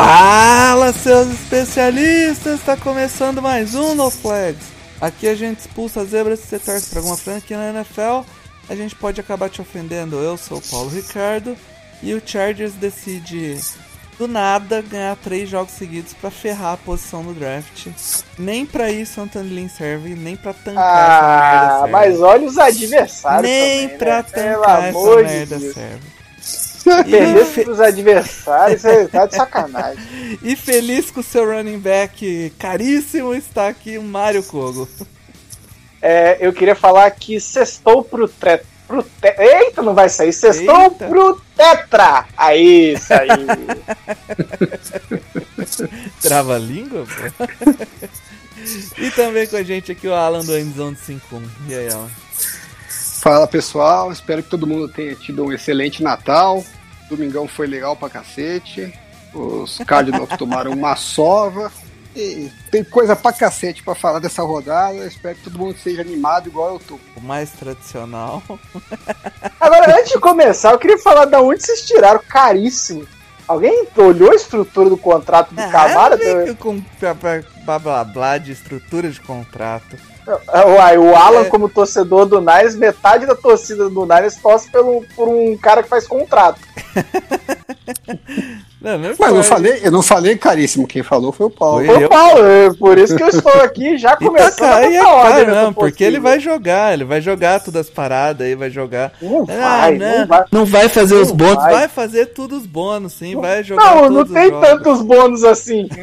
Fala, 0.00 0.92
seus 0.92 1.28
especialistas! 1.32 2.60
Está 2.60 2.76
começando 2.76 3.40
mais 3.40 3.74
um 3.74 3.94
No 3.94 4.10
Flags. 4.10 4.66
Aqui 5.00 5.26
a 5.26 5.34
gente 5.34 5.60
expulsa 5.60 6.04
zebras 6.04 6.38
se 6.40 6.48
você 6.48 6.58
torce 6.58 6.90
para 6.90 6.98
alguma 6.98 7.16
franquia 7.16 7.56
na 7.56 7.70
NFL. 7.78 8.20
A 8.68 8.74
gente 8.76 8.94
pode 8.94 9.18
acabar 9.22 9.48
te 9.48 9.62
ofendendo. 9.62 10.16
Eu 10.16 10.36
sou 10.36 10.58
o 10.58 10.60
Paulo 10.70 10.90
Ricardo 10.90 11.56
e 12.02 12.12
o 12.12 12.20
Chargers 12.22 12.74
decide 12.74 13.58
do 14.18 14.28
nada 14.28 14.82
ganhar 14.82 15.16
três 15.16 15.48
jogos 15.48 15.72
seguidos 15.72 16.12
para 16.12 16.30
ferrar 16.30 16.74
a 16.74 16.76
posição 16.76 17.22
no 17.22 17.32
draft. 17.32 17.86
Nem 18.38 18.66
para 18.66 18.90
isso 18.90 19.18
Anthony 19.18 19.48
Lynn 19.48 19.68
serve, 19.70 20.14
nem 20.14 20.36
para 20.36 20.52
tancar 20.52 20.84
essa 20.84 21.22
merda 21.22 21.66
Ah, 21.72 21.76
serve. 21.78 21.92
mas 21.92 22.20
olha 22.20 22.46
os 22.46 22.58
adversários. 22.58 23.50
nem 23.50 23.88
pra 23.96 24.16
né? 24.18 24.22
Pelo 24.24 24.60
tancar 24.62 24.78
essa 24.84 24.88
amor 24.90 25.24
de 25.24 25.32
merda 25.32 25.58
serve. 25.58 26.15
Perder 26.86 27.64
pros 27.64 27.80
adversários, 27.80 28.82
você 28.82 29.08
tá 29.08 29.26
de 29.26 29.34
sacanagem. 29.36 30.38
E 30.42 30.54
feliz 30.54 31.10
com 31.10 31.20
o 31.20 31.24
seu 31.24 31.44
running 31.44 31.78
back 31.78 32.52
caríssimo 32.58 33.34
está 33.34 33.68
aqui 33.68 33.98
o 33.98 34.02
Mário 34.02 34.42
Kogo. 34.42 34.88
É, 36.00 36.38
eu 36.40 36.52
queria 36.52 36.76
falar 36.76 37.10
que 37.10 37.40
sextou 37.40 38.04
pro, 38.04 38.28
tre... 38.28 38.60
pro 38.86 39.02
te... 39.02 39.34
Eita, 39.38 39.82
não 39.82 39.94
vai 39.94 40.08
sair. 40.08 40.32
Sextou 40.32 40.82
Eita. 40.82 41.08
pro 41.08 41.40
Tetra. 41.56 42.26
Aí, 42.36 42.92
isso 42.94 43.12
aí. 43.14 43.28
Trava 46.22 46.54
a 46.54 46.58
língua, 46.58 47.04
pô. 47.04 47.46
e 49.02 49.10
também 49.10 49.46
com 49.48 49.56
a 49.56 49.62
gente 49.62 49.90
aqui 49.90 50.06
o 50.06 50.14
Alan 50.14 50.44
do 50.44 50.56
Endzone 50.56 50.96
51. 50.96 51.42
E 51.68 51.74
aí, 51.74 51.88
Alan? 51.88 52.10
Fala 52.88 53.48
pessoal, 53.48 54.12
espero 54.12 54.40
que 54.40 54.50
todo 54.50 54.68
mundo 54.68 54.86
tenha 54.88 55.16
tido 55.16 55.44
um 55.44 55.52
excelente 55.52 56.00
Natal. 56.00 56.64
Domingão 57.08 57.46
foi 57.46 57.66
legal 57.66 57.96
pra 57.96 58.10
cacete. 58.10 58.92
Os 59.32 59.78
Cardinals 59.86 60.28
tomaram 60.38 60.72
uma 60.72 60.96
sova. 60.96 61.70
E 62.14 62.50
tem 62.70 62.82
coisa 62.82 63.14
pra 63.14 63.30
cacete 63.30 63.82
pra 63.82 63.94
falar 63.94 64.20
dessa 64.20 64.42
rodada. 64.42 64.96
Eu 64.96 65.06
espero 65.06 65.36
que 65.36 65.42
todo 65.44 65.58
mundo 65.58 65.76
seja 65.78 66.00
animado 66.00 66.48
igual 66.48 66.74
eu 66.74 66.78
tô. 66.78 66.98
O 67.14 67.20
mais 67.20 67.50
tradicional. 67.50 68.42
Agora, 69.60 69.98
antes 69.98 70.12
de 70.12 70.18
começar, 70.18 70.72
eu 70.72 70.78
queria 70.78 70.98
falar 70.98 71.26
da 71.26 71.42
onde 71.42 71.62
vocês 71.62 71.82
tiraram 71.82 72.20
caríssimo. 72.26 73.06
Alguém 73.46 73.86
olhou 73.96 74.32
a 74.32 74.34
estrutura 74.34 74.88
do 74.88 74.96
contrato 74.96 75.50
do 75.50 75.70
Camara? 75.70 76.14
Ah, 76.14 76.44
vem 76.44 76.54
com 76.54 76.80
blá, 76.98 77.14
blá, 77.14 77.42
blá, 77.64 77.78
blá, 77.78 78.04
blá 78.04 78.38
de 78.38 78.52
estrutura 78.52 79.10
de 79.10 79.20
contrato. 79.20 79.96
Uai, 80.76 80.98
o 80.98 81.14
Alan, 81.14 81.42
É. 81.42 81.44
como 81.44 81.68
torcedor 81.68 82.26
do 82.26 82.40
Niners, 82.40 82.74
metade 82.74 83.26
da 83.26 83.34
torcida 83.34 83.88
do 83.88 84.02
Niners 84.04 84.36
torce 84.36 84.70
pelo, 84.70 85.04
por 85.14 85.28
um 85.28 85.56
cara 85.56 85.82
que 85.82 85.88
faz 85.88 86.06
contrato. 86.06 86.60
Não, 88.78 88.98
não 88.98 89.08
Mas 89.18 89.18
eu 89.18 89.26
não 89.34 89.42
foi. 89.42 89.44
falei, 89.56 89.80
eu 89.82 89.90
não 89.90 90.02
falei 90.02 90.36
caríssimo, 90.36 90.86
quem 90.86 91.02
falou 91.02 91.32
foi 91.32 91.46
o 91.46 91.50
Paulo. 91.50 91.84
Foi. 91.84 91.96
Ô, 91.96 92.00
Eu- 92.02 92.08
Paulo, 92.08 92.46
é 92.46 92.72
por 92.74 92.98
isso 92.98 93.16
que 93.16 93.22
eu 93.22 93.28
estou 93.28 93.50
aqui 93.62 93.98
já 93.98 94.10
E 94.12 94.12
tá 94.12 94.16
começando 94.18 94.58
caro, 94.58 94.90
e 94.92 94.96
é 94.96 95.04
ordem 95.04 95.46
não, 95.46 95.72
porque 95.74 96.04
ele 96.04 96.20
vai 96.20 96.38
jogar, 96.38 96.92
ele 96.92 97.04
vai 97.04 97.20
jogar 97.20 97.58
todas 97.58 97.86
as 97.86 97.90
paradas 97.90 98.46
aí, 98.46 98.54
vai 98.54 98.70
jogar. 98.70 99.12
Não 99.20 99.44
Ah, 99.48 99.80
vai, 99.80 99.98
não, 99.98 100.18
não 100.20 100.26
vai. 100.26 100.44
não 100.52 100.64
vai 100.66 100.88
fazer 100.88 101.14
os 101.16 101.30
Não 101.30 101.36
bônus, 101.36 101.64
vai. 101.64 101.72
vai. 101.72 101.88
fazer 101.88 102.26
tudo 102.26 102.56
os 102.56 102.66
bônus, 102.66 103.14
sim, 103.14 103.34
vai 103.34 103.64
jogar 103.64 103.84
Não, 103.86 103.94
todos 104.02 104.10
não 104.14 104.22
os 104.22 104.30
tem 104.30 104.60
tantos 104.60 105.02
bônus 105.02 105.42
assim. 105.42 105.88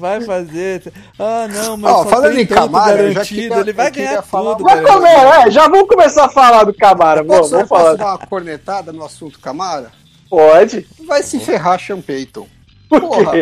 Vai 0.00 0.20
fazer. 0.22 0.92
Ah, 1.18 1.46
não, 1.48 1.76
mas 1.76 1.92
Ó, 1.92 2.02
só 2.04 2.08
falando 2.10 2.32
tem 2.34 2.42
em 2.42 2.46
Camara, 2.46 2.92
eu 3.02 3.08
já 3.08 3.12
garantido, 3.14 3.40
queria- 3.42 3.58
ele 3.60 3.72
vai 3.72 3.88
eu 3.88 3.92
ganhar 3.92 4.22
falar 4.22 4.54
tudo. 4.56 4.66
cara. 4.66 4.82
como 4.82 5.06
é? 5.06 5.42
É, 5.46 5.50
Já 5.50 5.68
vamos 5.68 5.88
começar 5.88 6.24
a 6.24 6.28
falar 6.30 6.64
do 6.64 6.72
Camara, 6.74 7.22
vamos, 7.22 7.50
vamos 7.50 7.68
posso 7.68 7.82
falar. 7.84 7.96
dar 7.96 8.06
uma 8.06 8.26
cornetada 8.26 8.92
no 8.92 9.04
assunto 9.04 9.38
Camara? 9.38 9.92
Pode. 10.28 10.86
Vai 11.06 11.22
se 11.22 11.38
ferrar, 11.40 11.78
Sean 11.80 12.00
Payton. 12.00 12.46
Por 12.88 13.00
Porra, 13.02 13.32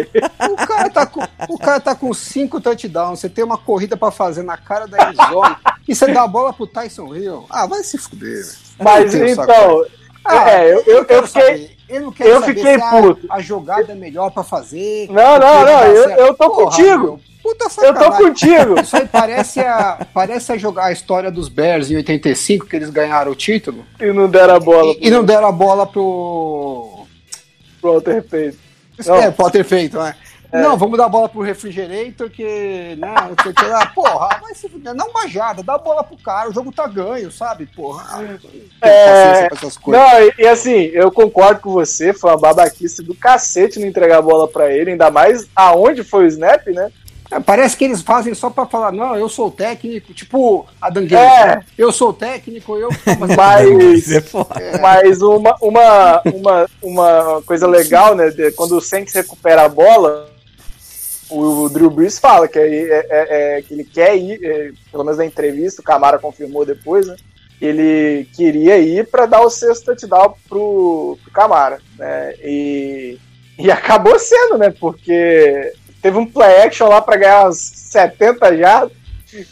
o 0.50 0.56
cara, 0.66 0.90
tá 0.90 1.06
com, 1.06 1.22
o 1.48 1.58
cara 1.58 1.80
tá 1.80 1.94
com 1.94 2.12
cinco 2.12 2.60
touchdowns, 2.60 3.20
você 3.20 3.30
tem 3.30 3.42
uma 3.42 3.56
corrida 3.56 3.96
pra 3.96 4.10
fazer 4.10 4.42
na 4.42 4.58
cara 4.58 4.86
da 4.86 5.10
endzone 5.10 5.56
e 5.88 5.94
você 5.94 6.12
dá 6.12 6.24
a 6.24 6.28
bola 6.28 6.52
pro 6.52 6.66
Tyson 6.66 7.14
Hill. 7.16 7.46
Ah, 7.48 7.64
vai 7.66 7.82
se 7.82 7.96
fuder. 7.96 8.44
Mas 8.78 9.14
então, 9.14 9.84
Ah, 10.22 10.50
é, 10.50 10.74
eu, 10.74 10.82
eu, 10.86 11.04
quero 11.06 11.22
eu 11.22 11.26
fiquei. 11.26 11.77
Eu 11.88 12.02
não 12.02 12.12
quero 12.12 12.30
eu 12.30 12.40
saber 12.40 12.54
fiquei 12.54 12.74
se 12.74 12.82
a- 12.82 12.90
puto. 12.90 13.26
A, 13.30 13.40
jogada 13.40 13.92
é 13.92 13.94
melhor 13.94 14.30
pra 14.30 14.42
fazer. 14.44 15.06
Não, 15.10 15.38
não, 15.38 15.64
não, 15.64 15.82
eu- 15.84 16.10
eu 16.10 16.34
tô 16.34 16.50
contigo. 16.50 17.02
meu, 17.02 17.20
puta 17.42 17.64
Eu 17.64 17.68
tô 17.94 18.00
sacanagem. 18.00 18.26
contigo. 18.26 18.80
Isso 18.80 18.96
aí 18.96 19.06
parece 19.10 19.60
a, 19.60 20.06
parece 20.12 20.52
a 20.52 20.56
jogar 20.58 20.86
a 20.86 20.92
história 20.92 21.30
dos 21.30 21.48
Bears 21.48 21.90
em 21.90 21.96
85, 21.96 22.66
que 22.66 22.76
eles 22.76 22.90
ganharam 22.90 23.32
o 23.32 23.34
título. 23.34 23.84
E 23.98 24.12
não 24.12 24.28
deram 24.28 24.54
a 24.56 24.60
bola 24.60 24.92
E, 25.00 25.08
e 25.08 25.10
não 25.10 25.24
deram 25.24 25.46
a 25.48 25.52
bola 25.52 25.86
pro. 25.86 27.06
pro 27.80 27.92
Walter 27.92 28.22
Payton. 28.22 28.58
Não. 29.06 29.14
É, 29.16 29.30
pode 29.30 29.52
ter 29.52 29.64
feito, 29.64 29.96
né? 29.98 30.14
Não, 30.52 30.76
vamos 30.78 30.96
dar 30.96 31.04
a 31.06 31.08
bola 31.08 31.28
pro 31.28 31.42
refrigerator, 31.42 32.30
que. 32.30 32.96
Não, 32.98 33.14
não 33.14 33.34
sei 33.42 33.52
o 33.52 33.54
que 33.54 33.64
lá. 33.66 33.86
Porra, 33.86 34.38
vai 34.40 34.54
se 34.54 34.68
fuder. 34.68 34.94
Não 34.94 35.08
uma 35.08 35.28
jada, 35.28 35.62
dá 35.62 35.74
a 35.74 35.78
bola 35.78 36.02
pro 36.02 36.16
cara, 36.16 36.48
o 36.48 36.52
jogo 36.54 36.72
tá 36.72 36.86
ganho, 36.86 37.30
sabe? 37.30 37.66
Porra. 37.66 38.22
É, 38.80 39.06
paciência 39.06 39.48
pra 39.48 39.58
essas 39.58 39.76
coisas. 39.76 40.02
Não, 40.02 40.20
e, 40.20 40.34
e 40.38 40.46
assim, 40.46 40.84
eu 40.92 41.10
concordo 41.12 41.60
com 41.60 41.70
você, 41.72 42.12
foi 42.12 42.30
uma 42.30 42.38
babaquice 42.38 43.02
do 43.02 43.14
cacete 43.14 43.78
não 43.78 43.86
entregar 43.86 44.18
a 44.18 44.22
bola 44.22 44.48
pra 44.48 44.72
ele, 44.72 44.92
ainda 44.92 45.10
mais 45.10 45.46
aonde 45.54 46.02
foi 46.02 46.24
o 46.24 46.28
snap, 46.28 46.66
né? 46.68 46.90
É, 47.30 47.38
Parece 47.40 47.76
que 47.76 47.84
eles 47.84 48.00
fazem 48.00 48.34
só 48.34 48.48
pra 48.48 48.64
falar, 48.64 48.90
não, 48.90 49.14
eu 49.14 49.28
sou 49.28 49.48
o 49.48 49.50
técnico, 49.50 50.14
tipo 50.14 50.66
a 50.80 50.88
Dangueira. 50.88 51.22
É. 51.22 51.60
Eu 51.76 51.92
sou 51.92 52.08
o 52.08 52.14
técnico, 52.14 52.74
eu. 52.76 52.88
Mas, 53.36 54.10
é 54.10 54.20
foda. 54.22 54.54
mas 54.80 55.20
uma, 55.20 55.54
uma, 55.60 56.22
uma, 56.32 56.66
uma 56.82 57.42
coisa 57.44 57.66
legal, 57.66 58.14
né? 58.14 58.30
de- 58.30 58.50
quando 58.52 58.72
o 58.76 58.80
Saints 58.80 59.12
recupera 59.14 59.64
a 59.64 59.68
bola, 59.68 60.30
o, 61.30 61.68
Drew 61.68 61.90
Brees 61.90 62.18
fala 62.18 62.48
que, 62.48 62.58
é, 62.58 62.62
é- 62.62 63.58
é- 63.58 63.62
que 63.62 63.74
ele 63.74 63.84
quer 63.84 64.16
ir, 64.16 64.38
é, 64.42 64.70
pelo 64.90 65.04
menos 65.04 65.18
na 65.18 65.26
entrevista, 65.26 65.80
o 65.80 65.84
Camara 65.84 66.18
confirmou 66.18 66.64
depois, 66.64 67.06
né? 67.06 67.16
Ele 67.60 68.28
queria 68.34 68.78
ir 68.78 69.06
para 69.08 69.26
dar 69.26 69.40
o 69.40 69.50
sexto 69.50 69.86
touchdown 69.86 70.34
pro, 70.48 71.18
pro 71.22 71.32
Camara, 71.32 71.80
né? 71.98 72.34
E, 72.42 73.18
e 73.58 73.70
acabou 73.72 74.18
sendo, 74.18 74.58
né? 74.58 74.70
Porque 74.70 75.72
teve 76.00 76.16
um 76.16 76.26
play 76.26 76.62
action 76.62 76.88
lá 76.88 77.02
para 77.02 77.16
ganhar 77.16 77.48
uns 77.48 77.58
70 77.58 78.56
jardas, 78.56 78.92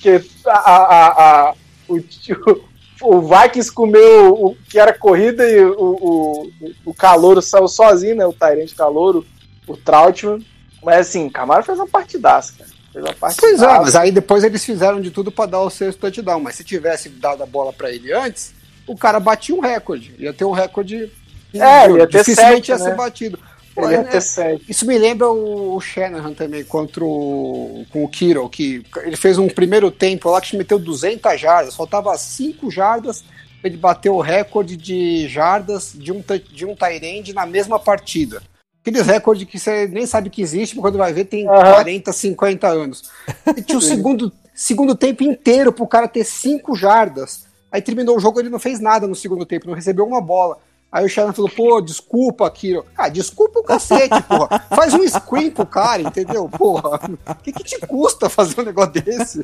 que 0.01 0.25
a, 0.47 0.53
a, 0.53 1.49
a, 1.49 1.55
o, 1.89 2.01
o 3.03 3.21
Vikings 3.21 3.73
comeu 3.73 4.33
o 4.33 4.57
que 4.69 4.79
era 4.79 4.97
corrida 4.97 5.49
e 5.49 5.63
o, 5.65 5.75
o, 5.79 6.51
o 6.87 6.95
Calouro 6.95 7.43
saiu 7.43 7.69
sozinho, 7.69 8.17
né? 8.17 8.27
O 8.27 8.33
Tyrande 8.33 8.75
Calouro, 8.75 9.27
o 9.67 9.77
Trautmann. 9.77 10.45
Mas 10.83 11.09
assim, 11.09 11.27
o 11.27 11.31
Camaro 11.31 11.65
fez 11.65 11.79
uma 11.79 11.87
partidaça, 11.89 12.53
cara. 12.59 12.71
Fez 12.93 13.05
uma 13.05 13.15
partidaça. 13.15 13.41
Pois 13.41 13.63
é, 13.63 13.81
mas 13.81 13.97
aí 13.97 14.11
depois 14.11 14.45
eles 14.45 14.65
fizeram 14.65 15.01
de 15.01 15.11
tudo 15.11 15.31
pra 15.33 15.47
dar 15.47 15.61
o 15.61 15.71
sexto 15.71 16.01
touchdown. 16.01 16.41
Mas 16.41 16.57
se 16.57 16.65
tivesse 16.65 17.09
dado 17.09 17.43
a 17.43 17.47
bola 17.47 17.73
pra 17.73 17.91
ele 17.91 18.13
antes, 18.13 18.55
o 18.87 18.97
cara 18.97 19.19
batia 19.19 19.55
um 19.55 19.61
recorde. 19.61 20.15
Ia 20.19 20.33
ter 20.33 20.45
um 20.45 20.53
recorde. 20.53 21.11
É, 21.55 21.91
ia 21.91 22.07
ter 22.07 22.19
dificilmente 22.19 22.67
sete, 22.67 22.69
ia 22.71 22.78
né? 22.78 22.84
ser 22.84 22.97
batido. 22.97 23.39
Pô, 23.75 23.84
Ele 23.84 23.93
ia 23.93 24.01
é- 24.01 24.05
ter 24.05 24.23
sete. 24.23 24.65
Isso 24.69 24.87
me 24.87 24.97
lembra 24.97 25.28
o, 25.28 25.77
o 25.77 25.81
Shanahan 25.81 26.33
também 26.33 26.65
contra 26.65 27.05
o, 27.05 27.84
com 27.91 28.05
o 28.05 28.09
Kiro, 28.09 28.49
que 28.49 28.83
ele 29.05 29.17
fez 29.17 29.37
um 29.37 29.49
primeiro 29.49 29.91
tempo 29.91 30.31
lá 30.31 30.41
que 30.41 30.57
meteu 30.57 30.79
200 30.79 31.39
jardas, 31.39 31.77
faltava 31.77 32.17
5 32.17 32.71
jardas 32.71 33.22
pra 33.61 33.69
ele 33.69 33.77
bater 33.77 34.09
o 34.09 34.21
recorde 34.21 34.77
de 34.77 35.29
jardas 35.29 35.93
de 35.95 36.11
um, 36.11 36.25
de 36.51 36.65
um 36.65 36.75
Tyrande 36.75 37.34
na 37.34 37.45
mesma 37.45 37.79
partida. 37.79 38.43
Aqueles 38.86 39.04
recordes 39.04 39.48
que 39.48 39.59
você 39.59 39.88
nem 39.88 40.06
sabe 40.06 40.30
que 40.30 40.41
existe, 40.41 40.77
mas 40.77 40.83
quando 40.83 40.97
vai 40.97 41.12
ver 41.12 41.24
tem 41.24 41.48
Aham. 41.48 41.72
40, 41.72 42.12
50 42.12 42.68
anos. 42.68 43.10
E 43.56 43.60
tinha 43.60 43.78
o 43.78 43.83
segundo, 43.83 44.33
segundo 44.54 44.94
tempo 44.94 45.24
inteiro 45.24 45.72
pro 45.72 45.88
cara 45.88 46.06
ter 46.06 46.22
5 46.22 46.77
jardas. 46.77 47.47
Aí 47.72 47.83
terminou 47.83 48.16
o 48.16 48.21
jogo, 48.21 48.38
ele 48.38 48.48
não 48.48 48.60
fez 48.60 48.78
nada 48.78 49.09
no 49.09 49.16
segundo 49.16 49.44
tempo, 49.44 49.66
não 49.66 49.74
recebeu 49.74 50.06
uma 50.06 50.21
bola. 50.21 50.59
Aí 50.92 51.04
o 51.04 51.09
Shannon 51.09 51.33
falou, 51.33 51.50
pô, 51.50 51.80
desculpa, 51.80 52.48
Kiro. 52.48 52.86
Ah, 52.97 53.09
desculpa 53.09 53.59
o 53.59 53.65
cacete, 53.65 54.22
porra. 54.22 54.65
Faz 54.68 54.94
um 54.94 55.04
screen 55.09 55.50
pro 55.50 55.66
cara, 55.66 56.03
entendeu? 56.03 56.48
Porra, 56.48 57.00
o 57.28 57.34
que, 57.42 57.50
que 57.50 57.65
te 57.65 57.80
custa 57.80 58.30
fazer 58.30 58.60
um 58.60 58.65
negócio 58.65 58.92
desse? 58.92 59.42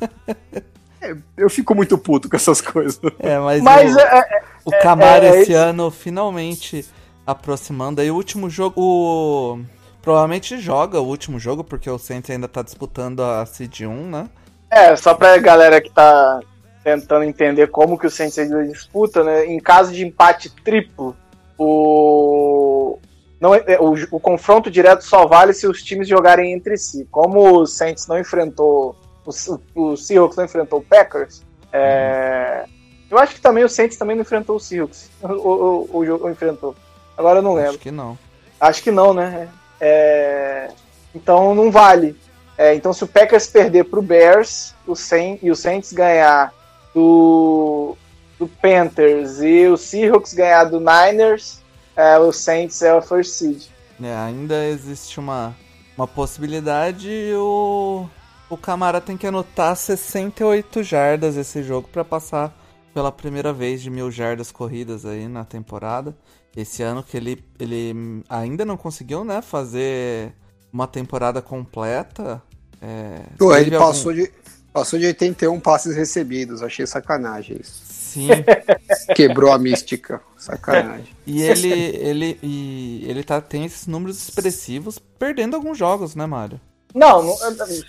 É, 1.01 1.13
eu 1.35 1.49
fico 1.49 1.75
muito 1.75 1.97
puto 1.97 2.29
com 2.29 2.37
essas 2.37 2.61
coisas. 2.61 2.97
É, 3.19 3.37
mas, 3.39 3.61
Mas 3.61 3.93
o, 3.93 3.99
é, 3.99 4.19
é, 4.19 4.43
o 4.63 4.71
Camaro 4.81 5.25
é, 5.25 5.35
é 5.35 5.41
esse 5.41 5.51
ano 5.51 5.91
finalmente 5.91 6.85
aproximando. 7.25 8.01
Aí 8.01 8.11
o 8.11 8.15
último 8.15 8.49
jogo. 8.49 8.81
O... 8.81 9.59
Provavelmente 10.01 10.57
joga 10.57 10.99
o 10.99 11.07
último 11.07 11.39
jogo, 11.39 11.63
porque 11.63 11.89
o 11.89 11.97
Saints 11.97 12.29
ainda 12.29 12.47
tá 12.47 12.61
disputando 12.61 13.21
a 13.21 13.45
Seed 13.45 13.81
1, 13.81 14.09
né? 14.09 14.29
É, 14.69 14.95
só 14.97 15.13
pra 15.13 15.37
galera 15.37 15.79
que 15.79 15.89
tá 15.89 16.41
tentando 16.83 17.23
entender 17.23 17.67
como 17.67 17.97
que 17.97 18.07
o 18.07 18.11
Saints 18.11 18.37
ainda 18.37 18.67
disputa, 18.67 19.23
né? 19.23 19.45
Em 19.45 19.59
caso 19.61 19.93
de 19.93 20.05
empate 20.05 20.49
triplo, 20.49 21.15
o, 21.57 22.99
não, 23.39 23.55
é, 23.55 23.79
o, 23.79 23.93
o, 24.11 24.19
confronto 24.19 24.69
direto 24.69 25.05
só 25.05 25.25
vale 25.25 25.53
se 25.53 25.65
os 25.65 25.81
times 25.81 26.07
jogarem 26.07 26.51
entre 26.51 26.75
si. 26.75 27.07
Como 27.09 27.61
o 27.61 27.65
Saints 27.65 28.05
não 28.05 28.19
enfrentou. 28.19 28.97
O, 29.25 29.81
o 29.81 29.95
Seahawks 29.95 30.35
não 30.35 30.43
enfrentou 30.43 30.79
o 30.79 30.83
Packers, 30.83 31.43
é, 31.71 32.65
eu 33.09 33.17
acho 33.17 33.33
que 33.35 33.41
também 33.41 33.63
o 33.63 33.69
Saints 33.69 33.97
também 33.97 34.15
não 34.15 34.21
enfrentou 34.21 34.55
o 34.55 34.59
Seahawks. 34.59 35.09
O, 35.21 35.27
o, 35.27 35.99
o, 35.99 36.29
enfrentou. 36.29 36.75
Agora 37.17 37.39
eu 37.39 37.43
não 37.43 37.53
lembro. 37.53 37.71
Acho 37.71 37.79
que 37.79 37.91
não. 37.91 38.17
Acho 38.59 38.83
que 38.83 38.91
não, 38.91 39.13
né? 39.13 39.49
É, 39.79 40.69
então 41.13 41.53
não 41.53 41.71
vale. 41.71 42.17
É, 42.57 42.73
então 42.75 42.93
se 42.93 43.03
o 43.03 43.07
Packers 43.07 43.47
perder 43.47 43.85
pro 43.85 44.01
Bears 44.01 44.73
o 44.85 44.95
Saints, 44.95 45.43
e 45.43 45.49
o 45.49 45.55
Saints 45.55 45.91
ganhar 45.91 46.53
do, 46.93 47.97
do 48.37 48.47
Panthers 48.47 49.39
e 49.41 49.67
o 49.67 49.75
Seahawks 49.75 50.33
ganhar 50.33 50.65
do 50.65 50.79
Niners, 50.79 51.59
é, 51.95 52.17
o 52.19 52.31
Saints 52.31 52.81
é 52.81 52.93
o 52.93 53.01
first 53.01 53.31
seed. 53.31 53.63
É, 54.01 54.15
ainda 54.15 54.65
existe 54.65 55.19
uma, 55.19 55.55
uma 55.97 56.07
possibilidade 56.07 57.09
o, 57.35 58.07
o 58.49 58.57
Camara 58.57 59.01
tem 59.01 59.17
que 59.17 59.27
anotar 59.27 59.75
68 59.75 60.83
jardas 60.83 61.37
esse 61.37 61.63
jogo 61.63 61.87
para 61.87 62.05
passar 62.05 62.53
pela 62.93 63.11
primeira 63.11 63.51
vez 63.51 63.81
de 63.81 63.89
mil 63.89 64.11
jardas 64.11 64.51
corridas 64.51 65.05
aí 65.05 65.27
na 65.27 65.43
temporada. 65.43 66.15
Esse 66.55 66.83
ano 66.83 67.03
que 67.03 67.17
ele, 67.17 67.43
ele 67.59 68.23
ainda 68.29 68.63
não 68.63 68.77
conseguiu, 68.77 69.23
né, 69.23 69.41
fazer 69.41 70.33
uma 70.71 70.87
temporada 70.87 71.41
completa. 71.41 72.41
É, 72.81 73.21
Pô, 73.37 73.55
ele 73.55 73.75
algum... 73.75 73.87
passou, 73.87 74.13
de, 74.13 74.31
passou 74.71 74.99
de 74.99 75.07
81 75.07 75.59
passes 75.59 75.95
recebidos, 75.95 76.61
achei 76.61 76.85
sacanagem 76.85 77.57
isso. 77.59 77.81
Sim. 77.85 78.27
Quebrou 79.15 79.51
a 79.51 79.57
mística. 79.57 80.21
Sacanagem. 80.37 81.07
E 81.25 81.41
ele, 81.41 81.71
ele, 81.71 82.39
e 82.43 83.05
ele 83.07 83.23
tá, 83.23 83.41
tem 83.41 83.65
esses 83.65 83.87
números 83.87 84.17
expressivos 84.17 84.99
perdendo 85.17 85.55
alguns 85.55 85.77
jogos, 85.77 86.13
né, 86.13 86.25
Mário? 86.25 86.59
Não, 86.93 87.35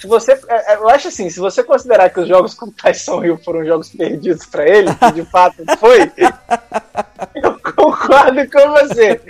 se 0.01 0.07
você. 0.07 0.33
É, 0.49 0.73
é, 0.73 0.77
eu 0.77 0.89
acho 0.89 1.09
assim, 1.09 1.29
se 1.29 1.39
você 1.39 1.63
considerar 1.63 2.09
que 2.09 2.21
os 2.21 2.27
jogos 2.27 2.55
com 2.55 2.71
Tyson 2.71 3.23
Hill 3.23 3.37
foram 3.37 3.65
jogos 3.67 3.91
perdidos 3.91 4.47
para 4.47 4.67
ele, 4.67 4.95
que 4.95 5.13
de 5.13 5.25
fato 5.27 5.63
foi, 5.79 6.11
eu 7.37 7.54
concordo 7.91 8.51
com 8.51 8.71
você. 8.71 9.21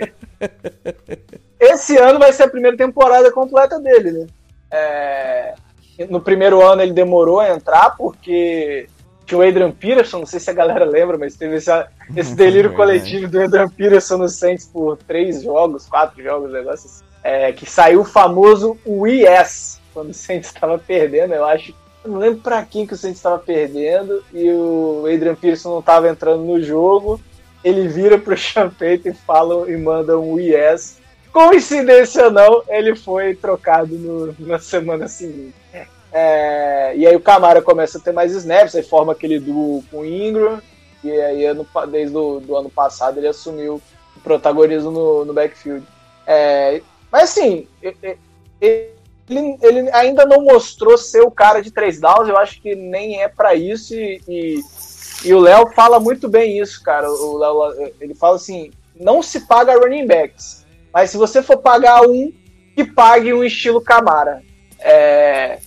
Esse 1.59 1.97
ano 1.97 2.19
vai 2.19 2.33
ser 2.33 2.43
a 2.43 2.49
primeira 2.49 2.75
temporada 2.75 3.31
completa 3.31 3.79
dele, 3.79 4.11
né? 4.11 4.27
É, 4.71 5.55
no 6.09 6.19
primeiro 6.19 6.65
ano 6.65 6.81
ele 6.81 6.91
demorou 6.91 7.39
a 7.39 7.49
entrar 7.49 7.95
porque 7.95 8.87
tinha 9.25 9.39
o 9.39 9.41
Adrian 9.41 9.71
Peterson, 9.71 10.19
não 10.19 10.25
sei 10.25 10.39
se 10.39 10.49
a 10.49 10.53
galera 10.53 10.85
lembra, 10.85 11.17
mas 11.17 11.35
teve 11.35 11.55
esse, 11.55 11.71
esse 12.15 12.35
delírio 12.35 12.73
coletivo 12.73 13.27
do 13.27 13.41
Adrian 13.41 13.69
Peterson 13.69 14.17
no 14.17 14.29
Saints 14.29 14.65
por 14.65 14.97
três 14.97 15.41
jogos, 15.41 15.87
quatro 15.87 16.21
jogos, 16.21 16.51
negócio 16.51 16.87
assim 16.87 17.05
é, 17.25 17.51
que 17.51 17.65
saiu 17.65 18.01
o 18.01 18.05
famoso 18.05 18.77
Yes, 18.85 19.81
quando 19.91 20.11
o 20.11 20.13
Saints 20.13 20.49
estava 20.49 20.77
perdendo, 20.77 21.33
eu 21.33 21.43
acho. 21.43 21.73
Eu 22.03 22.11
não 22.11 22.19
lembro 22.19 22.39
para 22.41 22.63
quem 22.63 22.85
que 22.85 22.93
o 22.93 22.97
Saints 22.97 23.17
estava 23.17 23.39
perdendo 23.39 24.23
e 24.31 24.47
o 24.51 25.05
Adrian 25.11 25.33
Peterson 25.33 25.71
não 25.71 25.79
estava 25.79 26.07
entrando 26.07 26.43
no 26.43 26.61
jogo. 26.61 27.19
Ele 27.65 27.87
vira 27.87 28.19
pro 28.19 28.37
Sean 28.37 28.71
e 28.81 29.11
fala 29.11 29.69
e 29.69 29.75
manda 29.75 30.19
um 30.19 30.39
Yes. 30.39 30.99
Coincidência 31.33 32.25
ou 32.25 32.31
não, 32.31 32.63
ele 32.69 32.95
foi 32.95 33.35
trocado 33.35 33.97
no, 33.97 34.35
na 34.39 34.59
semana 34.59 35.07
seguinte. 35.07 35.55
É, 36.13 36.93
e 36.95 37.05
aí 37.05 37.13
o 37.13 37.19
Camara 37.19 37.61
começa 37.61 37.97
a 37.97 38.01
ter 38.01 38.13
mais 38.13 38.31
snaps, 38.31 38.73
aí 38.73 38.83
forma 38.83 39.11
aquele 39.11 39.37
duo 39.37 39.83
com 39.91 40.01
o 40.01 40.05
Ingram, 40.05 40.61
e 41.03 41.11
aí 41.11 41.45
ano, 41.45 41.67
desde 41.91 42.15
o 42.15 42.39
do 42.39 42.55
ano 42.55 42.69
passado 42.69 43.17
ele 43.17 43.27
assumiu 43.27 43.81
o 44.15 44.19
protagonismo 44.21 44.91
no, 44.91 45.25
no 45.25 45.33
backfield. 45.33 45.85
É, 46.25 46.81
mas 47.11 47.31
assim, 47.31 47.67
ele, 48.61 48.95
ele, 49.61 49.89
ainda 49.91 50.25
não 50.25 50.43
mostrou 50.43 50.97
ser 50.97 51.21
o 51.21 51.31
cara 51.31 51.61
de 51.61 51.71
três 51.71 51.99
downs, 51.99 52.29
eu 52.29 52.37
acho 52.37 52.61
que 52.61 52.75
nem 52.75 53.21
é 53.21 53.27
para 53.27 53.55
isso. 53.55 53.93
E, 53.93 54.21
e, 54.27 54.59
e 55.25 55.33
o 55.33 55.39
Léo 55.39 55.71
fala 55.73 55.99
muito 55.99 56.29
bem 56.29 56.59
isso, 56.59 56.81
cara. 56.83 57.09
O 57.11 57.37
Léo, 57.37 57.91
ele 57.99 58.13
fala 58.13 58.35
assim: 58.35 58.71
não 58.95 59.21
se 59.21 59.41
paga 59.41 59.77
running 59.77 60.05
backs, 60.05 60.65
mas 60.93 61.09
se 61.09 61.17
você 61.17 61.41
for 61.41 61.57
pagar 61.57 62.03
um, 62.03 62.31
que 62.75 62.83
pague 62.83 63.33
um 63.33 63.43
estilo 63.43 63.81
Camara. 63.81 64.43
É, 64.79 65.59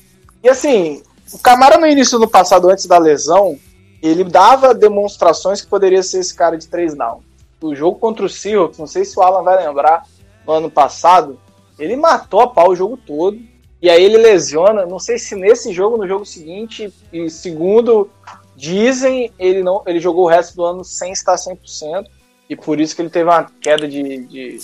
e 0.43 0.49
assim, 0.49 1.02
o 1.32 1.38
Camara 1.38 1.76
no 1.76 1.87
início 1.87 2.19
do 2.19 2.28
passado, 2.28 2.70
antes 2.70 2.87
da 2.87 2.99
lesão, 2.99 3.58
ele 4.02 4.25
dava 4.25 4.72
demonstrações 4.72 5.60
que 5.60 5.66
poderia 5.66 6.02
ser 6.02 6.20
esse 6.20 6.34
cara 6.34 6.56
de 6.56 6.69
três 6.69 6.94
downs. 6.94 7.22
O 7.60 7.75
jogo 7.75 7.99
contra 7.99 8.25
o 8.25 8.28
Seahawks, 8.28 8.78
não 8.78 8.87
sei 8.87 9.05
se 9.05 9.19
o 9.19 9.22
Alan 9.22 9.43
vai 9.43 9.66
lembrar, 9.66 10.05
no 10.46 10.52
ano 10.52 10.70
passado, 10.70 11.38
ele 11.78 11.96
matou 11.96 12.40
a 12.40 12.46
pau 12.46 12.70
o 12.70 12.76
jogo 12.76 12.96
todo. 12.96 13.38
E 13.81 13.88
aí 13.88 14.02
ele 14.02 14.16
lesiona, 14.16 14.87
não 14.87 14.99
sei 14.99 15.19
se 15.19 15.37
nesse 15.37 15.72
jogo, 15.72 15.96
no 15.96 16.08
jogo 16.08 16.25
seguinte, 16.25 16.93
e 17.12 17.31
segundo 17.31 18.10
dizem, 18.58 19.32
ele 19.38 19.62
não 19.62 19.82
ele 19.87 20.00
jogou 20.00 20.25
o 20.25 20.28
resto 20.28 20.56
do 20.56 20.64
ano 20.64 20.84
sem 20.84 21.12
estar 21.12 21.37
100%, 21.37 22.05
e 22.50 22.56
por 22.56 22.81
isso 22.81 22.96
que 22.96 23.02
ele 23.02 23.10
teve 23.10 23.31
uma 23.31 23.46
queda 23.60 23.87
de. 23.87 24.02
de, 24.26 24.58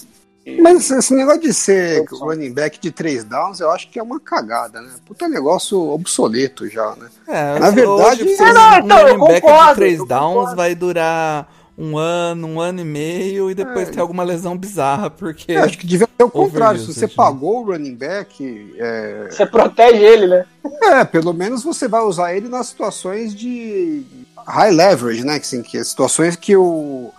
de 0.44 0.60
Mas 0.60 0.90
esse 0.90 1.14
negócio 1.14 1.42
de 1.42 1.54
ser 1.54 2.04
running 2.10 2.52
back 2.52 2.80
de 2.80 2.90
três 2.90 3.22
downs, 3.22 3.60
eu 3.60 3.70
acho 3.70 3.88
que 3.88 3.98
é 3.98 4.02
uma 4.02 4.18
cagada, 4.18 4.80
né? 4.80 4.90
Puta 5.06 5.28
negócio 5.28 5.78
obsoleto 5.90 6.68
já, 6.68 6.96
né? 6.96 7.08
É, 7.28 7.58
Na 7.60 7.70
verdade, 7.70 8.24
hoje, 8.24 8.42
é, 8.42 8.52
não, 8.52 8.78
então, 8.78 8.98
um 8.98 9.18
running 9.18 9.40
back 9.40 9.68
de 9.68 9.74
três 9.74 10.06
downs 10.06 10.54
vai 10.54 10.74
durar 10.74 11.48
um 11.76 11.98
ano, 11.98 12.46
um 12.46 12.60
ano 12.60 12.80
e 12.80 12.84
meio 12.84 13.50
e 13.50 13.54
depois 13.54 13.88
é. 13.88 13.92
tem 13.92 14.00
alguma 14.00 14.22
lesão 14.22 14.56
bizarra, 14.56 15.10
porque. 15.10 15.52
É, 15.52 15.58
acho 15.58 15.76
que 15.76 15.86
devia 15.86 16.08
ser 16.16 16.22
o 16.22 16.30
contrário. 16.30 16.80
Se 16.80 16.92
você 16.92 17.08
pagou 17.08 17.62
o 17.62 17.72
running 17.72 17.94
back. 17.94 18.74
É... 18.78 19.26
Você 19.30 19.44
protege 19.44 20.02
ele, 20.02 20.26
né? 20.26 20.46
É, 20.82 21.04
pelo 21.04 21.32
menos 21.32 21.64
você 21.64 21.88
vai 21.88 22.00
usar 22.02 22.34
ele 22.34 22.48
nas 22.48 22.68
situações 22.68 23.34
de 23.34 24.04
high 24.46 24.70
leverage, 24.70 25.24
né? 25.24 25.36
Assim, 25.36 25.62
que 25.62 25.76
é 25.76 25.84
situações 25.84 26.36
que 26.36 26.56
o. 26.56 27.12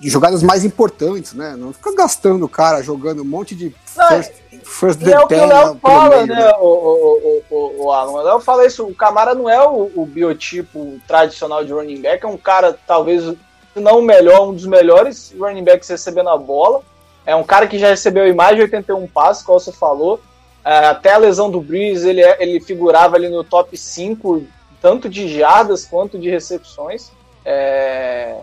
jogadas 0.00 0.44
mais 0.44 0.64
importantes, 0.64 1.32
né? 1.32 1.56
Não 1.56 1.72
fica 1.72 1.92
gastando 1.94 2.44
o 2.44 2.48
cara 2.48 2.82
jogando 2.82 3.22
um 3.22 3.26
monte 3.26 3.56
de 3.56 3.74
first, 3.84 4.32
first 4.62 5.02
e 5.02 5.12
é 5.12 5.18
o 5.18 5.26
que 5.26 5.34
o 5.34 5.46
Léo 5.46 5.78
fala, 5.82 6.16
meio, 6.18 6.26
né? 6.28 6.34
né? 6.36 6.52
O, 6.60 6.66
o, 6.66 7.42
o, 7.50 7.84
o, 7.84 7.92
Alan. 7.92 8.12
O 8.12 8.22
Léo 8.22 8.40
fala 8.40 8.64
isso, 8.64 8.86
o 8.86 8.94
Camara 8.94 9.34
não 9.34 9.50
é 9.50 9.60
o, 9.66 9.90
o 9.96 10.06
biotipo 10.06 11.00
tradicional 11.08 11.64
de 11.64 11.72
running 11.72 12.00
back, 12.00 12.24
é 12.24 12.28
um 12.28 12.38
cara 12.38 12.78
talvez 12.86 13.36
não 13.80 14.00
o 14.00 14.02
melhor, 14.02 14.48
um 14.48 14.54
dos 14.54 14.66
melhores 14.66 15.34
running 15.38 15.64
backs 15.64 15.88
recebendo 15.88 16.28
a 16.28 16.36
bola. 16.36 16.82
É 17.24 17.34
um 17.34 17.44
cara 17.44 17.66
que 17.66 17.78
já 17.78 17.88
recebeu 17.88 18.32
mais 18.34 18.56
de 18.56 18.62
81 18.62 19.06
passes, 19.08 19.42
como 19.42 19.58
você 19.58 19.72
falou. 19.72 20.20
É, 20.64 20.86
até 20.86 21.12
a 21.12 21.18
lesão 21.18 21.50
do 21.50 21.60
Breeze, 21.60 22.08
ele, 22.08 22.22
é, 22.22 22.42
ele 22.42 22.60
figurava 22.60 23.16
ali 23.16 23.28
no 23.28 23.44
top 23.44 23.76
5, 23.76 24.44
tanto 24.80 25.08
de 25.08 25.28
jardas 25.28 25.84
quanto 25.84 26.18
de 26.18 26.30
recepções. 26.30 27.10
É, 27.44 28.36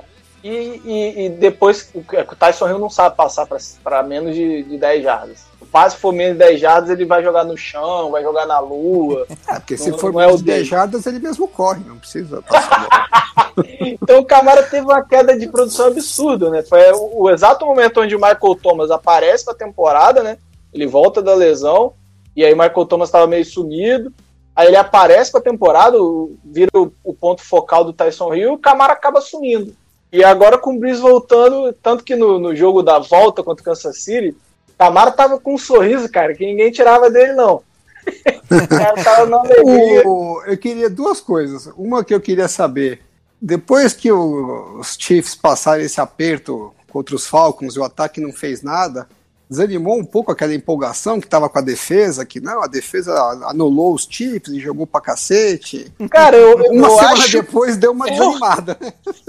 e, 0.44 0.82
e, 0.86 1.26
e, 1.26 1.30
depois 1.30 1.90
o, 1.94 2.00
o 2.00 2.36
Tyson 2.36 2.70
Hill 2.70 2.80
não 2.80 2.90
sabe 2.90 3.16
passar 3.16 3.48
para 3.84 4.04
menos 4.04 4.36
de, 4.36 4.64
de 4.64 4.78
10 4.78 5.04
jardas 5.04 5.53
passe 5.74 5.98
for 5.98 6.14
menos 6.14 6.34
de 6.34 6.46
10 6.46 6.60
jardas, 6.60 6.90
ele 6.92 7.04
vai 7.04 7.24
jogar 7.24 7.44
no 7.44 7.58
chão, 7.58 8.12
vai 8.12 8.22
jogar 8.22 8.46
na 8.46 8.60
lua. 8.60 9.26
É, 9.48 9.56
porque 9.56 9.76
se 9.76 9.90
não, 9.92 9.98
for 9.98 10.14
não 10.14 10.22
é 10.22 10.26
menos 10.28 10.42
de 10.42 10.46
10 10.46 10.68
jardas, 10.68 11.06
ele 11.06 11.20
mesmo 11.20 11.48
corre, 11.48 11.84
não 11.86 11.98
precisa 11.98 12.42
passar. 12.44 12.88
então 13.82 14.20
o 14.20 14.26
Camara 14.26 14.64
teve 14.64 14.86
uma 14.86 15.04
queda 15.04 15.38
de 15.38 15.48
produção 15.48 15.88
absurda, 15.88 16.50
né? 16.50 16.62
Foi 16.62 16.80
o, 16.94 17.24
o 17.24 17.30
exato 17.30 17.66
momento 17.66 18.00
onde 18.00 18.16
o 18.16 18.20
Michael 18.20 18.56
Thomas 18.62 18.92
aparece 18.92 19.48
na 19.48 19.54
temporada, 19.54 20.22
né? 20.22 20.38
Ele 20.72 20.86
volta 20.86 21.22
da 21.22 21.34
lesão, 21.34 21.94
e 22.36 22.46
aí 22.46 22.54
o 22.54 22.58
Michael 22.58 22.86
Thomas 22.86 23.10
estava 23.10 23.28
meio 23.28 23.44
sumido. 23.44 24.14
Aí 24.56 24.68
ele 24.68 24.78
aparece 24.78 25.32
pra 25.32 25.42
temporada, 25.42 25.98
vira 26.46 26.70
o, 26.76 26.92
o 27.04 27.14
ponto 27.14 27.42
focal 27.42 27.84
do 27.84 27.94
Tyson 27.94 28.34
Hill, 28.34 28.52
e 28.52 28.54
o 28.54 28.60
Camara 28.60 28.94
acaba 28.94 29.20
sumindo. 29.20 29.76
E 30.12 30.24
agora 30.24 30.60
com 30.60 30.76
o 30.76 30.80
Breeze 30.80 31.02
voltando, 31.02 31.74
tanto 31.74 32.04
que 32.04 32.16
no, 32.16 32.40
no 32.40 32.56
jogo 32.56 32.84
da 32.84 33.00
volta 33.00 33.42
contra 33.42 33.64
o 33.64 33.66
Kansas 33.66 34.04
City, 34.04 34.38
Camaro 34.78 35.12
tava 35.12 35.40
com 35.40 35.54
um 35.56 35.58
sorriso, 35.58 36.10
cara, 36.10 36.34
que 36.34 36.46
ninguém 36.46 36.72
tirava 36.72 37.10
dele, 37.10 37.34
não. 37.34 37.62
o, 40.06 40.42
eu 40.46 40.58
queria 40.58 40.90
duas 40.90 41.20
coisas. 41.22 41.68
Uma 41.78 42.04
que 42.04 42.14
eu 42.14 42.20
queria 42.22 42.48
saber. 42.48 43.02
Depois 43.42 43.94
que 43.94 44.12
o, 44.12 44.80
os 44.80 44.96
Chiefs 45.00 45.36
passaram 45.36 45.82
esse 45.82 46.00
aperto 46.00 46.74
contra 46.90 47.16
os 47.16 47.28
Falcons 47.28 47.76
e 47.76 47.80
o 47.80 47.84
ataque 47.84 48.22
não 48.22 48.32
fez 48.32 48.62
nada, 48.62 49.08
desanimou 49.50 49.98
um 49.98 50.06
pouco 50.06 50.32
aquela 50.32 50.54
empolgação 50.54 51.20
que 51.20 51.28
tava 51.28 51.50
com 51.50 51.60
a 51.60 51.62
defesa, 51.62 52.26
que 52.26 52.40
não, 52.40 52.64
a 52.64 52.68
defesa 52.68 53.14
anulou 53.48 53.94
os 53.94 54.08
chips 54.10 54.52
e 54.54 54.60
jogou 54.60 54.88
pra 54.88 55.02
cacete. 55.02 55.92
Cara, 56.10 56.38
eu, 56.38 56.56
Uma 56.72 56.88
eu 56.88 56.96
semana 56.96 57.14
acho, 57.14 57.32
depois 57.32 57.76
deu 57.78 57.92
uma 57.92 58.08
Eu- 58.08 58.14
desanimada. 58.14 58.78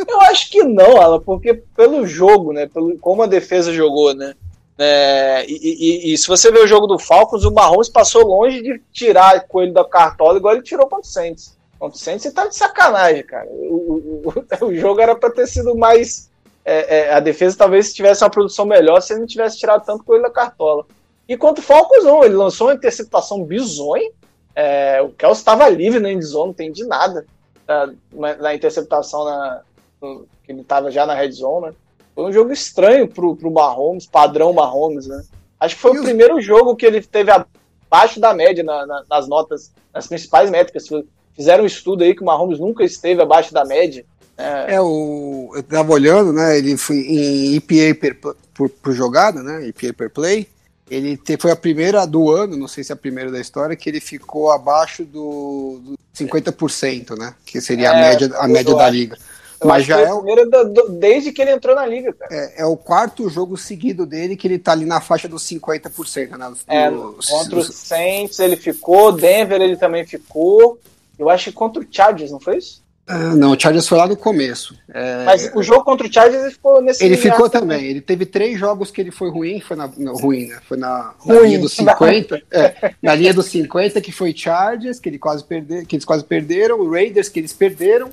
eu 0.07 0.21
acho 0.23 0.51
que 0.51 0.63
não, 0.63 1.01
Alan, 1.01 1.21
porque 1.21 1.55
pelo 1.77 2.07
jogo, 2.07 2.53
né? 2.53 2.67
Pelo, 2.67 2.97
como 2.99 3.23
a 3.23 3.27
defesa 3.27 3.73
jogou, 3.73 4.15
né? 4.15 4.35
É, 4.79 5.45
e, 5.49 6.09
e- 6.11 6.13
e 6.15 6.19
se 6.19 6.27
você 6.27 6.51
ver 6.51 6.61
o 6.65 6.67
jogo 6.67 6.87
do 6.87 6.99
Falcons, 6.99 7.45
o 7.45 7.53
Mahomes 7.53 7.89
passou 7.89 8.27
longe 8.27 8.61
de 8.61 8.81
tirar 8.93 9.47
coelho 9.47 9.73
da 9.73 9.85
cartola, 9.85 10.39
igual 10.39 10.55
ele 10.55 10.63
tirou 10.65 10.87
contra 10.89 11.09
o 11.09 11.13
Saints. 11.13 11.57
Contra 11.79 11.97
o 11.97 12.01
Saints, 12.01 12.23
você 12.25 12.33
tá 12.33 12.47
de 12.47 12.57
sacanagem, 12.57 13.23
cara. 13.25 13.47
O, 13.51 14.23
o- 14.27 14.33
o- 14.67 14.75
jogo 14.75 15.01
era 15.01 15.15
pra 15.15 15.31
ter 15.31 15.47
sido 15.47 15.77
mais. 15.77 16.31
é, 16.65 16.99
é, 17.09 17.13
a 17.15 17.21
defesa 17.21 17.57
talvez 17.57 17.93
tivesse 17.95 18.25
uma 18.25 18.31
produção 18.31 18.65
melhor 18.67 19.01
se 19.01 19.13
ele 19.13 19.21
não 19.21 19.27
tivesse 19.27 19.59
tirado 19.59 19.85
tanto 19.85 20.03
coelho 20.05 20.23
da 20.25 20.31
cartola. 20.31 20.85
E 21.29 21.37
contra 21.37 21.63
o 21.63 21.67
Falcons, 21.67 22.05
não. 22.05 22.25
Ele 22.25 22.35
lançou 22.35 22.67
uma 22.69 22.75
interceptação 22.75 23.45
bizonha. 23.45 24.11
É, 24.57 25.01
o 25.03 25.11
Kelsey 25.11 25.41
estava 25.41 25.69
livre 25.69 26.01
na 26.01 26.11
endzone, 26.11 26.45
não 26.47 26.51
entendi 26.53 26.85
nada 26.85 27.27
na, 27.67 27.87
na- 28.13 28.37
na 28.37 28.55
interceptação 28.55 29.25
na, 29.25 29.61
no- 30.01 30.27
que 30.45 30.53
ele 30.53 30.61
estava 30.63 30.91
já 30.91 31.05
na 31.07 31.15
red 31.15 31.31
zone. 31.33 31.67
Né? 31.67 31.73
Foi 32.15 32.25
um 32.25 32.33
jogo 32.33 32.53
estranho 32.53 33.09
pro, 33.09 33.35
pro 33.37 33.51
Mahomes, 33.51 34.07
padrão 34.07 34.53
Mahomes, 34.53 35.07
né? 35.07 35.23
Acho 35.59 35.75
que 35.77 35.81
foi 35.81 35.93
E 35.93 35.97
o 35.97 36.01
os- 36.01 36.05
primeiro 36.07 36.41
jogo 36.41 36.77
que 36.77 36.87
ele 36.87 37.01
teve 37.03 37.31
abaixo 37.31 38.21
da 38.21 38.33
média 38.35 38.63
na- 38.63 38.87
na- 38.87 39.05
nas 39.09 39.29
notas, 39.29 39.73
nas 39.93 40.07
principais 40.07 40.51
métricas. 40.51 40.87
Fizeram 41.35 41.65
um 41.65 41.67
estudo 41.67 42.05
aí 42.05 42.15
que 42.15 42.23
o 42.23 42.27
Mahomes 42.27 42.61
nunca 42.61 42.85
esteve 42.85 43.21
abaixo 43.23 43.53
da 43.53 43.65
média. 43.65 44.05
É, 44.37 44.75
É, 44.75 44.81
o, 44.81 45.53
eu 45.55 45.63
tava 45.63 45.93
olhando, 45.93 46.33
né? 46.33 46.59
Ele 46.59 46.77
foi 46.77 46.97
em 46.97 47.55
EPA 47.57 47.95
per, 47.99 48.17
por, 48.55 48.69
por 48.69 48.93
jogada, 48.93 49.43
né? 49.43 49.67
EPA 49.69 49.93
per 49.93 50.11
play. 50.11 50.47
Ele 50.91 51.17
te- 51.17 51.37
foi 51.39 51.51
a 51.51 51.57
primeira 51.57 52.05
do 52.07 52.31
ano, 52.31 52.57
não 52.57 52.69
sei 52.69 52.85
se 52.85 52.93
é 52.93 52.95
a 52.95 52.97
primeira 52.97 53.31
da 53.31 53.41
história, 53.41 53.75
que 53.75 53.89
ele 53.89 54.01
ficou 54.01 54.51
abaixo 54.51 55.05
do, 55.05 55.81
do 55.83 55.99
50%, 56.15 57.17
né? 57.17 57.35
Que 57.45 57.61
seria 57.61 57.91
a 57.91 57.97
É, 57.97 58.01
média, 58.11 58.31
a 58.37 58.47
média 58.49 58.75
da 58.75 58.91
liga. 58.91 59.17
Eu 59.65 59.69
Mas 59.69 59.85
já 59.87 60.01
é 60.01 60.13
o 60.13 60.17
o, 60.19 60.23
primeiro 60.23 60.51
da- 60.51 60.63
do- 60.63 60.89
desde 60.91 61.33
que 61.33 61.43
ele 61.43 61.51
entrou 61.53 61.75
na 61.75 61.87
liga, 61.87 62.13
cara. 62.13 62.35
é, 62.35 62.63
é 62.63 62.67
o 62.67 62.77
quarto 62.77 63.29
jogo 63.29 63.57
seguido 63.57 64.05
dele 64.07 64.37
que 64.37 64.47
ele 64.47 64.59
tá 64.59 64.73
ali 64.73 64.85
na 64.85 65.01
faixa 65.01 65.27
dos 65.29 65.43
50%, 65.43 66.37
né? 66.37 66.53
É, 66.69 66.91
Dos- 66.91 67.27
contra 67.29 67.59
os 67.59 67.67
Saints 67.75 68.39
ele 68.39 68.57
ficou, 68.57 69.13
Denver 69.13 69.61
ele 69.61 69.77
também 69.77 70.07
ficou. 70.07 70.79
Eu 71.19 71.29
acho 71.31 71.45
que 71.45 71.53
contra 71.53 71.83
o 71.83 71.87
Chargers, 71.91 72.31
não 72.31 72.41
foi 72.41 72.59
isso? 72.59 72.83
Ah, 73.07 73.37
não, 73.37 73.53
o 73.53 73.61
Chargers 73.61 73.87
foi 73.87 73.99
lá 73.99 74.07
no 74.07 74.17
começo. 74.17 74.75
É, 74.93 75.25
Mas 75.27 75.51
o 75.55 75.63
jogo 75.63 75.85
contra 75.85 76.07
o 76.07 76.13
Chargers 76.13 76.43
ele 76.43 76.51
ficou 76.53 76.81
nesse 76.81 77.05
Ele 77.05 77.19
ficou 77.19 77.51
também. 77.51 77.85
Ele 77.85 78.01
teve 78.01 78.25
três 78.25 78.59
jogos 78.59 78.91
que 78.91 78.99
ele 78.99 79.11
foi 79.11 79.29
ruim, 79.31 79.61
foi 79.61 79.77
na 79.77 79.91
não, 79.99 80.15
ruim, 80.15 80.47
né? 80.47 80.59
Foi 80.67 80.79
na, 80.79 80.89
na 81.27 81.35
Ruim. 81.35 81.49
linha 81.49 81.59
dos 81.59 81.75
50. 81.75 82.43
é, 82.51 82.95
na 83.03 83.15
linha 83.15 83.35
dos 83.35 83.45
50 83.47 84.01
que 84.01 84.11
foi 84.11 84.35
Chargers, 84.35 84.99
que 84.99 85.11
ele 85.11 85.19
quase 85.19 85.45
perde, 85.45 85.85
que 85.85 85.97
eles 85.97 86.05
quase 86.07 86.25
perderam, 86.25 86.91
Raiders 86.91 87.29
que 87.29 87.39
eles 87.41 87.53
perderam 87.53 88.09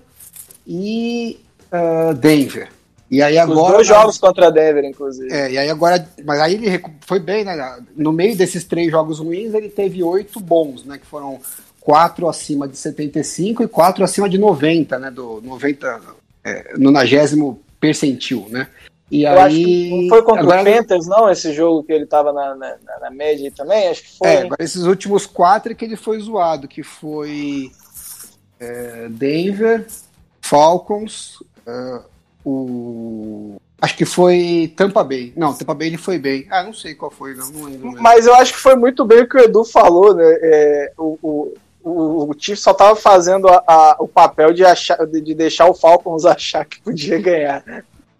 e 0.65 1.39
ah, 1.71 2.13
Denver. 2.13 2.69
E 3.09 3.21
aí 3.21 3.35
Os 3.35 3.39
agora 3.41 3.73
dois 3.73 3.87
jogos 3.87 4.17
contra 4.17 4.49
Denver, 4.49 4.85
inclusive. 4.85 5.33
é, 5.33 5.51
e 5.51 5.57
aí 5.57 5.69
agora, 5.69 6.07
mas 6.23 6.39
aí 6.39 6.53
ele 6.55 6.81
foi 7.01 7.19
bem, 7.19 7.43
né? 7.43 7.79
No 7.95 8.13
meio 8.13 8.37
desses 8.37 8.63
três 8.63 8.89
jogos 8.89 9.19
ruins, 9.19 9.53
ele 9.53 9.67
teve 9.67 10.01
oito 10.01 10.39
bons, 10.39 10.85
né? 10.85 10.97
Que 10.97 11.05
foram 11.05 11.39
quatro 11.81 12.29
acima 12.29 12.67
de 12.67 12.77
75 12.77 13.63
e 13.63 13.67
quatro 13.67 14.03
acima 14.03 14.29
de 14.29 14.37
90, 14.37 14.97
né? 14.97 15.11
Do 15.11 15.41
90, 15.41 16.01
é, 16.43 16.77
nonagésimo 16.77 17.61
percentil, 17.81 18.47
né? 18.49 18.67
E 19.09 19.23
Eu 19.23 19.31
acho 19.33 19.55
aí 19.57 19.65
que 19.65 19.89
não 20.03 20.07
foi 20.07 20.23
contra 20.23 20.41
agora, 20.41 20.61
o 20.61 20.63
Panthers, 20.73 21.05
não, 21.07 21.29
esse 21.29 21.51
jogo 21.51 21.83
que 21.83 21.91
ele 21.91 22.05
tava 22.05 22.31
na, 22.31 22.55
na, 22.55 22.77
na- 23.01 23.11
média 23.11 23.51
também? 23.53 23.89
Acho 23.89 24.03
que 24.03 24.17
foi. 24.17 24.27
é, 24.29 24.41
agora 24.43 24.63
esses 24.63 24.83
últimos 24.83 25.25
quatro 25.25 25.73
é 25.73 25.75
que 25.75 25.83
ele 25.83 25.97
foi 25.97 26.17
zoado, 26.21 26.65
que 26.65 26.81
foi 26.81 27.69
é, 28.57 29.09
Denver, 29.09 29.85
Falcons, 30.51 31.41
é, 31.65 31.99
o 32.43 33.55
acho 33.81 33.95
que 33.95 34.03
foi 34.03 34.73
Tampa 34.75 35.01
Bay. 35.01 35.31
Não, 35.35 35.53
Tampa 35.53 35.73
Bay 35.73 35.87
ele 35.87 35.97
foi 35.97 36.19
bem. 36.19 36.45
Ah, 36.51 36.61
não 36.61 36.73
sei 36.73 36.93
qual 36.93 37.09
foi, 37.09 37.33
não, 37.35 37.47
não 37.49 37.63
lembro. 37.65 37.87
mesmo. 37.87 38.01
Mas 38.01 38.27
eu 38.27 38.35
acho 38.35 38.51
que 38.53 38.59
foi 38.59 38.75
muito 38.75 39.05
bem 39.05 39.21
o 39.21 39.29
que 39.29 39.37
o 39.37 39.39
Edu 39.39 39.63
falou, 39.63 40.13
né? 40.13 40.25
É, 40.41 40.91
o, 40.97 41.17
o, 41.23 41.53
o, 41.83 42.31
o 42.31 42.55
só 42.57 42.73
tava 42.73 42.97
fazendo 42.97 43.47
a- 43.47 43.63
a- 43.65 43.95
o 43.99 44.07
papel 44.09 44.51
de, 44.53 44.65
achar, 44.65 44.97
de, 45.07 45.21
de 45.21 45.33
deixar 45.33 45.69
o 45.69 45.73
Falcons 45.73 46.25
achar 46.27 46.65
que 46.65 46.81
podia 46.81 47.17
ganhar. 47.19 47.63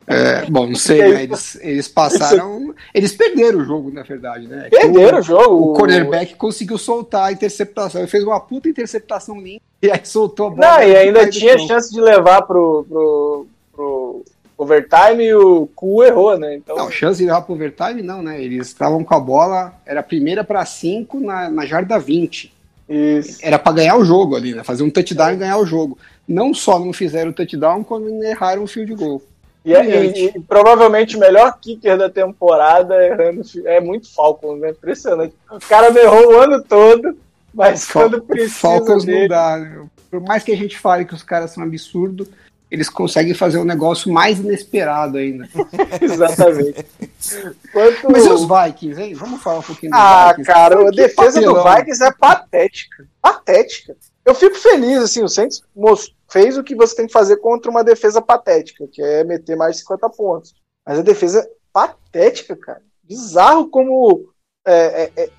É, 0.08 0.46
bom, 0.50 0.68
não 0.68 0.76
sei, 0.76 1.14
né? 1.14 1.24
Eles, 1.24 1.58
eles 1.62 1.88
passaram. 1.88 2.74
Eles 2.94 3.14
perderam 3.14 3.60
o 3.60 3.66
jogo, 3.66 3.92
na 3.92 4.04
verdade, 4.04 4.48
né? 4.48 4.68
Perderam 4.70 5.20
o 5.20 5.22
jogo. 5.22 5.72
o 5.72 5.74
cornerback 5.74 6.36
conseguiu 6.36 6.78
soltar 6.78 7.30
a 7.30 7.32
interceptação. 7.32 8.02
Ele 8.02 8.10
fez 8.10 8.24
uma 8.24 8.40
puta 8.40 8.68
interceptação 8.68 9.40
linda 9.40 9.62
e 9.82 9.90
aí 9.90 10.02
soltou 10.04 10.48
a 10.48 10.50
bola. 10.50 10.68
Não, 10.68 10.84
e 10.84 10.96
ainda 10.96 11.30
tinha 11.30 11.58
chance 11.58 11.92
de 11.92 12.02
levar 12.02 12.44
pro, 12.44 12.86
pro, 12.90 13.48
pro 13.74 14.26
overtime 14.58 15.24
e 15.24 15.34
o 15.34 15.68
Cu 15.76 16.04
errou, 16.04 16.38
né? 16.38 16.56
Então, 16.56 16.76
Não, 16.76 16.92
chance 16.92 17.20
de 17.20 17.26
levar 17.26 17.42
pro 17.42 17.56
overtime, 17.56 18.02
não, 18.02 18.22
né? 18.22 18.42
Eles 18.42 18.68
estavam 18.68 19.04
com 19.04 19.16
a 19.16 19.20
bola, 19.20 19.74
era 19.86 20.02
a 20.02 20.04
primeira 20.04 20.44
para 20.44 20.66
5 20.66 21.20
na, 21.20 21.50
na 21.50 21.66
jarda 21.66 21.98
20. 21.98 22.54
isso. 22.90 23.40
Era 23.42 23.58
para 23.58 23.74
ganhar 23.74 23.98
o 23.98 24.06
jogo 24.06 24.36
ali, 24.36 24.54
né? 24.54 24.64
Fazer 24.64 24.84
um 24.84 24.90
touchdown 24.90 25.34
e 25.34 25.38
ganhar 25.38 25.58
o 25.58 25.66
jogo. 25.66 25.98
Não 26.28 26.54
só 26.54 26.78
não 26.78 26.94
fizeram 26.94 27.32
o 27.32 27.34
touchdown, 27.34 27.84
como 27.84 28.24
erraram 28.24 28.64
o 28.64 28.68
field 28.68 28.94
goal. 28.94 29.22
E, 29.64 29.74
é- 29.76 30.06
e- 30.06 30.26
e 30.36 30.40
provavelmente 30.42 31.16
o 31.16 31.20
melhor 31.20 31.58
kicker 31.62 31.98
da 31.98 32.10
temporada 32.10 32.96
errando, 33.06 33.42
é 33.66 33.80
muito 33.80 34.12
Falcons, 34.14 34.60
né? 34.60 34.72
Impressionante. 34.72 35.36
O 35.52 35.60
cara 35.60 35.92
me 35.92 36.00
errou 36.00 36.34
o 36.34 36.38
ano 36.40 36.64
todo, 36.64 37.16
mas 37.54 37.86
Fal- 37.86 38.04
quando 38.10 38.22
precisa 38.24 38.56
Falcons 38.60 39.06
não 39.06 39.14
dele, 39.14 39.28
dá. 39.28 39.58
né? 39.58 39.86
Por 40.10 40.20
mais 40.20 40.44
que 40.44 40.52
a 40.52 40.58
gente 40.58 40.78
fale 40.80 41.06
que 41.06 41.14
os 41.14 41.22
caras 41.24 41.52
são 41.52 41.64
absurdos, 41.64 42.28
eles 42.72 42.90
conseguem 42.90 43.34
fazer 43.34 43.58
um 43.60 43.64
negócio 43.66 44.12
mais 44.12 44.40
inesperado 44.40 45.18
ainda. 45.18 45.48
Exatamente. 46.02 46.86
Quanto... 47.72 48.12
Mas 48.12 48.26
e 48.26 48.30
os 48.30 48.42
Vikings, 48.48 49.02
hein? 49.02 49.14
Vamos 49.14 49.42
falar 49.44 49.60
um 49.60 49.64
pouquinho 49.64 49.92
Ah, 49.94 50.30
Vikings. 50.30 50.52
cara, 50.52 50.88
a 50.88 50.92
defesa 50.92 51.40
do 51.42 51.54
papelão. 51.54 51.76
Vikings 51.76 52.04
é 52.04 52.12
patética. 52.12 53.06
Patética. 53.22 53.96
Eu 54.26 54.34
fico 54.36 54.56
feliz, 54.56 55.00
assim, 55.02 55.24
o 55.24 55.28
Saints 55.30 55.62
mos- 55.76 56.14
fez 56.32 56.58
o 56.58 56.64
que 56.64 56.76
você 56.76 56.96
tem 56.96 57.08
que 57.08 57.14
fazer 57.14 57.38
contra 57.38 57.70
uma 57.70 57.84
defesa 57.84 58.22
patética, 58.22 58.88
que 58.92 59.02
é 59.02 59.24
meter 59.24 59.56
mais 59.58 59.76
de 59.76 59.82
50 59.82 60.10
pontos. 60.10 60.54
Mas 60.86 61.00
a 61.00 61.02
defesa 61.04 61.42
é 61.42 61.50
patética, 61.74 62.56
cara. 62.56 62.82
Bizarro 63.04 63.68
como 63.70 64.30
é, 64.66 65.10
é, 65.16 65.24
é, 65.24 65.30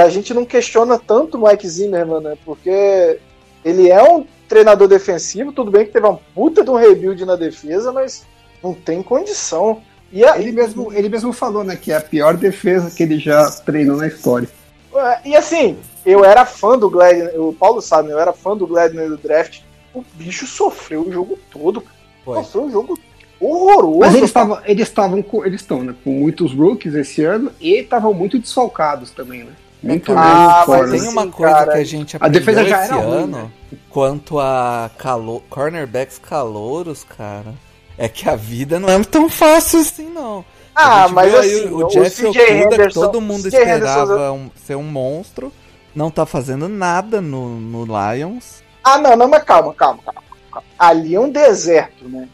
a 0.00 0.08
gente 0.08 0.32
não 0.32 0.44
questiona 0.44 0.98
tanto 0.98 1.36
o 1.36 1.46
Mike 1.46 1.68
Zimmerman, 1.68 2.20
né? 2.20 2.38
Porque 2.44 3.20
ele 3.64 3.90
é 3.90 4.02
um 4.02 4.26
treinador 4.48 4.88
defensivo, 4.88 5.52
tudo 5.52 5.70
bem 5.70 5.86
que 5.86 5.92
teve 5.92 6.06
uma 6.06 6.18
puta 6.34 6.64
de 6.64 6.70
um 6.70 6.76
rebuild 6.76 7.24
na 7.24 7.36
defesa, 7.36 7.92
mas 7.92 8.24
não 8.62 8.74
tem 8.74 9.02
condição. 9.02 9.82
E 10.10 10.24
a- 10.24 10.38
Ele 10.38 10.52
mesmo, 10.52 10.92
ele 10.92 11.08
mesmo 11.08 11.32
falou, 11.32 11.64
né, 11.64 11.74
que 11.76 11.90
é 11.90 11.96
a 11.96 12.00
pior 12.00 12.36
defesa 12.36 12.90
que 12.94 13.02
ele 13.02 13.18
já 13.18 13.50
treinou 13.50 13.96
na 13.96 14.06
história. 14.06 14.48
É, 14.94 15.28
E 15.30 15.36
assim, 15.36 15.78
eu 16.04 16.24
era 16.24 16.44
fã 16.44 16.78
do 16.78 16.90
Gladney, 16.90 17.38
o 17.38 17.52
Paulo 17.52 17.80
sabe, 17.80 18.08
né? 18.08 18.14
Eu 18.14 18.18
era 18.18 18.32
fã 18.32 18.54
do 18.56 18.66
Gladney 18.66 19.08
do 19.08 19.16
draft. 19.16 19.60
O 19.94 20.02
bicho 20.14 20.46
sofreu 20.46 21.02
o 21.08 21.12
jogo 21.12 21.38
todo. 21.50 21.84
Foi. 22.24 22.38
Sofreu 22.44 22.62
um 22.64 22.70
jogo 22.70 22.98
horroroso. 23.40 23.98
Mas 23.98 24.14
eles 24.14 24.30
estavam, 24.30 24.58
eles 24.64 24.88
estavam 24.88 25.22
com, 25.22 25.44
eles 25.44 25.60
estão, 25.60 25.82
né, 25.82 25.94
com 26.02 26.10
muitos 26.10 26.54
rookies 26.54 26.94
esse 26.94 27.24
ano 27.24 27.50
e 27.60 27.80
estavam 27.80 28.14
muito 28.14 28.38
desfalcados 28.38 29.10
também, 29.10 29.44
né? 29.44 29.52
Muito 29.82 30.12
Ah, 30.16 30.64
mesmo 30.68 30.80
mas. 30.80 30.90
Tem 30.92 31.00
Sim, 31.00 31.08
uma 31.08 31.26
coisa 31.26 31.54
cara. 31.54 31.72
que 31.72 31.78
a 31.78 31.84
gente 31.84 32.14
A 32.14 32.18
aprendeu 32.18 32.40
defesa 32.40 32.64
já 32.68 32.84
esse 32.84 32.92
era 32.94 33.02
ruim, 33.02 33.16
ano 33.24 33.36
né? 33.36 33.50
quanto 33.90 34.38
a 34.38 34.90
calo... 34.96 35.42
cornerbacks 35.50 36.18
calouros, 36.18 37.02
cara. 37.04 37.52
É 37.98 38.08
que 38.08 38.28
a 38.28 38.36
vida 38.36 38.78
não 38.78 38.88
é 38.88 39.02
tão 39.02 39.28
fácil 39.28 39.80
assim, 39.80 40.08
não. 40.08 40.44
Ah, 40.74 41.04
A 41.04 41.08
mas 41.08 41.34
assim, 41.34 41.66
o 41.66 41.84
o 41.84 41.88
Jeff 41.88 42.10
CJ 42.16 42.28
Okuda, 42.28 42.44
que 42.46 42.52
Henderson- 42.52 43.00
todo 43.00 43.20
mundo 43.20 43.46
esperava 43.48 44.32
um- 44.32 44.50
ser 44.54 44.76
um 44.76 44.82
monstro, 44.84 45.52
não 45.94 46.10
tá 46.10 46.24
fazendo 46.24 46.68
nada 46.68 47.20
no, 47.20 47.60
no 47.60 47.84
Lions. 47.84 48.62
Ah, 48.82 48.98
não, 48.98 49.16
não, 49.16 49.28
mas 49.28 49.44
calma, 49.44 49.72
calma, 49.74 50.00
calma. 50.04 50.22
calma. 50.50 50.66
Ali 50.78 51.14
é 51.14 51.20
um 51.20 51.30
deserto, 51.30 52.08
né? 52.08 52.28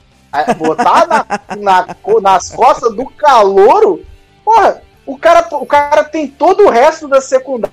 Botar 0.56 1.06
na, 1.06 1.26
na 1.56 1.96
nas 2.20 2.50
costas 2.50 2.94
do 2.94 3.06
calouro, 3.06 4.04
porra, 4.44 4.82
o 5.06 5.18
cara, 5.18 5.46
o 5.52 5.66
cara 5.66 6.04
tem 6.04 6.28
todo 6.28 6.64
o 6.64 6.70
resto 6.70 7.08
da 7.08 7.20
secundária 7.20 7.72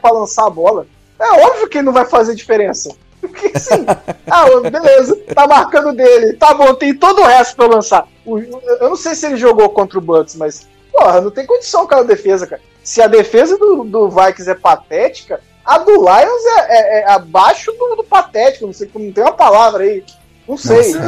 pra 0.00 0.12
lançar 0.12 0.46
a 0.46 0.50
bola. 0.50 0.86
É 1.18 1.32
óbvio 1.44 1.68
que 1.68 1.82
não 1.82 1.92
vai 1.92 2.04
fazer 2.04 2.34
diferença. 2.34 2.94
Porque 3.20 3.52
assim, 3.54 3.84
ah, 4.30 4.46
beleza, 4.70 5.16
tá 5.34 5.46
marcando 5.46 5.92
dele, 5.92 6.34
tá 6.34 6.54
bom, 6.54 6.72
tem 6.74 6.94
todo 6.94 7.20
o 7.20 7.26
resto 7.26 7.56
pra 7.56 7.66
lançar. 7.66 8.08
Eu 8.24 8.88
não 8.88 8.96
sei 8.96 9.14
se 9.14 9.26
ele 9.26 9.36
jogou 9.36 9.68
contra 9.70 9.98
o 9.98 10.02
Bucks, 10.02 10.36
mas, 10.36 10.66
porra, 10.92 11.20
não 11.20 11.30
tem 11.30 11.44
condição 11.44 11.86
com 11.86 11.94
a 11.94 12.02
defesa, 12.02 12.46
cara. 12.46 12.62
Se 12.82 13.02
a 13.02 13.06
defesa 13.06 13.58
do, 13.58 13.84
do 13.84 14.08
Vikings 14.08 14.50
é 14.50 14.54
patética, 14.54 15.40
a 15.64 15.78
do 15.78 15.92
Lions 15.92 16.44
é, 16.58 16.60
é- 16.72 17.00
é 17.02 17.10
abaixo 17.10 17.72
do, 17.72 17.96
do 17.96 18.04
patético, 18.04 18.66
não 18.66 18.72
sei 18.72 18.86
como, 18.88 19.04
não 19.06 19.12
tem 19.12 19.22
uma 19.24 19.32
palavra 19.32 19.84
aí. 19.84 20.02
Não 20.48 20.56
sei. 20.56 20.92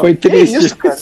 Foi 0.00 0.14
triste. 0.14 0.56
isso, 0.56 0.76
cara. 0.76 0.96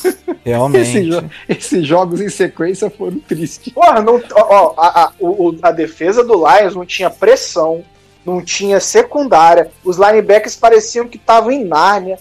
Realmente. 0.44 0.82
Esse 0.82 1.02
jo- 1.10 1.30
esses 1.48 1.86
jogos 1.86 2.20
em 2.20 2.28
sequência 2.28 2.88
foram 2.88 3.18
tristes. 3.18 3.72
Porra, 3.72 4.00
não, 4.00 4.22
ó, 4.32 4.46
ó, 4.48 4.74
a, 4.80 5.04
a, 5.04 5.12
o- 5.18 5.56
a 5.60 5.72
defesa 5.72 6.22
do 6.22 6.34
Lions 6.34 6.76
não 6.76 6.86
tinha 6.86 7.10
pressão, 7.10 7.82
não 8.24 8.40
tinha 8.44 8.78
secundária, 8.78 9.70
os 9.84 9.96
linebackers 9.98 10.54
pareciam 10.54 11.08
que 11.08 11.16
estavam 11.16 11.50
em 11.50 11.64
Nárnia. 11.64 12.16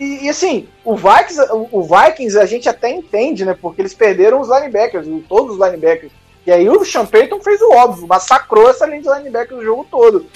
E, 0.00 0.24
e, 0.24 0.28
assim, 0.28 0.66
o 0.84 0.96
Vikings, 0.96 1.40
o, 1.52 1.68
o 1.70 1.82
Vikings 1.82 2.36
a 2.40 2.44
gente 2.44 2.68
até 2.68 2.90
entende, 2.90 3.44
né? 3.44 3.56
Porque 3.60 3.80
eles 3.80 3.94
perderam 3.94 4.40
os 4.40 4.48
linebackers, 4.48 5.06
todos 5.28 5.54
os 5.56 5.64
linebackers. 5.64 6.10
E 6.46 6.52
aí 6.52 6.68
o 6.68 6.84
Sean 6.84 7.06
Payton 7.06 7.40
fez 7.40 7.60
o 7.62 7.72
óbvio, 7.72 8.06
massacrou 8.06 8.68
essa 8.68 8.86
linha 8.86 9.00
de 9.02 9.08
linebackers 9.08 9.60
o 9.60 9.64
jogo 9.64 9.86
todo. 9.90 10.26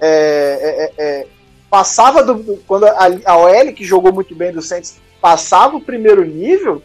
É, 0.00 0.92
é, 0.98 1.04
é, 1.04 1.20
é, 1.20 1.26
passava 1.70 2.22
do, 2.22 2.34
do- 2.34 2.56
quando 2.66 2.84
a, 2.86 3.06
a 3.24 3.36
OL 3.36 3.72
que 3.72 3.84
jogou 3.84 4.12
muito 4.12 4.34
bem 4.34 4.52
do 4.52 4.60
Saints 4.60 4.96
passava 5.20 5.76
o 5.76 5.80
primeiro 5.80 6.24
nível, 6.24 6.82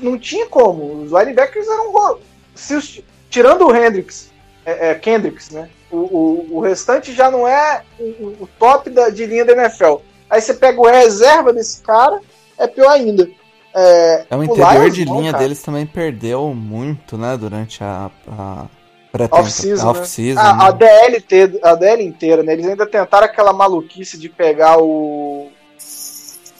não 0.00 0.16
tinha 0.18 0.46
como. 0.46 1.02
Os 1.02 1.10
linebackers 1.10 1.66
eram 1.66 2.18
se 2.54 2.74
os- 2.74 3.00
tirando 3.28 3.66
o 3.66 3.74
Hendricks, 3.74 4.30
é, 4.64 4.90
é, 4.90 4.94
Kendricks, 4.94 5.50
né? 5.50 5.68
O, 5.90 5.96
o, 5.96 6.48
o 6.56 6.60
restante 6.60 7.12
já 7.12 7.30
não 7.30 7.46
é 7.46 7.82
o- 7.98 8.36
o 8.42 8.48
top 8.58 8.88
da, 8.90 9.08
de 9.08 9.26
linha 9.26 9.44
da 9.44 9.52
NFL. 9.52 9.96
Aí 10.30 10.40
você 10.40 10.54
pega 10.54 10.80
o 10.80 10.86
reserva 10.86 11.52
desse 11.52 11.80
cara, 11.82 12.20
é 12.58 12.66
pior 12.66 12.90
ainda. 12.90 13.28
É, 13.76 14.24
É, 14.30 14.36
o 14.36 14.38
o 14.38 14.44
interior 14.44 14.72
Lions 14.84 14.94
de 14.94 15.04
não, 15.04 15.18
linha 15.20 15.32
cara. 15.32 15.42
deles 15.44 15.62
também 15.62 15.84
perdeu 15.84 16.54
muito, 16.54 17.18
né? 17.18 17.36
Durante 17.36 17.84
a, 17.84 18.10
a 18.26 18.64
pré 19.12 19.28
Off-season, 19.30 19.84
né? 19.84 19.90
off-season, 19.90 20.40
A, 20.40 20.66
a 20.68 20.72
né? 20.72 20.78
DL, 20.78 21.20
te- 21.20 21.60
a 21.62 21.74
DL 21.74 22.02
inteira, 22.02 22.42
né? 22.42 22.54
Eles 22.54 22.66
ainda 22.66 22.86
tentaram 22.86 23.26
aquela 23.26 23.52
maluquice 23.52 24.16
de 24.18 24.28
pegar 24.30 24.78
o. 24.78 25.48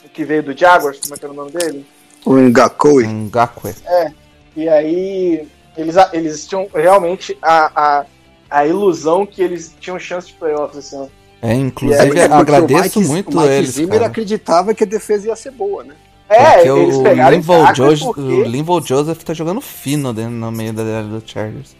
o 0.04 0.08
que 0.12 0.24
veio 0.24 0.42
do 0.42 0.56
Jaguars, 0.56 0.98
como 1.00 1.14
é 1.14 1.18
que 1.18 1.24
era 1.24 1.32
o 1.32 1.36
nome 1.36 1.50
dele? 1.52 1.86
O 2.24 2.34
Ngakoi. 2.34 3.06
Um 3.06 3.24
Ngakwe. 3.26 3.74
E 4.56 4.68
aí 4.68 5.46
eles, 5.76 5.94
eles 6.12 6.46
tinham 6.46 6.68
realmente 6.74 7.36
a, 7.42 7.70
a, 8.00 8.04
a 8.50 8.66
ilusão 8.66 9.24
que 9.26 9.42
eles 9.42 9.74
tinham 9.80 9.98
chance 9.98 10.28
de 10.28 10.34
playoffs 10.34 10.78
esse 10.84 10.94
ano. 10.96 11.10
É, 11.42 11.54
inclusive, 11.54 12.06
porque 12.06 12.20
agradeço 12.20 12.98
o 12.98 13.02
Mike, 13.02 13.12
muito 13.12 13.36
o 13.36 13.40
Mike 13.42 13.52
eles, 13.52 13.70
Zimmer 13.70 13.98
cara. 13.98 14.06
acreditava 14.06 14.74
que 14.74 14.82
a 14.84 14.86
defesa 14.86 15.28
ia 15.28 15.36
ser 15.36 15.50
boa, 15.52 15.84
né? 15.84 15.94
É, 16.28 16.66
eles 16.66 16.96
o 16.96 17.02
pegaram 17.02 17.36
Linval, 17.36 17.60
Ngakwe 17.62 17.76
Joseph, 17.76 18.04
porque- 18.04 18.20
o 18.20 18.42
Linval 18.44 18.82
Joseph 18.84 19.22
tá 19.22 19.32
jogando 19.34 19.60
fino 19.60 20.12
dentro, 20.12 20.32
no 20.32 20.50
meio 20.50 20.72
da 20.72 20.82
DL 20.82 21.08
do 21.08 21.22
Chargers. 21.24 21.76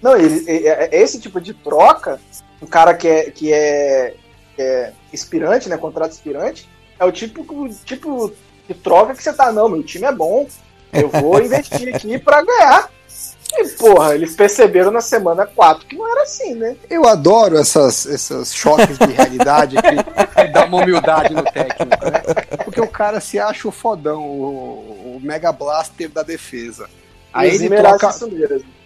Não, 0.00 0.16
ele, 0.16 0.44
é, 0.48 0.90
esse 0.92 1.18
tipo 1.20 1.40
de 1.40 1.54
troca, 1.54 2.20
um 2.62 2.66
cara 2.66 2.94
que 2.94 3.08
é, 3.08 3.30
que 3.30 3.52
é, 3.52 4.14
que 4.54 4.62
é 4.62 4.92
expirante, 5.12 5.68
né? 5.68 5.76
Contrato 5.76 6.12
expirante, 6.12 6.68
é 7.00 7.04
o 7.04 7.10
tipo, 7.10 7.40
o 7.42 7.68
tipo 7.68 8.32
de 8.68 8.74
troca 8.74 9.14
que 9.14 9.22
você 9.22 9.32
tá, 9.32 9.50
não, 9.50 9.68
meu 9.68 9.82
time 9.82 10.04
é 10.04 10.12
bom, 10.12 10.46
eu 10.92 11.08
vou 11.08 11.40
investir 11.42 11.94
aqui 11.94 12.18
pra 12.18 12.42
ganhar. 12.42 12.90
E, 13.52 13.68
porra, 13.70 14.14
eles 14.14 14.34
perceberam 14.34 14.90
na 14.90 15.00
semana 15.00 15.46
4 15.46 15.86
que 15.86 15.96
não 15.96 16.10
era 16.10 16.22
assim, 16.22 16.54
né? 16.54 16.74
Eu 16.90 17.06
adoro 17.06 17.56
essas, 17.56 18.04
esses 18.06 18.52
choques 18.54 18.98
de 18.98 19.06
realidade 19.12 19.76
que, 19.76 20.44
que 20.44 20.48
dá 20.52 20.64
uma 20.64 20.82
humildade 20.82 21.32
no 21.34 21.42
técnico, 21.44 22.04
né? 22.04 22.22
Porque 22.64 22.80
o 22.80 22.88
cara 22.88 23.20
se 23.20 23.38
acha 23.38 23.68
o 23.68 23.70
fodão, 23.72 24.22
o, 24.22 25.16
o 25.16 25.20
Mega 25.22 25.52
Blaster 25.52 26.08
da 26.08 26.22
defesa. 26.22 26.88
Aí 27.32 27.50
E 27.50 27.54
ele 27.64 27.76
troca, 27.76 28.10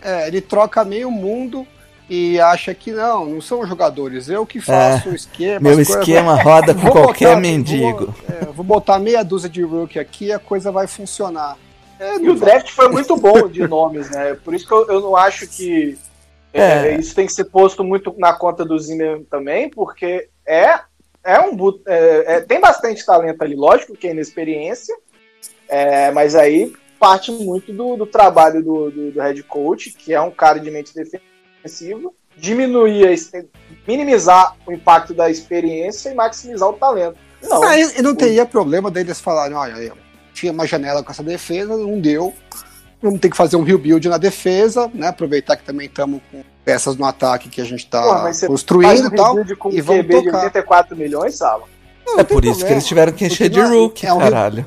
é, 0.02 0.26
ele 0.26 0.40
troca 0.40 0.84
meio 0.84 1.10
mundo 1.10 1.66
e 2.10 2.40
acha 2.40 2.74
que 2.74 2.90
não, 2.92 3.26
não 3.26 3.40
são 3.40 3.60
os 3.60 3.68
jogadores, 3.68 4.28
eu 4.28 4.44
que 4.46 4.60
faço 4.60 5.10
o 5.10 5.14
esquema. 5.14 5.60
Meu 5.60 5.72
as 5.72 5.76
coisas- 5.86 5.96
esquema 5.98 6.34
roda 6.42 6.74
com 6.74 6.90
qualquer 6.90 7.28
botar- 7.28 7.40
mendigo. 7.40 8.06
Vou, 8.06 8.36
é, 8.40 8.44
vou 8.46 8.64
botar 8.64 8.98
meia 8.98 9.22
dúzia 9.22 9.48
de 9.48 9.62
rookie 9.62 9.98
aqui 9.98 10.26
e 10.26 10.32
a 10.32 10.38
coisa 10.38 10.72
vai 10.72 10.86
funcionar. 10.86 11.56
É, 11.98 12.16
E 12.18 12.28
o 12.30 12.34
draft 12.34 12.70
foi 12.70 12.88
muito 12.88 13.16
bom 13.16 13.48
de 13.48 13.66
nomes, 13.68 14.10
né? 14.10 14.34
Por 14.34 14.54
isso 14.54 14.66
que 14.66 14.72
eu, 14.72 14.86
eu 14.88 15.00
não 15.00 15.16
acho 15.16 15.46
que 15.48 15.98
é, 16.52 16.88
É. 16.88 16.96
isso 16.98 17.14
tem 17.14 17.26
que 17.26 17.32
ser 17.32 17.44
posto 17.44 17.84
muito 17.84 18.14
na 18.18 18.32
conta 18.32 18.64
do 18.64 18.78
Zimmer 18.78 19.22
também, 19.30 19.68
porque 19.68 20.28
é, 20.46 20.80
é 21.24 21.40
um 21.40 21.56
é, 21.86 22.36
é- 22.36 22.40
tem 22.40 22.60
bastante 22.60 23.04
talento 23.04 23.42
ali, 23.42 23.54
lógico 23.54 23.94
que 23.94 24.08
é 24.08 24.12
inexperiência, 24.12 24.96
é, 25.68 26.10
mas 26.10 26.34
aí 26.34 26.72
parte 26.98 27.30
muito 27.30 27.72
do, 27.72 27.96
do 27.96 28.06
trabalho 28.06 28.62
do, 28.62 28.90
do, 28.90 29.10
do 29.12 29.20
head 29.20 29.42
coach, 29.44 29.90
que 29.90 30.12
é 30.12 30.20
um 30.20 30.30
cara 30.30 30.58
de 30.58 30.70
mente 30.70 30.92
defensiva, 30.94 32.10
diminuir, 32.36 33.14
minimizar 33.86 34.56
o 34.66 34.72
impacto 34.72 35.12
da 35.14 35.30
experiência 35.30 36.10
e 36.10 36.14
maximizar 36.14 36.68
o 36.68 36.72
talento. 36.72 37.16
Não, 37.42 37.62
Ah, 37.62 37.78
e 37.78 37.98
e 37.98 38.02
não 38.02 38.14
teria 38.16 38.44
problema 38.44 38.90
deles 38.90 39.20
falarem, 39.20 39.56
olha, 39.56 39.74
eu 39.74 39.96
tinha 40.38 40.52
uma 40.52 40.66
janela 40.66 41.02
com 41.02 41.10
essa 41.10 41.22
defesa, 41.22 41.76
não 41.76 42.00
deu. 42.00 42.32
Vamos 43.02 43.20
ter 43.20 43.30
que 43.30 43.36
fazer 43.36 43.56
um 43.56 43.62
rebuild 43.62 44.08
na 44.08 44.18
defesa, 44.18 44.90
né? 44.92 45.08
Aproveitar 45.08 45.56
que 45.56 45.62
também 45.62 45.86
estamos 45.86 46.20
com 46.30 46.42
peças 46.64 46.96
no 46.96 47.04
ataque 47.04 47.48
que 47.48 47.60
a 47.60 47.64
gente 47.64 47.84
está 47.84 48.32
construindo 48.46 49.06
e 49.06 49.16
tal. 49.16 49.36
com 49.56 49.70
e 49.70 49.80
vamos 49.80 50.02
QB 50.02 50.18
de 50.18 50.24
tocar. 50.24 50.38
84 50.38 50.96
milhões, 50.96 51.34
Sala. 51.36 51.64
Não, 52.12 52.20
É 52.20 52.24
por 52.24 52.44
isso 52.44 52.64
que 52.64 52.72
eles 52.72 52.86
tiveram 52.86 53.12
que 53.12 53.24
encher 53.26 53.48
de 53.48 53.60
é- 53.60 53.64
rookie, 53.64 54.06
é 54.06 54.12
um- 54.12 54.18
caralho. 54.18 54.66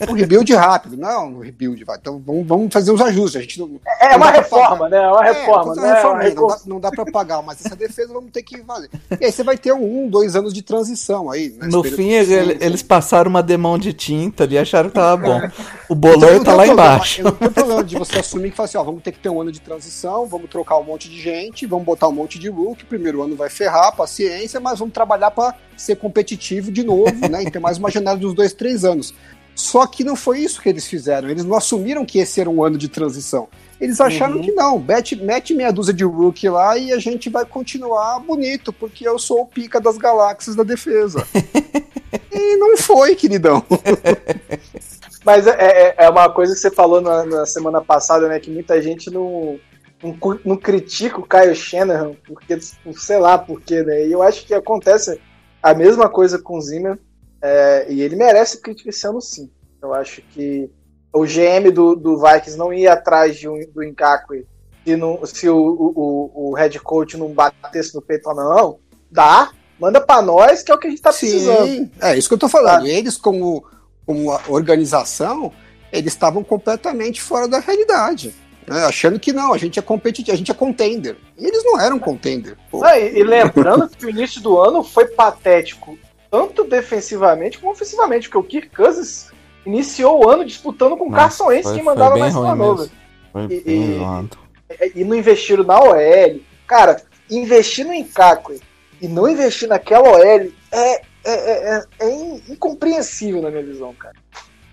É 0.00 0.10
um 0.10 0.14
rebuild 0.14 0.54
rápido, 0.54 0.96
não, 0.96 1.28
um 1.34 1.38
rebuild, 1.40 1.82
vai. 1.84 1.96
Então 1.96 2.22
vamos, 2.24 2.46
vamos 2.46 2.72
fazer 2.72 2.92
os 2.92 3.00
ajustes. 3.00 3.36
A 3.36 3.40
gente 3.42 3.58
não, 3.58 3.80
É 4.00 4.10
Não 4.10 4.16
uma 4.18 4.30
reforma, 4.30 4.76
pagar. 4.76 4.90
né? 4.90 4.96
É 4.96 5.08
uma 5.08 5.26
É, 5.26 5.32
reforma, 5.32 5.64
fazer 5.64 5.80
né? 5.80 5.86
uma 5.86 5.94
reforma, 5.94 6.22
É 6.24 6.28
uma 6.28 6.34
não, 6.40 6.46
dá, 6.48 6.58
não 6.66 6.80
dá 6.80 6.90
pra 6.90 7.04
pagar, 7.06 7.42
mas 7.42 7.64
essa 7.64 7.76
defesa 7.76 8.12
vamos 8.12 8.30
ter 8.30 8.42
que 8.42 8.58
fazer. 8.64 8.88
E 9.20 9.24
aí 9.24 9.32
você 9.32 9.42
vai 9.42 9.56
ter 9.58 9.72
um, 9.72 10.08
dois 10.08 10.36
anos 10.36 10.52
de 10.52 10.62
transição 10.62 11.30
aí. 11.30 11.50
né? 11.58 11.68
No 11.70 11.82
fim, 11.84 12.10
ele- 12.10 12.56
eles 12.60 12.82
passaram 12.82 13.28
uma 13.30 13.42
demão 13.42 13.78
de 13.78 13.92
tinta 13.92 14.44
ali 14.44 14.54
e 14.54 14.58
acharam 14.58 14.88
que 14.88 14.94
tava 14.94 15.16
bom. 15.16 15.38
O 15.38 15.94
Então, 15.94 15.96
bolor 15.96 16.32
não 16.34 16.44
tá 16.44 16.54
lá 16.54 16.64
problema, 16.64 16.72
embaixo. 16.72 17.22
Não 17.22 17.32
tem 17.32 17.50
problema 17.50 17.84
de 17.84 17.96
você 17.96 18.18
assumir 18.18 18.50
que 18.50 18.56
fala 18.56 18.68
assim, 18.68 18.78
ó, 18.78 18.82
vamos 18.82 19.02
ter 19.02 19.12
que 19.12 19.18
ter 19.18 19.28
um 19.28 19.40
ano 19.40 19.52
de 19.52 19.60
transição, 19.60 20.26
vamos 20.26 20.48
trocar 20.50 20.78
um 20.78 20.84
monte 20.84 21.08
de 21.08 21.20
gente, 21.20 21.66
vamos 21.66 21.84
botar 21.84 22.08
um 22.08 22.12
monte 22.12 22.38
de 22.38 22.48
rookie, 22.48 22.84
primeiro 22.84 23.22
ano 23.22 23.36
vai 23.36 23.48
ferrar, 23.50 23.94
paciência, 23.94 24.58
mas 24.60 24.78
vamos 24.78 24.92
trabalhar 24.94 25.30
para 25.30 25.54
ser 25.76 25.96
competitivo 25.96 26.72
de 26.76 26.84
novo, 26.84 27.28
né? 27.28 27.42
E 27.42 27.50
ter 27.50 27.58
mais 27.58 27.78
uma 27.78 27.90
janela 27.90 28.18
dos 28.18 28.34
dois, 28.34 28.52
três 28.52 28.84
anos. 28.84 29.14
Só 29.54 29.86
que 29.86 30.04
não 30.04 30.14
foi 30.14 30.40
isso 30.40 30.60
que 30.60 30.68
eles 30.68 30.86
fizeram. 30.86 31.30
Eles 31.30 31.44
não 31.44 31.56
assumiram 31.56 32.04
que 32.04 32.18
esse 32.18 32.38
era 32.38 32.50
um 32.50 32.62
ano 32.62 32.76
de 32.76 32.88
transição. 32.88 33.48
Eles 33.80 33.98
acharam 34.02 34.36
Uhum. 34.36 34.42
que 34.42 34.52
não. 34.52 34.78
Mete, 34.78 35.16
mete 35.16 35.54
meia 35.54 35.72
dúzia 35.72 35.94
de 35.94 36.04
rookie 36.04 36.50
lá 36.50 36.76
e 36.76 36.92
a 36.92 36.98
gente 36.98 37.30
vai 37.30 37.46
continuar 37.46 38.20
bonito, 38.20 38.70
porque 38.70 39.08
eu 39.08 39.18
sou 39.18 39.40
o 39.40 39.46
pica 39.46 39.80
das 39.80 39.96
galáxias 39.96 40.54
da 40.54 40.62
defesa. 40.62 41.26
e 42.30 42.56
não 42.58 42.76
foi, 42.76 43.16
queridão. 43.16 43.64
Mas 45.24 45.46
é, 45.46 45.56
é, 45.58 45.94
é 46.04 46.10
uma 46.10 46.28
coisa 46.28 46.52
que 46.52 46.60
você 46.60 46.70
falou 46.70 47.00
na, 47.00 47.24
na 47.24 47.46
semana 47.46 47.80
passada, 47.80 48.28
né? 48.28 48.38
Que 48.38 48.50
muita 48.50 48.80
gente 48.82 49.10
não, 49.10 49.58
não, 50.02 50.38
não 50.44 50.56
critica 50.56 51.18
o 51.18 51.26
Kyle 51.26 51.54
Shanahan, 51.54 52.12
porque, 52.26 52.58
sei 52.60 53.18
lá 53.18 53.38
por 53.38 53.62
quê, 53.62 53.82
né? 53.82 54.06
E 54.06 54.12
eu 54.12 54.22
acho 54.22 54.46
que 54.46 54.52
acontece 54.52 55.18
a 55.70 55.74
mesma 55.74 56.08
coisa 56.08 56.38
com 56.38 56.56
o 56.58 56.60
Zimmer, 56.60 56.98
é, 57.42 57.86
e 57.88 58.00
ele 58.00 58.16
merece 58.16 58.60
crítica 58.60 58.90
esse 58.90 59.06
ano 59.06 59.20
sim. 59.20 59.50
Eu 59.82 59.92
acho 59.94 60.22
que 60.32 60.70
o 61.12 61.24
GM 61.24 61.70
do, 61.72 61.94
do 61.96 62.18
Vikings 62.20 62.56
não 62.56 62.72
ia 62.72 62.92
atrás 62.92 63.36
de 63.36 63.48
um, 63.48 63.58
do 63.74 63.82
Ngakwe 63.82 64.46
se, 64.84 64.94
não, 64.96 65.26
se 65.26 65.48
o, 65.48 65.56
o, 65.56 66.50
o- 66.50 66.54
head 66.54 66.78
coach 66.80 67.16
não 67.16 67.28
batesse 67.32 67.94
no 67.94 68.00
peito 68.02 68.32
não, 68.32 68.78
dá, 69.10 69.50
manda 69.80 70.00
pra 70.00 70.22
nós 70.22 70.62
que 70.62 70.70
é 70.70 70.74
o 70.74 70.78
que 70.78 70.86
a 70.86 70.90
gente 70.90 71.02
tá 71.02 71.10
precisando. 71.10 71.66
Sim, 71.66 71.90
é 72.00 72.16
isso 72.16 72.28
que 72.28 72.34
eu 72.34 72.38
tô 72.38 72.48
falando. 72.48 72.86
Eles, 72.86 73.16
como, 73.16 73.64
como 74.06 74.30
organização, 74.48 75.52
eles 75.92 76.12
estavam 76.12 76.44
completamente 76.44 77.20
fora 77.20 77.48
da 77.48 77.58
realidade. 77.58 78.32
Né? 78.66 78.84
Achando 78.84 79.18
que 79.20 79.32
não, 79.32 79.52
a 79.52 79.58
gente 79.58 79.78
é 79.78 79.82
competitivo, 79.82 80.34
a 80.34 80.38
gente 80.38 80.50
é 80.50 80.54
contender. 80.54 81.16
E 81.38 81.46
eles 81.46 81.62
não 81.64 81.80
eram 81.80 81.98
contender. 81.98 82.56
pô. 82.70 82.80
Não, 82.80 82.94
e, 82.96 83.18
e 83.18 83.22
lembrando 83.22 83.88
que 83.88 84.06
o 84.06 84.10
início 84.10 84.40
do 84.40 84.58
ano 84.58 84.82
foi 84.82 85.06
patético, 85.06 85.98
tanto 86.30 86.64
defensivamente 86.64 87.58
como 87.58 87.72
ofensivamente, 87.72 88.28
porque 88.28 88.38
o 88.38 88.42
Kirk 88.60 88.74
Cousins 88.74 89.30
iniciou 89.64 90.24
o 90.24 90.28
ano 90.28 90.44
disputando 90.44 90.96
com 90.96 91.08
o 91.08 91.12
Carson 91.12 91.46
Wentz, 91.46 91.68
foi 91.68 91.82
mandava 91.82 92.16
mais. 92.16 92.34
Foi 93.32 93.46
E- 93.50 93.62
e- 93.66 93.98
zoado. 93.98 94.38
E 94.94 95.04
não 95.04 95.14
investiram 95.16 95.62
na 95.64 95.78
OL. 95.80 96.40
Cara, 96.66 97.00
investir 97.30 97.84
no 97.86 97.94
Incacue 97.94 98.60
e 99.00 99.06
não 99.08 99.28
investir 99.28 99.68
naquela 99.68 100.08
OL 100.08 100.20
é, 100.22 100.50
é, 100.72 101.02
é, 101.24 101.76
é- 101.76 101.84
é 102.00 102.10
in- 102.10 102.42
incompreensível 102.48 103.42
na 103.42 103.50
minha 103.50 103.62
visão, 103.62 103.92
cara. 103.94 104.14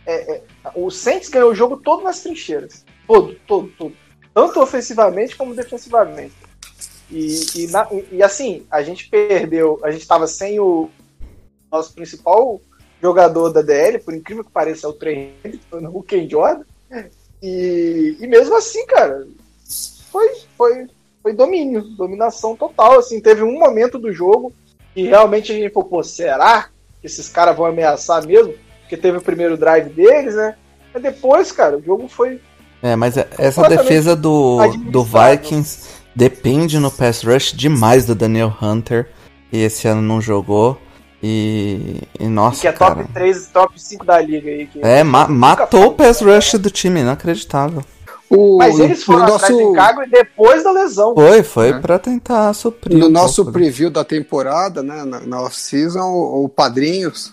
É- 0.06 0.34
é- 0.36 0.41
o 0.75 0.89
Saints 0.89 1.29
ganhou 1.29 1.51
o 1.51 1.56
jogo 1.56 1.77
todo 1.77 2.03
nas 2.03 2.21
trincheiras. 2.21 2.84
Todo, 3.13 3.36
todo, 3.47 3.67
todo. 3.78 3.93
Tanto 4.34 4.60
ofensivamente 4.62 5.36
como 5.36 5.54
defensivamente. 5.54 6.34
E, 7.12 7.38
e, 7.56 7.67
na- 7.67 7.88
e- 7.91 8.15
e, 8.15 8.23
assim, 8.23 8.65
a 8.71 8.82
gente 8.82 9.08
perdeu, 9.10 9.80
a 9.84 9.91
gente 9.91 10.08
tava 10.08 10.26
sem 10.26 10.60
o 10.60 10.89
nosso 11.71 11.93
principal 11.93 12.60
jogador 13.02 13.49
da 13.49 13.62
DL, 13.62 13.99
por 13.99 14.13
incrível 14.13 14.43
que 14.43 14.52
pareça, 14.52 14.88
é 14.88 14.89
o 14.89 14.93
Trey 14.93 15.34
o 15.71 16.02
Ken 16.02 16.28
Jordan. 16.28 16.63
E, 17.41 18.17
e 18.19 18.28
mesmo 18.28 18.56
assim, 18.56 18.86
cara, 18.88 19.28
foi, 20.10 20.30
foi, 20.58 20.88
foi 21.21 21.34
domínio, 21.34 21.82
dominação 21.95 22.56
total. 22.56 22.99
Assim, 22.99 23.19
teve 23.19 23.43
um 23.43 23.60
momento 23.60 23.99
do 23.99 24.12
jogo 24.12 24.54
que 24.93 25.04
realmente 25.04 25.52
a 25.52 25.56
gente 25.56 25.71
falou, 25.71 25.89
pô, 25.89 26.04
será 26.04 26.69
que 26.99 27.08
esses 27.08 27.28
caras 27.30 27.56
vão 27.56 27.65
ameaçar 27.65 28.26
mesmo? 28.26 28.54
porque 28.93 28.97
teve 28.97 29.17
o 29.17 29.21
primeiro 29.21 29.58
drive 29.58 29.89
deles, 29.89 30.36
né? 30.36 30.56
Mas 30.93 31.02
depois, 31.02 31.52
cara, 31.52 31.78
o 31.78 31.82
jogo 31.82 32.08
foi. 32.08 32.39
É, 32.84 32.96
mas 32.98 33.15
é- 33.17 33.28
essa 33.39 33.67
defesa 33.69 34.13
do, 34.15 34.58
do. 34.91 35.04
Vikings 35.04 35.80
depende 36.13 36.78
no 36.78 36.91
pass 36.91 37.24
rush 37.24 37.54
demais 37.54 38.06
do 38.06 38.13
Daniel 38.13 38.54
Hunter. 38.62 39.10
E 39.52 39.62
esse 39.63 39.88
ano 39.88 40.02
não 40.02 40.19
jogou. 40.22 40.78
E, 41.22 42.02
e 42.19 42.26
nossa, 42.28 42.60
que 42.60 42.67
é 42.67 42.74
cara. 42.74 42.96
top 42.96 43.13
3, 43.13 43.48
top 43.48 43.82
5 43.82 44.06
da 44.06 44.19
liga 44.19 44.50
aí. 44.50 44.67
Que... 44.67 44.82
É, 44.84 45.02
ma- 45.04 45.28
matou 45.30 45.86
o 45.88 45.93
pass 45.93 46.19
rush 46.22 46.56
do 46.56 46.69
time, 46.69 47.00
inacreditável. 47.00 47.82
O, 48.30 48.58
Mas 48.58 48.78
eles 48.80 49.04
foram 49.04 49.19
no 49.19 49.36
atrás 49.36 49.41
nosso, 49.54 49.63
do 49.63 49.69
Chicago 49.69 50.02
depois 50.12 50.63
da 50.63 50.72
lesão. 50.72 51.13
Foi, 51.13 51.43
foi 51.43 51.69
É. 51.69 51.80
pra 51.80 51.98
tentar 52.00 52.52
suprir. 52.54 52.98
no 52.98 53.06
um 53.06 53.10
nosso 53.10 53.43
pouco. 53.43 53.52
preview 53.58 53.89
da 53.89 54.04
temporada, 54.04 54.84
né, 54.84 55.04
na, 55.06 55.19
na 55.22 55.41
off-season, 55.43 56.02
o, 56.02 56.43
o 56.46 56.50
Padrinhos, 56.50 57.32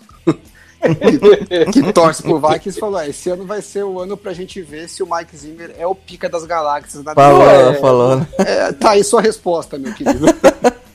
que, 0.80 1.72
que 1.82 1.92
torce 1.92 2.22
pro 2.22 2.40
Vikings, 2.40 2.78
falou: 2.80 2.98
"Ah, 2.98 3.08
esse 3.08 3.28
ano 3.30 3.44
vai 3.46 3.60
ser 3.62 3.84
o 3.84 4.00
ano 4.00 4.16
pra 4.16 4.32
gente 4.32 4.60
ver 4.62 4.88
se 4.88 5.02
o 5.02 5.08
Mike 5.08 5.36
Zimmer 5.36 5.74
é 5.78 5.86
o 5.86 5.94
pica 5.94 6.28
das 6.28 6.44
galáxias. 6.46 7.04
Na 7.04 7.14
Falou, 7.14 7.48
É. 7.48 7.74
falou. 7.74 8.16
né? 8.16 8.26
É, 8.38 8.72
tá 8.72 8.90
aí 8.90 9.04
sua 9.04 9.20
resposta, 9.20 9.78
meu 9.78 9.92
querido. 9.92 10.26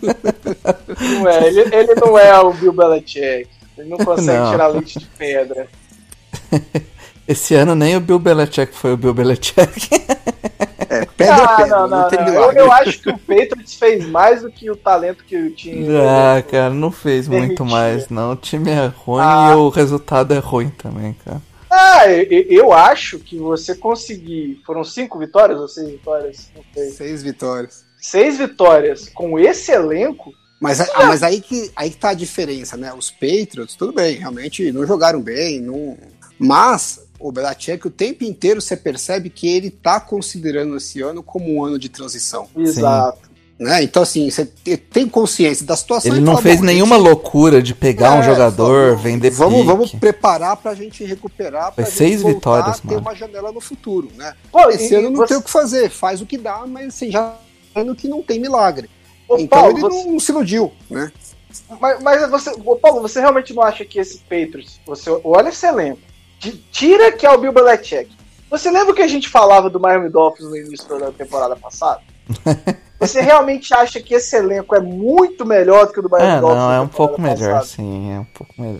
Não 1.00 1.28
é, 1.30 1.48
ele, 1.48 1.60
ele 1.76 1.96
não 1.96 2.18
é 2.18 2.40
o 2.40 2.54
Bill 2.54 2.72
Belichick. 2.72 3.50
Ele 3.78 3.90
não 3.90 3.98
consegue 3.98 4.38
Não. 4.38 4.52
tirar 4.52 4.68
leite 4.68 5.00
de 5.00 5.06
pedra. 5.06 5.68
Esse 7.28 7.56
ano 7.56 7.74
nem 7.76 7.96
o 7.96 8.00
Bill 8.00 8.20
Belichick 8.20 8.74
foi 8.76 8.94
o 8.94 8.98
Bill 8.98 9.14
Belichick. 9.14 9.90
É, 10.90 11.00
ah, 11.02 11.06
pedra, 11.06 11.68
não, 11.68 11.88
não, 11.88 12.02
não, 12.02 12.10
tem. 12.10 12.20
Eu, 12.20 12.52
eu 12.52 12.72
acho 12.72 13.02
que 13.02 13.10
o 13.10 13.18
Patriots 13.18 13.74
fez 13.76 14.06
mais 14.06 14.42
do 14.42 14.52
que 14.52 14.70
o 14.70 14.76
talento 14.76 15.24
que 15.24 15.36
o 15.36 15.52
time. 15.52 15.86
ah, 15.98 16.42
cara, 16.42 16.74
não 16.74 16.92
fez 16.92 17.28
muito 17.28 17.66
mais, 17.66 18.10
não. 18.10 18.34
O 18.34 18.36
time 18.36 18.72
é 18.72 18.88
ruim 18.88 19.22
Ah. 19.22 19.52
e 19.52 19.56
o 19.56 19.70
resultado 19.70 20.34
é 20.34 20.40
ruim 20.40 20.70
também, 20.70 21.16
cara. 21.26 21.42
Ah, 21.70 22.08
eu, 22.10 22.44
eu 22.50 22.74
acho 22.74 23.20
que 23.20 23.38
você 23.38 23.76
conseguir. 23.76 24.62
Foram 24.66 24.84
cinco 24.84 25.20
vitórias 25.20 25.60
ou 25.60 25.68
seis 25.68 25.90
vitórias? 25.90 26.50
Não 26.56 26.64
sei. 26.74 26.90
Seis 26.92 27.24
vitórias. 27.24 27.86
Seis 27.98 28.38
vitórias 28.38 29.10
com 29.10 29.38
esse 29.40 29.72
elenco. 29.72 30.32
Mas, 30.60 30.80
ah, 30.80 31.06
mas 31.06 31.22
aí, 31.22 31.42
que, 31.42 31.70
aí 31.76 31.90
que 31.90 31.98
tá 31.98 32.10
a 32.10 32.14
diferença, 32.14 32.78
né? 32.78 32.94
Os 32.94 33.12
Patriots, 33.12 33.76
tudo 33.76 33.92
bem, 33.92 34.16
realmente 34.16 34.72
não 34.72 34.86
jogaram 34.86 35.22
bem, 35.22 35.60
não... 35.60 35.98
mas 36.40 37.05
o 37.20 37.32
Belichick 37.32 37.88
o 37.88 37.92
tempo 37.92 38.24
inteiro 38.24 38.62
você 38.62 38.76
percebe 38.78 39.30
que 39.30 39.48
ele 39.48 39.70
tá 39.70 40.00
considerando 40.00 40.76
esse 40.78 41.02
ano 41.02 41.24
como 41.24 41.54
um 41.54 41.64
ano 41.64 41.80
de 41.80 41.90
transição, 41.90 42.48
Exato. 42.56 43.30
né? 43.60 43.82
Então 43.84 44.04
assim, 44.04 44.30
você 44.30 44.46
te- 44.46 44.78
tem 44.78 45.08
consciência 45.08 45.66
da 45.66 45.76
situação. 45.76 46.12
Ele 46.12 46.22
não 46.22 46.34
fala, 46.34 46.44
fez 46.44 46.58
"Bom, 46.60 46.66
nenhuma 46.66 46.98
gente, 46.98 47.06
loucura 47.06 47.62
de 47.62 47.74
pegar 47.74 48.14
um 48.16 48.20
é, 48.20 48.24
jogador, 48.24 48.90
vamos- 48.90 49.02
vender 49.04 49.30
Vamos, 49.32 49.54
pique. 49.56 49.68
vamos 49.68 49.92
preparar 49.94 50.58
pra 50.58 50.74
gente 50.76 51.04
recuperar, 51.06 51.72
pra 51.72 51.86
Foi 51.86 51.86
gente 51.86 51.98
seis 51.98 52.22
voltar 52.22 52.36
vitórias, 52.38 52.78
a 52.78 52.82
ter 52.82 52.88
mano. 52.88 53.00
uma 53.02 53.16
janela 53.16 53.52
no 53.52 53.62
futuro, 53.62 54.10
né? 54.16 54.34
Pô, 54.52 54.70
Esse 54.70 54.94
e- 54.94 54.96
ano 54.98 55.10
não 55.10 55.18
você- 55.18 55.28
tem 55.30 55.38
o 55.38 55.42
que 55.42 55.50
fazer, 55.50 55.90
faz 55.90 56.22
o 56.22 56.26
que 56.26 56.38
dá, 56.38 56.66
mas 56.68 56.88
assim, 56.88 57.10
já 57.12 57.34
é 57.74 57.80
ano 57.82 57.96
que 57.96 58.08
não 58.08 58.22
tem 58.22 58.40
milagre. 58.40 58.90
Ô, 59.28 59.38
então 59.38 59.60
Paulo, 59.60 59.78
ele 59.78 59.82
você- 59.82 60.04
não 60.06 60.20
se 60.20 60.32
iludiu, 60.32 60.72
né? 60.90 61.12
Mas, 61.80 62.04
mas 62.04 62.30
você, 62.30 62.52
ô, 62.66 62.76
Paulo, 62.76 63.02
você 63.02 63.22
realmente 63.22 63.54
não 63.54 63.64
acha 63.64 63.86
que 63.86 63.98
esse 63.98 64.18
Patriots, 64.20 64.78
você 64.86 65.10
olha 65.24 65.48
esse 65.50 65.66
elenco, 65.66 66.00
tira 66.72 67.12
que 67.12 67.26
é 67.26 67.32
o 67.32 67.38
Bill 67.38 67.52
Belichick. 67.52 68.10
Você 68.50 68.70
lembra 68.70 68.92
o 68.92 68.96
que 68.96 69.02
a 69.02 69.08
gente 69.08 69.28
falava 69.28 69.70
do 69.70 69.80
Miami 69.80 70.10
Dolphins 70.10 70.48
no 70.50 70.56
início 70.56 70.88
da 71.00 71.12
temporada 71.12 71.56
passada? 71.56 72.02
Você 73.00 73.20
realmente 73.20 73.74
acha 73.74 74.00
que 74.00 74.14
esse 74.14 74.36
elenco 74.38 74.74
é 74.74 74.80
muito 74.80 75.46
melhor 75.46 75.86
do 75.88 75.94
que 75.94 76.00
o 76.00 76.04
do 76.04 76.10
Miami 76.10 76.38
É, 76.38 76.40
Dolphins? 76.40 76.60
não, 76.62 76.72
é 76.72 76.80
um 76.80 76.88
pouco 76.88 77.20
melhor, 77.22 77.54
passada? 77.56 77.66
sim, 77.66 78.14
é 78.16 78.20
um 78.20 78.26
pouco 78.26 78.54
melhor. 78.58 78.80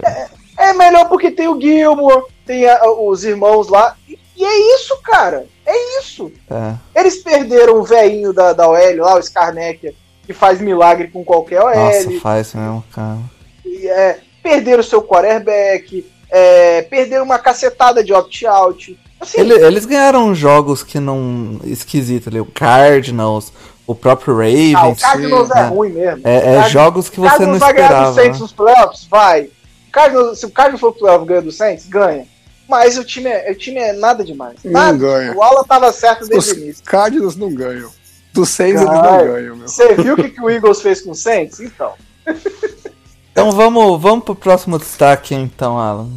É 0.58 0.74
melhor 0.74 1.10
porque 1.10 1.32
tem 1.32 1.48
o 1.50 1.60
Gilmore, 1.60 2.24
tem 2.46 2.66
a- 2.68 2.90
os 2.90 3.26
irmãos 3.26 3.68
lá. 3.68 3.98
E, 4.08 4.18
e 4.38 4.46
é 4.46 4.76
isso, 4.76 4.98
cara. 5.04 5.46
É 5.66 6.00
isso. 6.00 6.32
É. 6.50 6.76
Eles 6.98 7.18
perderam 7.18 7.78
o 7.80 7.84
velhinho 7.84 8.32
da, 8.32 8.54
da 8.54 8.70
OL 8.70 8.96
lá, 8.98 9.16
o 9.16 9.22
Scarnecker, 9.22 9.94
que 10.26 10.32
faz 10.32 10.62
milagre 10.62 11.10
com 11.10 11.26
qualquer 11.26 11.62
OL. 11.62 11.76
Nossa, 11.76 12.12
faz 12.22 12.54
mesmo, 12.54 12.84
cara. 12.94 13.20
E, 13.66 13.86
é, 13.88 14.20
perderam 14.42 14.80
o 14.80 14.84
seu 14.84 15.02
quarterback, 15.04 16.10
é, 16.30 16.82
perderam 16.84 17.24
uma 17.24 17.40
cacetada 17.40 18.04
de 18.04 18.14
opt-out. 18.14 19.00
Assim, 19.20 19.40
Ele- 19.40 19.54
eles 19.66 19.86
ganharam 19.86 20.34
jogos 20.36 20.84
que 20.84 21.00
não. 21.00 21.60
esquisito 21.64 22.30
ali. 22.30 22.40
O 22.40 22.46
Cardinals, 22.46 23.52
o 23.88 23.96
próprio 23.96 24.36
Ravens. 24.36 24.76
ah, 24.76 24.88
o 24.90 24.96
Cardinals 24.96 25.52
é 25.52 25.56
né? 25.56 25.68
ruim 25.68 25.90
mesmo. 25.94 26.22
É, 26.28 26.56
é 26.58 26.70
jogos 26.70 27.10
que 27.10 27.20
o 27.20 27.24
você 27.24 27.46
não 27.46 27.58
Cardinals 27.58 27.60
vai 27.60 27.74
ganhar 27.74 27.88
do 27.88 27.94
esperava. 27.94 28.14
Saints 28.16 28.38
né? 28.40 28.42
nos 28.44 28.52
playoffs? 28.52 29.08
Vai. 29.10 29.42
O 29.44 29.92
Cardinals- 29.92 30.40
se 30.40 30.46
o 30.46 30.50
Cardinals 30.52 30.82
for 30.82 30.92
pro 30.92 31.00
playoff 31.02 31.26
ganha 31.26 31.42
do 31.42 31.52
Saints, 31.52 31.86
ganha. 31.88 32.26
Mas 32.68 32.98
o 32.98 33.04
time 33.06 33.30
é, 33.30 33.52
o 33.52 33.56
time 33.56 33.80
é 33.80 33.94
nada 33.94 34.24
demais. 34.24 34.56
Não 34.64 34.72
Nada. 34.72 34.98
ganha. 34.98 35.34
O 35.34 35.42
Aula 35.44 35.64
tava 35.64 35.92
certo 35.94 36.28
desde 36.28 36.52
Os 36.52 36.58
o 36.58 36.60
início. 36.62 36.84
Cardinals 36.84 37.36
não 37.36 37.54
ganham. 37.54 37.90
Dos 38.34 38.50
seis 38.50 38.76
eles 38.76 38.86
não 38.94 39.02
Cara, 39.02 39.24
ganham, 39.24 39.56
meu. 39.56 39.68
Você 39.68 39.94
viu 39.96 40.16
o 40.16 40.18
que, 40.18 40.30
que 40.30 40.42
o 40.42 40.50
Eagles 40.50 40.82
fez 40.82 41.00
com 41.02 41.12
o 41.12 41.16
Saints? 41.16 41.60
Então. 41.62 41.94
Então 43.36 43.52
vamos, 43.52 44.02
vamos 44.02 44.24
pro 44.24 44.34
próximo 44.34 44.80
destaque, 44.80 45.36
então, 45.36 45.78
Alan. 45.78 46.10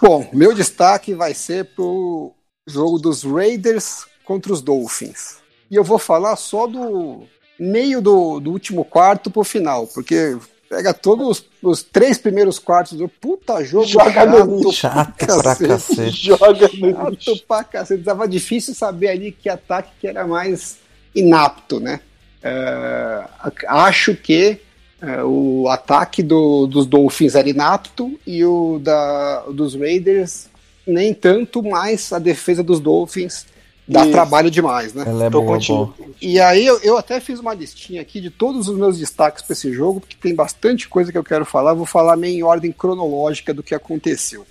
Bom, 0.00 0.24
meu 0.32 0.54
destaque 0.54 1.14
vai 1.14 1.34
ser 1.34 1.64
pro 1.74 2.30
jogo 2.64 2.96
dos 3.00 3.24
Raiders 3.24 4.06
contra 4.24 4.52
os 4.52 4.62
Dolphins. 4.62 5.38
E 5.68 5.74
eu 5.74 5.82
vou 5.82 5.98
falar 5.98 6.36
só 6.36 6.68
do 6.68 7.24
meio 7.58 8.00
do, 8.00 8.38
do 8.38 8.52
último 8.52 8.84
quarto 8.84 9.32
pro 9.32 9.42
final, 9.42 9.88
porque 9.88 10.38
pega 10.70 10.94
todos 10.94 11.28
os, 11.28 11.44
os 11.60 11.82
três 11.82 12.18
primeiros 12.18 12.56
quartos 12.56 12.96
do 12.96 13.08
puta 13.08 13.64
jogo 13.64 13.88
Joga 13.88 14.24
no 14.24 14.58
lixo. 14.58 14.72
Chato 14.74 15.26
pra 15.26 15.42
pra 15.42 15.56
cacete. 15.56 16.10
Joga 16.10 16.70
no 16.72 17.10
lixo. 17.10 17.34
Chato 17.34 17.46
pra 17.48 17.64
cacete. 17.64 18.04
Tava 18.04 18.28
difícil 18.28 18.76
saber 18.76 19.08
ali 19.08 19.32
que 19.32 19.48
ataque 19.48 19.90
que 20.00 20.06
era 20.06 20.24
mais 20.24 20.78
inapto, 21.12 21.80
né? 21.80 21.98
É, 22.40 23.24
acho 23.66 24.14
que 24.14 24.60
é, 25.02 25.22
o 25.24 25.68
ataque 25.68 26.22
do- 26.22 26.66
dos 26.66 26.86
Dolphins 26.86 27.34
era 27.34 27.48
inapto 27.48 28.18
e 28.26 28.44
o 28.44 28.78
da, 28.80 29.40
dos 29.52 29.74
Raiders 29.74 30.46
nem 30.86 31.12
tanto, 31.12 31.62
mas 31.62 32.12
a 32.12 32.18
defesa 32.18 32.62
dos 32.62 32.80
Dolphins 32.80 33.44
dá 33.86 34.02
Isso. 34.02 34.12
trabalho 34.12 34.50
demais, 34.50 34.94
né? 34.94 35.04
Ela 35.06 35.24
é 35.26 35.30
Tô 35.30 35.40
boa, 35.42 35.54
contigo. 35.54 35.94
boa. 35.98 36.10
E 36.20 36.40
aí 36.40 36.64
eu, 36.64 36.78
eu 36.82 36.96
até 36.96 37.20
fiz 37.20 37.40
uma 37.40 37.52
listinha 37.52 38.00
aqui 38.00 38.20
de 38.20 38.30
todos 38.30 38.68
os 38.68 38.76
meus 38.76 38.96
destaques 38.98 39.42
para 39.42 39.52
esse 39.52 39.72
jogo, 39.72 40.00
porque 40.00 40.16
tem 40.20 40.34
bastante 40.34 40.88
coisa 40.88 41.10
que 41.10 41.18
eu 41.18 41.24
quero 41.24 41.44
falar. 41.44 41.74
Vou 41.74 41.86
falar 41.86 42.16
meio 42.16 42.36
em 42.38 42.42
ordem 42.42 42.70
cronológica 42.72 43.52
do 43.52 43.62
que 43.62 43.74
aconteceu. 43.74 44.46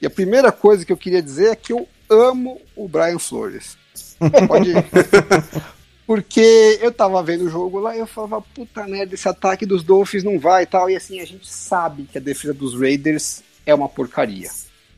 E 0.00 0.06
a 0.06 0.10
primeira 0.10 0.52
coisa 0.52 0.84
que 0.84 0.92
eu 0.92 0.96
queria 0.96 1.20
dizer 1.20 1.50
é 1.50 1.56
que 1.56 1.72
eu 1.72 1.88
amo 2.08 2.60
o 2.76 2.86
Brian 2.88 3.18
Flores. 3.18 3.76
Pode 4.46 4.70
ir. 4.70 4.84
Porque 6.08 6.78
eu 6.80 6.90
tava 6.90 7.22
vendo 7.22 7.44
o 7.44 7.50
jogo 7.50 7.78
lá 7.78 7.94
e 7.94 7.98
eu 7.98 8.06
falava, 8.06 8.40
puta 8.40 8.86
merda, 8.86 9.14
esse 9.14 9.28
ataque 9.28 9.66
dos 9.66 9.82
Dolphins 9.84 10.24
não 10.24 10.38
vai 10.38 10.62
e 10.62 10.66
tal. 10.66 10.88
E 10.88 10.96
assim, 10.96 11.20
a 11.20 11.24
gente 11.26 11.46
sabe 11.46 12.04
que 12.04 12.16
a 12.16 12.20
defesa 12.20 12.54
dos 12.54 12.72
Raiders 12.80 13.42
é 13.66 13.74
uma 13.74 13.90
porcaria. 13.90 14.48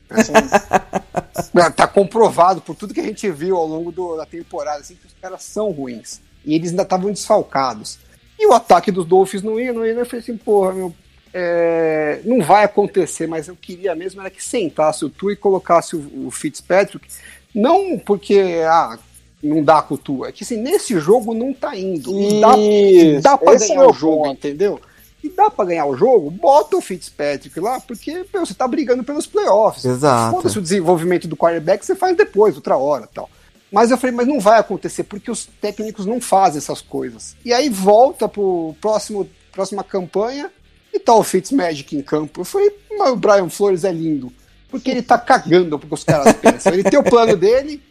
Assim, 0.09 0.31
tá 1.75 1.85
comprovado 1.85 2.61
por 2.61 2.77
tudo 2.77 2.93
que 2.93 3.01
a 3.01 3.03
gente 3.03 3.29
viu 3.29 3.57
ao 3.57 3.67
longo 3.67 3.91
do- 3.91 4.15
da 4.15 4.25
temporada, 4.25 4.79
assim, 4.79 4.95
que 4.95 5.05
os 5.05 5.13
caras 5.21 5.43
são 5.43 5.69
ruins. 5.71 6.21
E 6.45 6.55
eles 6.55 6.69
ainda 6.69 6.83
estavam 6.83 7.11
desfalcados. 7.11 7.99
E 8.39 8.47
o 8.47 8.53
ataque 8.53 8.89
dos 8.89 9.05
Dolphins 9.05 9.43
não 9.43 9.59
ia, 9.59 9.73
não 9.73 9.85
ia. 9.85 9.91
Eu 9.91 10.05
falei 10.05 10.21
assim, 10.23 10.37
porra, 10.37 10.71
meu, 10.71 10.95
é, 11.33 12.21
não 12.23 12.41
vai 12.41 12.63
acontecer, 12.63 13.27
mas 13.27 13.49
eu 13.49 13.55
queria 13.57 13.93
mesmo 13.95 14.21
era 14.21 14.29
que 14.29 14.41
sentasse 14.41 15.03
o 15.03 15.09
Tu 15.09 15.31
e 15.31 15.35
colocasse 15.35 15.93
o, 15.93 16.27
o 16.27 16.31
Fitzpatrick. 16.31 17.05
Não 17.53 17.99
porque 17.99 18.61
ah, 18.65 18.97
não 19.43 19.63
dá 19.63 19.81
com 19.81 19.97
Tu, 19.97 20.25
é 20.25 20.31
que 20.31 20.43
assim, 20.43 20.57
nesse 20.57 20.99
jogo 20.99 21.33
não 21.33 21.53
tá 21.53 21.75
indo. 21.75 22.11
E 22.19 22.41
dá, 22.41 23.31
dá 23.31 23.37
pra 23.37 23.53
é 23.53 23.57
ganhar 23.57 23.79
meu 23.79 23.89
o 23.89 23.93
jogo, 23.93 24.23
ponto. 24.23 24.33
entendeu? 24.33 24.79
E 25.23 25.29
dá 25.29 25.49
pra 25.49 25.65
ganhar 25.65 25.85
o 25.85 25.95
jogo, 25.95 26.31
bota 26.31 26.77
o 26.77 26.81
Fitzpatrick 26.81 27.59
lá, 27.59 27.79
porque 27.79 28.25
meu, 28.33 28.45
você 28.45 28.53
tá 28.53 28.67
brigando 28.67 29.03
pelos 29.03 29.27
playoffs. 29.27 29.85
Exato. 29.85 30.35
Foda-se 30.35 30.57
o 30.57 30.61
desenvolvimento 30.61 31.27
do 31.27 31.37
quarterback, 31.37 31.85
você 31.85 31.95
faz 31.95 32.17
depois, 32.17 32.55
outra 32.55 32.75
hora 32.77 33.07
tal. 33.13 33.29
Mas 33.71 33.89
eu 33.89 33.97
falei, 33.97 34.15
mas 34.15 34.27
não 34.27 34.39
vai 34.39 34.59
acontecer, 34.59 35.03
porque 35.03 35.31
os 35.31 35.47
técnicos 35.61 36.05
não 36.05 36.19
fazem 36.19 36.57
essas 36.57 36.81
coisas. 36.81 37.35
E 37.45 37.53
aí 37.53 37.69
volta 37.69 38.27
pro 38.27 38.75
próximo, 38.81 39.29
próxima 39.51 39.83
campanha 39.83 40.51
e 40.93 40.99
tá 40.99 41.15
o 41.15 41.23
Fitzmagic 41.23 41.95
em 41.95 42.01
campo. 42.01 42.41
Eu 42.41 42.45
falei, 42.45 42.75
mas 42.97 43.11
o 43.11 43.15
Brian 43.15 43.49
Flores 43.49 43.83
é 43.83 43.91
lindo. 43.91 44.31
Porque 44.69 44.89
ele 44.89 45.01
tá 45.01 45.17
cagando 45.17 45.79
porque 45.79 45.93
os 45.93 46.03
caras 46.03 46.33
pensam. 46.41 46.73
Ele 46.73 46.83
tem 46.83 46.99
o 46.99 47.03
plano 47.03 47.37
dele, 47.37 47.81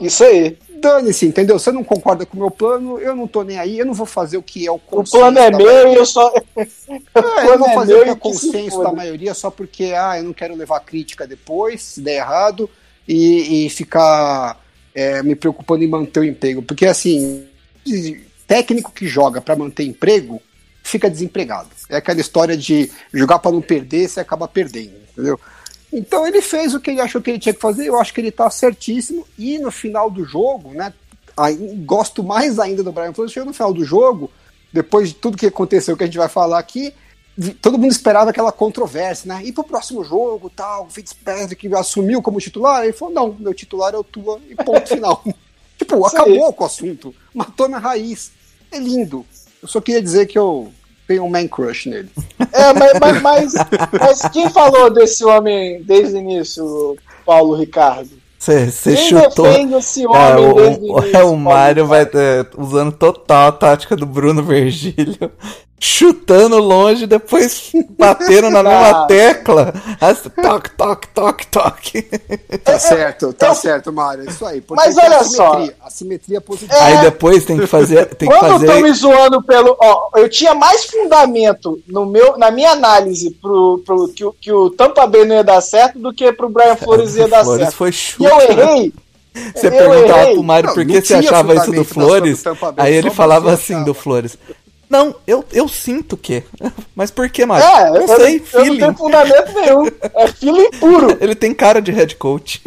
Isso 0.00 0.22
aí. 0.22 0.56
Dane-se, 0.84 1.26
entendeu? 1.26 1.58
Você 1.58 1.72
não 1.72 1.82
concorda 1.82 2.26
com 2.26 2.36
o 2.36 2.40
meu 2.40 2.50
plano, 2.50 2.98
eu 2.98 3.16
não 3.16 3.26
tô 3.26 3.42
nem 3.42 3.58
aí, 3.58 3.78
eu 3.78 3.86
não 3.86 3.94
vou 3.94 4.06
fazer 4.06 4.36
o 4.36 4.42
que 4.42 4.66
é 4.66 4.70
o 4.70 4.74
O 4.74 4.78
consenso 4.78 5.18
plano 5.18 5.38
é 5.38 5.50
meu 5.50 5.92
e 5.92 5.94
eu 5.94 6.04
só. 6.04 6.32
é, 6.56 6.62
eu 6.62 6.66
plano 7.12 7.58
vou 7.58 7.68
é 7.68 7.74
fazer 7.74 7.92
meu 7.92 8.02
o 8.02 8.04
que 8.04 8.10
é 8.10 8.16
consenso 8.16 8.82
da 8.82 8.92
maioria 8.92 9.32
só 9.32 9.50
porque 9.50 9.94
ah, 9.96 10.18
eu 10.18 10.24
não 10.24 10.32
quero 10.32 10.54
levar 10.54 10.80
crítica 10.80 11.26
depois, 11.26 11.82
se 11.82 12.00
der 12.00 12.16
errado, 12.16 12.68
e, 13.08 13.66
e 13.66 13.70
ficar 13.70 14.60
é, 14.94 15.22
me 15.22 15.34
preocupando 15.34 15.82
em 15.82 15.88
manter 15.88 16.20
o 16.20 16.24
emprego. 16.24 16.62
Porque 16.62 16.86
assim, 16.86 17.46
técnico 18.46 18.92
que 18.92 19.06
joga 19.06 19.40
para 19.40 19.56
manter 19.56 19.84
emprego 19.84 20.40
fica 20.82 21.10
desempregado. 21.10 21.70
É 21.88 21.96
aquela 21.96 22.20
história 22.20 22.56
de 22.56 22.90
jogar 23.12 23.38
para 23.38 23.52
não 23.52 23.62
perder, 23.62 24.08
você 24.08 24.20
acaba 24.20 24.46
perdendo, 24.46 24.94
entendeu? 25.12 25.40
Então 25.94 26.26
ele 26.26 26.42
fez 26.42 26.74
o 26.74 26.80
que 26.80 26.90
ele 26.90 27.00
achou 27.00 27.22
que 27.22 27.30
ele 27.30 27.38
tinha 27.38 27.54
que 27.54 27.60
fazer, 27.60 27.86
eu 27.86 27.96
acho 27.98 28.12
que 28.12 28.20
ele 28.20 28.32
tá 28.32 28.50
certíssimo. 28.50 29.24
E 29.38 29.58
no 29.58 29.70
final 29.70 30.10
do 30.10 30.24
jogo, 30.24 30.70
né? 30.70 30.92
Aí, 31.36 31.56
gosto 31.84 32.22
mais 32.22 32.58
ainda 32.58 32.82
do 32.82 32.90
Brian 32.90 33.12
Flores, 33.12 33.32
chegou 33.32 33.46
no 33.46 33.54
final 33.54 33.72
do 33.72 33.84
jogo, 33.84 34.30
depois 34.72 35.10
de 35.10 35.14
tudo 35.14 35.36
que 35.36 35.46
aconteceu 35.46 35.96
que 35.96 36.02
a 36.02 36.06
gente 36.06 36.18
vai 36.18 36.28
falar 36.28 36.58
aqui, 36.58 36.92
todo 37.60 37.78
mundo 37.78 37.90
esperava 37.90 38.30
aquela 38.30 38.50
controvérsia, 38.50 39.32
né? 39.32 39.42
E 39.44 39.52
pro 39.52 39.62
próximo 39.62 40.04
jogo, 40.04 40.50
tal, 40.50 40.86
o 40.86 40.90
Fitzpatrick 40.90 41.72
assumiu 41.74 42.20
como 42.20 42.40
titular, 42.40 42.82
ele 42.84 42.92
falou, 42.92 43.14
não, 43.14 43.36
meu 43.38 43.54
titular 43.54 43.94
é 43.94 43.98
o 43.98 44.04
Tua, 44.04 44.40
e 44.48 44.54
ponto 44.56 44.88
final. 44.88 45.22
tipo, 45.78 45.94
Isso 45.96 46.16
acabou 46.16 46.46
aí. 46.46 46.52
com 46.52 46.62
o 46.62 46.66
assunto, 46.66 47.14
matou 47.32 47.68
na 47.68 47.78
raiz. 47.78 48.32
É 48.70 48.78
lindo. 48.78 49.24
Eu 49.62 49.68
só 49.68 49.80
queria 49.80 50.02
dizer 50.02 50.26
que 50.26 50.38
eu 50.38 50.72
tenho 51.06 51.24
um 51.24 51.28
man 51.28 51.46
crush 51.46 51.86
nele. 51.86 52.08
É, 52.52 52.72
mas, 52.72 53.20
mas, 53.20 53.52
mas, 54.00 54.22
quem 54.32 54.48
falou 54.50 54.90
desse 54.90 55.24
homem 55.24 55.82
desde 55.82 56.14
o 56.14 56.18
início, 56.18 56.96
Paulo 57.24 57.54
Ricardo? 57.54 58.10
Você 58.38 58.96
chutou. 58.96 59.46
Esse 59.78 60.06
homem 60.06 60.20
é, 60.20 60.36
o, 60.36 60.92
o, 60.92 61.16
é, 61.16 61.24
o 61.24 61.36
Mário 61.36 61.86
vai 61.86 62.06
usando 62.58 62.92
total 62.92 63.48
a 63.48 63.52
tática 63.52 63.96
do 63.96 64.04
Bruno 64.04 64.42
Virgílio 64.42 65.30
chutando 65.84 66.56
longe, 66.56 67.06
depois 67.06 67.70
batendo 67.98 68.48
na 68.48 68.62
mesma 68.62 69.06
tecla. 69.06 69.74
Toque, 70.42 70.70
toque, 70.70 71.08
toque, 71.08 71.46
toque. 71.48 72.02
Tá 72.64 72.78
certo, 72.78 73.34
tá 73.34 73.48
eu, 73.48 73.54
certo, 73.54 73.92
Mário. 73.92 74.24
É 74.26 74.30
isso 74.30 74.46
aí. 74.46 74.64
Mas 74.70 74.96
olha 74.96 75.18
a 75.18 75.24
só. 75.24 75.62
A 75.84 75.90
simetria 75.90 76.40
positiva. 76.40 76.82
Aí 76.82 77.02
depois 77.02 77.44
tem 77.44 77.58
que 77.58 77.66
fazer. 77.66 78.06
Tem 78.14 78.26
Quando 78.26 78.40
que 78.40 78.48
fazer... 78.48 78.66
estão 78.66 78.80
me 78.80 78.92
zoando 78.94 79.42
pelo. 79.42 79.76
Ó, 79.78 80.08
eu 80.16 80.28
tinha 80.28 80.54
mais 80.54 80.86
fundamento 80.86 81.78
no 81.86 82.06
meu, 82.06 82.38
na 82.38 82.50
minha 82.50 82.70
análise 82.70 83.30
pro, 83.30 83.82
pro, 83.84 84.08
que, 84.08 84.24
o, 84.24 84.32
que 84.32 84.50
o 84.50 84.70
Tampa 84.70 85.06
Bay 85.06 85.26
não 85.26 85.36
ia 85.36 85.44
dar 85.44 85.60
certo 85.60 85.98
do 85.98 86.14
que 86.14 86.32
pro 86.32 86.48
Brian 86.48 86.76
Flores 86.80 87.14
ia 87.14 87.28
dar 87.28 87.44
Flores 87.44 87.64
certo. 87.64 87.76
Foi 87.76 87.92
chute, 87.92 88.22
e 88.22 88.26
eu 88.26 88.40
errei. 88.40 88.92
Você 89.54 89.66
eu 89.66 89.70
perguntava 89.70 90.22
errei. 90.22 90.34
pro 90.34 90.42
Mário 90.42 90.72
por 90.72 90.86
que 90.86 91.02
você 91.02 91.14
achava 91.14 91.54
isso 91.54 91.72
do 91.72 91.84
Flores, 91.84 92.42
aí 92.78 92.94
ele 92.94 93.10
falava 93.10 93.52
assim 93.52 93.82
do 93.84 93.92
Flores. 93.92 94.38
Não, 94.88 95.14
eu, 95.26 95.44
eu 95.52 95.68
sinto 95.68 96.16
que. 96.16 96.42
Mas 96.94 97.10
por 97.10 97.28
que, 97.28 97.44
Mário? 97.44 97.66
É, 97.66 97.90
não 97.90 97.96
eu, 97.96 98.08
sei, 98.08 98.36
eu, 98.36 98.44
feeling. 98.44 98.66
Eu 98.66 98.72
não 98.72 98.78
tenho 98.78 98.96
fundamento 98.96 99.52
nenhum. 99.54 99.84
É 100.14 100.28
feeling 100.28 100.70
puro. 100.78 101.16
Ele 101.20 101.34
tem 101.34 101.54
cara 101.54 101.80
de 101.80 101.90
head 101.90 102.16
coach. 102.16 102.62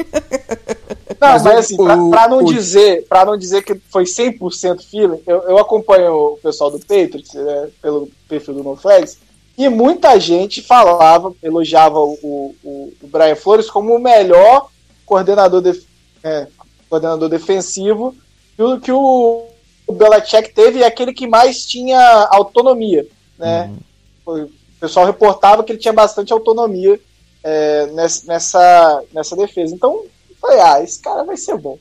Não, 1.19 1.29
mas, 1.29 1.43
mas 1.43 1.57
assim, 1.59 1.75
o, 1.75 1.83
pra, 1.83 1.95
pra, 2.09 2.27
não 2.27 2.39
o... 2.39 2.53
dizer, 2.53 3.05
pra 3.07 3.25
não 3.25 3.37
dizer 3.37 3.63
que 3.63 3.75
foi 3.89 4.03
100% 4.03 4.83
feeling, 4.83 5.21
eu, 5.25 5.41
eu 5.43 5.57
acompanho 5.57 6.13
o 6.13 6.37
pessoal 6.37 6.69
do 6.69 6.79
Patriots 6.79 7.33
né, 7.33 7.69
pelo 7.81 8.09
perfil 8.27 8.55
do 8.55 8.63
NoFlags, 8.63 9.17
e 9.57 9.67
muita 9.69 10.19
gente 10.19 10.61
falava, 10.61 11.33
elogiava 11.41 11.99
o, 11.99 12.55
o, 12.63 12.93
o 13.01 13.07
Brian 13.07 13.35
Flores 13.35 13.69
como 13.69 13.95
o 13.95 13.99
melhor 13.99 14.69
coordenador, 15.05 15.61
de, 15.61 15.81
é, 16.23 16.47
coordenador 16.87 17.29
defensivo 17.29 18.15
que 18.55 18.61
o, 18.61 18.79
que 18.79 18.91
o 18.91 19.47
o 19.87 19.93
Belichick 19.93 20.53
teve 20.53 20.83
é 20.83 20.85
aquele 20.85 21.13
que 21.13 21.25
mais 21.25 21.65
tinha 21.65 21.99
autonomia, 22.29 23.07
né? 23.39 23.71
Uhum. 24.25 24.43
O 24.43 24.79
pessoal 24.79 25.05
reportava 25.05 25.63
que 25.63 25.71
ele 25.71 25.79
tinha 25.79 25.93
bastante 25.93 26.33
autonomia 26.33 26.99
é, 27.43 27.87
nessa, 27.87 29.03
nessa 29.13 29.35
defesa. 29.35 29.73
Então, 29.73 30.03
falei, 30.41 30.59
ah, 30.59 30.83
esse 30.83 30.99
cara 30.99 31.23
vai 31.23 31.37
ser 31.37 31.57
bom. 31.57 31.79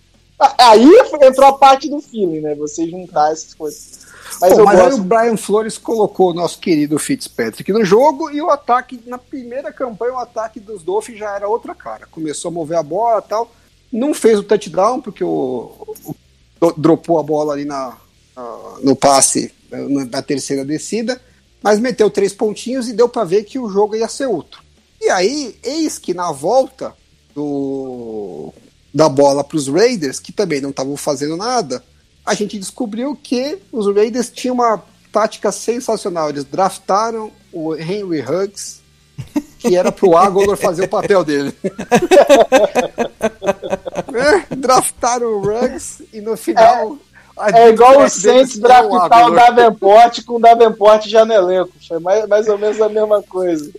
Aí 0.58 0.88
entrou 1.22 1.48
a 1.48 1.58
parte 1.58 1.88
do 1.88 2.00
feeling, 2.00 2.40
né? 2.40 2.54
Você 2.54 2.88
juntar 2.88 3.32
essas 3.32 3.54
coisas. 3.54 4.06
Mas, 4.40 4.52
Pô, 4.52 4.64
mas 4.64 4.78
gosto... 4.78 4.94
aí 4.94 5.00
o 5.00 5.04
Brian 5.04 5.36
Flores 5.36 5.78
colocou 5.78 6.30
o 6.30 6.34
nosso 6.34 6.58
querido 6.58 6.98
Fitzpatrick 6.98 7.72
no 7.72 7.84
jogo 7.84 8.30
e 8.30 8.40
o 8.42 8.50
ataque, 8.50 9.00
na 9.06 9.18
primeira 9.18 9.72
campanha, 9.72 10.14
o 10.14 10.18
ataque 10.18 10.60
dos 10.60 10.82
Dolphins 10.82 11.18
já 11.18 11.34
era 11.34 11.48
outra 11.48 11.74
cara. 11.74 12.06
Começou 12.10 12.50
a 12.50 12.52
mover 12.52 12.76
a 12.76 12.82
bola 12.82 13.22
e 13.24 13.28
tal. 13.28 13.50
Não 13.90 14.12
fez 14.12 14.38
o 14.38 14.42
touchdown, 14.42 15.00
porque 15.00 15.24
o, 15.24 15.72
o 16.04 16.14
dropou 16.76 17.18
a 17.18 17.22
bola 17.22 17.52
ali 17.52 17.64
na, 17.64 17.96
no 18.82 18.94
passe 18.94 19.52
na 19.70 20.22
terceira 20.22 20.64
descida, 20.64 21.20
mas 21.62 21.80
meteu 21.80 22.10
três 22.10 22.32
pontinhos 22.32 22.88
e 22.88 22.92
deu 22.92 23.08
para 23.08 23.24
ver 23.24 23.44
que 23.44 23.58
o 23.58 23.68
jogo 23.68 23.96
ia 23.96 24.08
ser 24.08 24.26
outro. 24.26 24.62
E 25.00 25.10
aí, 25.10 25.56
eis 25.62 25.98
que 25.98 26.14
na 26.14 26.32
volta 26.32 26.94
do, 27.34 28.52
da 28.94 29.08
bola 29.08 29.44
para 29.44 29.56
os 29.56 29.68
Raiders, 29.68 30.18
que 30.18 30.32
também 30.32 30.60
não 30.60 30.70
estavam 30.70 30.96
fazendo 30.96 31.36
nada, 31.36 31.84
a 32.24 32.34
gente 32.34 32.58
descobriu 32.58 33.14
que 33.14 33.58
os 33.70 33.86
Raiders 33.94 34.30
tinham 34.30 34.54
uma 34.54 34.82
tática 35.12 35.52
sensacional. 35.52 36.28
Eles 36.28 36.44
draftaram 36.44 37.30
o 37.52 37.74
Henry 37.74 38.20
Huggs, 38.20 38.80
que 39.58 39.76
era 39.76 39.90
pro 39.90 40.16
Agolor 40.16 40.56
fazer 40.56 40.84
o 40.84 40.88
papel 40.88 41.24
dele. 41.24 41.54
é, 44.14 44.54
draftaram 44.54 45.26
o 45.26 45.40
Ruggs 45.40 46.04
e 46.12 46.20
no 46.20 46.36
final. 46.36 46.98
É, 47.38 47.64
é 47.64 47.68
igual 47.68 48.02
o 48.02 48.08
Saints 48.08 48.56
draftar 48.58 49.26
o 49.26 49.34
Davenport 49.34 50.24
com 50.24 50.36
o 50.36 50.38
Davenport 50.40 51.06
já 51.06 51.24
no 51.24 51.34
elenco. 51.34 51.72
Foi 51.86 51.98
mais, 51.98 52.26
mais 52.26 52.48
ou 52.48 52.56
menos 52.56 52.80
a 52.80 52.88
mesma 52.88 53.22
coisa. 53.22 53.70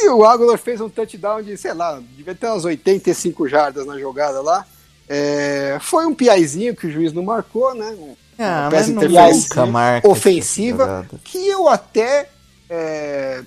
E 0.00 0.08
o 0.08 0.24
Agolor 0.24 0.56
fez 0.56 0.80
um 0.80 0.88
touchdown 0.88 1.42
de, 1.42 1.56
sei 1.56 1.74
lá, 1.74 2.00
devia 2.16 2.34
ter 2.34 2.46
umas 2.46 2.64
85 2.64 3.48
jardas 3.48 3.84
na 3.86 3.98
jogada 3.98 4.40
lá. 4.40 4.64
É, 5.08 5.78
foi 5.80 6.06
um 6.06 6.14
piaizinho 6.14 6.76
que 6.76 6.86
o 6.86 6.90
juiz 6.90 7.12
não 7.12 7.24
marcou, 7.24 7.74
né? 7.74 7.96
Ah, 8.38 8.62
uma 8.62 8.70
peça 8.70 8.90
nunca 8.90 10.08
ofensiva 10.08 11.06
que 11.24 11.48
eu 11.48 11.68
até 11.68 12.28
é, 12.70 13.42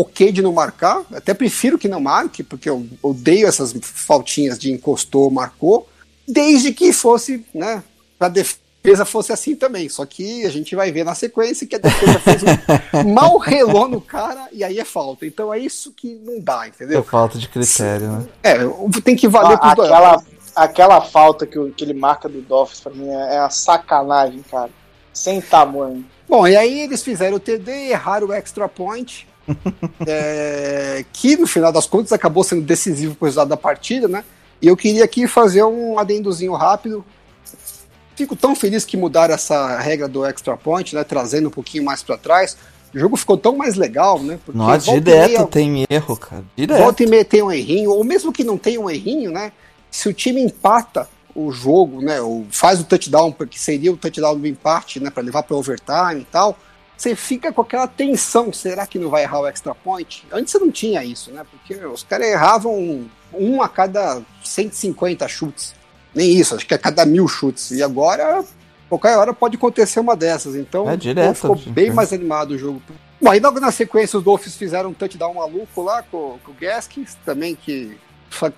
ok 0.00 0.32
de 0.32 0.42
não 0.42 0.52
marcar, 0.52 1.02
até 1.12 1.34
prefiro 1.34 1.78
que 1.78 1.88
não 1.88 2.00
marque, 2.00 2.42
porque 2.42 2.68
eu 2.68 2.86
odeio 3.02 3.46
essas 3.46 3.74
faltinhas 3.80 4.58
de 4.58 4.72
encostou, 4.72 5.30
marcou, 5.30 5.88
desde 6.26 6.72
que 6.72 6.92
fosse, 6.92 7.44
né, 7.54 7.82
pra 8.18 8.28
defesa 8.28 9.04
fosse 9.04 9.32
assim 9.32 9.54
também. 9.54 9.88
Só 9.88 10.06
que 10.06 10.46
a 10.46 10.50
gente 10.50 10.74
vai 10.74 10.90
ver 10.90 11.04
na 11.04 11.14
sequência 11.14 11.66
que 11.66 11.76
a 11.76 11.78
defesa 11.78 12.18
fez 12.18 12.42
um 12.42 13.12
mal 13.12 13.36
relou 13.36 13.88
no 13.88 14.00
cara 14.00 14.48
e 14.52 14.64
aí 14.64 14.78
é 14.78 14.84
falta. 14.84 15.26
Então 15.26 15.52
é 15.52 15.58
isso 15.58 15.92
que 15.92 16.14
não 16.24 16.40
dá, 16.40 16.66
entendeu? 16.66 17.00
É 17.00 17.02
falta 17.02 17.38
de 17.38 17.48
critério, 17.48 18.10
né? 18.10 18.28
É, 18.42 18.56
tem 19.04 19.16
que 19.16 19.28
valer 19.28 19.58
ah, 19.60 19.74
por 19.74 19.84
aquela, 19.84 20.22
aquela 20.56 21.00
falta 21.02 21.46
que, 21.46 21.70
que 21.72 21.84
ele 21.84 21.94
marca 21.94 22.28
do 22.28 22.40
Dolphins 22.40 22.80
pra 22.80 22.92
mim 22.92 23.08
é, 23.08 23.36
é 23.36 23.40
uma 23.40 23.50
sacanagem, 23.50 24.42
cara. 24.50 24.70
Sem 25.12 25.40
tamanho. 25.40 26.06
Bom, 26.28 26.46
e 26.46 26.56
aí 26.56 26.80
eles 26.80 27.02
fizeram 27.02 27.36
o 27.36 27.40
TD, 27.40 27.90
erraram 27.90 28.28
o 28.28 28.32
extra 28.32 28.68
point 28.68 29.28
é, 30.06 31.04
que 31.12 31.36
no 31.36 31.46
final 31.46 31.72
das 31.72 31.86
contas 31.86 32.12
acabou 32.12 32.44
sendo 32.44 32.62
decisivo 32.62 33.14
para 33.14 33.24
o 33.24 33.26
resultado 33.26 33.48
da 33.48 33.56
partida, 33.56 34.08
né? 34.08 34.24
E 34.60 34.68
eu 34.68 34.76
queria 34.76 35.04
aqui 35.04 35.26
fazer 35.26 35.64
um 35.64 35.98
adendozinho 35.98 36.52
rápido. 36.52 37.04
Fico 38.14 38.36
tão 38.36 38.54
feliz 38.54 38.84
que 38.84 38.96
mudaram 38.96 39.34
essa 39.34 39.78
regra 39.78 40.06
do 40.06 40.24
extra 40.24 40.56
point, 40.56 40.94
né? 40.94 41.02
Trazendo 41.04 41.48
um 41.48 41.50
pouquinho 41.50 41.84
mais 41.84 42.02
para 42.02 42.18
trás. 42.18 42.56
O 42.94 42.98
jogo 42.98 43.16
ficou 43.16 43.38
tão 43.38 43.56
mais 43.56 43.76
legal, 43.76 44.22
né? 44.22 44.38
Porque 44.44 44.58
Nossa, 44.58 44.92
direto 44.92 45.30
meia, 45.30 45.46
tem 45.46 45.86
erro, 45.88 46.16
cara. 46.16 46.44
Direto. 46.56 46.82
Volta 46.82 47.02
e 47.02 47.06
meia 47.06 47.24
tem 47.24 47.42
um 47.42 47.50
errinho, 47.50 47.90
ou 47.90 48.04
mesmo 48.04 48.32
que 48.32 48.44
não 48.44 48.58
tenha 48.58 48.80
um 48.80 48.90
errinho, 48.90 49.30
né? 49.30 49.52
Se 49.90 50.08
o 50.08 50.12
time 50.12 50.42
empata 50.42 51.08
o 51.34 51.50
jogo, 51.52 52.02
né? 52.02 52.20
Ou 52.20 52.46
faz 52.50 52.80
o 52.80 52.84
touchdown, 52.84 53.32
que 53.32 53.58
seria 53.58 53.92
o 53.92 53.96
touchdown 53.96 54.38
do 54.38 54.46
empate, 54.46 55.00
né? 55.00 55.08
Para 55.08 55.22
levar 55.22 55.42
para 55.44 55.56
overtime 55.56 56.20
e 56.20 56.26
tal 56.30 56.58
você 57.00 57.16
fica 57.16 57.50
com 57.50 57.62
aquela 57.62 57.86
tensão, 57.86 58.52
será 58.52 58.86
que 58.86 58.98
não 58.98 59.08
vai 59.08 59.22
errar 59.22 59.40
o 59.40 59.46
extra 59.46 59.74
point? 59.74 60.26
Antes 60.30 60.52
você 60.52 60.58
não 60.58 60.70
tinha 60.70 61.02
isso, 61.02 61.30
né? 61.30 61.46
Porque 61.50 61.74
os 61.86 62.02
caras 62.02 62.26
erravam 62.26 63.08
um 63.32 63.62
a 63.62 63.68
cada 63.70 64.20
150 64.44 65.26
chutes. 65.26 65.74
Nem 66.14 66.30
isso, 66.30 66.54
acho 66.54 66.66
que 66.66 66.74
a 66.74 66.78
cada 66.78 67.06
mil 67.06 67.26
chutes. 67.26 67.70
E 67.70 67.82
agora, 67.82 68.44
qualquer 68.86 69.16
hora 69.16 69.32
pode 69.32 69.56
acontecer 69.56 69.98
uma 69.98 70.14
dessas. 70.14 70.54
Então, 70.54 70.90
é 70.90 70.94
direto, 70.94 71.36
ficou 71.36 71.56
bem 71.72 71.90
mais 71.90 72.12
animado 72.12 72.50
o 72.50 72.58
jogo. 72.58 72.82
Bom, 73.18 73.30
aí 73.30 73.40
logo 73.40 73.58
na 73.60 73.72
sequência 73.72 74.18
os 74.18 74.24
Dolphins 74.24 74.56
fizeram 74.56 74.90
um 74.90 74.94
touchdown 74.94 75.32
maluco 75.32 75.82
lá 75.82 76.02
com, 76.02 76.38
com 76.44 76.52
o 76.52 76.54
Gaskins, 76.54 77.16
também 77.24 77.54
que 77.54 77.96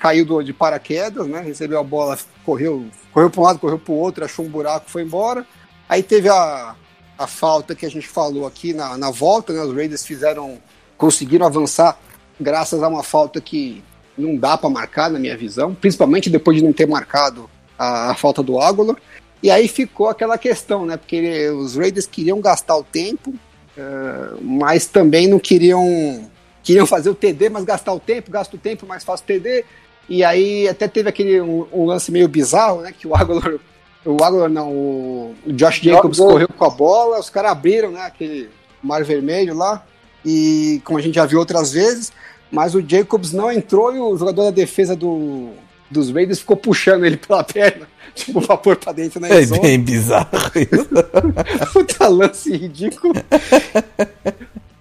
caiu 0.00 0.24
do, 0.24 0.42
de 0.42 0.52
paraquedas, 0.52 1.28
né? 1.28 1.40
Recebeu 1.40 1.78
a 1.78 1.84
bola, 1.84 2.18
correu, 2.44 2.86
correu 3.12 3.30
para 3.30 3.40
um 3.40 3.44
lado, 3.44 3.58
correu 3.60 3.78
para 3.78 3.92
o 3.92 3.96
outro, 3.96 4.24
achou 4.24 4.44
um 4.44 4.48
buraco, 4.48 4.90
foi 4.90 5.02
embora. 5.02 5.46
Aí 5.88 6.02
teve 6.02 6.28
a, 6.28 6.74
a 7.22 7.26
falta 7.26 7.74
que 7.74 7.86
a 7.86 7.90
gente 7.90 8.06
falou 8.06 8.46
aqui 8.46 8.72
na, 8.72 8.96
na 8.96 9.10
volta, 9.10 9.52
né? 9.52 9.62
Os 9.62 9.74
Raiders 9.74 10.04
fizeram, 10.04 10.58
conseguiram 10.96 11.46
avançar 11.46 11.98
graças 12.40 12.82
a 12.82 12.88
uma 12.88 13.02
falta 13.02 13.40
que 13.40 13.82
não 14.16 14.36
dá 14.36 14.58
para 14.58 14.68
marcar, 14.68 15.10
na 15.10 15.18
minha 15.18 15.36
visão, 15.36 15.74
principalmente 15.74 16.28
depois 16.28 16.56
de 16.56 16.64
não 16.64 16.72
ter 16.72 16.86
marcado 16.86 17.48
a, 17.78 18.10
a 18.10 18.14
falta 18.14 18.42
do 18.42 18.60
Ágolo. 18.60 18.96
E 19.42 19.50
aí 19.50 19.66
ficou 19.66 20.08
aquela 20.08 20.38
questão, 20.38 20.86
né? 20.86 20.96
Porque 20.96 21.16
ele, 21.16 21.50
os 21.50 21.76
Raiders 21.76 22.06
queriam 22.06 22.40
gastar 22.40 22.76
o 22.76 22.84
tempo, 22.84 23.30
uh, 23.30 24.40
mas 24.40 24.86
também 24.86 25.26
não 25.26 25.38
queriam 25.38 26.30
queriam 26.62 26.86
fazer 26.86 27.10
o 27.10 27.14
TD, 27.14 27.48
mas 27.48 27.64
gastar 27.64 27.92
o 27.92 27.98
tempo, 27.98 28.30
gasta 28.30 28.54
o 28.54 28.58
tempo, 28.58 28.86
mais 28.86 29.02
fácil 29.02 29.26
TD. 29.26 29.64
E 30.08 30.22
aí 30.22 30.68
até 30.68 30.86
teve 30.86 31.08
aquele 31.08 31.40
um, 31.40 31.66
um 31.72 31.84
lance 31.86 32.12
meio 32.12 32.28
bizarro, 32.28 32.82
né? 32.82 32.92
Que 32.96 33.06
o 33.06 33.16
Aguilar 33.16 33.58
o 34.04 34.22
Agolor 34.22 34.48
não, 34.48 34.70
o 34.70 35.34
Josh 35.48 35.80
Jacobs 35.80 36.18
correu 36.18 36.48
com 36.48 36.64
a 36.64 36.70
bola, 36.70 37.20
os 37.20 37.30
caras 37.30 37.52
abriram, 37.52 37.90
né, 37.90 38.02
aquele 38.02 38.50
mar 38.82 39.04
vermelho 39.04 39.56
lá, 39.56 39.84
e 40.24 40.80
como 40.84 40.98
a 40.98 41.02
gente 41.02 41.14
já 41.14 41.26
viu 41.26 41.38
outras 41.38 41.72
vezes, 41.72 42.12
Mas 42.50 42.74
o 42.74 42.82
Jacobs 42.86 43.32
não 43.32 43.50
entrou 43.50 43.94
e 43.94 43.98
o 43.98 44.16
jogador 44.16 44.44
da 44.44 44.50
defesa 44.50 44.94
do, 44.94 45.50
dos 45.90 46.10
Raiders 46.10 46.40
ficou 46.40 46.56
puxando 46.56 47.04
ele 47.04 47.16
pela 47.16 47.42
perna, 47.42 47.88
tipo, 48.14 48.40
vapor 48.40 48.76
pra 48.76 48.92
dentro 48.92 49.18
na 49.20 49.28
É 49.28 49.46
bem 49.46 49.80
bizarro 49.80 50.28
isso. 50.54 50.88
Puta 51.72 52.08
lance 52.08 52.54
ridículo. 52.54 53.14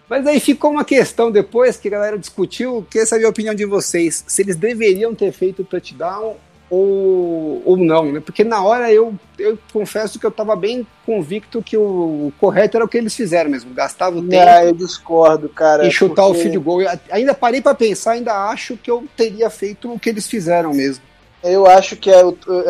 Mas 0.10 0.27
aí 0.27 0.41
ficou 0.41 0.71
uma 0.71 0.84
questão 0.84 1.31
depois 1.31 1.77
que 1.77 1.88
a 1.88 1.91
galera 1.91 2.19
discutiu, 2.19 2.86
queria 2.89 3.07
saber 3.07 3.23
a 3.23 3.29
opinião 3.29 3.55
de 3.55 3.65
vocês, 3.65 4.25
se 4.27 4.41
eles 4.41 4.57
deveriam 4.57 5.15
ter 5.15 5.31
feito 5.31 5.62
o 5.62 5.65
touchdown 5.65 6.36
ou, 6.71 7.62
ou 7.65 7.77
não, 7.77 8.13
né? 8.13 8.21
Porque 8.21 8.45
na 8.45 8.63
hora 8.63 8.91
eu, 8.91 9.13
eu 9.38 9.60
confesso 9.73 10.17
que 10.17 10.25
eu 10.25 10.31
tava 10.31 10.55
bem 10.55 10.88
convicto 11.05 11.62
que 11.62 11.75
o, 11.75 12.31
correto 12.39 12.77
era 12.77 12.86
o 12.86 12.88
que 12.88 12.97
eles 12.97 13.13
fizeram 13.13 13.51
mesmo, 13.51 13.73
gastava 13.73 14.17
o 14.17 14.21
tempo 14.21 14.41
É, 14.49 14.67
eu 14.69 14.73
discordo, 14.73 15.49
cara. 15.49 15.86
e 15.86 15.91
chutar 15.91 16.23
o 16.23 16.29
porque 16.29 16.43
field 16.43 16.57
goal. 16.60 16.81
Eu 16.81 16.89
Ainda 17.12 17.34
parei 17.34 17.62
pra 17.62 17.75
pensar, 17.75 18.12
ainda 18.13 18.34
acho 18.49 18.77
que 18.77 18.89
eu 18.89 19.03
teria 19.17 19.49
feito 19.49 19.91
o 19.91 19.99
que 19.99 20.10
eles 20.10 20.25
fizeram 20.27 20.73
mesmo. 20.73 21.03
Eu 21.43 21.67
acho 21.67 21.95
que 21.97 22.10
é, 22.10 22.21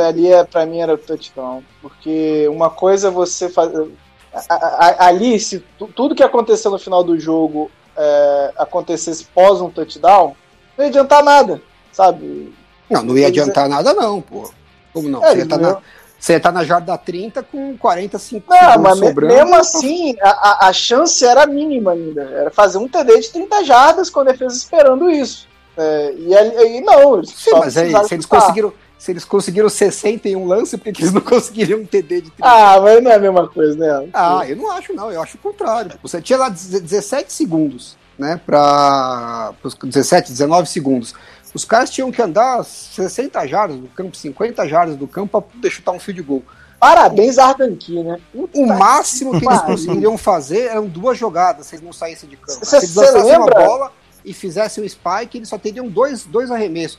ali 0.08 0.32
é, 0.32 0.44
pra 0.44 0.66
mim 0.66 0.80
era 0.80 0.94
o 0.96 0.98
touchdown. 0.98 1.62
Porque 1.82 2.48
uma 2.50 2.70
coisa 2.70 3.10
é 3.10 3.12
você 3.12 3.50
fazer. 3.50 3.88
Ali, 4.98 5.38
se 5.40 5.60
tu- 5.78 5.90
tudo 5.94 6.16
que 6.16 6.24
aconteceu 6.24 6.72
no 6.72 6.80
final 6.80 7.04
do 7.04 7.20
jogo 7.20 7.70
é, 7.98 8.52
acontecesse 8.58 9.26
pós 9.26 9.60
um 9.60 9.70
touchdown, 9.70 10.36
não 10.78 10.86
ia 10.86 10.90
adiantar 10.90 11.22
nada, 11.22 11.62
sabe? 11.92 12.54
Não, 12.92 13.04
não 13.04 13.18
ia 13.18 13.28
Eles- 13.28 13.40
adiantar 13.42 13.68
nada 13.70 13.94
não, 13.94 14.22
pô. 14.22 14.50
Como 14.94 15.08
não? 15.10 15.24
É, 15.24 15.32
você, 15.32 15.38
ia 15.40 15.46
tá 15.48 15.58
não- 15.58 15.70
na, 15.72 15.78
você 16.20 16.34
ia 16.34 16.40
tá 16.40 16.52
na 16.52 16.64
jarda 16.64 16.98
30 16.98 17.42
com 17.42 17.78
45 17.78 18.46
Não, 18.50 18.58
segundos 18.60 18.82
mas 18.84 19.00
sobrando. 19.00 19.34
mesmo 19.34 19.56
assim, 19.56 20.16
a, 20.22 20.68
a- 20.68 20.74
chance 20.74 21.26
era 21.26 21.46
mínima 21.48 21.92
ainda. 21.94 22.22
Era 22.24 22.52
fazer 22.52 22.78
um 22.78 22.88
TD 22.88 23.20
de 23.22 23.30
30 23.30 23.64
jardas 23.64 24.10
com 24.10 24.20
a 24.20 24.24
defesa 24.26 24.56
esperando 24.56 25.10
isso. 25.10 25.48
É, 25.78 26.14
e 26.18 26.36
aí, 26.36 26.78
e 26.78 26.82
não, 26.82 27.18
eles 27.18 27.30
Sim, 27.30 27.52
mas 27.52 27.78
aí, 27.78 27.92
se 28.06 28.14
eles 28.14 28.26
conseguiram, 28.26 28.74
se 29.00 29.10
eles 29.12 29.24
conseguiram 29.24 29.70
61 29.70 30.46
lances, 30.46 30.78
por 30.80 30.92
que 30.92 31.02
eles 31.02 31.14
não 31.14 31.22
conseguiriam 31.22 31.80
um 31.80 31.86
TD 31.86 32.22
de 32.22 32.30
30? 32.32 32.34
Ah, 32.42 32.80
mas 32.82 33.02
não 33.02 33.10
é 33.10 33.16
a 33.16 33.20
mesma 33.20 33.48
coisa, 33.48 33.76
né? 33.78 34.10
Ah, 34.14 34.44
eu 34.48 34.58
não 34.58 34.70
acho, 34.72 34.94
não. 34.94 35.10
Eu 35.12 35.22
acho 35.24 35.38
o 35.38 35.40
contrário. 35.40 35.92
Você 36.04 36.22
tinha 36.22 36.38
lá 36.38 36.50
17 36.50 37.32
segundos, 37.32 37.96
né? 38.20 38.40
Pra. 38.46 39.54
pros 39.62 39.74
17, 39.76 40.30
19 40.32 40.68
segundos. 40.68 41.14
Os 41.54 41.66
caras 41.66 41.90
tinham 41.90 42.12
que 42.12 42.22
andar 42.22 42.64
60 42.64 43.46
jardas 43.48 43.78
do 43.78 43.88
campo, 43.88 44.16
50 44.16 44.68
jardas 44.68 44.96
do 44.96 45.08
campo 45.08 45.32
pra 45.40 45.42
poder 45.42 45.70
chutar 45.70 45.92
um 45.92 46.00
field 46.00 46.22
goal. 46.22 46.44
Parabéns, 46.80 47.38
Ardanqui, 47.38 48.02
né? 48.04 48.20
O 48.34 48.66
máximo 48.66 49.38
que 49.40 49.46
eles 49.46 49.62
conseguiriam 49.62 50.18
fazer 50.18 50.62
eram 50.68 50.88
duas 50.88 51.18
jogadas, 51.18 51.68
se 51.68 51.76
eles 51.76 51.86
não 51.86 51.94
saíssem 51.94 52.28
de 52.28 52.38
campo. 52.38 52.66
Cê- 52.66 52.80
se 52.80 52.86
eles 52.86 52.96
lançassem 52.96 53.38
uma 53.38 53.46
bola 53.68 53.92
e 54.26 54.34
fizessem 54.34 54.84
o 54.84 54.90
spike, 54.90 55.38
eles 55.38 55.50
só 55.50 55.58
teriam 55.60 55.88
dois, 55.88 56.24
dois 56.24 56.50
arremessos. 56.50 56.98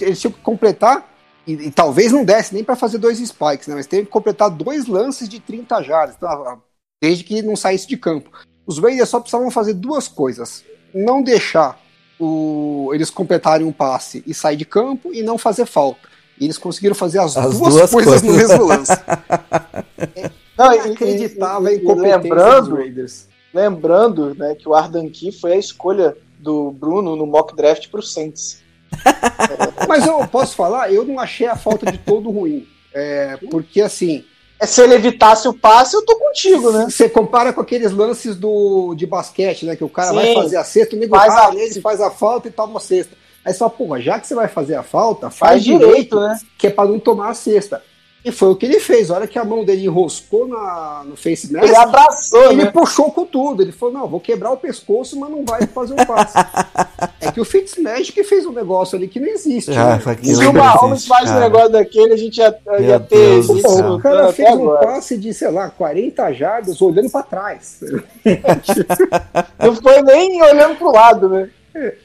Eles 0.00 0.18
tinham 0.20 0.32
que 0.32 0.40
completar, 0.40 1.06
e, 1.46 1.52
e 1.52 1.70
talvez 1.70 2.10
não 2.12 2.24
desse 2.24 2.54
nem 2.54 2.64
para 2.64 2.74
fazer 2.76 2.96
dois 2.98 3.18
spikes, 3.18 3.66
né? 3.66 3.74
Mas 3.74 3.86
teriam 3.86 4.06
que 4.06 4.10
completar 4.10 4.48
dois 4.50 4.86
lances 4.86 5.28
de 5.28 5.40
30 5.40 5.82
jardas, 5.82 6.14
então, 6.16 6.28
ah, 6.28 6.56
desde 7.02 7.22
que 7.24 7.42
não 7.42 7.54
saísse 7.56 7.86
de 7.86 7.96
campo. 7.98 8.30
Os 8.66 8.78
Raiders 8.78 9.08
só 9.10 9.20
precisavam 9.20 9.50
fazer 9.50 9.74
duas 9.74 10.08
coisas: 10.08 10.64
não 10.94 11.22
deixar 11.22 11.78
o- 12.18 12.90
eles 12.94 13.10
completarem 13.10 13.66
um 13.66 13.72
passe 13.72 14.22
e 14.26 14.32
sair 14.34 14.56
de 14.56 14.64
campo, 14.64 15.10
e 15.12 15.22
não 15.22 15.38
fazer 15.38 15.66
falta. 15.66 16.08
E 16.40 16.44
eles 16.44 16.58
conseguiram 16.58 16.94
fazer 16.94 17.18
as, 17.18 17.36
As 17.36 17.58
duas, 17.58 17.74
duas 17.74 17.90
coisas, 17.90 18.22
no 18.22 18.28
coisas. 18.32 18.48
mesmo 18.50 18.64
lance. 18.66 18.92
Não, 20.56 20.72
e- 20.72 20.86
Inacreditável 20.86 21.68
a 21.68 21.72
e- 21.72 21.74
e- 21.74 21.78
e 21.78 21.82
incompetência 21.82 22.18
dos 22.18 22.24
lembrando, 22.28 22.74
Raiders. 22.76 23.28
lembrando 23.54 24.34
né, 24.34 24.54
que 24.54 24.68
o 24.68 24.74
Ardanqui 24.74 25.30
foi 25.32 25.52
a 25.52 25.56
escolha 25.56 26.16
do 26.38 26.70
Bruno 26.72 27.14
no 27.16 27.26
mock 27.26 27.54
draft 27.56 27.88
pro 27.88 28.02
Saints. 28.02 28.60
Mas 29.88 30.06
eu 30.06 30.26
posso 30.28 30.54
falar, 30.56 30.92
eu 30.92 31.04
não 31.04 31.18
achei 31.18 31.46
a 31.46 31.56
falta 31.56 31.90
de 31.90 31.98
todo 31.98 32.30
ruim. 32.30 32.66
É, 32.94 33.36
porque 33.50 33.80
assim, 33.80 34.18
É, 34.18 34.37
se 34.66 34.82
ele 34.82 34.94
evitasse 34.94 35.46
o 35.48 35.54
passe, 35.54 35.94
eu 35.94 36.04
tô 36.04 36.16
contigo, 36.18 36.70
né? 36.72 36.86
você 36.90 37.08
compara 37.08 37.52
com 37.52 37.60
aqueles 37.60 37.92
lances 37.92 38.36
do, 38.36 38.94
de 38.94 39.06
basquete, 39.06 39.64
né? 39.66 39.76
Que 39.76 39.84
o 39.84 39.88
cara 39.88 40.08
Sim. 40.10 40.14
vai 40.16 40.34
fazer 40.34 40.56
a 40.56 40.64
cesta, 40.64 40.96
o 40.96 40.98
nego 40.98 41.14
Faz 41.16 41.32
faz 41.34 41.56
a- 41.56 41.60
ele 41.60 41.80
faz 41.80 42.00
a 42.00 42.10
falta 42.10 42.48
e 42.48 42.50
toma 42.50 42.78
a 42.78 42.80
cesta. 42.80 43.16
Aí 43.44 43.52
você 43.52 43.58
fala, 43.60 43.70
pô, 43.70 43.98
já 44.00 44.18
que 44.18 44.26
você 44.26 44.34
vai 44.34 44.48
fazer 44.48 44.74
a 44.74 44.82
falta, 44.82 45.30
faz, 45.30 45.52
Faz 45.52 45.64
direito, 45.64 45.86
direito, 45.86 46.20
né? 46.20 46.38
que 46.58 46.66
é 46.66 46.70
pra 46.70 46.84
não 46.84 46.98
tomar 46.98 47.30
a 47.30 47.34
cesta. 47.34 47.82
E 48.24 48.32
foi 48.32 48.48
o 48.50 48.56
que 48.56 48.66
ele 48.66 48.80
fez. 48.80 49.10
A 49.10 49.14
hora 49.14 49.26
que 49.26 49.38
a 49.38 49.44
mão 49.44 49.64
dele 49.64 49.86
enroscou 49.86 50.48
na, 50.48 51.04
no 51.06 51.16
face 51.16 51.52
mask, 51.52 51.64
Ele 51.64 51.76
abraçou, 51.76 52.50
ele 52.50 52.64
né? 52.64 52.70
puxou 52.70 53.12
com 53.12 53.24
tudo. 53.24 53.62
Ele 53.62 53.70
falou: 53.72 53.94
não, 53.94 54.08
vou 54.08 54.18
quebrar 54.18 54.50
o 54.50 54.56
pescoço, 54.56 55.18
mas 55.18 55.30
não 55.30 55.44
vai 55.44 55.66
fazer 55.66 55.94
o 55.94 56.06
passe. 56.06 56.36
é 57.20 57.30
que 57.30 57.40
o 57.40 57.44
Fitzmagic 57.44 58.22
fez 58.24 58.44
um 58.44 58.52
negócio 58.52 58.96
ali 58.96 59.06
que 59.06 59.20
não 59.20 59.28
existe. 59.28 59.70
Ah, 59.70 59.96
né? 59.96 60.16
Se 60.22 60.46
o 60.46 60.52
Mahomes 60.52 61.06
faz 61.06 61.30
um 61.30 61.38
negócio 61.38 61.70
daquele, 61.70 62.12
a 62.12 62.16
gente 62.16 62.38
ia, 62.38 62.58
ia 62.80 63.00
ter 63.00 63.38
isso. 63.38 63.62
Pô, 63.62 63.94
o 63.94 64.00
cara 64.00 64.24
até 64.24 64.32
fez 64.32 64.50
um 64.50 64.64
agora. 64.64 64.86
passe 64.86 65.16
de, 65.16 65.32
sei 65.32 65.50
lá, 65.50 65.70
40 65.70 66.32
jardas 66.32 66.82
olhando 66.82 67.10
pra 67.10 67.22
trás. 67.22 67.80
Não 69.58 69.74
foi 69.76 70.02
nem 70.02 70.42
olhando 70.42 70.76
pro 70.76 70.90
lado, 70.90 71.28
né? 71.28 71.50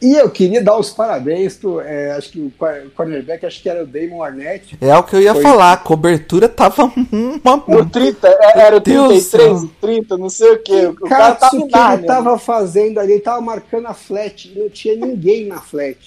E 0.01 0.13
eu 0.15 0.29
queria 0.29 0.61
dar 0.63 0.77
os 0.77 0.89
parabéns 0.91 1.55
pro, 1.55 1.79
é, 1.81 2.11
acho 2.11 2.31
que 2.31 2.39
o 2.39 2.51
cornerback, 2.95 3.45
acho 3.45 3.61
que 3.61 3.69
era 3.69 3.83
o 3.83 3.87
Damon 3.87 4.21
Arnett. 4.23 4.77
É 4.81 4.95
o 4.95 5.03
que 5.03 5.15
eu 5.15 5.21
ia 5.21 5.33
Foi. 5.33 5.41
falar, 5.43 5.73
a 5.73 5.77
cobertura 5.77 6.47
tava 6.49 6.83
uma. 7.11 7.63
No 7.67 7.89
30, 7.89 8.27
é- 8.27 8.59
era 8.59 8.77
o 8.77 8.79
Deus 8.79 9.29
33, 9.29 9.51
do 9.53 9.59
céu. 9.59 9.69
30, 9.81 10.17
não 10.17 10.29
sei 10.29 10.51
o 10.51 10.59
que. 10.59 10.85
O 10.85 10.95
cara 10.95 11.09
Cara, 11.23 11.35
tava 11.35 11.55
o 11.55 11.59
que 11.59 11.65
ele 11.65 11.71
Nárnia. 11.83 12.07
tava 12.07 12.37
fazendo 12.37 12.99
ali, 12.99 13.13
ele 13.13 13.21
tava 13.21 13.41
marcando 13.41 13.87
a 13.87 13.93
flat, 13.93 14.51
e 14.53 14.59
não 14.59 14.69
tinha 14.69 14.95
ninguém 14.95 15.47
na 15.47 15.59
flat. 15.61 15.97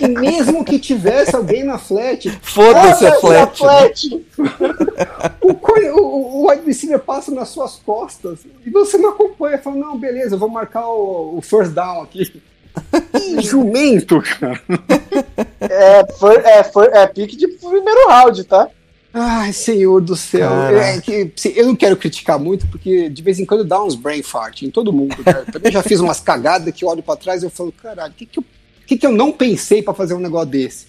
E 0.00 0.08
mesmo 0.08 0.64
que 0.64 0.78
tivesse 0.78 1.34
alguém 1.34 1.64
na 1.64 1.78
flat, 1.78 2.30
Foda-se 2.42 3.06
a 3.06 3.18
Olha, 3.22 3.46
flat. 3.46 3.62
né? 4.10 4.20
flat. 4.26 4.26
o, 5.40 6.00
o, 6.00 6.44
o 6.46 6.48
receiver 6.64 6.98
passa 6.98 7.30
nas 7.32 7.48
suas 7.48 7.76
costas 7.76 8.40
e 8.64 8.70
você 8.70 8.96
não 8.98 9.10
acompanha. 9.10 9.58
Fala, 9.58 9.76
não, 9.76 9.98
beleza, 9.98 10.34
eu 10.34 10.38
vou 10.38 10.48
marcar 10.48 10.86
o, 10.88 11.36
o 11.38 11.42
first 11.42 11.72
down 11.72 12.02
aqui. 12.02 12.42
Que 13.12 13.40
jumento, 13.42 14.22
cara. 14.22 14.60
É, 15.60 16.12
foi, 16.18 16.36
é, 16.36 16.64
foi, 16.64 16.86
é 16.88 17.06
pique 17.06 17.36
de 17.36 17.48
primeiro 17.48 18.08
round, 18.08 18.44
tá? 18.44 18.68
Ai, 19.14 19.52
senhor 19.52 20.00
do 20.00 20.16
céu. 20.16 20.50
É 20.50 20.98
que, 21.00 21.32
eu 21.54 21.66
não 21.66 21.76
quero 21.76 21.96
criticar 21.96 22.38
muito, 22.38 22.66
porque 22.68 23.10
de 23.10 23.22
vez 23.22 23.38
em 23.38 23.44
quando 23.44 23.62
dá 23.62 23.82
uns 23.82 23.94
brain 23.94 24.22
fart 24.22 24.62
em 24.62 24.70
todo 24.70 24.92
mundo. 24.92 25.16
Cara. 25.22 25.44
Também 25.52 25.70
já 25.70 25.82
fiz 25.82 26.00
umas 26.00 26.20
cagadas 26.20 26.72
que 26.74 26.84
eu 26.84 26.88
olho 26.88 27.02
pra 27.02 27.16
trás 27.16 27.42
e 27.42 27.46
eu 27.46 27.50
falo, 27.50 27.70
caralho, 27.72 28.12
o 28.12 28.16
que, 28.16 28.24
que, 28.24 28.38
eu, 28.38 28.44
que, 28.86 28.96
que 28.96 29.06
eu 29.06 29.12
não 29.12 29.30
pensei 29.30 29.82
pra 29.82 29.92
fazer 29.92 30.14
um 30.14 30.20
negócio 30.20 30.48
desse? 30.48 30.86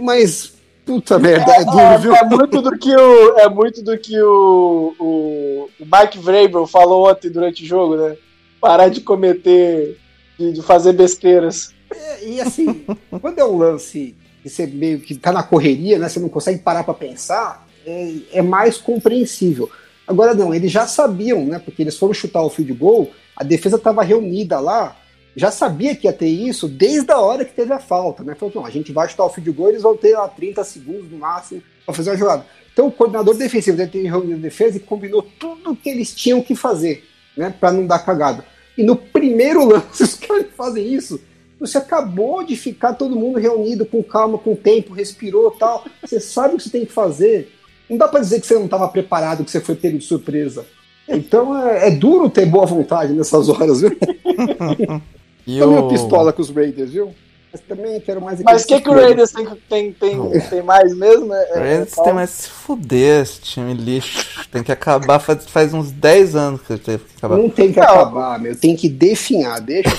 Mas, 0.00 0.54
puta 0.84 1.20
merda, 1.20 1.52
é 1.52 1.64
duro, 1.64 1.98
viu? 2.00 2.14
É, 2.16 2.18
é 2.18 2.24
muito 2.24 2.60
do 2.60 2.76
que 2.76 2.96
o, 2.96 3.38
é 3.38 3.48
muito 3.48 3.82
do 3.82 3.96
que 3.96 4.20
o, 4.20 4.94
o, 4.98 5.68
o 5.78 5.84
Mike 5.84 6.18
Vrabel 6.18 6.66
falou 6.66 7.08
ontem 7.08 7.30
durante 7.30 7.62
o 7.62 7.66
jogo, 7.66 7.96
né? 7.96 8.16
Parar 8.60 8.88
de 8.88 9.00
cometer, 9.00 9.96
de, 10.38 10.52
de 10.52 10.62
fazer 10.62 10.92
besteiras. 10.92 11.74
É, 11.90 12.28
e 12.28 12.40
assim, 12.40 12.84
quando 13.20 13.38
é 13.38 13.44
um 13.44 13.56
lance 13.56 14.14
que 14.42 14.48
você 14.48 14.66
meio 14.66 15.00
que 15.00 15.14
tá 15.14 15.32
na 15.32 15.42
correria, 15.42 15.98
né? 15.98 16.08
Você 16.08 16.20
não 16.20 16.28
consegue 16.28 16.60
parar 16.60 16.84
pra 16.84 16.94
pensar, 16.94 17.66
é, 17.84 18.14
é 18.32 18.42
mais 18.42 18.76
compreensível. 18.76 19.70
Agora 20.06 20.34
não, 20.34 20.54
eles 20.54 20.70
já 20.70 20.86
sabiam, 20.86 21.44
né? 21.44 21.58
Porque 21.58 21.82
eles 21.82 21.98
foram 21.98 22.14
chutar 22.14 22.42
o 22.42 22.50
field 22.50 22.72
goal, 22.74 23.10
a 23.34 23.42
defesa 23.42 23.76
estava 23.76 24.02
reunida 24.02 24.60
lá, 24.60 24.96
já 25.34 25.50
sabia 25.50 25.94
que 25.94 26.06
ia 26.06 26.12
ter 26.12 26.28
isso 26.28 26.68
desde 26.68 27.10
a 27.12 27.18
hora 27.18 27.44
que 27.44 27.52
teve 27.52 27.72
a 27.72 27.78
falta, 27.78 28.22
né? 28.22 28.34
Falou, 28.34 28.54
não, 28.54 28.66
a 28.66 28.70
gente 28.70 28.92
vai 28.92 29.08
chutar 29.08 29.24
o 29.24 29.30
field 29.30 29.50
goal, 29.50 29.68
eles 29.70 29.82
vão 29.82 29.96
ter 29.96 30.16
lá 30.16 30.28
30 30.28 30.64
segundos 30.64 31.10
no 31.10 31.18
máximo 31.18 31.62
para 31.84 31.94
fazer 31.94 32.10
a 32.10 32.16
jogada. 32.16 32.46
Então 32.72 32.86
o 32.86 32.92
coordenador 32.92 33.34
defensivo 33.34 33.76
deve 33.76 33.90
ter 33.90 34.02
reunido 34.02 34.34
a 34.34 34.42
defesa 34.42 34.76
e 34.76 34.80
combinou 34.80 35.22
tudo 35.22 35.72
o 35.72 35.76
que 35.76 35.88
eles 35.88 36.14
tinham 36.14 36.40
que 36.40 36.54
fazer, 36.54 37.04
né? 37.36 37.52
Para 37.58 37.72
não 37.72 37.86
dar 37.86 37.98
cagada. 37.98 38.44
E 38.76 38.82
no 38.82 38.96
primeiro 38.96 39.64
lance, 39.64 40.02
os 40.04 40.14
caras 40.14 40.46
fazem 40.56 40.92
isso. 40.92 41.20
Você 41.58 41.78
acabou 41.78 42.44
de 42.44 42.54
ficar 42.54 42.92
todo 42.94 43.16
mundo 43.16 43.38
reunido 43.38 43.86
com 43.86 44.02
calma, 44.02 44.36
com 44.36 44.54
tempo, 44.54 44.92
respirou 44.92 45.50
tal. 45.50 45.84
Você 46.04 46.20
sabe 46.20 46.54
o 46.54 46.56
que 46.58 46.64
você 46.64 46.70
tem 46.70 46.84
que 46.84 46.92
fazer. 46.92 47.50
Não 47.88 47.96
dá 47.96 48.06
pra 48.08 48.20
dizer 48.20 48.40
que 48.40 48.46
você 48.46 48.54
não 48.54 48.66
estava 48.66 48.86
preparado, 48.88 49.44
que 49.44 49.50
você 49.50 49.60
foi 49.60 49.74
pego 49.74 49.96
de 49.96 50.04
surpresa. 50.04 50.66
Então 51.08 51.56
é, 51.56 51.86
é 51.88 51.90
duro 51.90 52.28
ter 52.28 52.44
boa 52.46 52.66
vontade 52.66 53.12
nessas 53.12 53.48
horas, 53.48 53.80
viu? 53.80 53.96
E 55.46 55.60
Tô 55.60 55.68
meio 55.68 55.84
o- 55.84 55.88
pistola 55.88 56.32
com 56.32 56.42
os 56.42 56.50
Raiders, 56.50 56.90
viu? 56.90 57.14
Mas 57.56 57.60
também 57.60 58.00
quero 58.00 58.20
mais 58.20 58.42
Mas 58.42 58.64
o 58.64 58.66
que, 58.66 58.80
que 58.80 58.88
o 58.88 58.92
Raiders 58.92 59.32
tem, 59.32 59.46
tem, 59.68 59.92
tem, 59.92 60.40
tem 60.50 60.62
mais 60.62 60.94
mesmo? 60.94 61.32
É, 61.32 61.50
é, 61.50 61.58
Raiders 61.58 61.98
é, 61.98 62.02
tem 62.02 62.12
mais 62.12 62.30
se 62.30 62.48
fuder, 62.50 63.22
esse 63.22 63.40
time 63.40 63.72
lixo. 63.72 64.46
Tem 64.50 64.62
que 64.62 64.70
acabar, 64.70 65.18
faz, 65.18 65.46
faz 65.48 65.72
uns 65.72 65.90
10 65.90 66.36
anos 66.36 66.60
que 66.60 66.76
teve 66.76 67.04
que 67.04 67.16
acabar. 67.16 67.38
Não 67.38 67.48
tem 67.48 67.72
que 67.72 67.80
Não. 67.80 67.86
acabar, 67.86 68.38
meu. 68.38 68.54
Tem 68.56 68.76
que 68.76 68.88
definhar. 68.88 69.60
Deixa. 69.60 69.90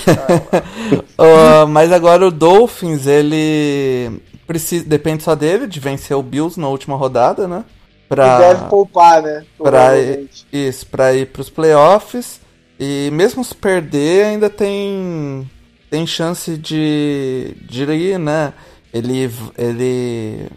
Ah, 1.18 1.66
mas 1.68 1.90
agora 1.90 2.26
o 2.26 2.30
Dolphins, 2.30 3.06
ele 3.06 4.20
precisa, 4.46 4.84
depende 4.84 5.24
só 5.24 5.34
dele 5.34 5.66
de 5.66 5.80
vencer 5.80 6.16
o 6.16 6.22
Bills 6.22 6.60
na 6.60 6.68
última 6.68 6.96
rodada, 6.96 7.48
né? 7.48 7.64
que 8.08 8.14
deve 8.14 8.68
poupar, 8.70 9.22
né? 9.22 9.44
pra 9.58 9.70
provavelmente. 9.70 10.46
isso, 10.50 10.86
pra 10.86 11.12
ir 11.12 11.26
pros 11.26 11.50
playoffs. 11.50 12.40
E 12.80 13.10
mesmo 13.12 13.44
se 13.44 13.54
perder, 13.54 14.26
ainda 14.26 14.48
tem 14.48 15.50
tem 15.90 16.06
chance 16.06 16.56
de, 16.56 17.54
de 17.62 17.82
ir, 17.84 18.18
né? 18.18 18.52
Ele. 18.92 19.30
ele 19.56 20.50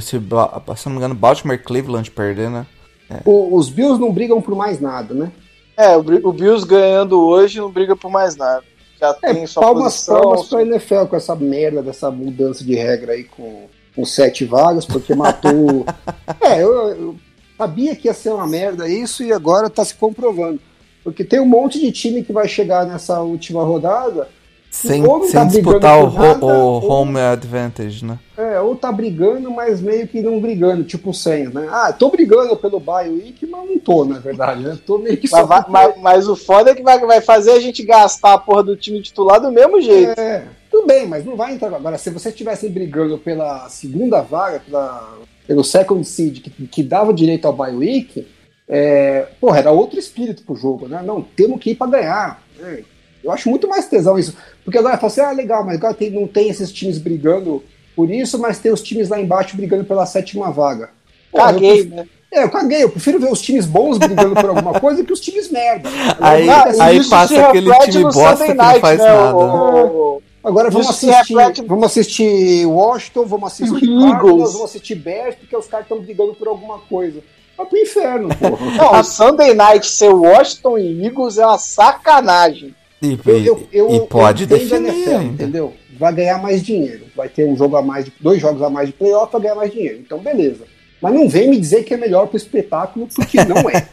se, 0.00 0.10
se 0.10 0.86
não 0.86 0.92
me 0.92 0.96
engano, 0.96 1.14
Baltimore 1.14 1.62
Cleveland 1.62 2.10
perder, 2.10 2.50
né? 2.50 2.66
É. 3.08 3.20
O, 3.24 3.56
os 3.56 3.68
Bills 3.68 4.00
não 4.00 4.12
brigam 4.12 4.40
por 4.40 4.54
mais 4.54 4.80
nada, 4.80 5.14
né? 5.14 5.32
É, 5.76 5.96
o, 5.96 6.00
o 6.00 6.32
Bills 6.32 6.66
ganhando 6.66 7.20
hoje 7.20 7.58
não 7.58 7.70
briga 7.70 7.96
por 7.96 8.10
mais 8.10 8.36
nada. 8.36 8.62
Já 9.00 9.16
é, 9.22 9.32
tem 9.32 9.46
sua 9.46 9.62
palmas, 9.62 9.94
posição. 9.94 10.20
Palmas 10.20 10.46
pra 10.46 10.62
NFL 10.62 11.04
com 11.06 11.16
essa 11.16 11.34
merda 11.34 11.82
dessa 11.82 12.10
mudança 12.10 12.62
de 12.62 12.74
regra 12.74 13.12
aí 13.12 13.24
com, 13.24 13.66
com 13.96 14.04
sete 14.04 14.44
vagas, 14.44 14.84
porque 14.84 15.14
matou. 15.14 15.86
é, 16.40 16.62
eu, 16.62 16.72
eu 16.88 17.16
sabia 17.56 17.96
que 17.96 18.08
ia 18.08 18.14
ser 18.14 18.30
uma 18.30 18.46
merda 18.46 18.88
isso 18.88 19.24
e 19.24 19.32
agora 19.32 19.70
tá 19.70 19.84
se 19.84 19.94
comprovando. 19.94 20.60
Porque 21.02 21.24
tem 21.24 21.40
um 21.40 21.46
monte 21.46 21.80
de 21.80 21.90
time 21.90 22.22
que 22.22 22.32
vai 22.32 22.46
chegar 22.46 22.84
nessa 22.84 23.20
última 23.22 23.64
rodada 23.64 24.28
sem, 24.70 25.02
sem 25.02 25.32
tá 25.32 25.44
disputar 25.44 25.98
o, 25.98 26.12
nada, 26.12 26.46
o 26.46 26.88
home 26.88 27.16
ou, 27.16 27.24
advantage, 27.24 28.04
né? 28.04 28.18
É, 28.38 28.60
ou 28.60 28.76
tá 28.76 28.92
brigando, 28.92 29.50
mas 29.50 29.80
meio 29.80 30.06
que 30.06 30.22
não 30.22 30.40
brigando, 30.40 30.84
tipo 30.84 31.10
o 31.10 31.14
Saints, 31.14 31.52
né? 31.52 31.66
Ah, 31.68 31.92
tô 31.92 32.08
brigando 32.08 32.56
pelo 32.56 32.78
bye 32.78 33.10
week, 33.10 33.44
mas 33.46 33.68
não 33.68 33.78
tô, 33.80 34.04
na 34.04 34.20
verdade, 34.20 34.62
né? 34.62 34.78
Tô 34.86 34.96
meio 34.96 35.16
que 35.16 35.26
só... 35.26 35.44
Mas, 35.44 35.64
mas, 35.68 36.00
mas, 36.00 36.28
o 36.28 36.36
foda 36.36 36.70
é 36.70 36.74
que 36.74 36.84
vai, 36.84 37.00
vai 37.00 37.20
fazer 37.20 37.50
a 37.50 37.60
gente 37.60 37.82
gastar 37.82 38.34
a 38.34 38.38
porra 38.38 38.62
do 38.62 38.76
time 38.76 39.02
titular 39.02 39.40
do 39.40 39.50
mesmo 39.50 39.80
jeito. 39.80 40.18
É, 40.20 40.44
tudo 40.70 40.86
bem, 40.86 41.04
mas 41.04 41.24
não 41.24 41.36
vai 41.36 41.52
entrar... 41.52 41.74
Agora, 41.74 41.98
se 41.98 42.08
você 42.10 42.28
estivesse 42.28 42.68
brigando 42.68 43.18
pela 43.18 43.68
segunda 43.68 44.22
vaga, 44.22 44.60
pela, 44.60 45.18
pelo 45.48 45.64
second 45.64 46.06
seed, 46.06 46.42
que, 46.42 46.50
que 46.68 46.82
dava 46.84 47.12
direito 47.12 47.46
ao 47.46 47.52
bye 47.52 47.74
week, 47.74 48.24
é, 48.68 49.26
porra, 49.40 49.58
era 49.58 49.72
outro 49.72 49.98
espírito 49.98 50.44
pro 50.44 50.54
jogo, 50.54 50.86
né? 50.86 51.02
Não, 51.04 51.20
temos 51.20 51.60
que 51.60 51.70
ir 51.70 51.74
pra 51.74 51.88
ganhar. 51.88 52.40
É, 52.62 52.84
eu 53.22 53.30
acho 53.30 53.50
muito 53.50 53.68
mais 53.68 53.86
tesão 53.86 54.18
isso. 54.18 54.36
Porque 54.70 54.78
agora 54.78 54.96
fala 54.96 55.12
assim, 55.12 55.20
ah, 55.20 55.32
legal, 55.32 55.64
mas 55.64 55.78
agora 55.78 55.92
tem, 55.92 56.10
não 56.10 56.28
tem 56.28 56.48
esses 56.48 56.70
times 56.70 56.96
brigando 56.96 57.60
por 57.96 58.08
isso, 58.08 58.38
mas 58.38 58.60
tem 58.60 58.70
os 58.70 58.80
times 58.80 59.08
lá 59.08 59.20
embaixo 59.20 59.56
brigando 59.56 59.82
pela 59.82 60.06
sétima 60.06 60.52
vaga. 60.52 60.90
caguei, 61.34 61.72
prefiro, 61.72 61.96
né? 61.96 62.06
É, 62.30 62.44
eu 62.44 62.50
caguei. 62.50 62.84
Eu 62.84 62.88
prefiro 62.88 63.18
ver 63.18 63.32
os 63.32 63.42
times 63.42 63.66
bons 63.66 63.98
brigando 63.98 64.36
por 64.36 64.48
alguma 64.48 64.78
coisa 64.78 65.02
que 65.02 65.12
os 65.12 65.18
times 65.18 65.50
merda. 65.50 65.90
Aí, 66.20 66.48
aí 66.80 67.04
passa 67.08 67.48
aquele 67.48 67.68
time 67.80 68.04
bosta 68.04 68.46
que 68.46 68.54
não 68.54 68.74
faz 68.80 68.98
né, 69.00 69.04
nada. 69.06 69.36
O, 69.36 70.22
Agora 70.42 70.70
vamos 70.70 70.88
assistir, 70.88 71.34
vamos 71.66 71.84
assistir 71.86 72.64
Washington, 72.64 73.26
vamos 73.26 73.52
assistir 73.52 73.86
Cardinals, 73.86 74.52
vamos 74.52 74.70
assistir 74.70 74.94
Bears, 74.94 75.34
porque 75.34 75.54
os 75.54 75.66
caras 75.66 75.84
estão 75.84 76.00
brigando 76.00 76.32
por 76.34 76.46
alguma 76.46 76.78
coisa. 76.78 77.20
Vai 77.56 77.66
pro 77.66 77.76
inferno, 77.76 78.28
porra. 78.36 78.76
Não, 78.76 79.00
o 79.00 79.04
Sunday 79.04 79.52
Night 79.52 79.86
ser 79.86 80.14
Washington 80.14 80.78
e 80.78 81.04
Eagles 81.04 81.38
é 81.38 81.44
uma 81.44 81.58
sacanagem. 81.58 82.74
E, 83.02 83.18
eu, 83.46 83.66
eu, 83.72 83.94
e 83.94 84.00
pode 84.00 84.44
definir, 84.44 84.88
NFL, 84.88 85.22
entendeu? 85.22 85.74
Vai 85.98 86.12
ganhar 86.12 86.38
mais 86.38 86.62
dinheiro. 86.62 87.06
Vai 87.16 87.28
ter 87.28 87.46
um 87.46 87.56
jogo 87.56 87.76
a 87.76 87.82
mais, 87.82 88.04
de, 88.04 88.12
dois 88.20 88.40
jogos 88.40 88.60
a 88.60 88.68
mais 88.68 88.88
de 88.88 88.94
playoff, 88.94 89.32
vai 89.32 89.40
ganhar 89.40 89.54
mais 89.54 89.72
dinheiro. 89.72 90.00
Então, 90.00 90.18
beleza. 90.18 90.64
Mas 91.00 91.14
não 91.14 91.26
vem 91.26 91.48
me 91.48 91.58
dizer 91.58 91.82
que 91.84 91.94
é 91.94 91.96
melhor 91.96 92.26
pro 92.26 92.36
espetáculo, 92.36 93.08
porque 93.14 93.42
não 93.44 93.56
é. 93.70 93.88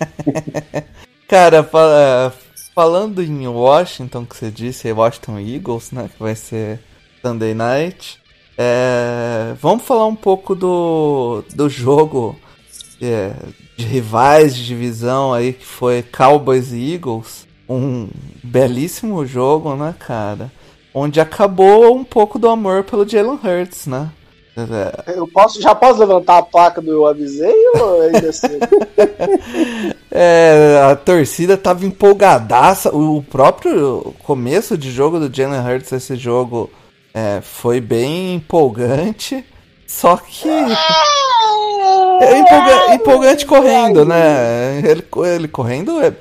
Cara, 1.26 1.64
fala, 1.64 2.34
falando 2.76 3.24
em 3.24 3.48
Washington, 3.48 4.26
que 4.26 4.36
você 4.36 4.52
disse, 4.52 4.92
Washington 4.92 5.40
Eagles, 5.40 5.92
né? 5.92 6.10
Que 6.14 6.22
vai 6.22 6.36
ser 6.36 6.80
Sunday 7.22 7.54
Night. 7.54 8.20
É, 8.58 9.54
vamos 9.62 9.86
falar 9.86 10.06
um 10.06 10.16
pouco 10.16 10.54
do, 10.54 11.46
do 11.56 11.70
jogo 11.70 12.36
é, 13.02 13.32
de 13.78 13.86
rivais 13.86 14.54
de 14.54 14.66
divisão 14.66 15.34
aí, 15.34 15.54
que 15.54 15.66
foi 15.66 16.04
Cowboys 16.04 16.74
e 16.74 16.94
Eagles 16.94 17.47
um 17.70 18.10
belíssimo 18.44 19.26
jogo, 19.26 19.76
né, 19.76 19.94
cara? 20.00 20.52
Onde 20.94 21.20
acabou 21.20 21.96
um 21.96 22.04
pouco 22.04 22.40
do 22.40 22.50
amor 22.50 22.84
pelo 22.84 23.08
Jalen 23.08 23.40
Hurts, 23.44 23.88
né? 23.88 24.10
Eu 25.06 25.28
posso, 25.28 25.62
já 25.62 25.76
posso 25.76 26.00
levantar 26.00 26.40
a 26.40 26.42
placa 26.42 26.82
do 26.82 26.92
eu 26.92 27.06
avisei 27.06 27.54
ou 27.76 28.02
ainda 28.02 28.30
assim? 28.30 28.58
é, 30.10 30.82
a 30.92 30.96
torcida 30.96 31.56
tava 31.56 31.86
empolgadaça. 31.86 32.90
O 32.96 33.22
próprio 33.22 34.16
começo 34.24 34.76
de 34.76 34.90
jogo 34.90 35.20
do 35.20 35.34
Jalen 35.34 35.62
Hurts, 35.62 35.92
esse 35.92 36.16
jogo, 36.16 36.72
é, 37.14 37.40
foi 37.42 37.80
bem 37.80 38.36
empolgante. 38.36 39.46
Só 39.86 40.18
que. 40.18 40.50
É 42.20 42.40
empolga 42.40 42.96
empolgante 42.96 43.46
correndo, 43.46 44.04
né? 44.04 44.82
Ele, 44.84 45.04
ele 45.36 45.48
correndo 45.48 46.02
é 46.02 46.12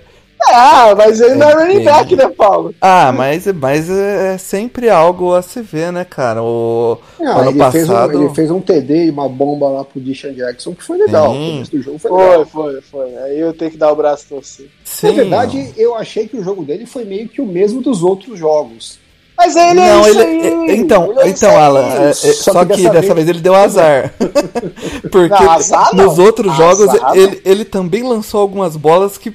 ah, 0.45 0.95
mas 0.97 1.21
ele 1.21 1.35
não 1.35 1.49
é 1.49 1.55
running 1.55 1.85
back, 1.85 2.15
né, 2.15 2.29
Paulo? 2.29 2.75
Ah, 2.81 3.13
mas, 3.13 3.47
mas 3.47 3.91
é 3.91 4.39
sempre 4.39 4.89
algo 4.89 5.35
a 5.35 5.43
se 5.43 5.61
ver, 5.61 5.93
né, 5.93 6.05
cara? 6.05 6.43
O 6.43 6.99
não, 7.19 7.39
ano 7.39 7.51
ele 7.51 7.59
passado... 7.59 7.73
Fez 7.73 7.91
um, 7.91 8.23
ele 8.23 8.35
fez 8.35 8.51
um 8.51 8.61
TD 8.61 9.07
e 9.07 9.11
uma 9.11 9.29
bomba 9.29 9.69
lá 9.69 9.85
pro 9.85 10.01
Deshaun 10.01 10.33
Jackson 10.33 10.75
que 10.75 10.85
foi 10.85 10.99
legal. 10.99 11.33
Sim. 11.33 11.65
O 11.73 11.83
jogo 11.83 11.99
foi, 11.99 12.11
foi, 12.11 12.29
legal. 12.29 12.47
foi, 12.47 12.81
foi. 12.83 13.17
Aí 13.17 13.41
eu 13.41 13.53
tenho 13.53 13.71
que 13.71 13.77
dar 13.77 13.93
o 13.93 13.97
braço 13.97 14.27
pra 14.29 14.39
você. 14.39 14.67
Sim, 14.85 15.09
Na 15.09 15.13
verdade, 15.13 15.59
não. 15.59 15.73
eu 15.77 15.95
achei 15.95 16.29
que 16.29 16.37
o 16.37 16.45
jogo 16.45 16.63
dele 16.63 16.87
foi 16.87 17.05
meio 17.05 17.29
que 17.29 17.41
o 17.41 17.47
mesmo 17.47 17.81
dos 17.81 18.03
outros 18.03 18.39
jogos. 18.39 18.99
Mas 19.37 19.55
ele 19.55 19.69
é 19.69 19.75
não, 19.75 20.07
é 20.07 20.11
ele, 20.11 20.23
aí. 20.23 20.79
Então, 20.79 21.11
ele 21.11 21.21
é 21.21 21.29
então, 21.29 21.57
Alan, 21.59 21.87
é, 21.87 22.13
só, 22.13 22.53
só, 22.53 22.65
que, 22.65 22.69
dessa, 22.69 22.91
dessa 22.91 23.15
vez... 23.15 23.27
vez... 23.27 23.29
ele 23.29 23.41
deu 23.41 23.55
azar. 23.55 24.15
Porque 25.13 25.45
não, 25.45 25.51
azar 25.51 25.95
nos 25.95 26.19
outros 26.19 26.57
jogos 26.57 26.89
ele, 27.15 27.43
ele 27.45 27.65
também 27.65 28.03
lançou 28.03 28.41
algumas 28.41 28.77
bolas 28.77 29.19
que 29.19 29.35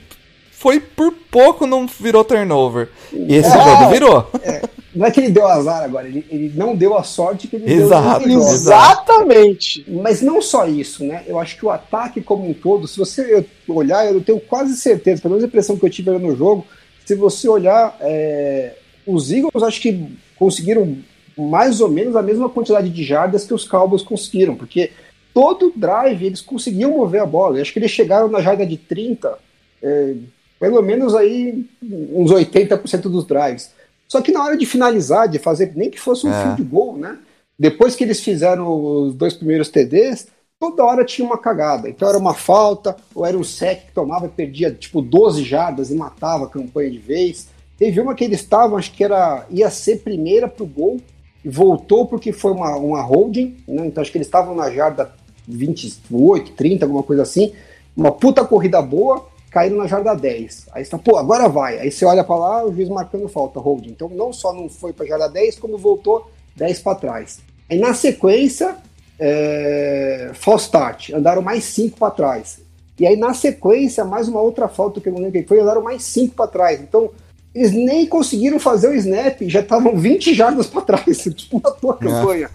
foi 0.62 0.80
por 0.80 1.12
pouco 1.32 1.66
não 1.66 1.88
virou 1.88 2.24
turnover. 2.24 2.89
E 3.12 3.34
esse 3.34 3.49
é, 3.49 3.64
jogo 3.64 3.89
virou. 3.89 4.30
É, 4.43 4.62
não 4.93 5.07
é 5.07 5.12
que 5.12 5.20
ele 5.20 5.32
deu 5.32 5.47
azar 5.47 5.84
agora, 5.84 6.07
ele, 6.07 6.24
ele 6.30 6.53
não 6.55 6.76
deu 6.76 6.95
a 6.95 7.01
sorte 7.01 7.47
que 7.47 7.55
ele 7.55 7.74
Exato, 7.74 8.28
deu. 8.28 8.38
Exatamente. 8.39 9.84
Mas 9.89 10.22
não 10.22 10.39
só 10.39 10.68
isso, 10.68 11.03
né? 11.03 11.24
Eu 11.26 11.39
acho 11.39 11.57
que 11.57 11.66
o 11.66 11.72
ataque 11.72 12.22
como 12.22 12.47
um 12.47 12.53
todo, 12.53 12.88
se 12.88 12.99
você 12.99 13.43
olhar, 13.68 14.05
eu 14.05 14.22
tenho 14.22 14.39
quase 14.39 14.78
certeza, 14.78 15.20
pelo 15.20 15.32
menos 15.32 15.43
a 15.43 15.47
impressão 15.47 15.76
que 15.76 15.84
eu 15.84 15.89
tive 15.89 16.12
no 16.12 16.36
jogo, 16.36 16.64
se 17.07 17.16
você 17.16 17.49
olhar, 17.49 17.97
é, 17.99 18.76
os 19.07 19.32
Eagles 19.32 19.64
acho 19.64 19.82
que 19.82 20.16
conseguiram 20.38 20.95
mais 21.36 21.82
ou 21.82 21.89
menos 21.89 22.16
a 22.16 22.22
mesma 22.22 22.47
quantidade 22.49 22.88
de 22.88 23.03
jardas 23.03 23.45
que 23.45 23.53
os 23.53 23.68
Cowboys 23.68 24.03
conseguiram, 24.03 24.55
porque 24.55 24.91
todo 25.34 25.74
drive 25.76 26.24
eles 26.24 26.41
conseguiam 26.41 26.91
mover 26.91 27.22
a 27.22 27.26
bola. 27.26 27.57
Eu 27.57 27.64
acho 27.64 27.74
que 27.74 27.80
eles 27.80 27.89
chegaram 27.89 28.28
na 28.28 28.41
jarda 28.41 28.64
de 28.64 28.78
30, 28.78 29.39
é, 29.82 30.14
pelo 30.62 30.80
menos 30.84 31.16
aí 31.16 31.66
uns 31.82 32.32
80% 32.32 33.01
dos 33.09 33.26
drives. 33.26 33.72
Só 34.07 34.22
que 34.22 34.32
na 34.32 34.43
hora 34.43 34.55
de 34.55 34.68
finalizar, 34.68 35.28
de 35.28 35.39
fazer, 35.39 35.74
nem 35.76 35.89
que 35.89 35.99
fosse 35.99 36.28
um 36.28 36.32
é. 36.32 36.43
field 36.43 36.64
goal, 36.64 36.95
né? 36.95 37.18
Depois 37.57 37.95
que 37.95 38.03
eles 38.03 38.20
fizeram 38.22 38.68
os 38.70 39.16
dois 39.16 39.34
primeiros 39.34 39.70
TDs, 39.70 40.28
toda 40.59 40.86
hora 40.86 41.03
tinha 41.03 41.26
uma 41.26 41.39
cagada. 41.39 41.89
Então 41.89 42.07
era 42.07 42.18
uma 42.18 42.36
falta, 42.36 42.95
ou 43.16 43.26
era 43.26 43.36
um 43.36 43.43
sec 43.43 43.88
que 43.88 43.91
tomava 43.91 44.28
e 44.28 44.30
perdia 44.30 44.72
tipo 44.72 45.01
12 45.01 45.43
jardas 45.43 45.89
e 45.89 45.95
matava 45.95 46.45
a 46.45 46.49
campanha 46.49 46.91
de 46.91 46.99
vez. 46.99 47.47
Teve 47.76 47.99
uma 47.99 48.14
que 48.14 48.24
eles 48.24 48.41
estavam, 48.41 48.78
acho 48.78 48.91
que 48.91 49.03
era 49.03 49.47
ia 49.49 49.72
ser 49.72 50.03
primeira 50.03 50.47
pro 50.47 50.68
gol, 50.68 51.01
e 51.43 51.49
voltou 51.49 52.05
porque 52.05 52.32
foi 52.32 52.51
uma, 52.51 52.76
uma 52.76 53.01
holding, 53.01 53.57
né? 53.68 53.88
Então 53.88 53.99
acho 54.03 54.12
que 54.12 54.20
eles 54.20 54.28
estavam 54.28 54.53
na 54.53 54.70
jarda 54.70 55.12
28, 55.47 56.51
30, 56.51 56.86
alguma 56.86 57.01
coisa 57.01 57.24
assim. 57.24 57.51
Uma 57.97 58.12
puta 58.12 58.45
corrida 58.45 58.80
boa, 58.80 59.30
caíram 59.51 59.77
na 59.77 59.85
jarda 59.85 60.15
10. 60.15 60.69
Aí 60.71 60.83
você 60.83 60.89
fala, 60.89 61.03
pô, 61.03 61.17
agora 61.17 61.49
vai. 61.49 61.77
Aí 61.77 61.91
você 61.91 62.05
olha 62.05 62.23
para 62.23 62.35
lá, 62.37 62.65
o 62.65 62.73
juiz 62.73 62.87
marcando 62.87 63.27
falta, 63.27 63.59
holding. 63.59 63.89
Então 63.89 64.09
não 64.09 64.31
só 64.31 64.53
não 64.53 64.69
foi 64.69 64.93
para 64.93 65.05
jarda 65.05 65.27
10, 65.27 65.59
como 65.59 65.77
voltou 65.77 66.31
10 66.55 66.79
para 66.79 66.95
trás. 66.95 67.39
Aí 67.69 67.77
na 67.77 67.93
sequência, 67.93 68.77
é, 69.19 70.31
false 70.33 70.65
start, 70.65 71.11
andaram 71.11 71.41
mais 71.41 71.65
5 71.65 71.99
para 71.99 72.11
trás. 72.11 72.61
E 72.97 73.05
aí 73.05 73.17
na 73.17 73.33
sequência, 73.33 74.05
mais 74.05 74.27
uma 74.27 74.39
outra 74.39 74.67
falta 74.69 75.01
que 75.01 75.09
eu 75.09 75.13
não 75.13 75.19
lembro 75.19 75.41
que 75.41 75.47
foi, 75.47 75.59
andaram 75.59 75.81
mais 75.81 76.03
5 76.03 76.33
para 76.33 76.47
trás. 76.47 76.79
Então 76.79 77.11
eles 77.53 77.73
nem 77.73 78.05
conseguiram 78.05 78.59
fazer 78.59 78.87
o 78.87 78.93
snap, 78.93 79.41
já 79.41 79.59
estavam 79.59 79.97
20 79.97 80.33
jardas 80.33 80.67
para 80.67 80.81
trás, 80.81 81.17
tipo 81.35 81.61
na 81.61 81.69
tua 81.71 81.97
campanha. 81.97 82.49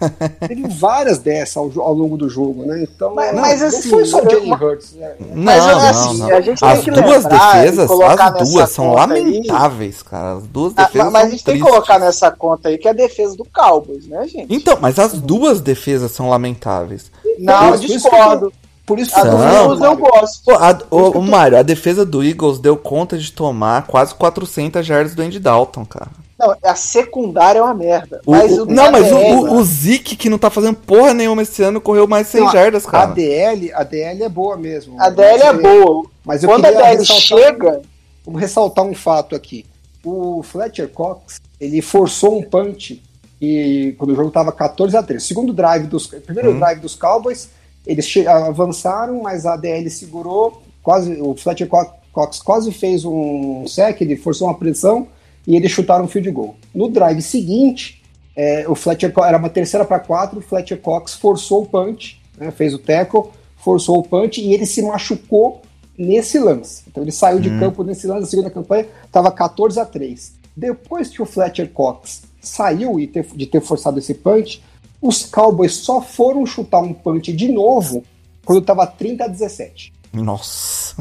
Teve 0.47 0.67
várias 0.67 1.19
dessas 1.19 1.55
ao, 1.55 1.71
ao, 1.81 1.93
longo 1.93 2.17
do 2.17 2.27
jogo, 2.27 2.65
né? 2.65 2.83
Então, 2.83 3.13
mas, 3.13 3.33
não, 3.33 3.41
mas 3.41 3.61
assim, 3.61 3.89
não 3.89 3.97
foi 3.97 4.05
só 4.05 4.23
o 4.23 4.29
Jalen 4.29 4.53
Hurts. 4.53 4.93
Né? 4.95 5.15
Mas 5.35 5.65
não, 5.65 5.79
assim, 5.79 6.17
não, 6.17 6.35
a 6.35 6.41
gente 6.41 6.65
as 6.65 6.83
tem 6.83 6.93
que 6.93 7.01
duas 7.01 7.25
defesas, 7.25 7.91
as 7.91 8.49
duas 8.49 8.69
são 8.71 8.93
lamentáveis, 8.93 9.97
aí. 9.97 10.09
cara. 10.09 10.37
As 10.37 10.47
duas 10.47 10.73
defesas 10.73 11.07
ah, 11.07 11.11
Mas 11.11 11.27
a 11.27 11.29
gente 11.29 11.43
tem 11.43 11.55
que 11.57 11.61
colocar 11.61 11.99
nessa 11.99 12.31
conta 12.31 12.69
aí 12.69 12.77
que 12.77 12.87
é 12.87 12.91
a 12.91 12.93
defesa 12.93 13.37
do 13.37 13.45
Cowboys, 13.45 14.07
né, 14.07 14.27
gente? 14.27 14.51
Então, 14.53 14.79
mas 14.81 14.97
as 14.97 15.13
duas 15.13 15.61
defesas 15.61 16.11
são 16.11 16.29
lamentáveis. 16.29 17.11
Não, 17.37 17.69
eu 17.69 17.77
discordo. 17.77 18.51
Por 18.87 18.97
isso 18.99 19.13
que 19.13 19.21
do 19.21 19.43
Eagles 19.43 19.81
eu 19.81 19.97
gosto. 19.97 20.45
Pô, 20.45 20.53
a, 20.53 20.79
o, 20.89 21.19
o 21.19 21.21
Mário, 21.21 21.57
a 21.57 21.61
defesa 21.61 22.05
do 22.05 22.23
Eagles 22.23 22.57
deu 22.57 22.77
conta 22.77 23.17
de 23.17 23.33
tomar 23.33 23.85
quase 23.85 24.15
400 24.15 24.85
jardas 24.85 25.13
do 25.13 25.21
Andy 25.21 25.39
Dalton, 25.39 25.85
cara. 25.85 26.07
Não, 26.39 26.55
a 26.63 26.73
secundária 26.73 27.59
é 27.59 27.61
uma 27.61 27.73
merda. 27.73 28.21
O, 28.25 28.31
mas 28.31 28.57
o, 28.57 28.65
não, 28.65 28.89
mas 28.89 29.11
o, 29.11 29.55
o, 29.55 29.63
Zeke, 29.65 30.15
que 30.15 30.29
não 30.29 30.37
tá 30.37 30.49
fazendo 30.49 30.77
porra 30.77 31.13
nenhuma 31.13 31.41
esse 31.41 31.61
ano, 31.61 31.81
correu 31.81 32.07
mais 32.07 32.27
100 32.27 32.41
não, 32.41 32.51
jardas, 32.51 32.85
cara. 32.85 33.11
A 33.11 33.13
DL, 33.13 33.73
a 33.73 33.83
DL 33.83 34.23
é 34.23 34.29
boa 34.29 34.55
mesmo. 34.55 34.95
A 35.01 35.09
DL 35.09 35.43
é 35.43 35.53
boa. 35.53 36.05
Mas 36.23 36.43
eu 36.43 36.49
Quando 36.49 36.65
a 36.65 36.71
DL 36.71 37.03
chega. 37.03 37.81
Vamos 38.25 38.39
ressaltar 38.39 38.85
um 38.85 38.95
fato 38.95 39.35
aqui. 39.35 39.65
o 40.01 40.41
Fletcher 40.43 40.87
Cox, 40.87 41.41
ele 41.59 41.81
forçou 41.81 42.39
um 42.39 42.43
punch 42.43 43.03
e 43.41 43.95
quando 43.97 44.11
o 44.11 44.15
jogo 44.15 44.29
estava 44.29 44.53
14 44.53 44.95
a 44.95 45.03
3. 45.03 45.21
Segundo 45.21 45.51
drive 45.51 45.87
dos 45.87 46.07
primeiro 46.07 46.51
Uhum. 46.51 46.59
drive 46.59 46.79
dos 46.79 46.95
Cowboys, 46.95 47.49
eles 47.87 48.27
avançaram, 48.27 49.21
mas 49.23 49.45
a 49.45 49.55
DL 49.55 49.89
segurou, 49.89 50.61
quase 50.83 51.19
o 51.21 51.35
Fletcher 51.35 51.67
Co- 51.67 51.91
Cox 52.11 52.39
quase 52.39 52.71
fez 52.71 53.05
um 53.05 53.65
sec, 53.67 54.01
ele 54.01 54.15
forçou 54.15 54.47
uma 54.47 54.57
pressão 54.57 55.07
e 55.45 55.55
eles 55.55 55.71
chutaram 55.71 56.05
um 56.05 56.07
field 56.07 56.29
goal. 56.31 56.55
No 56.75 56.89
drive 56.89 57.21
seguinte, 57.21 58.03
é, 58.35 58.65
o 58.67 58.75
Fletcher 58.75 59.13
era 59.25 59.37
uma 59.37 59.49
terceira 59.49 59.85
para 59.85 59.99
quatro, 59.99 60.39
o 60.39 60.41
Fletcher 60.41 60.79
Cox 60.79 61.13
forçou 61.13 61.63
o 61.63 61.65
punch, 61.65 62.21
né, 62.37 62.51
fez 62.51 62.73
o 62.73 62.79
tackle, 62.79 63.23
forçou 63.57 63.97
o 63.97 64.03
punch 64.03 64.41
e 64.41 64.53
ele 64.53 64.65
se 64.65 64.81
machucou 64.81 65.61
nesse 65.97 66.37
lance. 66.37 66.83
Então 66.87 67.03
ele 67.03 67.11
saiu 67.11 67.39
de 67.39 67.49
campo 67.59 67.83
nesse 67.83 68.05
lance 68.05 68.21
da 68.21 68.27
segunda 68.27 68.49
campanha, 68.49 68.87
estava 69.05 69.31
14 69.31 69.79
a 69.79 69.85
3. 69.85 70.33
Depois 70.55 71.09
que 71.09 71.21
o 71.21 71.25
Fletcher 71.25 71.69
Cox 71.71 72.23
saiu 72.41 72.99
e 72.99 73.07
de 73.07 73.45
ter 73.45 73.61
forçado 73.61 73.99
esse 73.99 74.13
punch, 74.13 74.61
os 75.01 75.25
Cowboys 75.25 75.73
só 75.73 76.01
foram 76.01 76.45
chutar 76.45 76.81
um 76.81 76.93
punch 76.93 77.31
de 77.31 77.51
novo 77.51 78.03
quando 78.45 78.59
estava 78.59 78.87
30 78.87 79.25
a 79.25 79.27
17. 79.27 79.93
Nossa. 80.13 80.95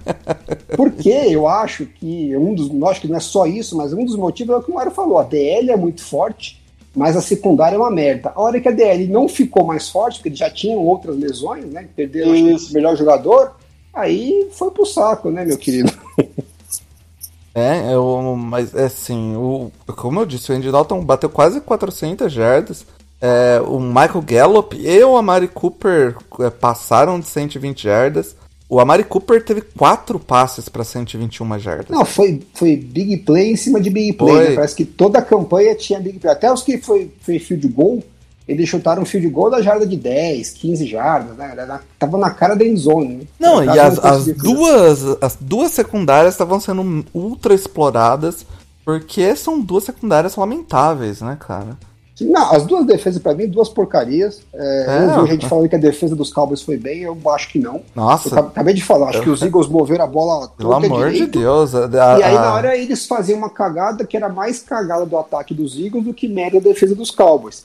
Porque 0.76 1.08
eu 1.08 1.48
acho 1.48 1.86
que 1.86 2.36
um 2.36 2.54
dos. 2.54 2.70
Acho 2.84 3.00
que 3.00 3.08
não 3.08 3.16
é 3.16 3.20
só 3.20 3.46
isso, 3.46 3.76
mas 3.76 3.92
um 3.92 4.04
dos 4.04 4.16
motivos 4.16 4.54
é 4.54 4.58
o 4.58 4.62
que 4.62 4.70
o 4.70 4.74
Mário 4.74 4.92
falou. 4.92 5.18
A 5.18 5.24
DL 5.24 5.70
é 5.70 5.76
muito 5.76 6.02
forte, 6.02 6.62
mas 6.94 7.16
a 7.16 7.22
secundária 7.22 7.76
é 7.76 7.78
uma 7.78 7.90
merda. 7.90 8.32
A 8.34 8.40
hora 8.40 8.60
que 8.60 8.68
a 8.68 8.72
DL 8.72 9.06
não 9.08 9.28
ficou 9.28 9.64
mais 9.64 9.88
forte, 9.88 10.16
porque 10.16 10.28
eles 10.28 10.38
já 10.38 10.50
tinham 10.50 10.78
outras 10.78 11.16
lesões, 11.16 11.64
né? 11.66 11.88
Perderam 11.96 12.32
o 12.32 12.72
melhor 12.72 12.96
jogador, 12.96 13.56
aí 13.92 14.48
foi 14.52 14.70
pro 14.70 14.86
saco, 14.86 15.30
né, 15.30 15.44
meu 15.44 15.58
querido? 15.58 15.92
É, 17.56 17.94
eu, 17.94 18.34
mas 18.36 18.74
é 18.74 18.86
assim, 18.86 19.36
o, 19.36 19.70
como 19.94 20.18
eu 20.18 20.26
disse, 20.26 20.50
o 20.50 20.54
Andy 20.56 20.72
Dalton 20.72 21.04
bateu 21.04 21.30
quase 21.30 21.60
400 21.60 22.32
jardas. 22.32 22.84
É, 23.26 23.58
o 23.66 23.80
Michael 23.80 24.20
Gallup 24.20 24.76
e 24.76 25.02
o 25.02 25.16
Amari 25.16 25.48
Cooper 25.48 26.14
é, 26.40 26.50
passaram 26.50 27.18
de 27.18 27.26
120 27.26 27.82
jardas. 27.82 28.36
O 28.68 28.78
Amari 28.78 29.02
Cooper 29.02 29.42
teve 29.42 29.62
quatro 29.62 30.18
passes 30.18 30.68
para 30.68 30.84
121 30.84 31.58
jardas. 31.58 31.88
Não, 31.88 32.04
foi, 32.04 32.42
foi 32.52 32.76
big 32.76 33.16
play 33.18 33.52
em 33.52 33.56
cima 33.56 33.80
de 33.80 33.88
big 33.88 34.12
play. 34.12 34.50
Né? 34.50 34.54
Parece 34.54 34.74
que 34.74 34.84
toda 34.84 35.20
a 35.20 35.22
campanha 35.22 35.74
tinha 35.74 35.98
big 36.00 36.18
play. 36.18 36.34
Até 36.34 36.52
os 36.52 36.62
que 36.62 36.76
foi, 36.76 37.10
foi 37.22 37.38
field 37.38 37.66
goal, 37.68 38.02
eles 38.46 38.68
chutaram 38.68 39.06
field 39.06 39.28
goal 39.30 39.48
da 39.48 39.62
jarda 39.62 39.86
de 39.86 39.96
10, 39.96 40.50
15 40.50 40.86
jardas, 40.86 41.34
né? 41.34 41.54
Na- 41.66 41.80
tava 41.98 42.18
na 42.18 42.30
cara 42.30 42.54
da 42.54 42.62
endzone. 42.66 43.14
Né? 43.16 43.24
Não, 43.40 43.64
e 43.64 43.78
as, 43.78 43.98
as 44.04 44.26
duas 44.26 45.02
as 45.22 45.38
duas 45.40 45.70
secundárias 45.72 46.34
estavam 46.34 46.60
sendo 46.60 47.06
ultra 47.14 47.54
exploradas 47.54 48.44
porque 48.84 49.34
são 49.34 49.58
duas 49.58 49.84
secundárias 49.84 50.36
lamentáveis, 50.36 51.22
né, 51.22 51.38
cara? 51.40 51.78
Não, 52.20 52.52
as 52.52 52.64
duas 52.64 52.86
defesas, 52.86 53.20
pra 53.20 53.34
mim, 53.34 53.48
duas 53.48 53.68
porcarias. 53.68 54.40
É, 54.54 54.86
É, 54.88 55.04
eu 55.16 55.22
ó. 55.22 55.26
gente 55.26 55.48
falando 55.48 55.68
que 55.68 55.74
a 55.74 55.78
defesa 55.78 56.14
dos 56.14 56.32
Cowboys 56.32 56.62
foi 56.62 56.76
bem, 56.76 57.00
eu 57.02 57.18
acho 57.30 57.48
que 57.48 57.58
não. 57.58 57.76
Eu 57.76 57.84
Nossa, 57.96 58.28
acab- 58.28 58.46
acabei 58.50 58.72
de 58.74 58.84
falar, 58.84 59.08
acho 59.08 59.20
que 59.22 59.30
os 59.30 59.42
Eagles 59.42 59.66
moveram 59.66 60.04
a 60.04 60.06
bola 60.06 60.48
pelo 60.56 60.72
amor 60.72 61.06
de 61.10 61.14
direito. 61.14 61.40
Deus. 61.40 61.74
a- 61.74 61.88
E 62.18 62.22
aí, 62.22 62.36
a- 62.36 62.40
na 62.40 62.54
hora, 62.54 62.76
eles 62.76 63.04
faziam 63.06 63.38
uma 63.38 63.50
cagada 63.50 64.04
que 64.06 64.16
era 64.16 64.28
mais 64.28 64.60
cagada 64.60 65.04
do 65.04 65.18
ataque 65.18 65.52
dos 65.52 65.76
Eagles 65.76 66.04
do 66.04 66.14
que 66.14 66.28
média 66.28 66.60
da 66.60 66.68
defesa 66.68 66.94
dos 66.94 67.10
Cowboys. 67.10 67.64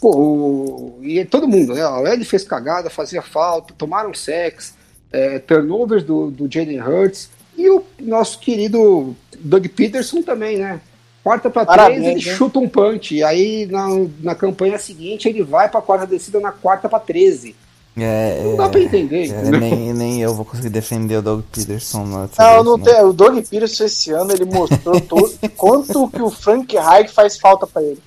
Pô, 0.00 0.10
o- 0.16 0.98
e 1.00 1.24
todo 1.24 1.46
mundo, 1.46 1.72
né? 1.74 1.86
O 1.86 2.06
Ed 2.08 2.24
fez 2.24 2.42
cagada, 2.42 2.90
fazia 2.90 3.22
falta, 3.22 3.72
tomaram 3.78 4.12
sex, 4.12 4.74
é, 5.12 5.38
turnovers 5.38 6.02
do, 6.02 6.32
do 6.32 6.52
Jaden 6.52 6.80
Hurts 6.82 7.30
e 7.56 7.70
o 7.70 7.84
nosso 8.00 8.40
querido 8.40 9.14
Doug 9.38 9.64
Peterson 9.68 10.20
também, 10.20 10.58
né? 10.58 10.80
Quarta 11.24 11.48
pra 11.48 11.64
três, 11.64 12.04
ele 12.04 12.14
né? 12.16 12.20
chuta 12.20 12.58
um 12.58 12.68
punch. 12.68 13.14
E 13.14 13.24
aí, 13.24 13.66
na, 13.70 13.88
na 14.20 14.34
campanha 14.34 14.78
seguinte, 14.78 15.26
ele 15.26 15.42
vai 15.42 15.70
pra 15.70 15.80
quarta 15.80 16.06
descida 16.06 16.38
na 16.38 16.52
quarta 16.52 16.86
pra 16.86 17.00
13. 17.00 17.56
é, 17.96 18.42
Não 18.44 18.56
dá 18.56 18.68
pra 18.68 18.78
entender, 18.80 19.30
é, 19.30 19.42
nem, 19.50 19.94
nem 19.94 20.20
eu 20.20 20.34
vou 20.34 20.44
conseguir 20.44 20.68
defender 20.68 21.16
o 21.16 21.22
Doug 21.22 21.40
Peterson. 21.50 22.04
nessa 22.04 22.42
Não, 22.42 22.52
vez, 22.52 22.64
não 22.66 22.78
tem. 22.78 23.02
O 23.04 23.12
Doug 23.14 23.36
Peterson 23.48 23.84
esse 23.84 24.10
ano 24.12 24.32
ele 24.32 24.44
mostrou 24.44 25.00
todo, 25.02 25.32
quanto 25.56 26.08
que 26.08 26.20
o 26.20 26.28
Frank 26.28 26.76
Reich 26.76 27.10
faz 27.10 27.38
falta 27.38 27.66
pra 27.66 27.80
ele. 27.82 28.02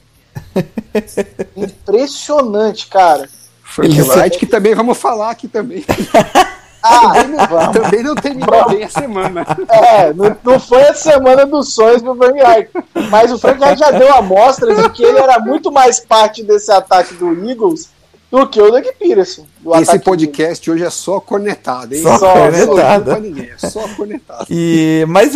Impressionante, 1.56 2.88
cara. 2.88 3.28
Frank 3.64 4.00
Wright, 4.02 4.38
que 4.38 4.46
também 4.46 4.76
vamos 4.76 4.98
falar 4.98 5.32
aqui 5.32 5.48
também. 5.48 5.84
Ah, 6.82 7.14
vamos. 7.50 7.78
também 7.78 8.04
não 8.04 8.16
terminou 8.16 8.70
bem 8.70 8.84
a 8.84 8.90
semana. 8.90 9.46
É, 9.70 10.14
não, 10.14 10.36
não 10.44 10.60
foi 10.60 10.84
a 10.84 10.94
semana 10.94 11.46
dos 11.46 11.74
sonhos 11.74 12.02
do 12.02 12.16
Frank 12.16 12.38
Reich. 12.40 12.70
Mas 13.10 13.32
o 13.32 13.38
Frank 13.38 13.60
Reich 13.60 13.80
já 13.80 13.92
deu 13.92 14.14
amostra 14.14 14.74
de 14.76 14.90
que 14.90 15.04
ele 15.04 15.20
era 15.20 15.40
muito 15.40 15.72
mais 15.72 16.00
parte 16.00 16.44
desse 16.44 16.72
ataque 16.72 17.14
do 17.16 17.50
Eagles 17.50 17.90
do 18.30 18.46
que 18.48 18.62
o 18.62 18.70
Doug 18.70 18.84
Peterson. 19.00 19.46
do 19.62 19.74
Esse 19.76 20.00
podcast 20.00 20.70
hoje 20.70 20.84
é 20.84 20.90
só 20.90 21.20
cornetada, 21.20 21.96
hein? 21.96 22.04
Só 22.04 22.18
Só, 22.18 22.34
cornetada. 22.34 22.98
Não 22.98 23.04
pra 23.04 23.20
ninguém, 23.20 23.50
é 23.50 23.68
só 23.68 23.88
cornetada. 23.96 24.46
E, 24.50 25.06
mas 25.08 25.34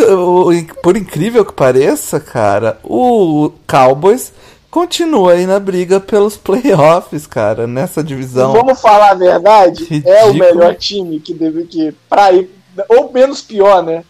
por 0.84 0.98
incrível 0.98 1.46
que 1.46 1.54
pareça, 1.54 2.20
cara, 2.20 2.78
o 2.84 3.52
Cowboys 3.66 4.34
continua 4.72 5.34
aí 5.34 5.46
na 5.46 5.60
briga 5.60 6.00
pelos 6.00 6.36
playoffs, 6.38 7.28
cara, 7.28 7.68
nessa 7.68 8.02
divisão. 8.04 8.54
Vamos 8.54 8.82
falar 8.82 9.12
a 9.12 9.16
verdade? 9.16 9.86
É 10.06 10.24
o 10.24 10.32
Ridículo. 10.32 10.40
melhor 10.40 10.76
time 10.76 11.20
que 11.20 11.34
deve 11.34 11.66
que 11.66 11.94
pra 12.10 12.32
ir. 12.32 12.50
Ou 12.90 13.12
menos 13.12 13.42
pior, 13.42 13.84
né? 13.84 14.04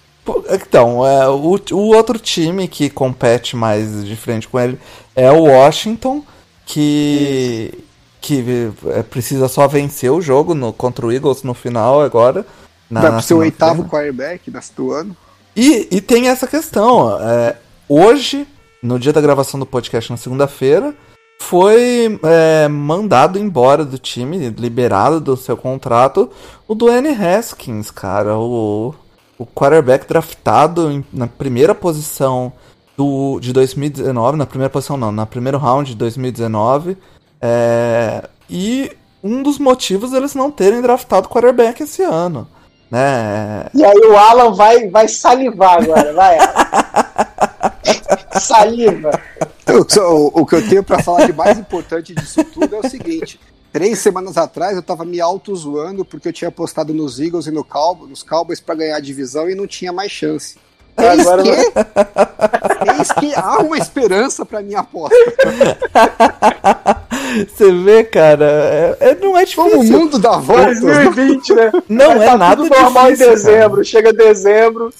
Então, 0.51 1.05
é, 1.05 1.27
o, 1.27 1.59
o 1.71 1.95
outro 1.95 2.19
time 2.19 2.67
que 2.67 2.89
compete 2.91 3.55
mais 3.55 4.05
de 4.05 4.15
frente 4.15 4.47
com 4.47 4.59
ele 4.59 4.79
é 5.15 5.31
o 5.31 5.45
Washington, 5.45 6.23
que, 6.65 7.73
que 8.21 8.71
é, 8.89 9.01
precisa 9.03 9.47
só 9.47 9.67
vencer 9.67 10.11
o 10.11 10.21
jogo 10.21 10.53
no, 10.53 10.71
contra 10.71 11.05
o 11.05 11.11
Eagles 11.11 11.41
no 11.43 11.53
final 11.55 12.01
agora. 12.01 12.45
na- 12.89 13.01
Vai 13.01 13.11
pro 13.13 13.21
seu 13.21 13.37
oitavo 13.39 13.83
quarterback 13.85 14.49
nesse 14.51 14.73
do 14.73 14.91
ano. 14.91 15.17
E, 15.55 15.87
e 15.91 15.99
tem 15.99 16.27
essa 16.29 16.45
questão. 16.47 17.19
é, 17.19 17.55
hoje, 17.89 18.47
no 18.81 18.97
dia 18.99 19.13
da 19.13 19.21
gravação 19.21 19.59
do 19.59 19.65
podcast 19.65 20.09
na 20.11 20.17
segunda-feira, 20.17 20.93
foi 21.39 22.19
é, 22.23 22.67
mandado 22.67 23.37
embora 23.39 23.83
do 23.83 23.97
time, 23.97 24.49
liberado 24.49 25.19
do 25.19 25.35
seu 25.35 25.57
contrato, 25.57 26.29
o 26.67 26.75
Dwayne 26.75 27.09
Haskins, 27.09 27.89
cara. 27.91 28.37
O, 28.37 28.93
o 29.39 29.45
quarterback 29.45 30.07
draftado 30.07 30.91
em- 30.91 31.03
na 31.11 31.27
primeira 31.27 31.73
posição 31.73 32.53
do, 32.95 33.39
de 33.39 33.51
2019. 33.53 34.37
Na 34.37 34.45
primeira 34.45 34.69
posição, 34.69 34.97
não, 34.97 35.11
na 35.11 35.25
primeiro 35.25 35.57
round 35.57 35.89
de 35.91 35.95
2019. 35.97 36.95
é, 37.41 38.23
e 38.49 38.91
um 39.23 39.41
dos 39.43 39.57
motivos 39.59 40.13
eles 40.13 40.33
não 40.35 40.51
terem 40.51 40.81
draftado 40.81 41.29
quarterback 41.29 41.81
esse 41.83 42.03
ano. 42.03 42.47
Né? 42.89 43.65
E 43.73 43.83
aí 43.83 43.97
o 43.99 44.17
Alan 44.17 44.51
vai, 44.53 44.89
vai 44.89 45.07
salivar 45.07 45.81
agora, 45.81 46.13
vai. 46.13 46.37
Saliva. 48.39 49.11
O, 49.71 50.41
o 50.41 50.45
que 50.45 50.55
eu 50.55 50.67
tenho 50.67 50.83
pra 50.83 51.01
falar 51.01 51.25
de 51.27 51.31
mais 51.33 51.57
importante 51.57 52.13
disso 52.13 52.43
tudo 52.43 52.75
é 52.75 52.79
o 52.79 52.89
seguinte. 52.89 53.39
Três 53.71 53.99
semanas 53.99 54.35
atrás 54.37 54.75
eu 54.75 54.83
tava 54.83 55.05
me 55.05 55.21
auto-zoando 55.21 56.03
porque 56.03 56.27
eu 56.27 56.33
tinha 56.33 56.49
apostado 56.49 56.93
nos 56.93 57.21
Eagles 57.21 57.47
e 57.47 57.51
no 57.51 57.63
Cowboys, 57.63 58.09
nos 58.09 58.21
Cowboys 58.21 58.59
pra 58.59 58.75
ganhar 58.75 58.97
a 58.97 58.99
divisão 58.99 59.49
e 59.49 59.55
não 59.55 59.65
tinha 59.65 59.93
mais 59.93 60.11
chance. 60.11 60.57
Eis 60.97 61.19
Agora 61.25 61.43
que, 61.43 61.49
eis 62.99 63.11
que 63.13 63.33
há 63.33 63.59
uma 63.59 63.77
esperança 63.77 64.45
pra 64.45 64.61
minha 64.61 64.79
aposta. 64.79 65.15
Você 67.47 67.71
vê, 67.71 68.03
cara, 68.03 68.97
é, 68.99 69.11
é- 69.11 69.15
não 69.15 69.37
é 69.37 69.45
Como 69.45 69.69
o 69.69 69.73
difícil. 69.79 69.99
mundo 69.99 70.19
dá 70.19 70.31
voltas. 70.37 70.81
2020, 70.81 71.53
né? 71.53 71.71
Não 71.87 72.17
Vai 72.17 72.27
é 72.27 72.31
tá 72.31 72.37
nada 72.37 72.63
tudo 72.63 72.75
normal 72.77 73.05
difícil, 73.05 73.27
em 73.27 73.29
dezembro. 73.35 73.85
Chega 73.85 74.11
dezembro. 74.11 74.93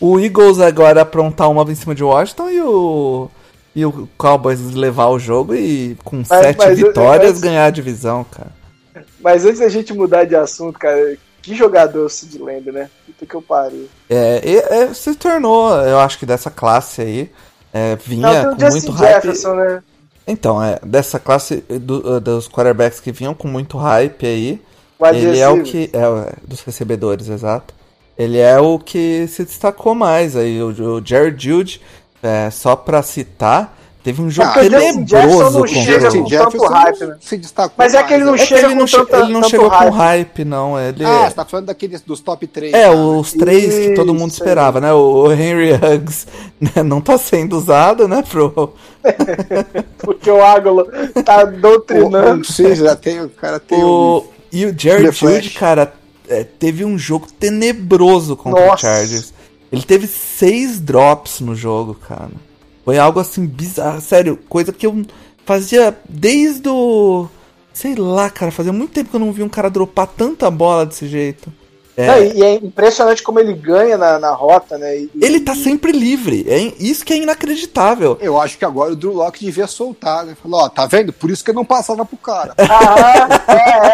O 0.00 0.18
Eagles 0.18 0.58
agora 0.60 1.02
aprontar 1.02 1.50
uma 1.50 1.62
em 1.70 1.74
cima 1.74 1.94
de 1.94 2.02
Washington 2.02 2.48
e 2.50 2.60
o 2.62 3.28
e 3.76 3.84
o 3.86 4.08
Cowboys 4.18 4.60
levar 4.74 5.08
o 5.08 5.18
jogo 5.18 5.54
e 5.54 5.96
com 6.02 6.24
sete 6.24 6.58
mas- 6.58 6.76
vitórias 6.78 7.32
mas- 7.34 7.40
ganhar 7.40 7.66
a 7.66 7.70
divisão, 7.70 8.24
cara. 8.24 8.50
Mas 9.20 9.44
antes 9.44 9.60
da 9.60 9.68
gente 9.68 9.92
mudar 9.92 10.24
de 10.24 10.34
assunto, 10.34 10.76
cara, 10.78 11.16
que 11.40 11.54
jogador 11.54 12.06
o 12.06 12.08
Sid 12.08 12.38
Lamb, 12.38 12.72
né? 12.72 12.90
Puta 13.06 13.26
que 13.26 13.34
eu 13.34 13.40
pariu. 13.42 13.88
É, 14.08 14.40
e- 14.44 14.56
é, 14.58 14.92
se 14.94 15.14
tornou, 15.14 15.70
eu 15.82 16.00
acho 16.00 16.18
que 16.18 16.26
dessa 16.26 16.50
classe 16.50 17.00
aí, 17.02 17.30
é, 17.72 17.94
vinha 17.96 18.44
Não, 18.44 18.56
com 18.56 18.68
muito 18.70 18.90
hype. 18.90 19.12
Jefferson, 19.14 19.54
né? 19.54 19.82
Então, 20.26 20.62
é, 20.62 20.78
dessa 20.84 21.18
classe 21.20 21.56
do- 21.68 22.20
dos 22.20 22.48
quarterbacks 22.48 22.98
que 22.98 23.12
vinham 23.12 23.34
com 23.34 23.46
muito 23.46 23.76
hype 23.78 24.26
aí, 24.26 24.60
Wide 25.00 25.18
ele 25.26 25.38
é 25.38 25.48
o 25.48 25.62
que. 25.62 25.90
É, 25.92 25.98
é, 25.98 26.32
dos 26.46 26.60
recebedores, 26.62 27.28
exato. 27.28 27.72
Ele 28.20 28.38
é 28.38 28.60
o 28.60 28.78
que 28.78 29.26
se 29.28 29.44
destacou 29.44 29.94
mais 29.94 30.36
aí. 30.36 30.62
O, 30.62 30.68
o 30.96 31.02
Jared 31.04 31.42
Jude, 31.42 31.80
é, 32.22 32.50
só 32.50 32.76
pra 32.76 33.02
citar, 33.02 33.78
Teve 34.02 34.22
um 34.22 34.30
jogo 34.30 34.48
Ah, 34.48 34.60
tenebroso 34.60 35.58
não 35.58 35.66
chega 35.66 36.08
o 36.08 36.22
com 36.22 36.28
tanto 36.30 36.64
hype, 36.64 37.04
né? 37.04 37.16
se 37.20 37.36
destacou 37.36 37.74
Mas 37.76 37.92
é 37.92 38.02
que 38.02 38.14
ele 38.14 38.24
não 38.24 38.30
mais, 38.30 38.40
É 38.42 38.46
chega 38.46 38.66
ele 38.68 38.74
não, 38.74 38.80
com 38.80 38.86
che- 38.86 38.96
tanta- 38.96 39.18
ele 39.18 39.32
não 39.34 39.42
chegou 39.42 39.68
hype. 39.68 39.90
com 39.90 39.94
hype, 39.94 40.44
não. 40.46 40.80
Ele 40.80 41.04
Ah, 41.04 41.28
você 41.28 41.34
tá 41.34 41.44
falando 41.44 41.66
daqueles 41.66 42.00
dos 42.00 42.20
top 42.20 42.46
3. 42.46 42.72
É, 42.72 42.88
os 42.88 43.32
três 43.34 43.74
que 43.74 43.94
todo 43.94 44.14
mundo 44.14 44.30
Isso, 44.30 44.40
esperava, 44.42 44.80
né? 44.80 44.90
O 44.90 45.30
Henry 45.30 45.74
Huggs 45.74 46.26
né, 46.58 46.82
não 46.82 47.02
tá 47.02 47.18
sendo 47.18 47.58
usado, 47.58 48.08
né? 48.08 48.24
Pro... 48.26 48.72
Porque 49.98 50.30
o 50.30 50.42
Águlo 50.42 50.86
tá 51.22 51.44
doutrinando. 51.44 52.30
Não 52.36 52.38
precisa, 52.40 52.84
já 52.86 52.96
tem, 52.96 53.20
o 53.22 53.28
cara 53.28 53.60
tem 53.60 53.84
um... 53.84 53.86
O... 53.86 54.24
E 54.50 54.64
o 54.64 54.74
Jared. 54.76 55.12
Judy, 55.12 55.50
cara, 55.50 55.92
é, 56.30 56.44
teve 56.44 56.84
um 56.84 56.96
jogo 56.96 57.26
tenebroso 57.38 58.36
contra 58.36 58.62
o 58.62 58.66
Nossa. 58.68 58.82
Chargers. 58.82 59.34
Ele 59.70 59.82
teve 59.82 60.06
seis 60.06 60.80
drops 60.80 61.40
no 61.40 61.54
jogo, 61.54 61.94
cara. 61.94 62.30
Foi 62.84 62.98
algo 62.98 63.20
assim 63.20 63.46
bizarro. 63.46 64.00
Sério, 64.00 64.38
coisa 64.48 64.72
que 64.72 64.86
eu 64.86 65.04
fazia 65.44 65.96
desde 66.08 66.68
o. 66.68 67.28
Sei 67.72 67.94
lá, 67.94 68.28
cara, 68.30 68.50
fazia 68.50 68.72
muito 68.72 68.92
tempo 68.92 69.10
que 69.10 69.16
eu 69.16 69.20
não 69.20 69.32
vi 69.32 69.42
um 69.42 69.48
cara 69.48 69.70
dropar 69.70 70.06
tanta 70.06 70.50
bola 70.50 70.86
desse 70.86 71.06
jeito. 71.06 71.52
É. 72.00 72.06
Não, 72.06 72.22
e, 72.36 72.42
é 72.42 72.54
impressionante 72.54 73.22
como 73.22 73.38
ele 73.40 73.52
ganha 73.52 73.96
na, 73.98 74.18
na 74.18 74.30
rota, 74.32 74.78
né? 74.78 74.96
E- 74.96 75.10
Ele 75.20 75.40
tá 75.40 75.54
sempre 75.54 75.92
livre. 75.92 76.44
É 76.48 76.58
isso 76.78 77.04
que 77.04 77.12
é 77.12 77.16
inacreditável. 77.16 78.16
Eu 78.20 78.40
acho 78.40 78.56
que 78.58 78.64
agora 78.64 78.92
o 78.92 78.96
Drew 78.96 79.12
Locke 79.12 79.44
devia 79.44 79.66
soltar, 79.66 80.24
né? 80.24 80.36
Falou, 80.40 80.60
ó, 80.60 80.68
tá 80.68 80.86
vendo? 80.86 81.12
Por 81.12 81.30
isso 81.30 81.44
que 81.44 81.50
eu 81.50 81.54
não 81.54 81.64
passava 81.64 82.04
pro 82.04 82.16
cara. 82.16 82.54
Ah, 82.70 83.28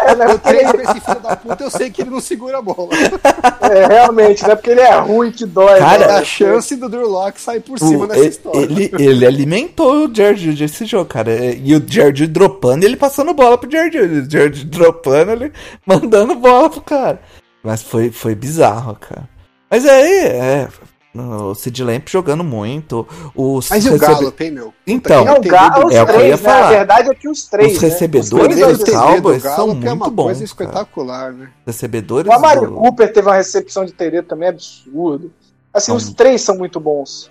é, 0.07 0.11
é, 0.11 0.15
né? 0.15 0.25
Eu 0.29 0.39
treino 0.39 0.71
com 0.73 0.81
esse 0.81 0.99
filho 1.01 1.19
da 1.19 1.35
puta, 1.35 1.63
eu 1.63 1.69
sei 1.71 1.89
que 1.89 2.01
ele 2.01 2.09
não 2.09 2.19
segura 2.21 2.57
a 2.59 2.61
bola. 2.61 2.89
é, 3.61 3.85
realmente, 3.87 4.43
não 4.43 4.51
é 4.51 4.55
porque 4.55 4.69
ele 4.69 4.81
é 4.81 4.95
ruim 4.99 5.31
que 5.31 5.45
dói. 5.45 5.79
Cara, 5.79 6.07
né? 6.07 6.13
A 6.19 6.23
chance 6.23 6.75
do 6.75 6.87
Drew 6.87 7.07
Locke 7.09 7.39
sair 7.41 7.59
por 7.59 7.77
cima 7.79 8.05
O- 8.05 8.07
nessa 8.07 8.19
ele, 8.19 8.29
história. 8.29 8.59
ele, 8.59 8.91
ele 8.97 9.25
alimentou 9.25 10.05
o 10.07 10.13
Jared 10.15 10.63
esse 10.63 10.85
jogo, 10.85 11.05
cara. 11.05 11.33
E 11.35 11.75
o 11.75 11.83
Jared 11.85 12.27
dropando 12.27 12.85
ele 12.85 12.95
passando 12.95 13.33
bola 13.33 13.57
pro 13.57 13.69
Jared. 13.69 13.97
O 13.97 14.29
Jared 14.29 14.63
dropando 14.65 15.31
ele 15.31 15.51
mandando 15.85 16.35
bola 16.35 16.69
pro 16.69 16.81
cara. 16.81 17.19
Mas 17.67 17.81
foi, 17.83 18.09
foi 18.11 18.33
bizarro, 18.33 18.95
cara. 18.95 19.27
Mas 19.69 19.85
aí, 19.85 20.25
é. 20.25 20.67
O 21.13 21.53
Sid 21.55 21.83
Lamp 21.83 22.07
jogando 22.07 22.43
muito. 22.43 23.05
Os 23.35 23.69
Mas 23.69 23.83
e 23.85 23.89
o 23.89 23.93
recebe- 23.93 24.13
Gallup, 24.13 24.43
hein, 24.43 24.51
meu? 24.51 24.73
Então, 24.85 25.25
o 25.25 25.87
os 25.87 25.93
É 25.95 26.03
o 26.03 26.05
que 26.05 26.11
eu 26.11 26.21
ia 26.21 26.37
três, 26.37 26.41
né? 26.41 26.49
A 26.49 26.53
falar. 26.53 26.69
verdade 26.69 27.09
é 27.09 27.15
que 27.15 27.27
os 27.27 27.45
três. 27.45 27.75
Os 27.75 27.81
né? 27.81 27.89
recebedores 27.89 28.47
Os 28.47 28.53
três 28.55 28.77
do 28.77 28.83
dois- 28.85 28.93
Gal- 28.93 29.07
Cowboys 29.15 29.41
são 29.43 29.51
é 29.51 29.63
uma 29.63 29.73
muito 29.73 29.99
coisa 29.99 30.11
bons, 30.11 30.25
cara. 30.33 30.45
espetacular, 30.45 31.33
né? 31.33 31.49
recebedores. 31.65 32.29
O 32.31 32.33
Amari 32.33 32.59
do- 32.61 32.71
Cooper 32.71 33.11
teve 33.11 33.27
uma 33.27 33.35
recepção 33.35 33.83
de 33.83 33.91
TD 33.93 34.21
também 34.21 34.47
absurdo. 34.49 35.29
Assim, 35.73 35.91
os 35.91 36.13
três 36.13 36.41
são 36.41 36.55
muito 36.57 36.79
bons. 36.79 37.29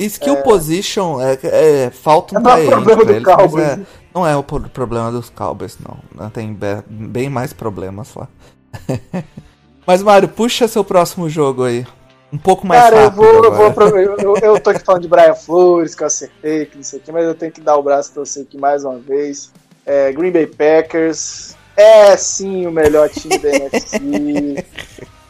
Skill 0.00 0.36
position 0.42 1.18
é, 1.20 1.38
é 1.86 1.90
falta 1.90 2.36
um 2.38 2.42
Não 2.42 2.50
é 2.50 2.66
problema 2.66 2.96
pra 2.96 3.04
do 3.04 3.12
eles, 3.12 3.24
Cowboys, 3.24 3.64
é- 3.64 3.76
né? 3.76 3.86
não 4.12 4.26
é 4.26 4.36
o 4.36 4.42
pro- 4.42 4.68
problema 4.68 5.10
dos 5.12 5.30
Cowboys, 5.30 5.78
não. 5.78 6.28
Tem 6.30 6.52
be- 6.52 6.82
bem 6.90 7.30
mais 7.30 7.52
problemas 7.52 8.12
lá. 8.16 8.26
mas, 9.88 10.02
Mário, 10.02 10.28
puxa 10.28 10.68
seu 10.68 10.84
próximo 10.84 11.30
jogo 11.30 11.64
aí. 11.64 11.86
Um 12.30 12.36
pouco 12.36 12.66
mais 12.66 12.82
Cara, 12.82 12.96
eu 12.96 13.02
rápido 13.04 13.16
vou, 13.16 13.26
eu, 13.26 13.42
vou 13.42 13.66
agora. 13.66 13.68
apro- 13.68 13.98
eu, 13.98 14.16
eu- 14.18 14.36
eu 14.36 14.60
tô 14.60 14.68
aqui 14.68 14.84
falando 14.84 15.00
de 15.00 15.08
Brian 15.08 15.34
Flores, 15.34 15.94
que 15.94 16.02
eu 16.02 16.06
acertei, 16.06 16.66
que 16.66 16.76
não 16.76 16.84
sei 16.84 16.98
o 16.98 17.02
que, 17.02 17.10
mas 17.10 17.24
eu 17.24 17.34
tenho 17.34 17.50
que 17.50 17.60
dar 17.62 17.74
o 17.76 17.82
braço 17.82 18.12
pra 18.12 18.22
você 18.22 18.40
aqui 18.40 18.58
mais 18.58 18.84
uma 18.84 18.98
vez. 18.98 19.50
É, 19.86 20.12
Green 20.12 20.30
Bay 20.30 20.46
Packers 20.46 21.56
é 21.74 22.14
sim 22.18 22.66
o 22.66 22.70
melhor 22.70 23.08
time 23.08 23.38
da 23.38 23.48
NFC. 23.48 23.98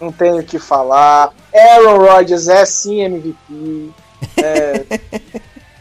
Não 0.01 0.11
tenho 0.13 0.39
o 0.39 0.45
que 0.45 0.59
falar. 0.61 1.33
Aaron 1.55 1.99
Rodgers 1.99 2.47
é 2.49 2.65
sim 2.65 3.01
MVP. 3.03 3.91
É, 4.37 4.85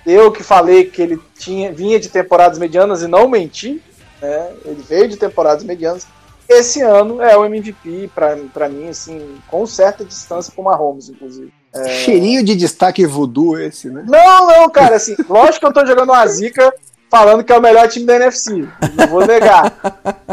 eu 0.06 0.32
que 0.32 0.42
falei 0.44 0.86
que 0.86 1.02
ele 1.02 1.20
tinha, 1.38 1.72
vinha 1.72 2.00
de 2.00 2.10
temporadas 2.10 2.58
medianas 2.58 3.02
e 3.04 3.08
não 3.08 3.28
menti. 3.30 3.80
Né? 4.22 4.52
Ele 4.66 4.84
veio 4.88 5.08
de 5.08 5.18
temporadas 5.18 5.64
medianas. 5.64 6.08
Esse 6.50 6.82
ano 6.82 7.22
é 7.22 7.38
o 7.38 7.46
MVP 7.46 8.10
pra, 8.14 8.38
pra 8.54 8.70
mim, 8.70 8.90
assim, 8.90 9.38
com 9.48 9.66
certa 9.66 10.06
distância 10.06 10.52
pro 10.54 10.64
Mahomes, 10.64 11.10
inclusive. 11.10 11.52
Cheirinho 11.86 12.44
de 12.44 12.56
destaque 12.56 13.06
voodoo 13.06 13.60
esse, 13.60 13.90
né? 13.90 14.04
Não, 14.08 14.48
não, 14.48 14.70
cara, 14.70 14.96
assim, 14.96 15.16
lógico 15.30 15.60
que 15.60 15.66
eu 15.66 15.74
tô 15.74 15.86
jogando 15.86 16.10
uma 16.10 16.26
zica 16.26 16.74
falando 17.10 17.44
que 17.44 17.52
é 17.52 17.58
o 17.58 17.62
melhor 17.62 17.88
time 17.88 18.06
da 18.06 18.16
NFC. 18.16 18.68
Não 18.96 19.08
vou 19.08 19.26
negar. 19.26 19.74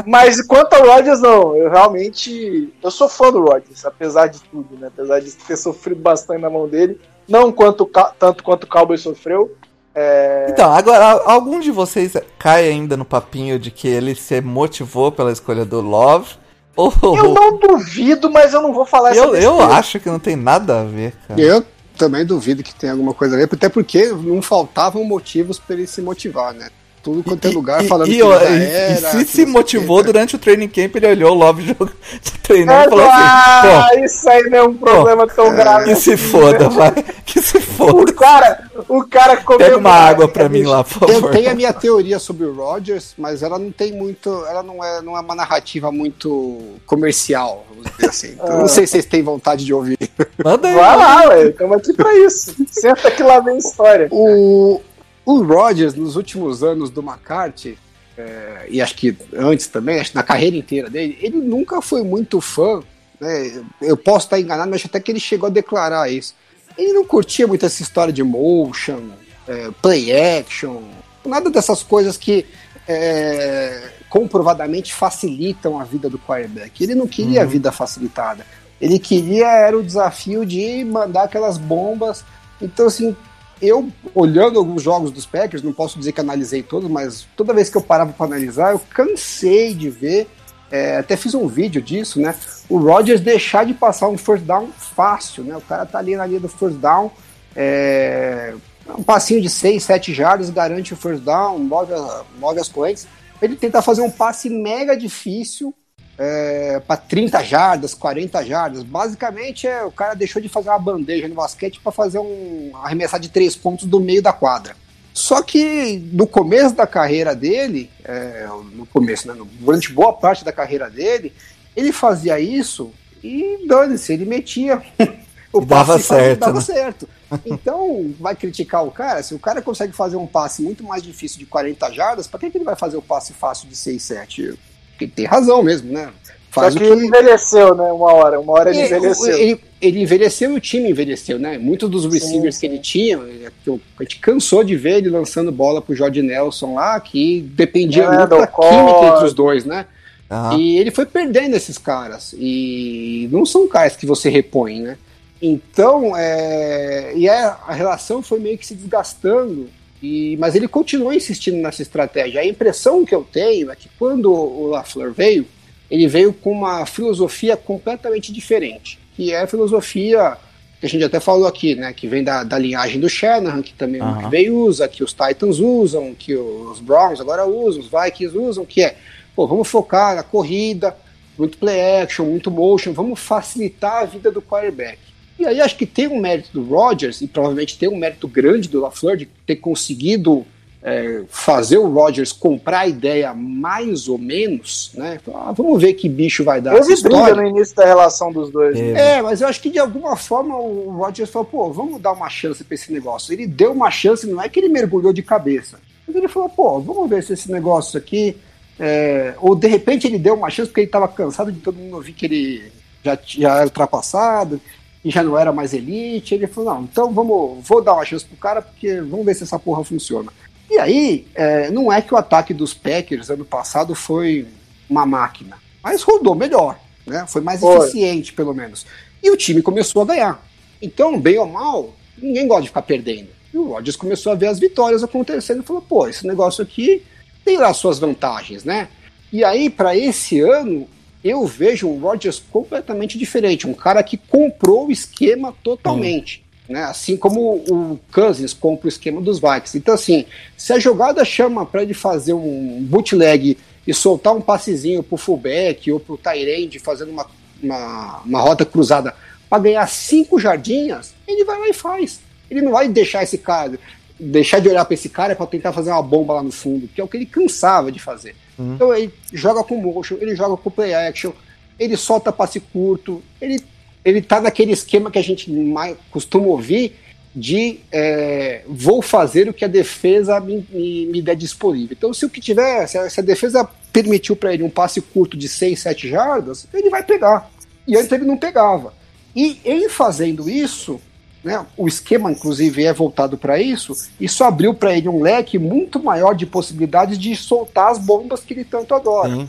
Mas 0.07 0.41
quanto 0.43 0.75
ao 0.75 0.87
Rodgers, 0.87 1.21
não. 1.21 1.57
Eu 1.57 1.71
realmente. 1.71 2.73
Eu 2.83 2.91
sou 2.91 3.09
fã 3.09 3.31
do 3.31 3.43
Rodgers, 3.43 3.85
apesar 3.85 4.29
de 4.29 4.41
tudo, 4.43 4.77
né? 4.77 4.89
Apesar 4.89 5.21
de 5.21 5.33
ter 5.33 5.57
sofrido 5.57 6.01
bastante 6.01 6.41
na 6.41 6.51
mão 6.51 6.69
dele. 6.69 7.01
Não 7.29 7.51
quanto, 7.51 7.89
tanto 8.19 8.43
quanto 8.43 8.65
o 8.65 8.69
Cowboy 8.69 8.99
sofreu. 8.99 9.57
É, 9.95 10.47
Então, 10.49 10.73
agora, 10.73 11.23
algum 11.25 11.61
de 11.61 11.71
vocês 11.71 12.15
cai 12.39 12.69
ainda 12.69 12.97
no 12.97 13.05
papinho 13.05 13.59
de 13.59 13.71
que 13.71 13.87
ele 13.87 14.15
se 14.15 14.41
motivou 14.41 15.13
pela 15.13 15.31
escolha 15.31 15.65
do 15.65 15.81
Love? 15.81 16.35
Ou 16.77 16.93
Eu 17.03 17.33
não 17.33 17.57
duvido, 17.59 18.29
mas 18.31 18.53
eu 18.53 18.61
não 18.61 18.73
vou 18.73 18.85
falar 18.85 19.11
essa 19.11 19.21
eu, 19.21 19.35
eu 19.37 19.61
acho 19.61 20.01
que 20.01 20.09
não 20.09 20.19
tem 20.19 20.35
nada 20.35 20.81
a 20.81 20.85
ver, 20.85 21.15
cara. 21.29 21.41
Eu 21.41 21.65
também 21.97 22.27
duvido 22.27 22.63
que 22.65 22.75
tenha 22.75 22.93
alguma 22.93 23.15
coisa 23.15 23.37
a 23.37 23.39
ver, 23.39 23.49
até 23.51 23.69
porque 23.69 24.09
não 24.09 24.43
faltavam 24.43 25.05
motivos 25.05 25.59
para 25.59 25.77
ele 25.77 25.87
se 25.87 26.03
motivar, 26.03 26.53
né? 26.53 26.69
Tudo 27.05 27.23
quanto 27.23 27.45
é 27.47 27.51
lugar 27.51 27.85
E- 27.85 27.87
falando 27.87 28.09
e, 28.09 28.17
que 28.17 28.23
e- 28.23 28.27
era. 28.27 28.51
e 28.51 28.97
que 28.97 29.25
se 29.25 29.25
se 29.27 29.45
o 29.45 29.49
motivou 29.49 29.99
quê. 29.99 30.05
durante 30.05 30.35
o 30.35 30.39
training 30.39 30.69
camp, 30.69 30.97
ele 30.97 31.07
olhou 31.07 31.33
o 31.33 31.35
Love 31.35 31.63
jogo, 31.67 31.91
treinando 32.43 32.81
É, 32.81 32.87
e 32.87 32.89
falou 32.91 33.05
ah, 33.11 33.87
assim: 33.91 34.05
isso 34.05 34.29
aí 34.31 34.43
não 34.51 34.59
é 34.59 34.63
um 34.65 34.75
problema 34.75 35.27
tão 35.27 35.45
pô, 35.51 35.53
grave. 35.53 35.85
que 35.85 35.97
se 36.01 36.13
assim, 36.15 36.29
foda, 36.31 36.59
né? 36.71 36.75
vai. 36.75 36.93
Que 37.27 37.43
se 37.43 37.59
O 37.59 37.61
foda. 37.61 38.13
cara, 38.15 38.71
o 38.89 39.05
cara 39.05 39.37
comeu 39.39 39.59
Pega 39.59 39.77
uma 39.77 39.91
água 39.93 40.27
pra 40.29 40.49
mim 40.49 40.63
lá, 40.63 40.83
por 40.83 41.09
Eu 41.09 41.15
favor. 41.17 41.31
tenho 41.33 41.51
a 41.51 41.55
minha 41.55 41.73
teoria 41.73 42.19
sobre 42.19 42.47
o 42.47 42.55
Rodgers, 42.55 43.13
mas 43.19 43.43
ela 43.43 43.59
não 43.59 43.71
tem 43.71 43.93
muito. 43.93 44.31
Ela 44.47 44.63
não 44.63 44.83
é, 44.83 45.03
não 45.03 45.17
é 45.17 45.21
uma 45.21 45.35
narrativa 45.35 45.93
muito 45.93 46.59
comercial, 46.87 47.67
vamos 47.69 47.85
dizer 47.93 48.09
assim. 48.09 48.29
Então, 48.35 48.47
Ah. 48.57 48.59
Não 48.61 48.69
sei 48.69 48.87
se 48.87 48.93
vocês 48.93 49.05
têm 49.05 49.23
vontade 49.23 49.65
de 49.65 49.75
ouvir. 49.75 49.99
Manda 50.43 50.69
aí. 50.69 50.75
Vai 50.75 50.97
lá, 50.97 51.29
ué. 51.29 51.49
Estamos 51.49 51.77
aqui 51.77 51.93
pra 51.93 52.15
isso. 52.19 52.55
Senta 52.71 53.11
que 53.11 53.23
lá 53.23 53.41
vem 53.41 53.59
história. 53.59 54.09
O, 54.11 54.81
o 55.25 55.43
Rodgers, 55.43 55.95
nos 55.95 56.17
últimos 56.17 56.63
anos 56.63 56.91
do 56.91 57.01
McCarthy, 57.01 57.79
é, 58.17 58.67
e 58.69 58.81
acho 58.81 58.95
que 58.95 59.17
antes 59.35 59.67
também, 59.67 59.99
acho 59.99 60.11
que 60.11 60.17
na 60.17 60.23
carreira 60.23 60.57
inteira 60.57 60.89
dele, 60.89 61.19
ele 61.21 61.39
nunca 61.39 61.81
foi 61.83 62.03
muito 62.03 62.41
fã. 62.41 62.83
Né? 63.21 63.65
Eu 63.81 63.97
posso 63.97 64.27
estar 64.27 64.39
enganado, 64.39 64.71
mas 64.71 64.81
acho 64.81 64.87
até 64.87 65.01
que 65.01 65.11
ele 65.11 65.21
chegou 65.21 65.49
a 65.49 65.51
declarar 65.51 66.11
isso. 66.11 66.35
Ele 66.77 66.93
não 66.93 67.05
curtia 67.05 67.47
muito 67.47 67.65
essa 67.65 67.83
história 67.83 68.13
de 68.13 68.23
motion, 68.23 69.11
é, 69.49 69.71
play 69.81 70.13
action, 70.13 70.83
nada 71.25 71.51
dessas 71.51 71.83
coisas 71.83 72.17
que 72.17 72.47
é, 72.87 73.91
comprovadamente 74.09 74.93
facilitam 74.93 75.81
a 75.81 75.85
vida 75.85 76.09
do 76.09 76.19
quarterback. 76.19 76.83
Ele 76.83 76.95
não 76.95 77.07
queria 77.07 77.43
a 77.43 77.47
vida 77.47 77.73
facilitada. 77.73 78.47
Ele 78.81 78.99
queria 78.99 79.47
era 79.49 79.77
o 79.77 79.83
desafio 79.83 80.45
de 80.45 80.85
mandar 80.85 81.25
aquelas 81.25 81.57
bombas. 81.57 82.25
Então, 82.61 82.87
assim, 82.87 83.17
eu 83.61 83.91
olhando 84.15 84.59
alguns 84.59 84.83
jogos 84.83 85.11
dos 85.11 85.27
Packers, 85.27 85.63
não 85.63 85.73
posso 85.73 85.99
dizer 85.99 86.13
que 86.13 86.21
analisei 86.21 86.63
todos, 86.63 86.91
mas 86.91 87.27
toda 87.37 87.55
vez 87.55 87.69
que 87.69 87.77
eu 87.77 87.83
parava 87.83 88.13
para 88.13 88.27
analisar, 88.27 88.73
eu 88.73 88.81
cansei 88.91 89.75
de 89.75 89.91
ver. 89.91 90.29
é, 90.71 90.99
até 90.99 91.17
fiz 91.17 91.35
um 91.35 91.47
vídeo 91.47 91.81
disso, 91.81 92.21
né? 92.21 92.35
O 92.69 92.79
Rodgers 92.79 93.21
deixar 93.21 93.65
de 93.65 93.75
passar 93.75 94.09
um 94.09 94.19
first 94.19 94.45
down 94.45 94.69
fácil, 94.73 95.45
né? 95.45 95.57
O 95.57 95.61
cara 95.61 95.87
tá 95.87 95.99
ali 95.99 96.17
na 96.17 96.27
linha 96.27 96.41
do 96.41 96.49
first 96.49 96.79
down, 96.79 97.11
é, 97.55 98.55
um 98.99 99.03
passinho 99.03 99.41
de 99.41 99.49
6, 99.49 99.83
7 99.83 100.13
jardas 100.13 100.51
garante 100.51 100.93
o 100.93 100.97
first 100.97 101.23
down, 101.23 101.59
move, 101.59 101.93
move 102.39 102.59
as 102.59 102.69
correntes. 102.69 103.07
Ele 103.41 103.57
tentar 103.57 103.83
fazer 103.83 104.03
um 104.03 104.11
passe 104.11 104.49
mega 104.49 104.97
difícil 104.97 105.75
é, 106.19 106.81
para 106.87 106.97
30 106.97 107.43
jardas, 107.43 107.95
40 107.95 108.45
jardas. 108.45 108.83
Basicamente, 108.83 109.67
é, 109.67 109.85
o 109.85 109.91
cara 109.91 110.15
deixou 110.15 110.41
de 110.41 110.49
fazer 110.49 110.69
uma 110.71 110.79
bandeja 110.79 111.29
no 111.29 111.35
basquete 111.35 111.81
para 111.81 111.93
fazer 111.93 112.19
um 112.19 112.73
arremessar 112.83 113.21
de 113.21 113.29
três 113.29 113.57
pontos 113.57 113.87
do 113.87 114.01
meio 114.01 114.23
da 114.23 114.33
quadra. 114.33 114.77
Só 115.13 115.43
que 115.43 115.97
no 116.13 116.27
começo 116.27 116.75
da 116.75 116.87
carreira 116.87 117.35
dele, 117.35 117.91
é, 118.05 118.47
no 118.73 118.85
começo, 118.87 119.29
né, 119.29 119.35
durante 119.61 119.93
boa 119.93 120.13
parte 120.13 120.45
da 120.45 120.53
carreira 120.53 120.91
dele, 120.91 121.33
ele 121.77 121.93
fazia 121.93 122.39
isso 122.41 122.93
e 123.23 123.65
dane-se, 123.67 124.13
ele 124.13 124.25
metia 124.25 124.83
o 125.53 125.65
dava 125.65 125.95
passe 125.95 126.09
certo, 126.09 126.41
dava 126.41 126.55
né? 126.55 126.61
certo. 126.61 127.09
Então, 127.47 128.13
vai 128.19 128.35
criticar 128.35 128.85
o 128.85 128.91
cara? 128.91 129.23
Se 129.23 129.35
o 129.35 129.39
cara 129.39 129.63
consegue 129.63 129.93
fazer 129.93 130.17
um 130.17 130.27
passe 130.27 130.63
muito 130.63 130.85
mais 130.85 131.03
difícil 131.03 131.39
de 131.39 131.47
40 131.47 131.93
jardas, 131.93 132.27
para 132.27 132.41
que, 132.41 132.51
que 132.51 132.59
ele 132.59 132.65
vai 132.65 132.77
fazer 132.77 132.97
o 132.97 133.03
passe 133.03 133.33
fácil 133.33 133.69
de 133.69 133.77
6, 133.77 134.03
7? 134.03 134.59
Porque 134.95 135.07
tem 135.09 135.25
razão 135.27 135.63
mesmo, 135.63 135.93
né? 135.93 136.11
Só 136.53 136.61
Faz 136.61 136.77
o 136.77 136.79
que 136.79 136.85
ele 136.85 137.07
envelheceu, 137.07 137.75
né? 137.75 137.91
Uma 137.91 138.13
hora. 138.13 138.41
Uma 138.41 138.53
hora 138.53 138.71
ele 138.71 138.81
e- 138.81 138.85
envelheceu. 138.87 139.37
Ele, 139.39 139.61
ele 139.81 140.03
envelheceu 140.03 140.53
e 140.53 140.57
o 140.57 140.61
time 140.61 140.89
envelheceu, 140.91 141.37
né? 141.37 141.59
Muitos 141.59 141.91
dos 141.91 142.05
receivers 142.05 142.55
sim. 142.55 142.61
que 142.61 142.67
ele 142.67 142.79
tinha, 142.79 143.17
ele- 143.19 143.49
que 143.65 143.71
a 143.99 144.03
gente 144.05 144.19
cansou 144.21 144.63
de 144.63 144.77
ver 144.77 144.99
ele 144.99 145.11
lançando 145.11 145.51
bola 145.51 145.83
pro 145.83 145.97
Jorge 145.97 146.23
Nelson 146.23 146.75
lá, 146.75 146.99
que 147.01 147.41
dependia 147.57 148.05
É, 148.05 148.07
muito 148.07 148.29
da 148.29 148.47
química 148.47 148.53
Cobb. 148.53 149.07
entre 149.09 149.25
os 149.27 149.35
dois, 149.35 149.65
né? 149.65 149.87
Aham. 150.31 150.57
E 150.59 150.79
ele 150.79 150.93
foi 150.93 151.05
perdendo 151.07 151.57
esses 151.57 151.77
caras. 151.77 152.35
E 152.39 153.29
não 153.33 153.45
são 153.45 153.67
caras 153.67 153.97
que 153.97 154.07
você 154.07 154.29
repõe, 154.31 154.81
né? 154.81 154.97
Então, 155.43 156.17
é... 156.17 157.13
e 157.17 157.29
é- 157.29 157.53
a 157.67 157.73
relação 157.75 158.23
foi 158.23 158.39
meio 158.39 158.57
que 158.57 158.65
se 158.67 158.75
desgastando. 158.77 159.69
E, 160.05 160.37
mas 160.37 160.55
ele 160.55 160.69
continua 160.69 161.17
insistindo 161.17 161.57
nessa 161.57 161.81
estratégia. 161.81 162.43
A 162.43 162.47
impressão 162.47 163.07
que 163.07 163.15
eu 163.15 163.25
tenho 163.25 163.71
é 163.71 163.75
que 163.75 163.89
quando 163.99 164.31
o 164.31 164.67
LaFleur 164.67 165.15
veio, 165.15 165.47
ele 165.91 166.07
veio 166.07 166.31
com 166.31 166.53
uma 166.53 166.85
filosofia 166.85 167.57
completamente 167.57 168.31
diferente, 168.31 168.99
que 169.17 169.33
é 169.33 169.41
a 169.41 169.47
filosofia 169.47 170.37
que 170.79 170.85
a 170.85 170.89
gente 170.91 171.05
até 171.05 171.19
falou 171.19 171.47
aqui, 171.47 171.75
né, 171.75 171.91
que 171.95 172.07
vem 172.07 172.23
da, 172.23 172.45
da 172.45 172.59
linhagem 172.59 173.01
do 173.01 173.09
Shanahan, 173.09 173.63
que 173.63 173.73
também 173.73 174.03
uhum. 174.03 174.11
o 174.11 174.21
McVay 174.21 174.51
usa, 174.51 174.87
que 174.87 175.03
os 175.03 175.15
Titans 175.15 175.59
usam, 175.59 176.15
que 176.15 176.37
os 176.37 176.81
Browns 176.81 177.19
agora 177.19 177.47
usam, 177.47 177.81
os 177.81 177.89
Vikings 177.89 178.37
usam, 178.37 178.67
que 178.67 178.83
é, 178.83 178.97
pô, 179.35 179.47
vamos 179.47 179.69
focar 179.69 180.15
na 180.15 180.23
corrida, 180.23 180.95
muito 181.39 181.57
play 181.57 182.03
action, 182.03 182.27
muito 182.27 182.51
motion, 182.51 182.93
vamos 182.93 183.19
facilitar 183.21 184.03
a 184.03 184.05
vida 184.05 184.31
do 184.31 184.43
quarterback. 184.43 184.99
E 185.39 185.47
aí 185.47 185.61
acho 185.61 185.77
que 185.77 185.87
tem 185.87 186.09
um 186.09 186.19
mérito 186.19 186.51
do 186.53 186.65
Rodgers, 186.65 187.21
e 187.21 187.27
provavelmente 187.27 187.79
tem 187.79 187.89
um 187.89 187.97
mérito 187.97 188.29
grande 188.29 188.69
do 188.69 188.81
LaFleur 188.81 189.17
de 189.17 189.27
ter 189.47 189.57
conseguido 189.57 190.47
é, 190.85 191.23
fazer 191.31 191.79
o 191.79 191.89
Rodgers 191.89 192.31
comprar 192.31 192.81
a 192.81 192.87
ideia 192.87 193.33
mais 193.33 194.07
ou 194.07 194.19
menos, 194.19 194.93
né? 194.95 195.19
Ah, 195.35 195.51
vamos 195.57 195.81
ver 195.81 195.95
que 195.95 196.11
bicho 196.11 196.45
vai 196.45 196.61
dar. 196.61 196.75
Houve 196.75 197.01
briga 197.01 197.35
no 197.35 197.47
início 197.47 197.75
da 197.75 197.87
relação 197.87 198.31
dos 198.31 198.51
dois. 198.51 198.79
É. 198.79 199.17
é, 199.17 199.23
mas 199.23 199.41
eu 199.41 199.49
acho 199.49 199.63
que 199.63 199.71
de 199.71 199.79
alguma 199.79 200.15
forma 200.15 200.55
o 200.59 200.91
Rodgers 200.91 201.31
falou, 201.31 201.47
pô, 201.47 201.73
vamos 201.73 202.03
dar 202.03 202.13
uma 202.13 202.29
chance 202.29 202.63
para 202.63 202.75
esse 202.75 202.93
negócio. 202.93 203.33
Ele 203.33 203.47
deu 203.47 203.73
uma 203.73 203.91
chance, 203.91 204.27
não 204.27 204.43
é 204.43 204.49
que 204.49 204.61
ele 204.61 204.69
mergulhou 204.69 205.11
de 205.11 205.23
cabeça. 205.23 205.81
Mas 206.07 206.15
ele 206.15 206.29
falou, 206.29 206.51
pô, 206.51 206.79
vamos 206.81 207.09
ver 207.09 207.23
se 207.23 207.33
esse 207.33 207.51
negócio 207.51 207.99
aqui. 207.99 208.37
É... 208.79 209.35
ou 209.39 209.55
de 209.55 209.69
repente 209.69 210.05
ele 210.07 210.19
deu 210.19 210.35
uma 210.35 210.51
chance 210.51 210.69
porque 210.69 210.81
ele 210.81 210.89
estava 210.89 211.07
cansado 211.07 211.53
de 211.53 211.61
todo 211.61 211.77
mundo 211.77 211.95
ouvir 211.95 212.13
que 212.13 212.27
ele 212.27 212.73
já, 213.05 213.17
já 213.25 213.55
era 213.59 213.65
ultrapassado, 213.67 214.61
e 215.05 215.11
já 215.11 215.23
não 215.23 215.39
era 215.39 215.53
mais 215.53 215.75
elite. 215.75 216.35
Ele 216.35 216.47
falou: 216.47 216.75
não, 216.75 216.83
então 216.85 217.13
vamos, 217.13 217.67
vou 217.67 217.83
dar 217.83 217.95
uma 217.95 218.05
chance 218.05 218.25
pro 218.25 218.37
cara, 218.37 218.63
porque 218.63 219.01
vamos 219.03 219.27
ver 219.27 219.35
se 219.35 219.43
essa 219.43 219.59
porra 219.59 219.85
funciona. 219.85 220.33
E 220.71 220.79
aí, 220.79 221.27
é, 221.35 221.71
não 221.71 221.93
é 221.93 222.01
que 222.01 222.15
o 222.15 222.17
ataque 222.17 222.55
dos 222.55 222.73
Packers 222.73 223.29
ano 223.29 223.45
passado 223.45 223.95
foi 223.95 224.47
uma 224.89 225.05
máquina, 225.05 225.59
mas 225.83 226.03
rodou 226.03 226.35
melhor, 226.35 226.79
né? 227.07 227.27
Foi 227.29 227.43
mais 227.43 227.61
foi. 227.61 227.77
eficiente, 227.77 228.33
pelo 228.33 228.55
menos. 228.55 228.87
E 229.23 229.31
o 229.31 229.37
time 229.37 229.61
começou 229.61 230.03
a 230.03 230.07
ganhar. 230.07 230.47
Então, 230.81 231.21
bem 231.21 231.39
ou 231.39 231.47
mal, 231.47 231.95
ninguém 232.17 232.49
gosta 232.49 232.63
de 232.63 232.69
ficar 232.69 232.83
perdendo. 232.83 233.29
E 233.53 233.59
o 233.59 233.69
Rodgers 233.69 233.97
começou 233.97 234.33
a 234.33 234.35
ver 234.35 234.47
as 234.47 234.59
vitórias 234.59 235.05
acontecendo 235.05 235.63
e 235.63 235.67
falou: 235.67 235.83
pô, 235.83 236.09
esse 236.09 236.27
negócio 236.27 236.63
aqui 236.63 237.03
tem 237.45 237.59
lá 237.59 237.73
suas 237.75 237.99
vantagens, 237.99 238.65
né? 238.65 238.89
E 239.31 239.45
aí, 239.45 239.69
para 239.69 239.97
esse 239.97 240.41
ano, 240.41 240.89
eu 241.25 241.47
vejo 241.47 241.89
o 241.89 241.99
Rodgers 241.99 242.39
completamente 242.53 243.17
diferente, 243.17 243.67
um 243.67 243.73
cara 243.73 244.03
que 244.03 244.19
comprou 244.19 244.89
o 244.89 244.93
esquema 244.93 245.55
totalmente. 245.65 246.45
Né? 246.69 246.83
Assim 246.85 247.17
como 247.17 247.57
o 247.57 247.99
Cousins 248.13 248.53
compra 248.53 248.87
o 248.87 248.89
esquema 248.89 249.23
dos 249.23 249.41
Vikings. 249.41 249.79
Então, 249.79 249.95
assim, 249.95 250.27
se 250.57 250.73
a 250.73 250.79
jogada 250.79 251.25
chama 251.25 251.65
para 251.65 251.83
ele 251.83 251.95
fazer 251.95 252.35
um 252.35 252.83
bootleg 252.83 253.57
e 253.87 253.95
soltar 253.95 254.35
um 254.35 254.41
passezinho 254.41 255.03
pro 255.03 255.17
fullback 255.17 255.91
ou 255.91 255.99
pro 255.99 256.19
Tyrande 256.19 256.79
fazendo 256.79 257.11
uma, 257.11 257.27
uma, 257.63 258.21
uma 258.25 258.41
rota 258.41 258.65
cruzada 258.65 259.15
para 259.49 259.63
ganhar 259.63 259.87
cinco 259.89 260.39
jardinhas, 260.39 261.15
ele 261.27 261.45
vai 261.45 261.59
lá 261.59 261.69
e 261.69 261.75
faz. 261.75 262.21
Ele 262.51 262.61
não 262.61 262.73
vai 262.73 262.89
deixar 262.89 263.23
esse 263.23 263.39
cara, 263.39 263.79
deixar 264.19 264.59
de 264.59 264.69
olhar 264.69 264.85
para 264.85 264.95
esse 264.95 265.09
cara 265.09 265.35
para 265.35 265.47
tentar 265.47 265.73
fazer 265.73 265.91
uma 265.91 266.03
bomba 266.03 266.35
lá 266.35 266.43
no 266.43 266.53
fundo, 266.53 266.89
que 266.89 267.01
é 267.01 267.05
o 267.05 267.09
que 267.09 267.17
ele 267.17 267.27
cansava 267.27 267.91
de 267.91 267.99
fazer. 267.99 268.35
Uhum. 268.59 268.75
Então 268.75 268.95
ele 268.95 269.13
joga 269.33 269.63
com 269.65 269.77
motion, 269.77 270.17
ele 270.21 270.35
joga 270.37 270.57
com 270.57 270.71
play 270.71 270.95
action, 270.95 271.33
ele 271.79 271.97
solta 271.97 272.33
passe 272.33 272.61
curto, 272.61 273.23
ele, 273.41 273.63
ele 274.05 274.23
tá 274.23 274.41
naquele 274.41 274.73
esquema 274.73 275.11
que 275.11 275.19
a 275.19 275.23
gente 275.23 275.51
mais 275.51 275.97
costuma 276.11 276.47
ouvir 276.47 276.97
de 277.35 277.81
é, 277.91 278.63
vou 278.69 279.03
fazer 279.03 279.49
o 279.49 279.53
que 279.53 279.65
a 279.65 279.69
defesa 279.69 280.39
me, 280.39 280.65
me, 280.71 281.07
me, 281.07 281.21
der 281.21 281.35
disponível. 281.35 281.97
Então, 281.99 282.15
se 282.15 282.25
o 282.25 282.31
que 282.31 282.41
tiver, 282.41 282.87
se 282.87 282.97
a, 282.97 283.11
se 283.11 283.19
a 283.19 283.23
defesa 283.25 283.69
permitiu 283.93 284.37
para 284.37 284.55
ele 284.55 284.63
um 284.63 284.71
passe 284.71 285.01
curto 285.01 285.37
de 285.37 285.49
6, 285.49 285.81
7 285.81 286.09
jardas, 286.09 286.67
ele 286.73 286.91
vai 286.91 287.03
pegar. 287.03 287.51
E 287.89 287.97
antes 287.97 288.13
ele 288.13 288.25
não 288.25 288.37
pegava. 288.37 288.95
E 289.35 289.59
em 289.65 289.89
fazendo 289.89 290.49
isso, 290.49 291.01
né, 291.45 291.65
o 291.77 291.87
esquema, 291.87 292.33
inclusive, 292.33 292.85
é 292.85 292.93
voltado 292.93 293.37
para 293.37 293.61
isso, 293.61 293.95
isso 294.19 294.43
abriu 294.43 294.73
para 294.75 294.97
ele 294.97 295.09
um 295.09 295.23
leque 295.23 295.59
muito 295.59 296.03
maior 296.03 296.35
de 296.35 296.47
possibilidades 296.47 297.19
de 297.19 297.37
soltar 297.37 297.91
as 297.91 297.99
bombas 297.99 298.41
que 298.41 298.55
ele 298.55 298.65
tanto 298.65 298.95
adora. 298.95 299.29
Sim. 299.29 299.49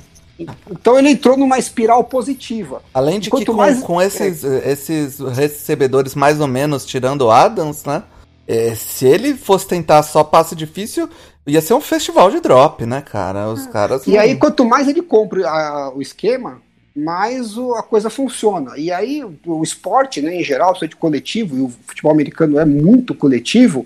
Então 0.69 0.99
ele 0.99 1.11
entrou 1.11 1.37
numa 1.37 1.57
espiral 1.57 2.03
positiva. 2.03 2.81
Além 2.93 3.19
de 3.19 3.29
Quanto 3.29 3.45
que 3.45 3.51
com, 3.51 3.57
mais... 3.57 3.81
com 3.81 4.01
esses, 4.01 4.43
esses 4.43 5.19
recebedores 5.19 6.13
mais 6.13 6.41
ou 6.41 6.47
menos, 6.47 6.85
tirando 6.85 7.21
o 7.21 7.31
Adams, 7.31 7.85
né? 7.85 8.03
É, 8.47 8.75
se 8.75 9.07
ele 9.07 9.33
fosse 9.33 9.65
tentar 9.65 10.03
só 10.03 10.23
passe 10.23 10.53
difícil, 10.53 11.09
ia 11.47 11.61
ser 11.61 11.73
um 11.73 11.81
festival 11.81 12.29
de 12.29 12.39
drop, 12.39 12.85
né, 12.85 13.01
cara? 13.01 13.47
Os 13.47 13.65
caras. 13.67 14.05
E 14.05 14.11
não... 14.11 14.19
aí, 14.19 14.35
quanto 14.35 14.65
mais 14.65 14.87
ele 14.87 15.01
compra 15.01 15.49
a, 15.49 15.93
o 15.95 16.01
esquema, 16.01 16.61
mais 16.95 17.57
o, 17.57 17.73
a 17.75 17.83
coisa 17.83 18.09
funciona. 18.09 18.77
E 18.77 18.91
aí 18.91 19.23
o 19.45 19.63
esporte, 19.63 20.21
né, 20.21 20.35
em 20.35 20.43
geral, 20.43 20.69
precisa 20.69 20.89
de 20.89 20.95
coletivo, 20.95 21.57
e 21.57 21.61
o 21.61 21.69
futebol 21.85 22.11
americano 22.11 22.57
é 22.57 22.65
muito 22.65 23.13
coletivo, 23.13 23.85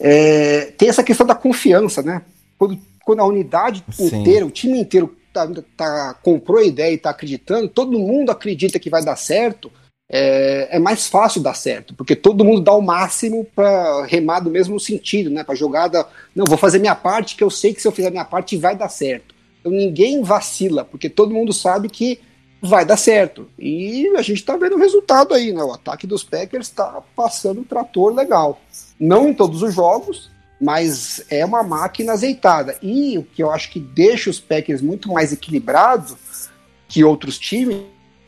é, 0.00 0.72
tem 0.76 0.88
essa 0.88 1.04
questão 1.04 1.26
da 1.26 1.34
confiança, 1.34 2.02
né? 2.02 2.22
Quando, 2.58 2.78
quando 3.04 3.20
a 3.20 3.26
unidade 3.26 3.84
Sim. 3.92 4.20
inteira, 4.20 4.44
o 4.44 4.50
time 4.50 4.80
inteiro 4.80 5.16
tá, 5.32 5.48
tá, 5.76 6.14
comprou 6.22 6.58
a 6.58 6.64
ideia 6.64 6.92
e 6.92 6.96
está 6.96 7.10
acreditando, 7.10 7.68
todo 7.68 7.98
mundo 7.98 8.30
acredita 8.30 8.78
que 8.78 8.90
vai 8.90 9.04
dar 9.04 9.16
certo, 9.16 9.70
é, 10.10 10.76
é, 10.76 10.78
mais 10.78 11.06
fácil 11.06 11.40
dar 11.40 11.54
certo, 11.54 11.94
porque 11.94 12.14
todo 12.14 12.44
mundo 12.44 12.60
dá 12.60 12.72
o 12.72 12.82
máximo 12.82 13.46
para 13.54 14.04
remar 14.06 14.40
do 14.40 14.50
mesmo 14.50 14.78
sentido, 14.78 15.30
né? 15.30 15.44
Para 15.44 15.54
jogada, 15.54 16.06
não, 16.34 16.44
vou 16.44 16.58
fazer 16.58 16.78
minha 16.78 16.94
parte, 16.94 17.36
que 17.36 17.44
eu 17.44 17.50
sei 17.50 17.72
que 17.72 17.80
se 17.80 17.88
eu 17.88 17.92
fizer 17.92 18.10
minha 18.10 18.24
parte 18.24 18.56
vai 18.56 18.76
dar 18.76 18.88
certo. 18.88 19.33
Então 19.64 19.72
ninguém 19.72 20.22
vacila, 20.22 20.84
porque 20.84 21.08
todo 21.08 21.32
mundo 21.32 21.52
sabe 21.52 21.88
que 21.88 22.20
vai 22.60 22.84
dar 22.84 22.98
certo. 22.98 23.48
E 23.58 24.06
a 24.16 24.20
gente 24.20 24.38
está 24.38 24.56
vendo 24.56 24.76
o 24.76 24.78
resultado 24.78 25.32
aí, 25.32 25.52
né? 25.52 25.62
O 25.64 25.72
ataque 25.72 26.06
dos 26.06 26.22
Packers 26.22 26.66
está 26.66 27.02
passando 27.16 27.60
um 27.60 27.64
trator 27.64 28.14
legal. 28.14 28.60
Não 29.00 29.28
em 29.28 29.34
todos 29.34 29.62
os 29.62 29.74
jogos, 29.74 30.30
mas 30.60 31.24
é 31.30 31.44
uma 31.44 31.62
máquina 31.62 32.12
azeitada. 32.12 32.76
E 32.82 33.18
o 33.18 33.22
que 33.22 33.42
eu 33.42 33.50
acho 33.50 33.70
que 33.70 33.80
deixa 33.80 34.28
os 34.28 34.38
Packers 34.38 34.82
muito 34.82 35.10
mais 35.10 35.32
equilibrados 35.32 36.50
que 36.88 37.02
outros 37.02 37.38
times, 37.38 37.78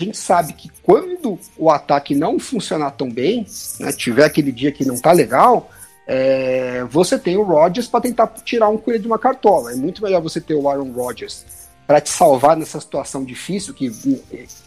a 0.00 0.04
gente 0.04 0.16
sabe 0.16 0.54
que 0.54 0.70
quando 0.82 1.38
o 1.56 1.70
ataque 1.70 2.14
não 2.14 2.38
funcionar 2.38 2.92
tão 2.92 3.10
bem, 3.10 3.46
né, 3.78 3.92
tiver 3.92 4.24
aquele 4.24 4.52
dia 4.52 4.72
que 4.72 4.84
não 4.84 4.98
tá 4.98 5.12
legal, 5.12 5.70
é, 6.06 6.84
você 6.84 7.18
tem 7.18 7.36
o 7.36 7.42
Rodgers 7.42 7.88
para 7.88 8.00
tentar 8.00 8.28
tirar 8.44 8.68
um 8.68 8.78
coelho 8.78 9.00
de 9.00 9.06
uma 9.06 9.18
cartola. 9.18 9.72
É 9.72 9.74
muito 9.74 10.02
melhor 10.02 10.22
você 10.22 10.40
ter 10.40 10.54
o 10.54 10.68
Aaron 10.68 10.92
Rodgers 10.92 11.44
para 11.86 12.00
te 12.00 12.10
salvar 12.10 12.56
nessa 12.56 12.80
situação 12.80 13.24
difícil 13.24 13.72
que 13.72 13.90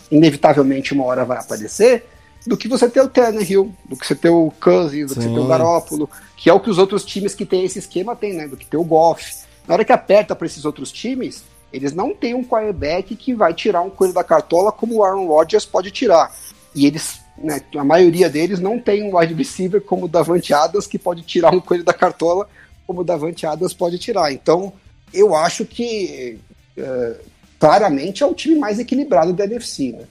inevitavelmente 0.09 0.93
uma 0.93 1.05
hora 1.05 1.25
vai 1.25 1.37
aparecer, 1.37 2.05
do 2.47 2.55
que 2.55 2.67
você 2.67 2.89
ter 2.89 3.01
o 3.01 3.09
Tannehill, 3.09 3.73
do 3.85 3.97
que 3.97 4.07
você 4.07 4.15
ter 4.15 4.29
o 4.29 4.51
Cousins, 4.61 5.09
do 5.09 5.15
que 5.15 5.21
você 5.21 5.29
ter 5.29 5.39
o 5.39 5.47
Garópolo, 5.47 6.09
que 6.37 6.49
é 6.49 6.53
o 6.53 6.59
que 6.59 6.69
os 6.69 6.77
outros 6.77 7.03
times 7.03 7.35
que 7.35 7.45
têm 7.45 7.65
esse 7.65 7.79
esquema 7.79 8.15
têm, 8.15 8.33
né? 8.33 8.47
Do 8.47 8.55
que 8.55 8.65
ter 8.65 8.77
o 8.77 8.83
Goff. 8.83 9.43
Na 9.67 9.73
hora 9.73 9.85
que 9.85 9.91
aperta 9.91 10.35
para 10.35 10.47
esses 10.47 10.63
outros 10.63 10.91
times, 10.91 11.43
eles 11.71 11.93
não 11.93 12.13
têm 12.13 12.33
um 12.33 12.43
quarterback 12.43 13.15
que 13.15 13.33
vai 13.33 13.53
tirar 13.53 13.81
um 13.81 13.89
coelho 13.89 14.13
da 14.13 14.23
cartola 14.23 14.71
como 14.71 14.95
o 14.95 15.03
Aaron 15.03 15.27
Rodgers 15.27 15.65
pode 15.65 15.91
tirar. 15.91 16.33
E 16.73 16.85
eles 16.87 17.19
né, 17.41 17.61
a 17.75 17.83
maioria 17.83 18.29
deles 18.29 18.59
não 18.59 18.79
tem 18.79 19.03
um 19.03 19.17
wide 19.17 19.33
receiver 19.33 19.81
como 19.81 20.05
o 20.05 20.09
Davante 20.09 20.53
Adams 20.53 20.87
que 20.87 20.99
pode 20.99 21.21
tirar 21.21 21.53
um 21.53 21.59
coelho 21.59 21.83
da 21.83 21.93
cartola 21.93 22.47
como 22.85 23.01
o 23.01 23.03
Davante 23.03 23.45
Adams 23.45 23.73
pode 23.73 23.97
tirar. 23.99 24.31
Então, 24.31 24.73
eu 25.13 25.35
acho 25.35 25.65
que 25.65 26.39
é, 26.77 27.15
claramente 27.59 28.23
é 28.23 28.25
o 28.25 28.33
time 28.33 28.55
mais 28.55 28.79
equilibrado 28.79 29.33
da 29.33 29.45
NFC, 29.45 29.91
né? 29.91 30.05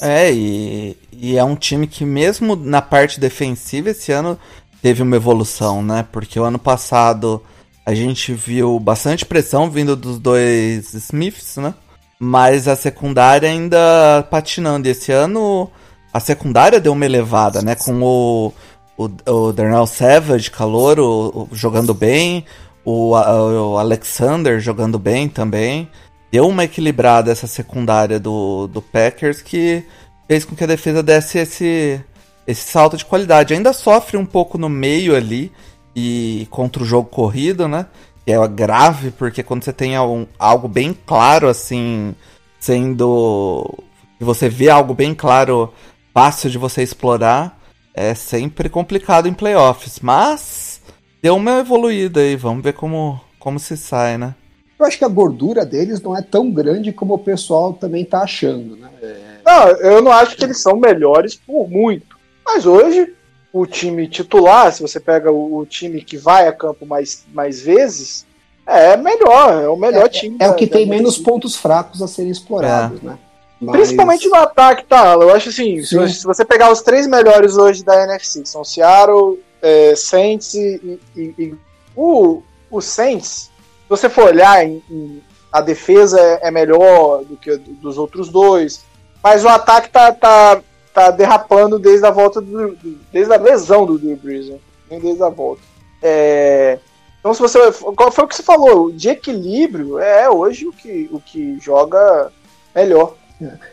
É, 0.00 0.32
e, 0.32 0.96
e 1.12 1.36
é 1.36 1.44
um 1.44 1.54
time 1.54 1.86
que 1.86 2.04
mesmo 2.04 2.56
na 2.56 2.82
parte 2.82 3.20
defensiva 3.20 3.90
esse 3.90 4.12
ano 4.12 4.38
teve 4.82 5.02
uma 5.02 5.16
evolução, 5.16 5.82
né? 5.82 6.06
Porque 6.10 6.38
o 6.38 6.44
ano 6.44 6.58
passado 6.58 7.42
a 7.84 7.94
gente 7.94 8.32
viu 8.32 8.78
bastante 8.80 9.24
pressão 9.24 9.70
vindo 9.70 9.94
dos 9.94 10.18
dois 10.18 10.92
Smiths, 10.92 11.56
né? 11.56 11.74
Mas 12.18 12.66
a 12.66 12.74
secundária 12.74 13.48
ainda 13.48 14.26
patinando. 14.30 14.88
E 14.88 14.90
esse 14.90 15.12
ano 15.12 15.70
a 16.16 16.20
secundária 16.20 16.80
deu 16.80 16.92
uma 16.92 17.04
elevada, 17.04 17.60
né? 17.60 17.74
Com 17.74 18.02
o, 18.02 18.52
o, 18.96 19.10
o 19.30 19.52
Darnell 19.52 19.86
Savage, 19.86 20.50
calor, 20.50 20.98
o, 20.98 21.48
o, 21.52 21.54
jogando 21.54 21.92
bem, 21.92 22.46
o, 22.82 23.10
o, 23.10 23.76
Alexander 23.76 24.58
jogando 24.58 24.98
bem 24.98 25.28
também. 25.28 25.90
Deu 26.32 26.48
uma 26.48 26.64
equilibrada 26.64 27.30
essa 27.30 27.46
secundária 27.46 28.18
do, 28.18 28.66
do 28.66 28.80
Packers 28.80 29.42
que 29.42 29.84
fez 30.26 30.46
com 30.46 30.56
que 30.56 30.64
a 30.64 30.66
defesa 30.66 31.02
desse 31.02 31.36
esse, 31.36 32.00
esse 32.46 32.62
salto 32.62 32.96
de 32.96 33.04
qualidade. 33.04 33.52
Ainda 33.52 33.74
sofre 33.74 34.16
um 34.16 34.24
pouco 34.24 34.56
no 34.56 34.70
meio 34.70 35.14
ali 35.14 35.52
e 35.94 36.48
contra 36.50 36.82
o 36.82 36.86
jogo 36.86 37.10
corrido, 37.10 37.68
né? 37.68 37.84
Que 38.24 38.32
é 38.32 38.48
grave, 38.48 39.10
porque 39.10 39.42
quando 39.42 39.64
você 39.64 39.72
tem 39.72 39.96
algo 39.96 40.66
bem 40.66 40.96
claro 41.04 41.46
assim, 41.46 42.14
sendo. 42.58 43.84
Você 44.18 44.48
vê 44.48 44.70
algo 44.70 44.94
bem 44.94 45.14
claro 45.14 45.70
fácil 46.16 46.48
de 46.48 46.56
você 46.56 46.82
explorar, 46.82 47.60
é 47.92 48.14
sempre 48.14 48.70
complicado 48.70 49.28
em 49.28 49.34
playoffs. 49.34 50.00
Mas 50.00 50.80
deu 51.20 51.36
uma 51.36 51.58
evoluída 51.58 52.20
aí, 52.20 52.34
vamos 52.36 52.64
ver 52.64 52.72
como, 52.72 53.20
como 53.38 53.58
se 53.58 53.76
sai, 53.76 54.16
né? 54.16 54.34
Eu 54.78 54.86
acho 54.86 54.96
que 54.96 55.04
a 55.04 55.08
gordura 55.08 55.62
deles 55.66 56.00
não 56.00 56.16
é 56.16 56.22
tão 56.22 56.50
grande 56.50 56.90
como 56.90 57.12
o 57.12 57.18
pessoal 57.18 57.74
também 57.74 58.02
tá 58.02 58.22
achando, 58.22 58.76
né? 58.76 58.88
É... 59.02 59.16
Não, 59.44 59.68
eu 59.68 60.00
não 60.00 60.10
acho 60.10 60.38
que 60.38 60.44
eles 60.44 60.58
são 60.58 60.78
melhores 60.78 61.34
por 61.34 61.68
muito. 61.68 62.16
Mas 62.46 62.64
hoje, 62.64 63.12
o 63.52 63.66
time 63.66 64.08
titular, 64.08 64.72
se 64.72 64.80
você 64.80 64.98
pega 64.98 65.30
o, 65.30 65.58
o 65.58 65.66
time 65.66 66.00
que 66.00 66.16
vai 66.16 66.48
a 66.48 66.52
campo 66.52 66.86
mais, 66.86 67.26
mais 67.30 67.60
vezes, 67.60 68.24
é 68.66 68.96
melhor, 68.96 69.62
é 69.62 69.68
o 69.68 69.76
melhor 69.76 70.06
é, 70.06 70.08
time. 70.08 70.36
É, 70.36 70.46
da, 70.46 70.52
o 70.52 70.54
que 70.54 70.66
tem 70.66 70.86
menos 70.86 71.18
pontos 71.18 71.56
fracos 71.56 72.00
a 72.00 72.08
serem 72.08 72.32
explorados, 72.32 73.02
é. 73.02 73.06
né? 73.06 73.18
Mas... 73.60 73.76
Principalmente 73.76 74.28
no 74.28 74.36
ataque, 74.36 74.84
tá? 74.84 75.14
Eu 75.14 75.34
acho 75.34 75.48
assim, 75.48 75.82
se, 75.82 76.08
se, 76.10 76.24
você 76.24 76.44
pegar 76.44 76.70
os 76.70 76.82
três 76.82 77.06
melhores 77.06 77.56
hoje 77.56 77.82
da 77.82 78.04
NFC, 78.04 78.44
são 78.44 78.62
Seattle, 78.62 79.38
é, 79.62 79.94
Saints 79.96 80.54
e, 80.54 81.00
e, 81.16 81.20
e, 81.38 81.54
o, 81.94 82.42
o 82.70 82.80
Saints, 82.80 83.28
se 83.28 83.88
você 83.88 84.08
for 84.08 84.26
olhar 84.26 84.64
em, 84.64 84.82
em, 84.90 85.22
a 85.50 85.60
defesa 85.60 86.20
é, 86.20 86.48
é 86.48 86.50
melhor 86.50 87.24
do 87.24 87.36
que 87.36 87.56
dos 87.56 87.96
outros 87.96 88.28
dois, 88.28 88.84
mas 89.22 89.44
o 89.44 89.48
ataque 89.48 89.88
tá, 89.88 90.12
tá, 90.12 90.60
tá 90.92 91.10
derrapando 91.10 91.78
desde 91.78 92.06
a 92.06 92.10
volta 92.10 92.40
do, 92.40 92.76
desde 93.10 93.32
a 93.32 93.38
lesão 93.38 93.86
do 93.86 93.98
Drew 93.98 94.16
Brees, 94.16 94.48
né? 94.48 94.58
nem 94.90 95.00
desde 95.00 95.22
a 95.22 95.30
volta. 95.30 95.62
É, 96.02 96.78
então 97.18 97.32
se 97.32 97.40
você 97.40 97.58
qual 97.72 98.12
foi 98.12 98.24
o 98.24 98.28
que 98.28 98.36
você 98.36 98.42
falou, 98.42 98.92
de 98.92 99.08
equilíbrio 99.08 99.98
é 99.98 100.28
hoje 100.28 100.66
o 100.66 100.72
que, 100.72 101.08
o 101.10 101.18
que 101.18 101.58
joga 101.58 102.30
melhor. 102.74 103.14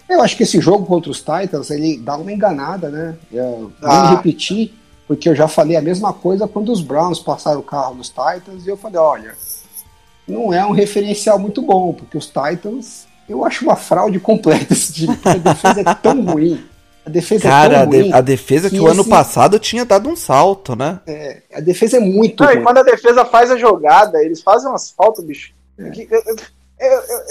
Eu 0.10 0.22
acho 0.22 0.36
que 0.36 0.44
esse 0.44 0.60
jogo 0.60 0.86
contra 0.86 1.10
os 1.10 1.20
Titans, 1.20 1.70
ele 1.70 1.98
dá 1.98 2.18
uma 2.18 2.32
enganada, 2.32 2.90
né? 2.90 3.16
Eu 3.32 3.72
ah. 3.82 4.08
vou 4.08 4.18
repetir, 4.18 4.74
porque 5.08 5.30
eu 5.30 5.36
já 5.36 5.48
falei 5.48 5.78
a 5.78 5.82
mesma 5.82 6.12
coisa 6.14 6.48
quando 6.48 6.72
os 6.72 6.82
Browns 6.82 7.20
passaram 7.20 7.60
o 7.60 7.64
carro 7.64 7.96
nos 7.96 8.10
Titans, 8.10 8.66
e 8.66 8.70
eu 8.70 8.78
falei, 8.78 8.98
olha, 8.98 9.36
não 10.28 10.54
é 10.54 10.66
um 10.66 10.72
referencial 10.72 11.40
muito 11.40 11.62
bom, 11.62 11.94
porque 11.94 12.18
os 12.18 12.28
Titans, 12.28 13.08
eu 13.28 13.46
acho 13.46 13.64
uma 13.64 13.76
fraude 13.76 14.20
completa 14.20 14.74
esse 14.74 14.94
time, 14.94 15.18
a 15.24 15.36
defesa 15.36 15.82
é 15.82 15.94
tão 15.96 16.22
ruim. 16.26 16.64
A 17.06 17.10
defesa 17.10 17.44
Cara, 17.44 17.76
é 17.76 17.80
tão 17.82 17.90
ruim 17.90 18.14
a, 18.14 18.22
defesa 18.22 18.70
que, 18.70 18.78
que 18.78 18.82
o 18.82 18.88
esse... 18.88 19.00
ano 19.00 19.06
passado 19.06 19.60
tinha 19.60 19.84
dado 19.84 20.10
um 20.10 20.16
salto, 20.16 20.76
né? 20.76 21.02
É, 21.06 21.42
a 21.54 21.60
defesa 21.60 21.98
é 21.98 22.00
muito 22.00 22.42
não, 22.42 22.50
ruim. 22.50 22.60
E 22.60 22.64
quando 22.64 22.78
a 22.78 22.84
defesa 22.84 23.26
faz 23.26 23.52
a 23.52 23.58
jogada, 23.58 24.24
eles 24.24 24.42
fazem 24.42 24.70
umas 24.70 24.92
faltas, 24.92 25.24
bicho. 25.24 25.54
É. 25.78 25.90
Que, 25.90 26.08
eu, 26.10 26.22
eu, 26.26 26.36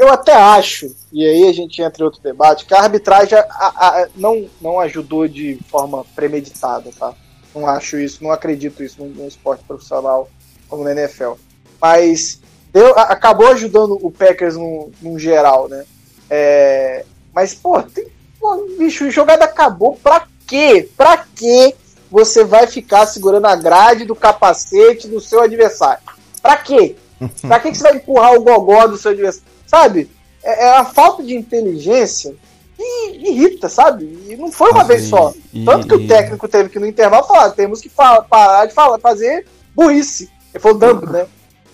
até 0.09 0.32
acho, 0.32 0.94
e 1.12 1.24
aí 1.24 1.48
a 1.48 1.53
gente 1.53 1.80
entra 1.82 2.03
em 2.03 2.07
outro 2.07 2.22
debate, 2.22 2.64
que 2.64 2.74
a 2.74 2.80
arbitragem 2.80 3.38
a, 3.38 3.44
a, 3.48 4.09
não, 4.16 4.48
não 4.61 4.80
ajudou 4.80 5.28
de 5.28 5.59
forma 5.70 6.05
premeditada, 6.14 6.90
tá? 6.98 7.14
Não 7.55 7.66
acho 7.66 7.98
isso, 7.98 8.22
não 8.22 8.30
acredito 8.30 8.82
isso 8.82 9.03
num, 9.03 9.09
num 9.09 9.28
esporte 9.28 9.64
profissional 9.64 10.28
como 10.68 10.84
na 10.84 10.92
NFL. 10.92 11.32
Mas 11.80 12.40
deu, 12.72 12.96
a, 12.98 13.03
acabou 13.03 13.48
ajudando 13.48 13.98
o 14.00 14.11
Packers 14.11 14.57
num, 14.57 14.90
num 15.03 15.18
geral, 15.18 15.68
né? 15.68 15.84
É, 16.30 17.05
mas, 17.34 17.55
pô, 17.55 17.82
tem, 17.82 18.07
pô, 18.40 18.66
bicho, 18.78 19.11
jogada 19.11 19.44
acabou, 19.44 19.98
pra 20.03 20.26
quê? 20.46 20.88
Pra 20.96 21.26
quê 21.34 21.74
você 22.11 22.44
vai 22.44 22.66
ficar 22.66 23.07
segurando 23.07 23.46
a 23.46 23.57
grade 23.57 24.05
do 24.05 24.14
capacete 24.14 25.09
do 25.09 25.20
seu 25.20 25.42
adversário? 25.42 26.03
Pra 26.40 26.57
quê? 26.57 26.96
Pra 27.42 27.60
que, 27.60 27.70
que 27.70 27.78
você 27.78 27.82
vai 27.84 27.96
empurrar 27.96 28.34
o 28.34 28.42
gogó 28.42 28.86
do 28.86 28.96
seu 28.96 29.12
adversário? 29.12 29.48
Sabe? 29.66 30.10
É, 30.42 30.64
é 30.66 30.76
a 30.78 30.84
falta 30.84 31.22
de 31.22 31.34
inteligência 31.34 32.34
que 32.76 33.28
irrita, 33.28 33.68
sabe? 33.68 34.04
E 34.28 34.36
não 34.36 34.50
foi 34.50 34.70
uma 34.70 34.84
vez 34.84 35.04
só. 35.04 35.32
E, 35.52 35.64
Tanto 35.64 35.86
que 35.86 35.94
e... 35.94 35.96
o 35.96 36.08
técnico 36.08 36.48
teve 36.48 36.68
que 36.68 36.78
no 36.78 36.86
intervalo 36.86 37.26
falar: 37.26 37.50
temos 37.50 37.80
que 37.80 37.88
parar 37.88 38.66
de 38.66 38.74
falar, 38.74 38.98
fazer 38.98 39.46
burrice. 39.74 40.28
Ele 40.52 40.60
falou 40.60 40.78
dump, 40.78 41.04
né? 41.10 41.26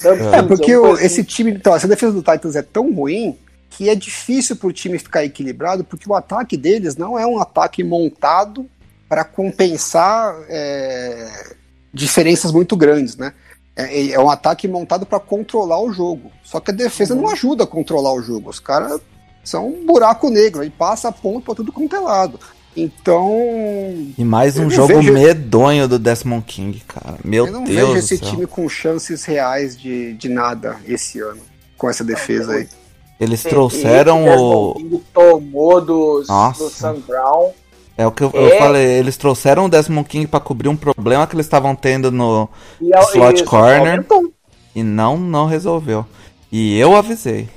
Dump 0.03 0.35
é, 0.35 0.43
porque 0.43 0.77
o, 0.77 0.93
assim. 0.93 1.05
esse 1.05 1.25
time, 1.25 1.51
então, 1.53 1.75
essa 1.75 1.89
defesa 1.89 2.13
do 2.13 2.23
Titans 2.23 2.57
é 2.57 2.63
tão 2.63 2.93
ruim 2.93 3.37
que 3.71 3.89
é 3.89 3.95
difícil 3.95 4.57
pro 4.57 4.73
time 4.73 4.99
ficar 4.99 5.25
equilibrado, 5.25 5.85
porque 5.85 6.09
o 6.09 6.15
ataque 6.15 6.57
deles 6.57 6.97
não 6.97 7.19
é 7.19 7.27
um 7.27 7.39
ataque 7.39 7.85
montado 7.85 8.69
para 9.09 9.25
compensar 9.25 10.37
é, 10.49 11.55
diferenças 11.93 12.53
muito 12.53 12.77
grandes, 12.77 13.17
né? 13.17 13.33
É, 13.79 14.11
é 14.11 14.19
um 14.19 14.29
ataque 14.29 14.67
montado 14.67 15.07
para 15.07 15.21
controlar 15.21 15.81
o 15.81 15.93
jogo. 15.93 16.33
Só 16.43 16.59
que 16.59 16.73
a 16.73 16.75
defesa 16.75 17.15
uhum. 17.15 17.23
não 17.23 17.31
ajuda 17.31 17.63
a 17.63 17.67
controlar 17.67 18.13
o 18.13 18.21
jogo. 18.21 18.51
Os 18.51 18.59
caras 18.59 19.01
são 19.45 19.69
um 19.69 19.87
buraco 19.87 20.29
negro, 20.29 20.63
aí 20.63 20.69
passa 20.69 21.13
ponto 21.13 21.45
para 21.45 21.55
tudo 21.55 21.71
quanto 21.71 21.95
é 21.95 22.01
lado. 22.01 22.41
Então. 22.77 23.31
E 24.17 24.25
mais 24.25 24.59
um 24.59 24.69
jogo 24.69 24.95
vejo... 24.95 25.13
medonho 25.13 25.87
do 25.87 25.97
Desmond 25.97 26.45
King, 26.45 26.81
cara. 26.81 27.19
Meu 27.25 27.45
Deus. 27.45 27.55
Eu 27.55 27.61
não 27.61 27.67
Deus 27.67 27.89
vejo 27.89 27.99
esse 27.99 28.19
time 28.19 28.47
com 28.47 28.69
chances 28.69 29.25
reais 29.25 29.77
de, 29.77 30.15
de 30.15 30.29
nada 30.29 30.77
esse 30.85 31.21
ano, 31.21 31.41
com 31.77 31.89
essa 31.89 32.03
defesa 32.03 32.55
aí. 32.55 32.69
Eles 33.21 33.43
trouxeram 33.45 34.27
o. 34.29 34.75
King 34.75 35.03
tomou 35.15 35.81
do, 35.81 36.23
do 36.23 36.71
Sam 36.71 37.01
Brown. 37.07 37.53
É 37.99 38.07
o 38.07 38.13
que 38.13 38.23
eu, 38.23 38.31
é. 38.33 38.55
eu, 38.55 38.59
falei, 38.59 38.87
eles 38.93 39.17
trouxeram 39.17 39.65
o 39.65 39.69
Desmond 39.69 40.09
King 40.09 40.29
para 40.29 40.39
cobrir 40.39 40.69
um 40.69 40.77
problema 40.77 41.27
que 41.27 41.35
eles 41.35 41.47
estavam 41.47 41.75
tendo 41.75 42.13
no 42.13 42.49
e, 42.81 42.95
é 42.95 43.01
slot 43.01 43.35
isso, 43.35 43.45
corner 43.45 44.07
e 44.73 44.85
não 44.85 45.19
não 45.19 45.47
resolveu. 45.47 46.07
E 46.51 46.79
eu 46.79 46.95
avisei. 46.95 47.49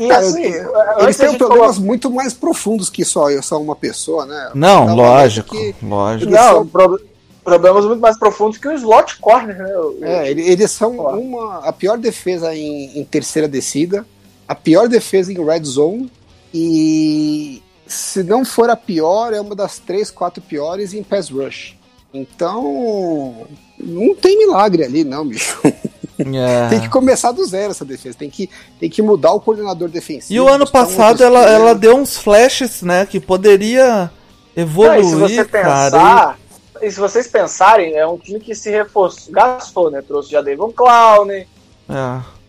E, 0.00 0.02
e 0.02 0.10
assim, 0.10 0.52
eles 0.98 1.16
têm 1.16 1.38
problemas 1.38 1.76
falou... 1.76 1.86
muito 1.86 2.10
mais 2.10 2.34
profundos 2.34 2.90
que 2.90 3.04
só, 3.04 3.26
só 3.40 3.60
uma 3.62 3.76
pessoa, 3.76 4.26
né? 4.26 4.50
Não, 4.52 4.96
lógico, 4.96 5.54
que 5.54 5.76
lógico. 5.80 6.32
Não, 6.32 6.54
são... 6.54 6.66
pro, 6.66 7.00
problemas 7.44 7.84
muito 7.84 8.00
mais 8.00 8.18
profundos 8.18 8.58
que 8.58 8.66
o 8.66 8.72
slot 8.72 9.18
corner, 9.20 9.56
né? 9.56 10.28
É, 10.28 10.30
eles 10.32 10.72
são 10.72 10.96
uma, 10.96 11.58
a 11.58 11.72
pior 11.72 11.96
defesa 11.98 12.52
em, 12.52 12.98
em 12.98 13.04
terceira 13.04 13.46
descida, 13.46 14.04
a 14.48 14.56
pior 14.56 14.88
defesa 14.88 15.32
em 15.32 15.44
red 15.44 15.62
zone 15.62 16.10
e 16.52 17.62
se 17.88 18.22
não 18.22 18.44
for 18.44 18.70
a 18.70 18.76
pior, 18.76 19.32
é 19.32 19.40
uma 19.40 19.54
das 19.54 19.78
três, 19.78 20.10
quatro 20.10 20.42
piores 20.42 20.92
em 20.92 21.02
pass 21.02 21.30
rush. 21.30 21.76
Então, 22.12 23.46
não 23.78 24.14
tem 24.14 24.38
milagre 24.38 24.84
ali, 24.84 25.04
não, 25.04 25.26
bicho. 25.26 25.58
É. 26.20 26.68
tem 26.68 26.80
que 26.80 26.88
começar 26.88 27.30
do 27.30 27.46
zero 27.46 27.70
essa 27.70 27.84
defesa. 27.84 28.18
Tem 28.18 28.28
que, 28.28 28.50
tem 28.80 28.90
que 28.90 29.00
mudar 29.00 29.32
o 29.32 29.40
coordenador 29.40 29.88
defensivo. 29.88 30.34
E 30.34 30.40
o 30.40 30.48
ano 30.48 30.68
passado 30.68 31.22
ela, 31.22 31.48
ela 31.48 31.74
deu 31.76 31.96
uns 31.96 32.18
flashes, 32.18 32.82
né? 32.82 33.06
Que 33.06 33.20
poderia 33.20 34.10
evoluir, 34.56 35.04
não, 35.04 35.26
e 35.26 35.28
se 35.28 35.36
você 35.36 35.44
cara. 35.44 35.90
Pensar, 35.90 36.38
e... 36.82 36.90
se 36.90 36.98
vocês 36.98 37.28
pensarem, 37.28 37.94
é 37.94 38.04
um 38.04 38.18
time 38.18 38.40
que 38.40 38.52
se 38.52 38.68
reforçou, 38.68 39.32
gastou, 39.32 39.90
né? 39.92 40.02
Trouxe 40.02 40.36
o 40.36 40.42
Devon 40.42 40.72
Clown, 40.72 41.30
é. 41.30 41.46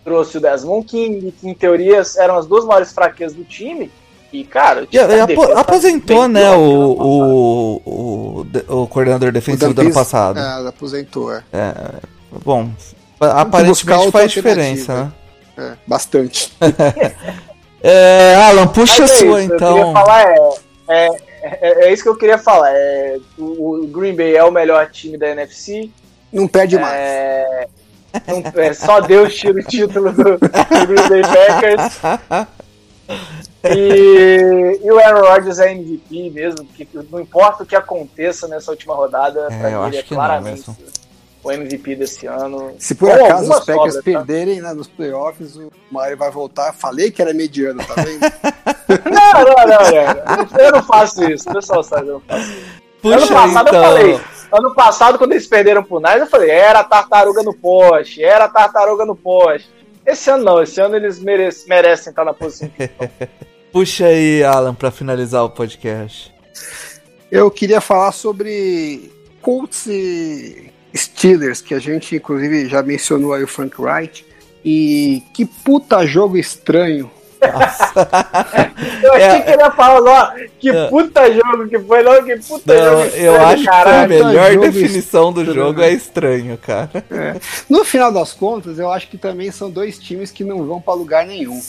trouxe 0.04 0.38
o 0.38 0.42
Desmond 0.42 0.88
King, 0.88 1.32
que 1.32 1.48
em 1.48 1.54
teoria 1.54 2.02
eram 2.18 2.38
as 2.38 2.48
duas 2.48 2.66
maiores 2.66 2.92
fraquezas 2.92 3.38
do 3.38 3.44
time. 3.44 3.92
E, 4.32 4.44
cara, 4.44 4.88
e, 4.92 5.00
apo 5.00 5.42
aposentou, 5.58 6.28
né, 6.28 6.52
o, 6.52 6.62
o, 6.62 7.82
o, 7.86 8.82
o, 8.82 8.88
coordenador 8.88 9.32
defensivo 9.32 9.74
do 9.74 9.82
ano 9.82 9.94
passado. 9.94 10.40
É, 10.40 10.68
aposentou, 10.68 11.34
é. 11.34 11.44
é 11.52 11.76
bom, 12.46 12.70
aparentemente 13.20 14.12
faz 14.12 14.32
diferença, 14.32 15.04
né? 15.06 15.12
É, 15.58 15.74
bastante. 15.86 16.54
é, 17.84 18.36
Alan, 18.36 18.68
puxa 18.68 19.02
Mas 19.02 19.12
a 19.12 19.14
é 19.14 19.18
sua, 19.18 19.42
isso, 19.42 19.54
então. 19.54 19.78
Eu 19.78 19.86
queria 19.86 19.94
falar, 19.94 20.24
é, 20.24 20.50
é, 20.88 21.10
é, 21.42 21.86
é, 21.88 21.94
isso 21.94 22.04
que 22.04 22.10
eu 22.10 22.16
queria 22.16 22.38
falar. 22.38 22.72
É, 22.72 23.18
o, 23.38 23.84
o, 23.84 23.88
Green 23.88 24.16
Bay 24.16 24.36
é 24.36 24.44
o 24.44 24.52
melhor 24.52 24.90
time 24.90 25.18
da 25.18 25.30
NFC. 25.30 25.90
Não 26.32 26.48
perde 26.48 26.78
é, 26.78 26.80
mais. 26.80 27.68
Não, 28.28 28.64
é, 28.64 28.74
só 28.74 29.02
Deus 29.02 29.36
tira 29.36 29.60
o 29.60 29.64
título 29.64 30.12
do, 30.12 30.38
do 30.38 30.88
Green 30.88 31.10
Bay 31.10 31.22
Packers. 31.22 32.48
E, 33.64 34.80
e, 34.84 34.92
o 34.92 35.00
Aaron 35.00 35.28
Rodgers 35.28 35.60
é 35.60 35.72
MVP 35.72 36.30
mesmo, 36.30 36.66
que 36.66 36.88
não 37.12 37.20
importa 37.20 37.64
o 37.64 37.66
que 37.66 37.76
aconteça 37.76 38.48
nessa 38.48 38.72
última 38.72 38.96
rodada, 38.96 39.48
é, 39.52 39.60
pra 39.60 39.88
ele 39.88 39.98
é 39.98 40.04
claramente 40.04 40.70
o 41.44 41.52
MVP 41.52 41.96
desse 41.96 42.28
ano. 42.28 42.74
Se 42.78 42.96
por 42.96 43.12
acaso 43.12 43.52
os 43.52 43.66
Packers 43.66 43.96
sobra, 43.96 44.14
tá? 44.14 44.20
perderem 44.20 44.62
né, 44.62 44.74
nos 44.74 44.88
playoffs, 44.88 45.56
o 45.56 45.72
Mario 45.92 46.18
vai 46.18 46.32
voltar. 46.32 46.74
Falei 46.74 47.12
que 47.12 47.22
era 47.22 47.34
mediano, 47.34 47.84
tá 47.86 47.96
vendo? 47.96 48.20
não, 49.06 49.44
não, 49.44 49.56
não, 49.68 50.52
não, 50.52 50.60
Eu 50.60 50.72
não 50.72 50.84
faço 50.84 51.24
isso, 51.30 51.50
o 51.50 51.54
pessoal 51.54 51.84
sabe, 51.84 52.08
eu 52.08 52.14
não 52.14 52.22
faço 52.22 52.50
Puxa, 53.02 53.18
ano 53.18 53.28
passado 53.28 53.68
então. 53.70 53.84
eu 53.84 53.90
falei. 53.90 54.22
Ano 54.52 54.76
passado, 54.76 55.18
quando 55.18 55.32
eles 55.32 55.48
perderam 55.48 55.84
pro 55.84 56.00
Nines, 56.00 56.22
eu 56.22 56.28
falei, 56.28 56.50
era 56.50 56.84
tartaruga 56.84 57.44
no 57.44 57.54
poste, 57.54 58.24
era 58.24 58.48
tartaruga 58.48 59.06
no 59.06 59.16
poste. 59.16 59.70
Esse 60.06 60.30
ano 60.32 60.44
não, 60.44 60.62
esse 60.62 60.80
ano 60.82 60.96
eles 60.96 61.20
merecem, 61.20 61.68
merecem 61.68 62.10
estar 62.12 62.26
na 62.26 62.34
posição. 62.34 62.70
Puxa 63.72 64.06
aí, 64.06 64.44
Alan, 64.44 64.74
para 64.74 64.90
finalizar 64.90 65.44
o 65.44 65.50
podcast. 65.50 66.34
Eu 67.32 67.52
queria 67.52 67.80
falar 67.80 68.12
sobre 68.12 69.12
Colts 69.42 69.86
e 69.86 70.72
Steelers, 70.96 71.62
que 71.62 71.76
a 71.76 71.80
gente 71.80 72.16
inclusive 72.16 72.68
já 72.68 72.82
mencionou 72.82 73.34
aí 73.34 73.44
o 73.44 73.48
Frank 73.48 73.80
Wright. 73.80 74.26
E 74.66 75.24
que 75.34 75.46
puta 75.46 76.06
jogo 76.06 76.38
estranho 76.38 77.10
Eu 79.04 79.14
achei 79.14 79.28
É. 79.28 79.42
que 79.42 79.52
ele 79.52 79.62
ia 79.62 79.72
falar, 79.72 80.02
ó, 80.02 80.32
que 80.60 80.70
É. 80.70 80.88
puta 80.90 81.32
jogo 81.34 81.68
que 81.68 81.80
foi, 81.80 82.04
não, 82.04 82.24
que 82.24 82.36
puta 82.38 82.74
Não, 82.74 83.04
jogo 83.04 83.16
eu 83.16 83.42
acho 83.42 83.64
que 83.64 83.70
a 83.70 83.72
caralho. 83.72 84.10
melhor 84.10 84.52
jogo 84.54 84.66
definição 84.66 85.32
do 85.34 85.46
jogo 85.54 85.82
é 85.82 85.92
estranho, 85.92 86.58
cara. 86.58 86.92
No 87.70 87.84
final 87.86 88.12
das 88.12 88.34
contas, 88.34 88.78
eu 88.80 88.92
acho 88.92 89.08
que 89.08 89.18
também 89.18 89.52
são 89.52 89.70
dois 89.70 89.98
times 89.98 90.32
que 90.32 90.44
não 90.44 90.66
vão 90.66 90.82
pra 90.82 90.94
lugar 90.94 91.26
nenhum. 91.26 91.62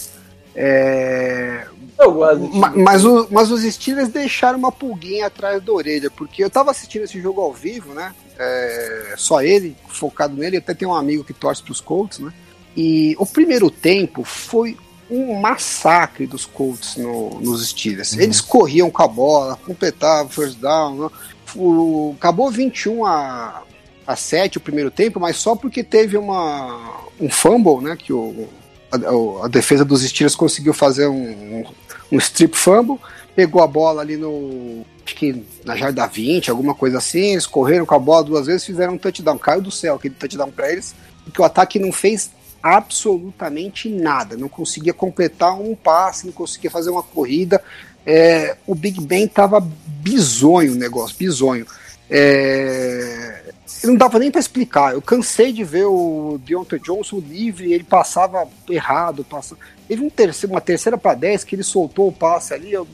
É, 0.57 1.65
Eu 1.99 2.13
gosto. 2.13 2.41
Ma- 2.57 2.73
Mas, 2.75 3.05
o- 3.05 3.29
mas 3.31 3.51
os 3.51 3.63
Steelers 3.63 4.09
deixaram 4.09 4.59
uma 4.59 4.73
pulguinha 4.73 5.27
atrás 5.27 5.63
da 5.63 5.71
orelha, 5.73 6.11
porque 6.11 6.43
eu 6.43 6.49
tava 6.51 6.71
assistindo 6.71 7.03
esse 7.05 7.21
jogo 7.21 7.41
ao 7.43 7.53
vivo, 7.53 7.93
né? 7.95 8.13
É, 8.39 9.15
só 9.19 9.43
ele, 9.43 9.77
focado 9.87 10.35
nele, 10.35 10.57
até 10.57 10.73
tem 10.73 10.89
um 10.89 10.95
amigo 10.95 11.23
que 11.23 11.35
torce 11.35 11.63
pros 11.63 11.79
Colts, 11.81 12.19
né? 12.19 12.33
E 12.75 13.15
o 13.19 13.27
primeiro 13.27 13.71
tempo 13.71 14.25
foi 14.25 14.77
um 15.11 15.35
massacre 15.41 16.27
dos 16.27 16.47
Colts 16.47 16.97
no- 16.97 17.41
nos 17.41 17.69
Steelers. 17.69 18.17
Eles 18.17 18.41
corriam 18.41 18.91
com 18.91 19.03
a 19.03 19.09
bola, 19.09 19.57
completavam 19.67 20.29
first 20.31 20.59
down. 20.59 20.95
né? 20.97 21.09
O- 21.57 22.15
acabou 22.17 22.51
21 22.51 23.05
a, 23.05 23.63
a 24.07 24.17
7 24.17 24.59
o 24.59 24.61
primeiro 24.61 24.91
tempo, 24.91 25.19
mas 25.19 25.37
só 25.37 25.57
porque 25.57 25.83
teve 25.83 26.17
uma, 26.17 27.01
um 27.21 27.29
fumble, 27.29 27.81
né? 27.83 27.97
Que 27.97 28.13
o, 28.13 28.49
a, 28.93 29.45
a 29.45 29.49
defesa 29.49 29.85
dos 29.85 30.03
Steelers 30.03 30.37
conseguiu 30.37 30.73
fazer 30.73 31.09
um, 31.09 31.65
um 32.13 32.19
strip 32.19 32.57
fumble, 32.57 32.99
pegou 33.35 33.63
a 33.63 33.67
bola 33.67 34.01
ali 34.03 34.17
no. 34.17 34.85
Acho 35.05 35.17
que 35.17 35.45
na 35.65 35.75
jarda 35.77 36.07
20, 36.07 36.51
alguma 36.51 36.73
coisa 36.75 36.99
assim. 36.99 37.33
Eles 37.33 37.47
correram 37.47 37.85
com 37.85 37.95
a 37.97 37.99
bola 37.99 38.23
duas 38.23 38.47
vezes, 38.47 38.65
fizeram 38.65 38.95
um 38.95 38.99
touchdown. 38.99 39.39
Caiu 39.39 39.61
do 39.61 39.71
céu 39.73 39.97
aquele 39.97 40.15
touchdown 40.15 40.53
pra 40.53 40.71
eles, 40.71 40.95
porque 41.25 41.43
o 41.43 41.45
ataque 41.45 41.81
não 41.81 41.91
fez 41.91 42.31
absolutamente 42.63 43.89
nada. 43.89 44.37
Não 44.37 44.49
conseguia 44.49 44.93
completar 44.93 45.59
um 45.59 45.75
passe, 45.75 46.27
não 46.27 46.33
conseguia 46.33 46.71
fazer 46.71 46.91
uma 46.91 47.03
corrida. 47.03 47.63
É, 48.05 48.57
o 48.67 48.75
Big 48.75 49.01
Ben 49.01 49.27
tava 49.29 49.61
bizonho 49.61 50.73
o 50.73 50.77
negócio, 50.77 51.17
bizonho. 51.17 51.67
É, 52.09 53.53
não 53.85 53.97
dava 53.97 54.19
nem 54.19 54.31
para 54.31 54.41
explicar. 54.41 54.93
Eu 54.93 55.03
cansei 55.03 55.53
de 55.53 55.65
ver 55.65 55.87
o 55.87 56.39
Deontay 56.45 56.79
Johnson 56.79 57.19
livre, 57.19 57.73
ele 57.73 57.85
passava 57.85 58.47
errado. 58.69 59.25
Passa... 59.25 59.57
Teve 59.89 60.03
um 60.03 60.11
terceiro, 60.11 60.53
uma 60.53 60.61
terceira 60.61 60.99
para 60.99 61.15
10 61.15 61.45
que 61.45 61.55
ele 61.55 61.63
soltou 61.63 62.09
o 62.09 62.13
passe 62.13 62.53
ali. 62.53 62.73
Eu 62.73 62.87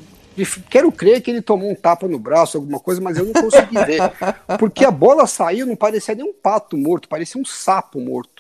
quero 0.69 0.93
crer 0.93 1.21
que 1.23 1.31
ele 1.31 1.41
tomou 1.41 1.71
um 1.71 1.75
tapa 1.75 2.07
no 2.07 2.19
braço, 2.19 2.59
alguma 2.59 2.79
coisa, 2.79 3.01
mas 3.01 3.17
eu 3.17 3.25
não 3.25 3.33
consegui 3.33 3.75
ver. 3.85 4.01
Porque 4.59 4.85
a 4.85 4.91
bola 4.91 5.27
saiu, 5.27 5.67
não 5.67 5.77
parecia 5.77 6.15
nem 6.15 6.25
um 6.25 6.33
pato 6.33 6.77
morto, 6.77 7.09
parecia 7.09 7.41
um 7.41 7.45
sapo 7.45 8.01
morto. 8.01 8.36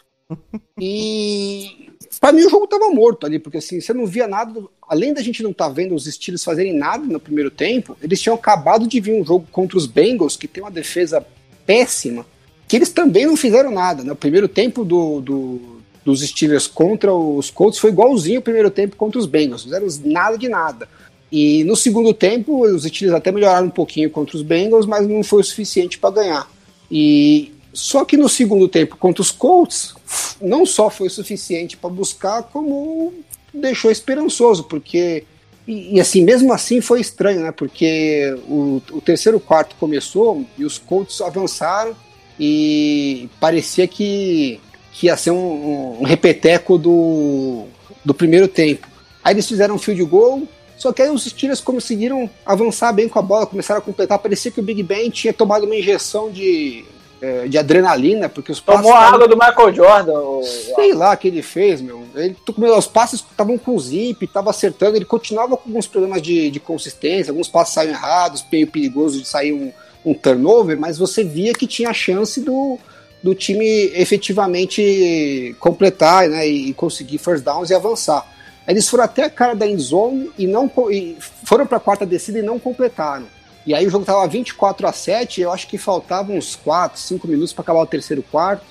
E 0.80 1.90
para 2.20 2.32
mim 2.32 2.44
o 2.44 2.50
jogo 2.50 2.66
tava 2.66 2.88
morto 2.90 3.26
ali, 3.26 3.38
porque 3.38 3.58
assim, 3.58 3.80
você 3.80 3.92
não 3.92 4.06
via 4.06 4.26
nada. 4.26 4.52
do- 4.52 4.70
Além 4.88 5.12
da 5.12 5.20
gente 5.22 5.42
não 5.42 5.50
estar 5.50 5.68
vendo 5.68 5.94
os 5.94 6.06
estilos 6.06 6.44
fazerem 6.44 6.72
nada 6.72 7.04
no 7.04 7.18
primeiro 7.18 7.50
tempo, 7.50 7.96
eles 8.00 8.20
tinham 8.20 8.36
acabado 8.36 8.86
de 8.86 9.00
vir 9.00 9.20
um 9.20 9.24
jogo 9.24 9.46
contra 9.50 9.76
os 9.76 9.86
Bengals, 9.86 10.36
que 10.36 10.46
tem 10.46 10.62
uma 10.62 10.70
defesa 10.70 11.26
péssima, 11.66 12.24
que 12.68 12.76
eles 12.76 12.90
também 12.90 13.26
não 13.26 13.36
fizeram 13.36 13.72
nada. 13.72 14.04
No 14.04 14.14
primeiro 14.14 14.46
tempo 14.46 14.84
do, 14.84 15.20
do- 15.20 15.76
dos 16.04 16.20
Steelers 16.20 16.68
contra 16.68 17.12
os 17.12 17.50
Colts 17.50 17.80
foi 17.80 17.90
igualzinho 17.90 18.38
o 18.38 18.42
primeiro 18.42 18.70
tempo 18.70 18.94
contra 18.94 19.18
os 19.18 19.26
Bengals, 19.26 19.64
fizeram 19.64 19.88
nada 20.04 20.38
de 20.38 20.48
nada. 20.48 20.88
E 21.32 21.64
no 21.64 21.74
segundo 21.74 22.14
tempo, 22.14 22.64
os 22.64 22.84
Steelers 22.84 23.16
até 23.18 23.32
melhoraram 23.32 23.66
um 23.66 23.70
pouquinho 23.70 24.08
contra 24.08 24.36
os 24.36 24.42
Bengals, 24.42 24.86
mas 24.86 25.08
não 25.08 25.24
foi 25.24 25.40
o 25.40 25.44
suficiente 25.44 25.98
para 25.98 26.14
ganhar. 26.14 26.48
E 26.88 27.52
só 27.72 28.04
que 28.04 28.16
no 28.16 28.28
segundo 28.28 28.68
tempo 28.68 28.96
contra 28.96 29.20
os 29.20 29.32
Colts, 29.32 29.95
não 30.40 30.64
só 30.64 30.90
foi 30.90 31.08
suficiente 31.08 31.76
para 31.76 31.90
buscar, 31.90 32.42
como 32.44 33.12
deixou 33.52 33.90
esperançoso, 33.90 34.64
porque 34.64 35.24
e, 35.66 35.96
e, 35.96 36.00
assim, 36.00 36.22
mesmo 36.22 36.52
assim 36.52 36.80
foi 36.80 37.00
estranho, 37.00 37.40
né? 37.40 37.50
Porque 37.50 38.38
o, 38.48 38.80
o 38.92 39.00
terceiro 39.00 39.40
quarto 39.40 39.74
começou 39.80 40.44
e 40.56 40.64
os 40.64 40.78
Colts 40.78 41.20
avançaram 41.20 41.96
e 42.38 43.28
parecia 43.40 43.88
que, 43.88 44.60
que 44.92 45.06
ia 45.06 45.16
ser 45.16 45.32
um, 45.32 45.36
um, 45.36 46.00
um 46.00 46.04
repeteco 46.04 46.78
do, 46.78 47.64
do 48.04 48.14
primeiro 48.14 48.46
tempo. 48.46 48.86
Aí 49.24 49.34
eles 49.34 49.48
fizeram 49.48 49.74
um 49.74 49.78
field 49.78 50.04
goal, 50.04 50.42
só 50.76 50.92
que 50.92 51.02
aí 51.02 51.10
os 51.10 51.24
Steelers 51.24 51.60
conseguiram 51.60 52.30
avançar 52.44 52.92
bem 52.92 53.08
com 53.08 53.18
a 53.18 53.22
bola, 53.22 53.46
começaram 53.46 53.80
a 53.80 53.84
completar. 53.84 54.20
Parecia 54.20 54.52
que 54.52 54.60
o 54.60 54.62
Big 54.62 54.82
Ben 54.84 55.10
tinha 55.10 55.32
tomado 55.32 55.64
uma 55.64 55.74
injeção 55.74 56.30
de, 56.30 56.84
eh, 57.20 57.48
de 57.48 57.56
adrenalina, 57.56 58.28
porque 58.28 58.52
os 58.52 58.60
Tomou 58.60 58.92
a 58.92 59.08
água 59.08 59.26
do 59.26 59.36
Michael 59.36 59.74
Jordan. 59.74 60.42
Sei 60.42 60.92
lá 60.92 61.14
o 61.14 61.16
que 61.16 61.28
ele 61.28 61.42
fez, 61.42 61.80
meu. 61.80 62.04
Ele, 62.14 62.36
os 62.76 62.86
passes 62.86 63.20
estavam 63.20 63.56
com 63.56 63.78
zip, 63.78 64.24
estava 64.24 64.50
acertando. 64.50 64.96
Ele 64.96 65.04
continuava 65.04 65.56
com 65.56 65.68
alguns 65.68 65.86
problemas 65.86 66.20
de, 66.20 66.50
de 66.50 66.60
consistência, 66.60 67.30
alguns 67.30 67.48
passes 67.48 67.74
saíam 67.74 67.92
errados, 67.92 68.44
meio 68.52 68.66
perigoso 68.66 69.20
de 69.20 69.26
sair 69.26 69.52
um, 69.52 69.72
um 70.04 70.12
turnover, 70.12 70.78
mas 70.78 70.98
você 70.98 71.24
via 71.24 71.52
que 71.52 71.66
tinha 71.66 71.88
a 71.88 71.94
chance 71.94 72.40
do, 72.40 72.78
do 73.22 73.34
time 73.34 73.90
efetivamente 73.94 75.56
completar 75.58 76.28
né, 76.28 76.46
e 76.46 76.74
conseguir 76.74 77.18
first 77.18 77.42
downs 77.42 77.70
e 77.70 77.74
avançar. 77.74 78.26
Eles 78.68 78.88
foram 78.88 79.04
até 79.04 79.24
a 79.24 79.30
cara 79.30 79.54
da 79.54 79.66
end 79.66 79.80
zone 79.80 80.30
e 80.36 80.46
não 80.46 80.70
e 80.90 81.16
foram 81.20 81.66
para 81.66 81.78
a 81.78 81.80
quarta 81.80 82.04
descida 82.04 82.40
e 82.40 82.42
não 82.42 82.58
completaram. 82.58 83.26
E 83.66 83.74
aí 83.74 83.84
o 83.84 83.90
jogo 83.90 84.02
estava 84.02 84.26
24 84.28 84.86
a 84.86 84.92
7, 84.92 85.40
eu 85.40 85.52
acho 85.52 85.66
que 85.66 85.76
faltavam 85.76 86.36
uns 86.36 86.54
4, 86.54 87.00
5 87.00 87.26
minutos 87.26 87.52
para 87.52 87.62
acabar 87.62 87.80
o 87.80 87.86
terceiro 87.86 88.22
quarto. 88.22 88.64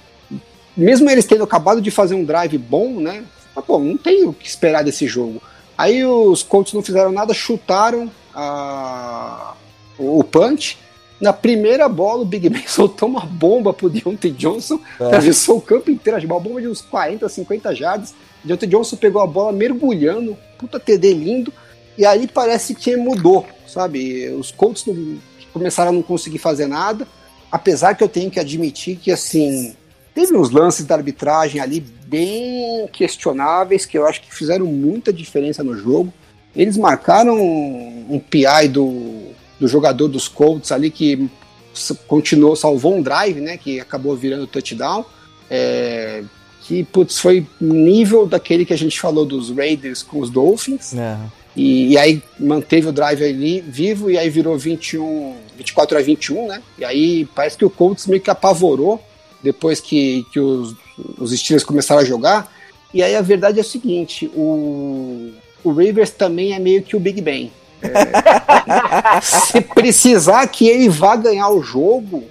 Mesmo 0.75 1.09
eles 1.09 1.25
tendo 1.25 1.43
acabado 1.43 1.81
de 1.81 1.91
fazer 1.91 2.15
um 2.15 2.23
drive 2.23 2.57
bom, 2.57 2.99
né? 2.99 3.25
Mas, 3.53 3.65
pô, 3.65 3.77
não 3.77 3.97
tem 3.97 4.23
o 4.25 4.33
que 4.33 4.47
esperar 4.47 4.83
desse 4.83 5.05
jogo. 5.05 5.41
Aí 5.77 6.05
os 6.05 6.43
Colts 6.43 6.73
não 6.73 6.81
fizeram 6.81 7.11
nada, 7.11 7.33
chutaram 7.33 8.09
a... 8.33 9.53
o 9.97 10.23
punch. 10.23 10.77
Na 11.19 11.31
primeira 11.31 11.87
bola, 11.87 12.21
o 12.21 12.25
Big 12.25 12.49
Ben 12.49 12.63
soltou 12.67 13.09
uma 13.09 13.25
bomba 13.25 13.73
pro 13.73 13.89
Deontay 13.89 14.31
Johnson, 14.31 14.79
é. 14.99 15.05
atravessou 15.05 15.57
o 15.57 15.61
campo 15.61 15.89
inteiro, 15.89 16.25
uma 16.25 16.39
bomba 16.39 16.61
de 16.61 16.67
uns 16.67 16.81
40, 16.81 17.27
50 17.27 17.75
jardas. 17.75 18.13
Deontay 18.43 18.67
Johnson 18.67 18.95
pegou 18.97 19.21
a 19.21 19.27
bola 19.27 19.51
mergulhando, 19.51 20.37
puta 20.57 20.79
TD 20.79 21.13
lindo, 21.13 21.53
e 21.97 22.05
aí 22.05 22.27
parece 22.27 22.75
que 22.75 22.95
mudou, 22.97 23.45
sabe? 23.75 24.29
Os 24.29 24.51
Colts 24.51 24.85
não, 24.85 25.17
começaram 25.51 25.89
a 25.89 25.93
não 25.93 26.01
conseguir 26.01 26.37
fazer 26.37 26.65
nada, 26.65 27.05
apesar 27.51 27.93
que 27.93 28.03
eu 28.03 28.09
tenho 28.09 28.31
que 28.31 28.39
admitir 28.39 28.95
que, 28.95 29.11
assim, 29.11 29.75
teve 30.13 30.35
uns 30.35 30.49
lances 30.49 30.85
da 30.85 30.95
arbitragem 30.95 31.59
ali 31.59 31.81
bem 32.07 32.87
questionáveis, 32.93 33.85
que 33.85 33.97
eu 33.97 34.07
acho 34.07 34.21
que 34.21 34.33
fizeram 34.33 34.65
muita 34.65 35.11
diferença 35.11 35.61
no 35.61 35.77
jogo. 35.77 36.13
Eles 36.55 36.77
marcaram 36.77 37.37
um, 37.37 38.17
PI 38.17 38.69
do, 38.69 39.31
do 39.59 39.67
jogador 39.67 40.07
dos 40.07 40.29
Colts 40.29 40.71
ali 40.71 40.89
que 40.89 41.29
continuou, 42.07 42.55
salvou 42.55 42.95
um 42.95 43.01
drive, 43.01 43.41
né? 43.41 43.57
Que 43.57 43.81
acabou 43.81 44.15
virando 44.15 44.47
touchdown. 44.47 45.03
É, 45.49 46.23
que 46.61 46.85
putz, 46.85 47.19
foi 47.19 47.45
nível 47.59 48.25
daquele 48.25 48.65
que 48.65 48.73
a 48.73 48.77
gente 48.77 48.99
falou 48.99 49.25
dos 49.25 49.51
Raiders 49.51 50.01
com 50.01 50.19
os 50.19 50.29
Dolphins. 50.29 50.93
É. 50.95 51.17
E, 51.55 51.93
e, 51.93 51.97
aí 51.97 52.21
manteve 52.37 52.87
o 52.87 52.91
drive 52.91 53.23
ali 53.23 53.61
vivo 53.61 54.11
e 54.11 54.17
aí 54.17 54.29
virou 54.29 54.57
21, 54.57 55.35
24 55.57 55.97
a 55.97 56.01
21, 56.01 56.47
né? 56.47 56.61
E 56.77 56.83
aí 56.83 57.25
parece 57.33 57.57
que 57.57 57.63
o 57.63 57.69
Colts 57.69 58.07
meio 58.07 58.21
que 58.21 58.29
apavorou 58.29 59.01
depois 59.41 59.79
que, 59.79 60.25
que 60.33 60.39
os, 60.39 60.75
os 61.17 61.31
Steelers 61.31 61.63
começaram 61.63 62.01
a 62.01 62.05
jogar. 62.05 62.51
E 62.93 63.01
aí 63.01 63.15
a 63.15 63.21
verdade 63.21 63.57
é 63.57 63.61
o 63.61 63.65
seguinte, 63.65 64.29
o, 64.33 65.31
o 65.63 65.71
Rivers 65.71 66.09
também 66.09 66.53
é 66.53 66.59
meio 66.59 66.83
que 66.83 66.95
o 66.95 66.99
Big 66.99 67.21
Ben. 67.21 67.51
É, 67.81 69.21
se 69.21 69.61
precisar 69.61 70.45
que 70.47 70.67
ele 70.67 70.89
vá 70.89 71.15
ganhar 71.15 71.49
o 71.49 71.61
jogo, 71.61 72.23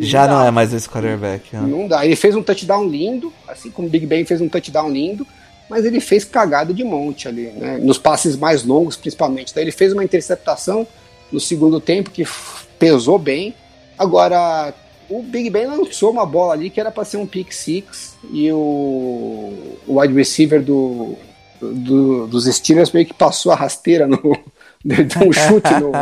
já 0.00 0.26
não, 0.26 0.38
não 0.38 0.44
é 0.44 0.50
mais 0.50 0.72
esse 0.72 0.88
quarterback. 0.88 1.54
Né? 1.56 1.62
Não 1.66 1.88
dá. 1.88 2.04
Ele 2.04 2.16
fez 2.16 2.34
um 2.34 2.42
touchdown 2.42 2.86
lindo, 2.86 3.32
assim 3.48 3.70
como 3.70 3.88
o 3.88 3.90
Big 3.90 4.06
Ben 4.06 4.24
fez 4.24 4.40
um 4.40 4.48
touchdown 4.48 4.90
lindo, 4.90 5.26
mas 5.68 5.84
ele 5.84 6.00
fez 6.00 6.24
cagada 6.24 6.72
de 6.72 6.84
monte 6.84 7.28
ali, 7.28 7.48
né? 7.48 7.78
Nos 7.78 7.98
passes 7.98 8.36
mais 8.36 8.64
longos, 8.64 8.96
principalmente. 8.96 9.54
Daí 9.54 9.64
ele 9.64 9.72
fez 9.72 9.92
uma 9.92 10.04
interceptação 10.04 10.86
no 11.30 11.40
segundo 11.40 11.80
tempo 11.80 12.10
que 12.10 12.24
pesou 12.78 13.18
bem. 13.18 13.54
Agora, 13.98 14.72
o 15.08 15.22
Big 15.22 15.50
Ben 15.50 15.66
lançou 15.66 16.10
uma 16.10 16.26
bola 16.26 16.52
ali 16.52 16.70
que 16.70 16.80
era 16.80 16.90
para 16.90 17.04
ser 17.04 17.16
um 17.16 17.26
pick 17.26 17.52
six 17.52 18.16
e 18.30 18.50
o, 18.52 19.76
o 19.86 20.00
wide 20.00 20.14
receiver 20.14 20.62
do, 20.62 21.16
do, 21.60 22.26
dos 22.26 22.44
Steelers 22.46 22.92
meio 22.92 23.06
que 23.06 23.14
passou 23.14 23.52
a 23.52 23.56
rasteira 23.56 24.06
no, 24.06 24.18
deu 24.84 25.28
um 25.28 25.32
chute 25.32 25.72
no, 25.80 25.92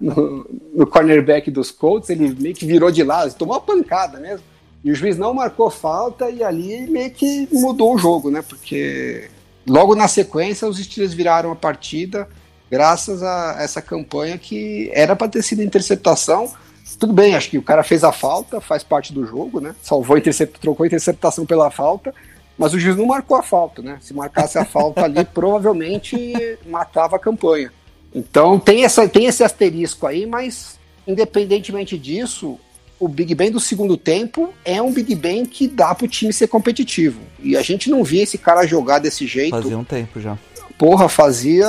no, 0.00 0.46
no, 0.74 0.86
cornerback 0.86 1.50
dos 1.50 1.70
Colts, 1.70 2.10
ele 2.10 2.34
meio 2.38 2.54
que 2.54 2.66
virou 2.66 2.90
de 2.90 3.02
lado, 3.02 3.32
tomou 3.34 3.54
uma 3.54 3.60
pancada 3.60 4.18
mesmo. 4.18 4.51
E 4.84 4.90
o 4.90 4.94
juiz 4.94 5.16
não 5.16 5.32
marcou 5.32 5.70
falta 5.70 6.28
e 6.28 6.42
ali 6.42 6.86
meio 6.88 7.10
que 7.10 7.48
mudou 7.52 7.94
o 7.94 7.98
jogo, 7.98 8.30
né? 8.30 8.42
Porque 8.42 9.28
logo 9.66 9.94
na 9.94 10.08
sequência 10.08 10.66
os 10.66 10.78
Steelers 10.78 11.14
viraram 11.14 11.52
a 11.52 11.56
partida 11.56 12.28
graças 12.72 13.22
a 13.22 13.56
essa 13.60 13.82
campanha 13.82 14.38
que 14.38 14.90
era 14.94 15.14
para 15.14 15.28
ter 15.28 15.42
sido 15.42 15.62
interceptação. 15.62 16.50
Tudo 16.98 17.12
bem, 17.12 17.34
acho 17.34 17.50
que 17.50 17.58
o 17.58 17.62
cara 17.62 17.82
fez 17.82 18.02
a 18.02 18.12
falta, 18.12 18.62
faz 18.62 18.82
parte 18.82 19.12
do 19.12 19.26
jogo, 19.26 19.60
né? 19.60 19.74
Salvou 19.82 20.16
intercept, 20.16 20.58
trocou 20.58 20.84
a 20.84 20.86
interceptação 20.86 21.44
pela 21.44 21.70
falta, 21.70 22.14
Mas 22.56 22.72
o 22.72 22.78
juiz 22.78 22.96
não 22.96 23.06
marcou 23.06 23.36
a 23.36 23.42
falta, 23.42 23.82
né? 23.82 23.98
Se 24.00 24.14
marcasse 24.14 24.56
a 24.56 24.64
falta 24.64 25.04
ali, 25.04 25.24
provavelmente 25.34 26.58
matava 26.66 27.16
a 27.16 27.18
campanha. 27.18 27.72
Então 28.14 28.58
tem, 28.58 28.84
essa, 28.84 29.08
tem 29.08 29.26
esse 29.26 29.44
asterisco 29.44 30.06
aí, 30.06 30.26
mas 30.26 30.78
independentemente 31.06 31.98
disso, 31.98 32.58
o 33.02 33.08
Big 33.08 33.34
Ben 33.34 33.50
do 33.50 33.58
segundo 33.58 33.96
tempo 33.96 34.54
é 34.64 34.80
um 34.80 34.92
Big 34.92 35.12
Ben 35.16 35.44
que 35.44 35.66
dá 35.66 35.92
pro 35.92 36.06
time 36.06 36.32
ser 36.32 36.46
competitivo. 36.46 37.20
E 37.40 37.56
a 37.56 37.60
gente 37.60 37.90
não 37.90 38.04
via 38.04 38.22
esse 38.22 38.38
cara 38.38 38.64
jogar 38.64 39.00
desse 39.00 39.26
jeito. 39.26 39.50
Fazia 39.50 39.76
um 39.76 39.82
tempo 39.82 40.20
já. 40.20 40.38
Porra, 40.78 41.08
fazia 41.08 41.68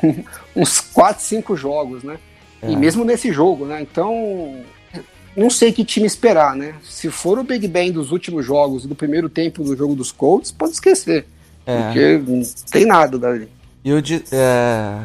uns 0.56 0.80
4, 0.80 1.22
5 1.22 1.54
jogos, 1.58 2.02
né? 2.02 2.16
É. 2.62 2.70
E 2.70 2.76
mesmo 2.76 3.04
nesse 3.04 3.30
jogo, 3.30 3.66
né? 3.66 3.82
Então, 3.82 4.56
não 5.36 5.50
sei 5.50 5.72
que 5.72 5.84
time 5.84 6.06
esperar, 6.06 6.56
né? 6.56 6.76
Se 6.82 7.10
for 7.10 7.38
o 7.38 7.44
Big 7.44 7.68
Ben 7.68 7.92
dos 7.92 8.10
últimos 8.10 8.42
jogos 8.42 8.86
e 8.86 8.88
do 8.88 8.94
primeiro 8.94 9.28
tempo 9.28 9.62
do 9.62 9.76
jogo 9.76 9.94
dos 9.94 10.10
Colts, 10.10 10.50
pode 10.50 10.72
esquecer. 10.72 11.26
É. 11.66 11.82
Porque 11.82 12.18
não 12.26 12.42
tem 12.70 12.86
nada 12.86 13.18
dali. 13.18 13.46
E 13.84 13.92
o, 13.92 14.00
de, 14.00 14.24
é... 14.32 15.04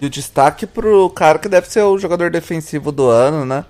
e 0.00 0.06
o 0.06 0.08
destaque 0.08 0.64
pro 0.64 1.10
cara 1.10 1.40
que 1.40 1.48
deve 1.48 1.68
ser 1.68 1.82
o 1.82 1.98
jogador 1.98 2.30
defensivo 2.30 2.92
do 2.92 3.08
ano, 3.08 3.44
né? 3.44 3.64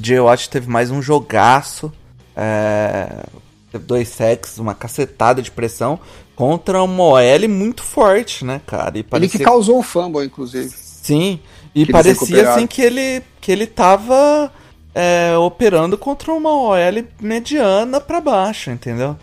DJ 0.00 0.20
Watt 0.20 0.48
teve 0.48 0.68
mais 0.68 0.90
um 0.90 1.00
jogaço. 1.02 1.92
É... 2.36 3.24
Teve 3.72 3.84
dois 3.84 4.08
sacks, 4.08 4.58
uma 4.58 4.74
cacetada 4.74 5.42
de 5.42 5.50
pressão 5.50 5.98
contra 6.34 6.82
uma 6.82 7.02
OL 7.02 7.48
muito 7.48 7.82
forte, 7.82 8.44
né, 8.44 8.60
cara? 8.66 8.98
E 8.98 9.02
parecia... 9.02 9.36
Ele 9.36 9.44
que 9.44 9.50
causou 9.50 9.78
o 9.78 9.82
fumble, 9.82 10.24
inclusive. 10.24 10.70
Sim, 10.70 11.40
e 11.74 11.86
parecia 11.86 12.50
assim 12.50 12.66
que 12.66 12.82
ele, 12.82 13.22
que 13.40 13.50
ele 13.50 13.66
tava 13.66 14.52
é, 14.94 15.36
operando 15.36 15.98
contra 15.98 16.32
uma 16.32 16.50
OL 16.50 17.04
mediana 17.20 18.00
para 18.00 18.20
baixo, 18.20 18.70
entendeu? 18.70 19.16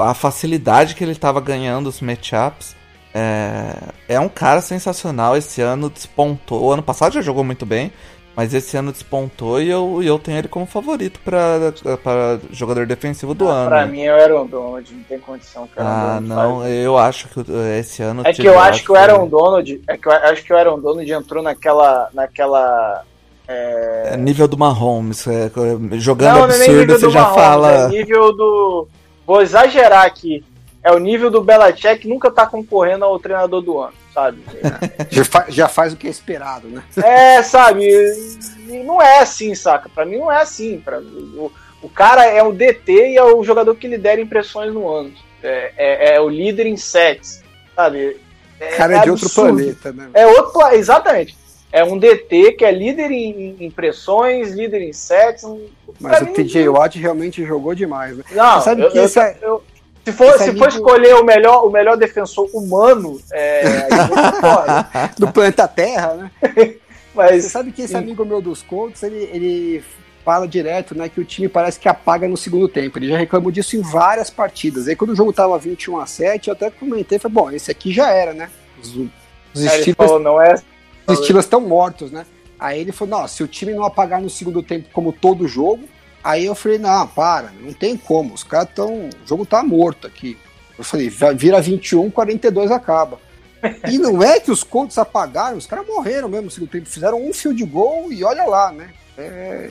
A 0.00 0.14
facilidade 0.14 0.94
que 0.94 1.04
ele 1.04 1.12
estava 1.12 1.40
ganhando 1.40 1.88
os 1.88 2.00
matchups. 2.00 2.74
É, 3.12 3.74
é 4.08 4.20
um 4.20 4.28
cara 4.28 4.60
sensacional. 4.60 5.36
Esse 5.36 5.60
ano 5.60 5.90
despontou. 5.90 6.62
O 6.62 6.72
ano 6.72 6.82
passado 6.82 7.12
já 7.12 7.20
jogou 7.20 7.44
muito 7.44 7.66
bem, 7.66 7.92
mas 8.36 8.54
esse 8.54 8.76
ano 8.76 8.92
despontou 8.92 9.60
e 9.60 9.68
eu, 9.68 10.02
eu 10.02 10.18
tenho 10.18 10.38
ele 10.38 10.48
como 10.48 10.64
favorito 10.64 11.20
para 11.20 12.38
jogador 12.52 12.86
defensivo 12.86 13.34
do 13.34 13.48
ah, 13.48 13.52
ano. 13.52 13.68
Pra 13.68 13.86
mim, 13.86 14.02
era 14.02 14.40
o 14.40 14.46
Donald, 14.46 14.94
não 14.94 15.02
tem 15.02 15.18
condição. 15.18 15.66
Que 15.66 15.74
ah, 15.78 16.20
não, 16.22 16.60
faz. 16.60 16.74
eu 16.74 16.96
acho 16.96 17.28
que 17.28 17.44
esse 17.78 18.02
ano. 18.02 18.22
É 18.24 18.32
que 18.32 18.46
eu 18.46 18.58
acho 18.58 18.84
que 18.84 18.92
o 18.92 18.96
Aaron 18.96 19.26
Donald. 19.26 19.82
É 19.86 19.96
que 19.96 20.06
eu 20.06 20.12
acho 20.12 20.44
que 20.44 20.52
o 20.52 20.56
Aaron 20.56 20.78
Donald 20.78 21.12
entrou 21.12 21.42
naquela. 21.42 22.08
naquela 22.14 23.02
é... 23.48 24.14
é... 24.14 24.16
nível 24.16 24.46
do 24.46 24.56
Mahomes, 24.56 25.26
é, 25.26 25.50
jogando 25.98 26.36
não, 26.36 26.44
absurdo, 26.44 26.86
não 26.86 26.94
é 26.94 26.98
você 26.98 27.10
já 27.10 27.22
Mahomes, 27.22 27.42
fala. 27.42 27.72
É 27.72 27.88
nível 27.88 28.32
do. 28.32 28.88
Vou 29.26 29.42
exagerar 29.42 30.06
aqui. 30.06 30.44
É 30.82 30.90
o 30.92 30.98
nível 30.98 31.30
do 31.30 31.42
Belichick 31.42 32.08
nunca 32.08 32.30
tá 32.30 32.46
concorrendo 32.46 33.04
ao 33.04 33.18
treinador 33.18 33.60
do 33.60 33.78
ano, 33.78 33.92
sabe? 34.12 34.42
já, 35.10 35.24
fa 35.24 35.46
já, 35.48 35.68
faz 35.68 35.92
o 35.92 35.96
que 35.96 36.06
é 36.06 36.10
esperado, 36.10 36.68
né? 36.68 36.82
É, 36.96 37.42
sabe? 37.42 37.86
Não 38.84 39.00
é 39.00 39.20
assim, 39.20 39.54
saca? 39.54 39.88
Pra 39.88 40.04
mim 40.04 40.18
não 40.18 40.30
é 40.30 40.42
assim. 40.42 40.80
Pra, 40.80 41.00
o, 41.00 41.52
o 41.82 41.88
cara 41.88 42.24
é 42.26 42.42
o 42.42 42.52
DT 42.52 43.10
e 43.10 43.16
é 43.16 43.24
o 43.24 43.42
jogador 43.42 43.74
que 43.74 43.88
lidera 43.88 44.20
impressões 44.20 44.72
no 44.72 44.88
ano. 44.88 45.12
É, 45.42 45.72
é, 45.76 46.14
é 46.14 46.20
o 46.20 46.28
líder 46.28 46.66
em 46.66 46.76
sets, 46.76 47.42
sabe? 47.74 48.18
É, 48.58 48.76
cara 48.76 48.98
é 48.98 49.00
de 49.00 49.10
outro 49.10 49.30
planeta, 49.30 49.92
né? 49.92 50.10
É 50.12 50.26
outro 50.26 50.60
exatamente 50.72 51.40
é 51.72 51.84
um 51.84 51.96
DT 51.96 52.52
que 52.52 52.64
é 52.64 52.72
líder 52.72 53.10
em 53.10 53.56
impressões, 53.60 54.52
líder 54.52 54.82
em 54.82 54.92
sets. 54.92 55.44
Mas 56.00 56.20
o 56.22 56.26
TJ 56.26 56.68
Watt 56.68 56.98
realmente 56.98 57.44
jogou 57.44 57.74
demais, 57.74 58.16
né? 58.16 58.24
Não, 58.32 58.54
Você 58.58 58.64
sabe 58.64 58.82
eu, 58.82 58.90
que 58.90 58.98
eu, 58.98 59.04
essa, 59.04 59.36
eu, 59.40 59.62
se 60.10 60.16
for, 60.16 60.38
se 60.38 60.56
for 60.56 60.68
escolher 60.68 61.14
o 61.14 61.24
melhor, 61.24 61.66
o 61.66 61.70
melhor 61.70 61.96
defensor 61.96 62.48
humano 62.52 63.20
é, 63.32 63.88
do 65.18 65.30
planeta 65.32 65.66
Terra, 65.68 66.14
né? 66.14 66.30
Mas, 67.14 67.42
Você 67.42 67.50
sabe 67.50 67.72
que 67.72 67.82
esse 67.82 67.96
amigo 67.96 68.24
meu 68.24 68.40
dos 68.40 68.62
Colts, 68.62 69.02
ele, 69.02 69.28
ele 69.32 69.84
fala 70.24 70.46
direto, 70.46 70.96
né, 70.96 71.08
que 71.08 71.20
o 71.20 71.24
time 71.24 71.48
parece 71.48 71.78
que 71.78 71.88
apaga 71.88 72.28
no 72.28 72.36
segundo 72.36 72.68
tempo. 72.68 72.98
Ele 72.98 73.08
já 73.08 73.18
reclamou 73.18 73.50
disso 73.50 73.76
em 73.76 73.82
várias 73.82 74.30
partidas. 74.30 74.86
Aí 74.86 74.94
quando 74.94 75.10
o 75.10 75.16
jogo 75.16 75.32
tava 75.32 75.58
21 75.58 75.98
a 75.98 76.06
7, 76.06 76.48
eu 76.48 76.52
até 76.52 76.70
comentei, 76.70 77.18
falei, 77.18 77.34
bom, 77.34 77.50
esse 77.50 77.68
aqui 77.68 77.92
já 77.92 78.10
era, 78.10 78.32
né? 78.32 78.48
Os, 78.80 78.94
os 79.52 79.64
estilos... 79.64 79.96
falou, 79.96 80.20
não 80.20 80.40
é 80.40 80.54
os 81.12 81.18
Steelers 81.18 81.46
estão 81.46 81.60
mortos, 81.60 82.10
né? 82.10 82.24
Aí 82.58 82.80
ele 82.80 82.92
falou: 82.92 83.20
não, 83.20 83.28
se 83.28 83.42
o 83.42 83.48
time 83.48 83.72
não 83.74 83.84
apagar 83.84 84.20
no 84.20 84.30
segundo 84.30 84.62
tempo 84.62 84.88
como 84.92 85.12
todo 85.12 85.48
jogo, 85.48 85.88
aí 86.22 86.46
eu 86.46 86.54
falei: 86.54 86.78
não, 86.78 87.06
para, 87.06 87.52
não 87.60 87.72
tem 87.72 87.96
como, 87.96 88.34
os 88.34 88.44
caras 88.44 88.68
estão. 88.68 89.08
O 89.08 89.26
jogo 89.26 89.46
tá 89.46 89.62
morto 89.62 90.06
aqui. 90.06 90.36
Eu 90.78 90.84
falei: 90.84 91.10
vira 91.36 91.60
21, 91.60 92.10
42 92.10 92.70
acaba. 92.70 93.18
E 93.90 93.98
não 93.98 94.22
é 94.22 94.40
que 94.40 94.50
os 94.50 94.64
Colts 94.64 94.96
apagaram, 94.96 95.58
os 95.58 95.66
caras 95.66 95.86
morreram 95.86 96.28
mesmo 96.28 96.46
no 96.46 96.50
segundo 96.50 96.70
tempo, 96.70 96.88
fizeram 96.88 97.22
um 97.22 97.32
field 97.32 97.62
goal 97.64 98.10
e 98.10 98.24
olha 98.24 98.44
lá, 98.44 98.72
né? 98.72 98.90
É, 99.18 99.70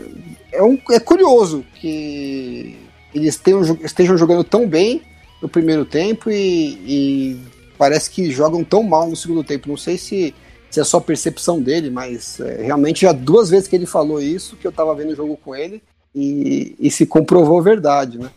é, 0.52 0.64
um, 0.64 0.78
é 0.92 1.00
curioso 1.00 1.66
que 1.74 2.78
eles 3.16 3.36
tenham, 3.38 3.64
estejam 3.84 4.16
jogando 4.16 4.44
tão 4.44 4.68
bem 4.68 5.02
no 5.42 5.50
primeiro 5.50 5.86
tempo 5.86 6.30
e, 6.30 6.74
e 6.86 7.40
parece 7.80 8.12
que 8.12 8.30
jogam 8.30 8.64
tão 8.64 8.84
mal 8.84 9.10
no 9.10 9.16
segundo 9.16 9.44
tempo. 9.44 9.68
Não 9.68 9.78
sei 9.78 9.98
se 9.98 10.36
se 10.70 10.80
é 10.80 10.84
só 10.84 11.00
percepção 11.00 11.62
dele, 11.62 11.90
mas 11.90 12.40
é, 12.40 12.62
realmente 12.64 13.02
já 13.02 13.12
duas 13.12 13.50
vezes 13.50 13.68
que 13.68 13.76
ele 13.76 13.86
falou 13.86 14.22
isso, 14.22 14.56
que 14.56 14.68
eu 14.68 14.72
tava 14.72 14.94
vendo 14.94 15.12
o 15.12 15.16
jogo 15.16 15.36
com 15.38 15.56
ele, 15.56 15.82
e, 16.14 16.76
e 16.80 16.92
se 16.92 17.06
comprovou 17.06 17.62
verdade, 17.62 18.18
né? 18.18 18.30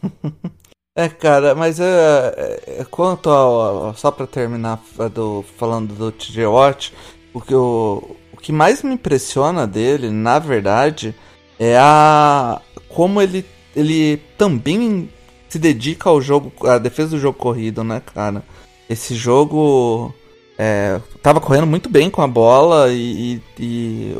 é, 0.96 1.08
cara, 1.08 1.54
mas 1.54 1.80
é, 1.80 2.60
é, 2.66 2.86
quanto 2.90 3.30
ao. 3.30 3.94
Só 3.94 4.10
pra 4.10 4.26
terminar 4.26 4.82
do, 5.14 5.44
falando 5.56 5.94
do 5.94 6.12
TJ 6.12 6.46
Watt, 6.46 6.94
o 7.32 7.40
que, 7.40 7.54
o, 7.54 8.16
o 8.32 8.36
que 8.36 8.52
mais 8.52 8.82
me 8.82 8.94
impressiona 8.94 9.66
dele, 9.66 10.10
na 10.10 10.38
verdade, 10.38 11.14
é 11.58 11.76
a. 11.78 12.60
como 12.88 13.20
ele, 13.20 13.44
ele 13.74 14.18
também 14.36 15.08
se 15.48 15.58
dedica 15.58 16.08
ao 16.08 16.20
jogo, 16.20 16.52
à 16.66 16.78
defesa 16.78 17.10
do 17.10 17.18
jogo 17.18 17.38
corrido, 17.38 17.84
né, 17.84 18.00
cara? 18.14 18.42
Esse 18.88 19.14
jogo 19.14 20.14
é, 20.58 21.00
tava 21.22 21.40
correndo 21.40 21.66
muito 21.66 21.88
bem 21.88 22.10
com 22.10 22.22
a 22.22 22.28
bola 22.28 22.92
e, 22.92 23.34
e, 23.34 23.42
e 23.58 24.16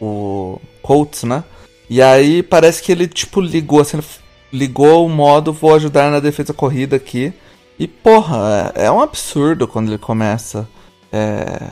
o 0.00 0.58
Colts, 0.82 1.24
né? 1.24 1.44
E 1.90 2.00
aí 2.00 2.40
parece 2.40 2.80
que 2.80 2.92
ele 2.92 3.08
tipo 3.08 3.40
ligou 3.40 3.80
assim, 3.80 3.98
ligou 4.52 5.04
o 5.04 5.08
modo 5.08 5.52
vou 5.52 5.74
ajudar 5.74 6.08
na 6.08 6.20
defesa 6.20 6.54
corrida 6.54 6.94
aqui. 6.94 7.32
E 7.76 7.88
porra, 7.88 8.72
é, 8.76 8.84
é 8.84 8.90
um 8.92 9.00
absurdo 9.00 9.66
quando 9.66 9.88
ele 9.88 9.98
começa. 9.98 10.68
É, 11.12 11.68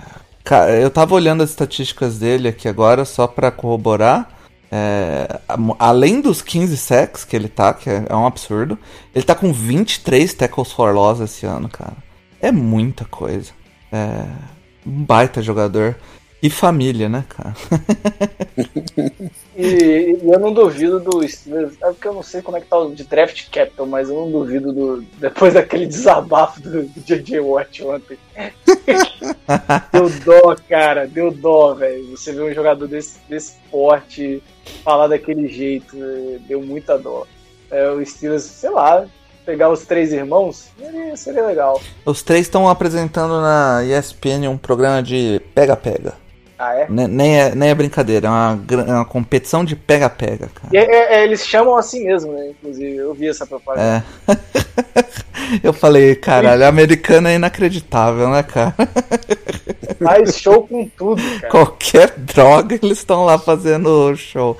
eu 0.83 0.91
tava 0.91 1.15
olhando 1.15 1.45
as 1.45 1.51
estatísticas 1.51 2.19
dele 2.19 2.49
aqui 2.49 2.67
agora 2.67 3.05
só 3.05 3.29
para 3.29 3.53
corroborar. 3.53 4.37
É, 4.73 5.41
além 5.79 6.21
dos 6.21 6.43
15 6.43 6.77
sacks 6.77 7.25
que 7.25 7.37
ele 7.37 7.49
tá, 7.49 7.73
que 7.73 7.89
é, 7.89 8.05
é 8.09 8.17
um 8.17 8.27
absurdo, 8.27 8.77
ele 9.15 9.25
tá 9.25 9.35
com 9.35 9.53
23 9.53 10.35
tackles 10.35 10.73
for 10.73 10.93
loss 10.93 11.21
esse 11.21 11.47
ano, 11.47 11.69
cara. 11.69 11.97
É 12.41 12.51
muita 12.51 13.05
coisa. 13.05 13.53
É, 13.93 14.25
um 14.85 15.05
baita 15.05 15.41
jogador. 15.41 15.97
E 16.43 16.51
família, 16.51 17.09
né, 17.09 17.25
cara? 17.29 17.55
e, 19.59 20.21
e, 20.23 20.31
eu 20.31 20.39
não 20.39 20.53
duvido 20.53 21.01
do 21.01 21.27
Steelers, 21.29 21.75
é 21.83 21.87
porque 21.87 22.07
eu 22.07 22.15
não 22.15 22.23
sei 22.23 22.41
como 22.41 22.57
é 22.57 22.61
que 22.61 22.69
tá 22.69 22.79
o 22.79 22.95
de 22.95 23.03
draft 23.03 23.51
capital, 23.51 23.87
mas 23.87 24.09
eu 24.09 24.15
não 24.15 24.31
duvido 24.31 24.73
do. 24.73 25.05
Depois 25.19 25.55
daquele 25.55 25.85
desabafo 25.85 26.61
do, 26.61 26.85
do 26.85 27.01
JJ 27.01 27.41
Watt 27.41 27.83
ontem. 27.83 28.17
deu 29.93 30.11
dó, 30.25 30.57
cara, 30.69 31.09
deu 31.09 31.33
dó, 31.33 31.75
velho. 31.75 32.17
Você 32.17 32.33
vê 32.33 32.41
um 32.41 32.55
jogador 32.55 32.87
desse, 32.87 33.19
desse 33.29 33.57
porte 33.69 34.41
falar 34.85 35.09
daquele 35.09 35.49
jeito, 35.49 35.97
deu 36.47 36.63
muita 36.63 36.97
dó. 36.97 37.27
É, 37.69 37.91
o 37.91 38.05
Steelers, 38.07 38.45
sei 38.45 38.71
lá, 38.71 39.07
pegar 39.45 39.71
os 39.71 39.85
três 39.85 40.13
irmãos, 40.13 40.71
seria, 40.79 41.17
seria 41.17 41.47
legal. 41.47 41.81
Os 42.05 42.23
três 42.23 42.43
estão 42.43 42.69
apresentando 42.69 43.41
na 43.41 43.83
ESPN 43.85 44.49
um 44.49 44.57
programa 44.57 45.03
de 45.03 45.41
pega-pega. 45.53 46.28
Ah, 46.59 46.75
é? 46.75 46.87
Nem, 46.89 47.39
é? 47.39 47.55
nem 47.55 47.69
é 47.71 47.75
brincadeira, 47.75 48.27
é 48.27 48.31
uma, 48.31 48.61
é 48.69 48.93
uma 48.95 49.05
competição 49.05 49.65
de 49.65 49.77
pega-pega, 49.77 50.51
cara. 50.53 50.69
É, 50.73 50.79
é, 50.79 51.21
é, 51.21 51.25
eles 51.25 51.47
chamam 51.47 51.77
assim 51.77 52.05
mesmo, 52.05 52.33
né? 52.33 52.49
Inclusive, 52.51 52.97
eu 52.97 53.15
vi 53.15 53.29
essa 53.29 53.47
propaganda. 53.47 54.05
É. 54.27 54.37
eu 55.63 55.73
falei, 55.73 56.17
caralho, 56.17 56.67
americano 56.67 57.29
é 57.29 57.37
inacreditável, 57.37 58.29
né, 58.31 58.43
cara? 58.43 58.75
Faz 60.03 60.37
show 60.37 60.67
com 60.67 60.89
tudo, 60.89 61.23
cara. 61.23 61.49
Qualquer 61.49 62.11
droga, 62.17 62.79
eles 62.83 62.99
estão 62.99 63.25
lá 63.25 63.39
fazendo 63.39 64.17
show. 64.17 64.57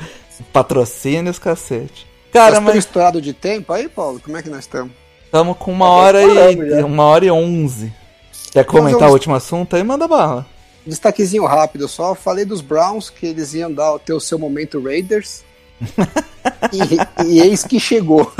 Patrocínios, 0.53 1.39
cacete. 1.39 2.07
Cara, 2.33 2.61
mas. 2.61 2.89
de 3.21 3.33
tempo 3.33 3.73
aí, 3.73 3.89
Paulo? 3.89 4.21
Como 4.21 4.37
é 4.37 4.43
que 4.43 4.49
nós 4.49 4.61
estamos? 4.61 4.93
Estamos 5.25 5.57
com 5.59 5.73
uma 5.73 5.91
hora 5.91 6.23
e. 6.23 6.83
uma 6.83 7.05
hora 7.05 7.25
e 7.25 7.31
onze. 7.31 7.93
Quer 8.53 8.65
comentar 8.65 9.01
vamos... 9.01 9.11
o 9.11 9.15
último 9.15 9.35
assunto 9.35 9.75
aí? 9.75 9.83
Manda 9.83 10.07
bala. 10.07 10.47
Destaquezinho 10.87 11.45
rápido 11.45 11.89
só. 11.89 12.15
Falei 12.15 12.45
dos 12.45 12.61
Browns 12.61 13.11
que 13.11 13.27
eles 13.27 13.55
iam 13.55 13.73
dar, 13.73 13.99
ter 13.99 14.13
o 14.13 14.21
seu 14.21 14.39
momento 14.39 14.83
Raiders. 14.83 15.45
e, 16.73 17.25
e 17.25 17.41
eis 17.41 17.65
que 17.65 17.79
chegou. 17.79 18.33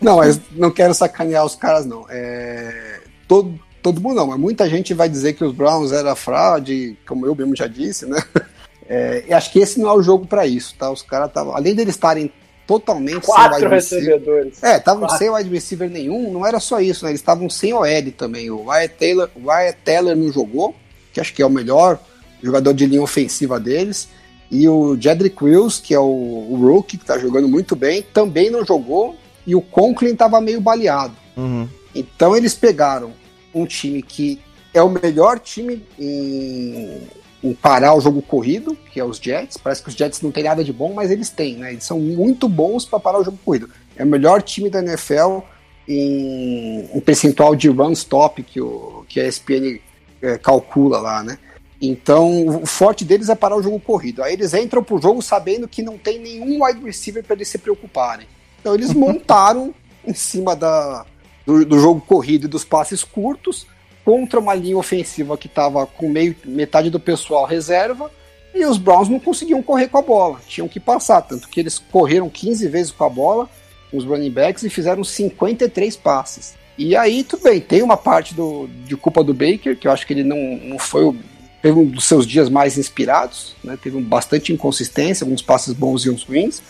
Não, 0.00 0.18
mas 0.18 0.40
não 0.52 0.70
quero 0.70 0.94
sacanear 0.94 1.44
os 1.44 1.56
caras, 1.56 1.86
não. 1.86 2.06
É... 2.08 3.00
Todo, 3.26 3.58
todo 3.82 4.00
mundo 4.00 4.16
não, 4.16 4.26
mas 4.28 4.38
muita 4.38 4.68
gente 4.68 4.94
vai 4.94 5.08
dizer 5.08 5.34
que 5.34 5.44
os 5.44 5.52
Browns 5.52 5.92
era 5.92 6.14
fraude, 6.14 6.96
como 7.06 7.26
eu 7.26 7.34
mesmo 7.34 7.54
já 7.56 7.66
disse, 7.66 8.06
né? 8.06 8.22
É, 8.86 9.24
acho 9.32 9.50
que 9.50 9.60
esse 9.60 9.80
não 9.80 9.88
é 9.88 9.94
o 9.94 10.02
jogo 10.02 10.26
para 10.26 10.46
isso, 10.46 10.74
tá? 10.78 10.90
Os 10.90 11.00
caras 11.00 11.28
estavam, 11.28 11.56
além 11.56 11.74
deles 11.74 11.94
estarem 11.94 12.30
totalmente 12.66 13.26
Quatro 13.26 13.58
sem 13.58 13.64
wide 13.64 13.74
recebedores. 13.74 14.62
É, 14.62 14.76
estavam 14.76 15.08
sem 15.10 15.30
wide 15.30 15.50
receiver 15.50 15.90
nenhum, 15.90 16.32
não 16.32 16.46
era 16.46 16.60
só 16.60 16.80
isso, 16.80 17.04
né? 17.04 17.10
Eles 17.10 17.20
estavam 17.20 17.48
sem 17.48 17.72
OL 17.72 17.86
também. 18.16 18.50
O 18.50 18.66
Wyatt 18.66 18.94
Taylor, 18.94 19.30
o 19.34 19.48
Wyatt 19.48 19.78
Taylor 19.84 20.16
não 20.16 20.32
jogou, 20.32 20.74
que 21.12 21.20
acho 21.20 21.32
que 21.32 21.42
é 21.42 21.46
o 21.46 21.50
melhor 21.50 21.98
jogador 22.42 22.74
de 22.74 22.86
linha 22.86 23.02
ofensiva 23.02 23.58
deles. 23.60 24.08
E 24.50 24.68
o 24.68 24.96
Jedrick 25.00 25.42
Wills, 25.42 25.80
que 25.82 25.94
é 25.94 25.98
o, 25.98 26.04
o 26.04 26.56
rookie, 26.60 26.96
que 26.96 27.04
tá 27.04 27.18
jogando 27.18 27.48
muito 27.48 27.74
bem, 27.74 28.02
também 28.02 28.50
não 28.50 28.64
jogou. 28.64 29.16
E 29.46 29.54
o 29.54 29.60
Conklin 29.60 30.14
tava 30.14 30.40
meio 30.40 30.60
baleado. 30.60 31.14
Uhum. 31.36 31.68
Então 31.94 32.36
eles 32.36 32.54
pegaram 32.54 33.12
um 33.54 33.66
time 33.66 34.02
que 34.02 34.40
é 34.72 34.82
o 34.82 34.88
melhor 34.88 35.38
time 35.38 35.82
em, 35.98 37.00
em, 37.44 37.54
parar 37.54 37.94
o 37.94 38.00
jogo 38.00 38.22
corrido, 38.22 38.76
que 38.90 38.98
é 38.98 39.04
os 39.04 39.18
Jets. 39.18 39.56
Parece 39.56 39.82
que 39.82 39.90
os 39.90 39.94
Jets 39.94 40.22
não 40.22 40.32
têm 40.32 40.44
nada 40.44 40.64
de 40.64 40.72
bom, 40.72 40.92
mas 40.92 41.10
eles 41.10 41.30
têm, 41.30 41.56
né? 41.56 41.72
Eles 41.72 41.84
são 41.84 42.00
muito 42.00 42.48
bons 42.48 42.84
para 42.84 42.98
parar 42.98 43.20
o 43.20 43.24
jogo 43.24 43.38
corrido. 43.44 43.68
É 43.96 44.02
o 44.02 44.06
melhor 44.06 44.42
time 44.42 44.70
da 44.70 44.80
NFL 44.80 45.40
em, 45.86 46.88
em 46.94 47.00
percentual 47.00 47.54
de 47.54 47.68
run 47.68 47.92
stop 47.92 48.42
que, 48.42 48.60
o, 48.60 49.04
que 49.08 49.20
a 49.20 49.28
ESPN 49.28 49.78
é, 50.22 50.38
calcula 50.38 50.98
lá, 50.98 51.22
né? 51.22 51.38
Então, 51.80 52.62
o 52.62 52.66
forte 52.66 53.04
deles 53.04 53.28
é 53.28 53.34
parar 53.34 53.56
o 53.56 53.62
jogo 53.62 53.78
corrido. 53.78 54.22
Aí 54.22 54.32
eles 54.32 54.54
entram 54.54 54.82
pro 54.82 55.00
jogo 55.00 55.20
sabendo 55.20 55.68
que 55.68 55.82
não 55.82 55.98
tem 55.98 56.18
nenhum 56.18 56.64
wide 56.64 56.82
receiver 56.82 57.22
para 57.22 57.36
eles 57.36 57.48
se 57.48 57.58
preocuparem. 57.58 58.26
Então, 58.60 58.74
eles 58.74 58.92
montaram 58.94 59.74
em 60.06 60.14
cima 60.14 60.56
da, 60.56 61.04
do, 61.44 61.64
do, 61.64 61.78
jogo 61.78 62.00
corrido 62.00 62.46
e 62.46 62.48
dos 62.48 62.64
passes 62.64 63.04
curtos 63.04 63.66
contra 64.04 64.38
uma 64.38 64.54
linha 64.54 64.76
ofensiva 64.76 65.36
que 65.38 65.46
estava 65.46 65.86
com 65.86 66.08
meio, 66.08 66.36
metade 66.44 66.90
do 66.90 67.00
pessoal 67.00 67.46
reserva 67.46 68.10
e 68.54 68.64
os 68.64 68.78
Browns 68.78 69.08
não 69.08 69.18
conseguiam 69.18 69.62
correr 69.62 69.88
com 69.88 69.98
a 69.98 70.02
bola, 70.02 70.40
tinham 70.46 70.68
que 70.68 70.78
passar, 70.78 71.22
tanto 71.22 71.48
que 71.48 71.58
eles 71.58 71.78
correram 71.78 72.28
15 72.30 72.68
vezes 72.68 72.92
com 72.92 73.04
a 73.04 73.08
bola, 73.08 73.48
os 73.92 74.04
running 74.04 74.30
backs, 74.30 74.62
e 74.62 74.70
fizeram 74.70 75.02
53 75.02 75.96
passes. 75.96 76.54
E 76.78 76.94
aí, 76.94 77.24
tudo 77.24 77.42
bem, 77.42 77.60
tem 77.60 77.82
uma 77.82 77.96
parte 77.96 78.34
do, 78.34 78.68
de 78.84 78.96
culpa 78.96 79.24
do 79.24 79.34
Baker, 79.34 79.76
que 79.76 79.88
eu 79.88 79.92
acho 79.92 80.06
que 80.06 80.12
ele 80.12 80.22
não, 80.24 80.56
não 80.56 80.78
foi 80.78 81.04
o, 81.04 81.16
teve 81.62 81.78
um 81.78 81.86
dos 81.86 82.04
seus 82.04 82.26
dias 82.26 82.48
mais 82.48 82.78
inspirados, 82.78 83.56
né? 83.62 83.78
teve 83.80 84.00
bastante 84.00 84.52
inconsistência, 84.52 85.24
alguns 85.24 85.42
passes 85.42 85.72
bons 85.72 86.04
e 86.04 86.10
uns 86.10 86.22
ruins, 86.22 86.62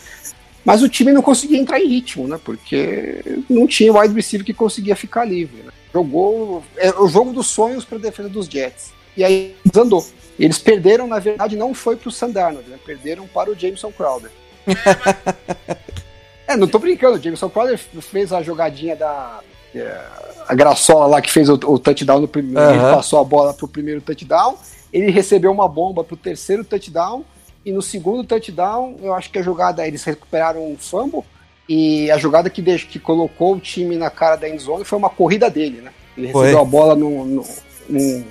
mas 0.65 0.83
o 0.83 0.89
time 0.89 1.13
não 1.13 1.21
conseguia 1.21 1.59
entrar 1.59 1.79
em 1.81 1.89
ritmo, 1.89 2.27
né? 2.27 2.41
Porque 2.43 3.23
não 3.51 3.67
tinha 3.67 3.93
wide 3.93 4.15
receiver 4.15 4.47
que 4.47 4.55
conseguia 4.55 4.97
ficar 4.97 5.27
livre. 5.27 5.63
Né? 5.63 5.71
Jogou 5.95 6.63
é 6.77 6.91
o 6.91 7.07
jogo 7.07 7.33
dos 7.33 7.47
sonhos 7.47 7.85
para 7.85 7.99
a 7.99 8.01
defesa 8.01 8.29
dos 8.29 8.47
Jets. 8.47 8.93
E 9.17 9.23
aí 9.23 9.57
desandou. 9.65 10.05
Eles 10.37 10.59
perderam, 10.59 11.07
na 11.07 11.21
verdade, 11.21 11.57
não 11.57 11.73
foi 11.73 11.95
para 11.95 12.09
o 12.09 12.13
Sandarnold, 12.13 12.69
né? 12.69 12.77
perderam 12.85 13.29
para 13.29 13.51
o 13.51 13.55
Jameson 13.55 13.93
Crowder. 13.93 14.33
é, 16.49 16.57
não 16.57 16.67
tô 16.67 16.81
brincando, 16.81 17.17
o 17.17 17.23
Jameson 17.23 17.49
Crowder 17.49 17.79
fez 17.79 18.33
a 18.33 18.43
jogadinha 18.43 18.97
da. 18.97 19.39
É, 19.73 20.05
a 20.49 20.55
graçola 20.55 21.07
lá 21.07 21.23
que 21.23 21.31
fez 21.31 21.49
o, 21.49 21.55
o 21.55 21.79
touchdown 21.79 22.21
no 22.21 22.29
primeiro. 22.29 22.61
Uhum. 22.61 22.75
Ele 22.75 22.95
passou 22.95 23.21
a 23.21 23.25
bola 23.25 23.55
pro 23.55 23.69
primeiro 23.69 24.01
touchdown. 24.01 24.57
Ele 24.93 25.11
recebeu 25.13 25.53
uma 25.53 25.69
bomba 25.69 26.03
pro 26.03 26.17
terceiro 26.17 26.65
touchdown 26.65 27.25
e 27.65 27.73
no 27.73 27.81
segundo 27.81 28.23
touchdown, 28.25 28.97
eu 29.01 29.15
acho 29.15 29.31
que 29.31 29.39
a 29.39 29.43
jogada, 29.43 29.87
eles 29.87 30.05
recuperaram 30.05 30.71
um 30.71 30.77
fumble. 30.77 31.25
E 31.69 32.11
a 32.11 32.19
jogada 32.19 32.51
que, 32.51 32.61
deixou, 32.61 32.89
que 32.91 32.99
colocou 32.99 33.55
o 33.55 33.61
time 33.61 33.97
na 33.97 34.11
cara 34.11 34.37
da 34.37 34.49
endzone 34.49 34.85
foi 34.85 34.99
uma 34.99 35.09
corrida 35.09 35.49
dele, 35.49 35.81
né? 35.81 35.91
Ele 36.17 36.31
foi. 36.31 36.47
recebeu 36.47 36.63
a 36.63 36.65
bola 36.65 36.95
no, 36.95 37.25
no, 37.25 37.45
no, 37.89 38.25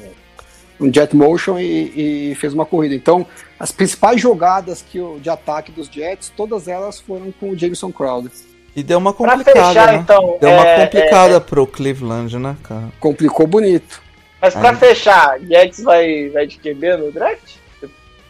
no 0.79 0.93
jet 0.93 1.15
motion 1.15 1.57
e, 1.59 2.31
e, 2.31 2.35
fez 2.35 2.53
uma 2.53 2.65
corrida. 2.65 2.93
Então, 2.93 3.25
as 3.59 3.71
principais 3.71 4.21
jogadas 4.21 4.83
que 4.87 4.99
o, 4.99 5.19
de 5.19 5.29
ataque 5.29 5.71
dos 5.71 5.87
Jets, 5.87 6.31
todas 6.35 6.67
elas 6.67 6.99
foram 6.99 7.33
com 7.39 7.49
o 7.49 7.57
Jameson 7.57 7.91
Crowder. 7.91 8.31
E 8.75 8.81
deu 8.81 8.97
uma 8.97 9.13
complicada, 9.13 9.67
fechar, 9.67 9.93
né? 9.93 9.99
Então, 9.99 10.37
deu 10.39 10.49
é, 10.49 10.55
uma 10.55 10.85
complicada 10.85 11.33
é, 11.33 11.37
é, 11.37 11.39
pro 11.39 11.67
Cleveland, 11.67 12.37
né, 12.37 12.55
cara? 12.63 12.89
Complicou 12.99 13.45
bonito. 13.45 14.01
Mas 14.41 14.53
pra 14.55 14.71
Aí. 14.71 14.75
fechar, 14.75 15.39
Jets 15.39 15.83
vai, 15.83 16.29
vai 16.29 16.45
de 16.45 16.57
QB 16.57 16.97
no 16.97 17.11
draft? 17.11 17.55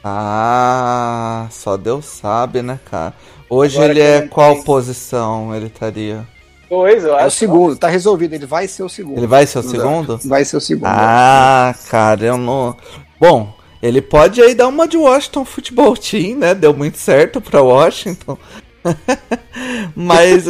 Ah, 0.04 1.48
só 1.50 1.78
Deus 1.78 2.06
sabe, 2.06 2.62
né, 2.62 2.78
cara? 2.86 3.14
Hoje 3.54 3.78
Agora 3.78 3.92
ele 3.92 4.02
é 4.02 4.22
qual 4.24 4.56
tem... 4.56 4.64
posição 4.64 5.56
ele 5.56 5.68
estaria? 5.68 6.26
Dois, 6.68 7.04
eu 7.04 7.14
acho. 7.14 7.24
É 7.24 7.28
o 7.28 7.32
segundo, 7.32 7.76
tá 7.76 7.88
resolvido, 7.88 8.34
ele 8.34 8.48
vai 8.48 8.68
ser 8.68 8.82
o 8.82 8.90
segundo. 8.90 9.20
Ele 9.20 9.28
vai 9.28 9.46
ser 9.46 9.60
o 9.60 9.64
segundo? 9.64 10.20
Vai 10.26 10.44
ser 10.44 10.58
o 10.58 10.62
segundo. 10.62 10.88
Ah, 10.88 11.76
cara, 11.88 12.26
eu 12.26 12.38
não. 12.38 12.76
Bom, 13.20 13.54
ele 13.82 14.02
pode 14.02 14.42
aí 14.42 14.56
dar 14.56 14.68
uma 14.68 14.88
de 14.88 14.98
Washington 14.98 15.46
Football 15.46 15.96
Team, 15.96 16.40
né? 16.40 16.56
Deu 16.56 16.74
muito 16.74 16.98
certo 16.98 17.40
pra 17.40 17.62
Washington. 17.62 18.40
mas 19.96 20.46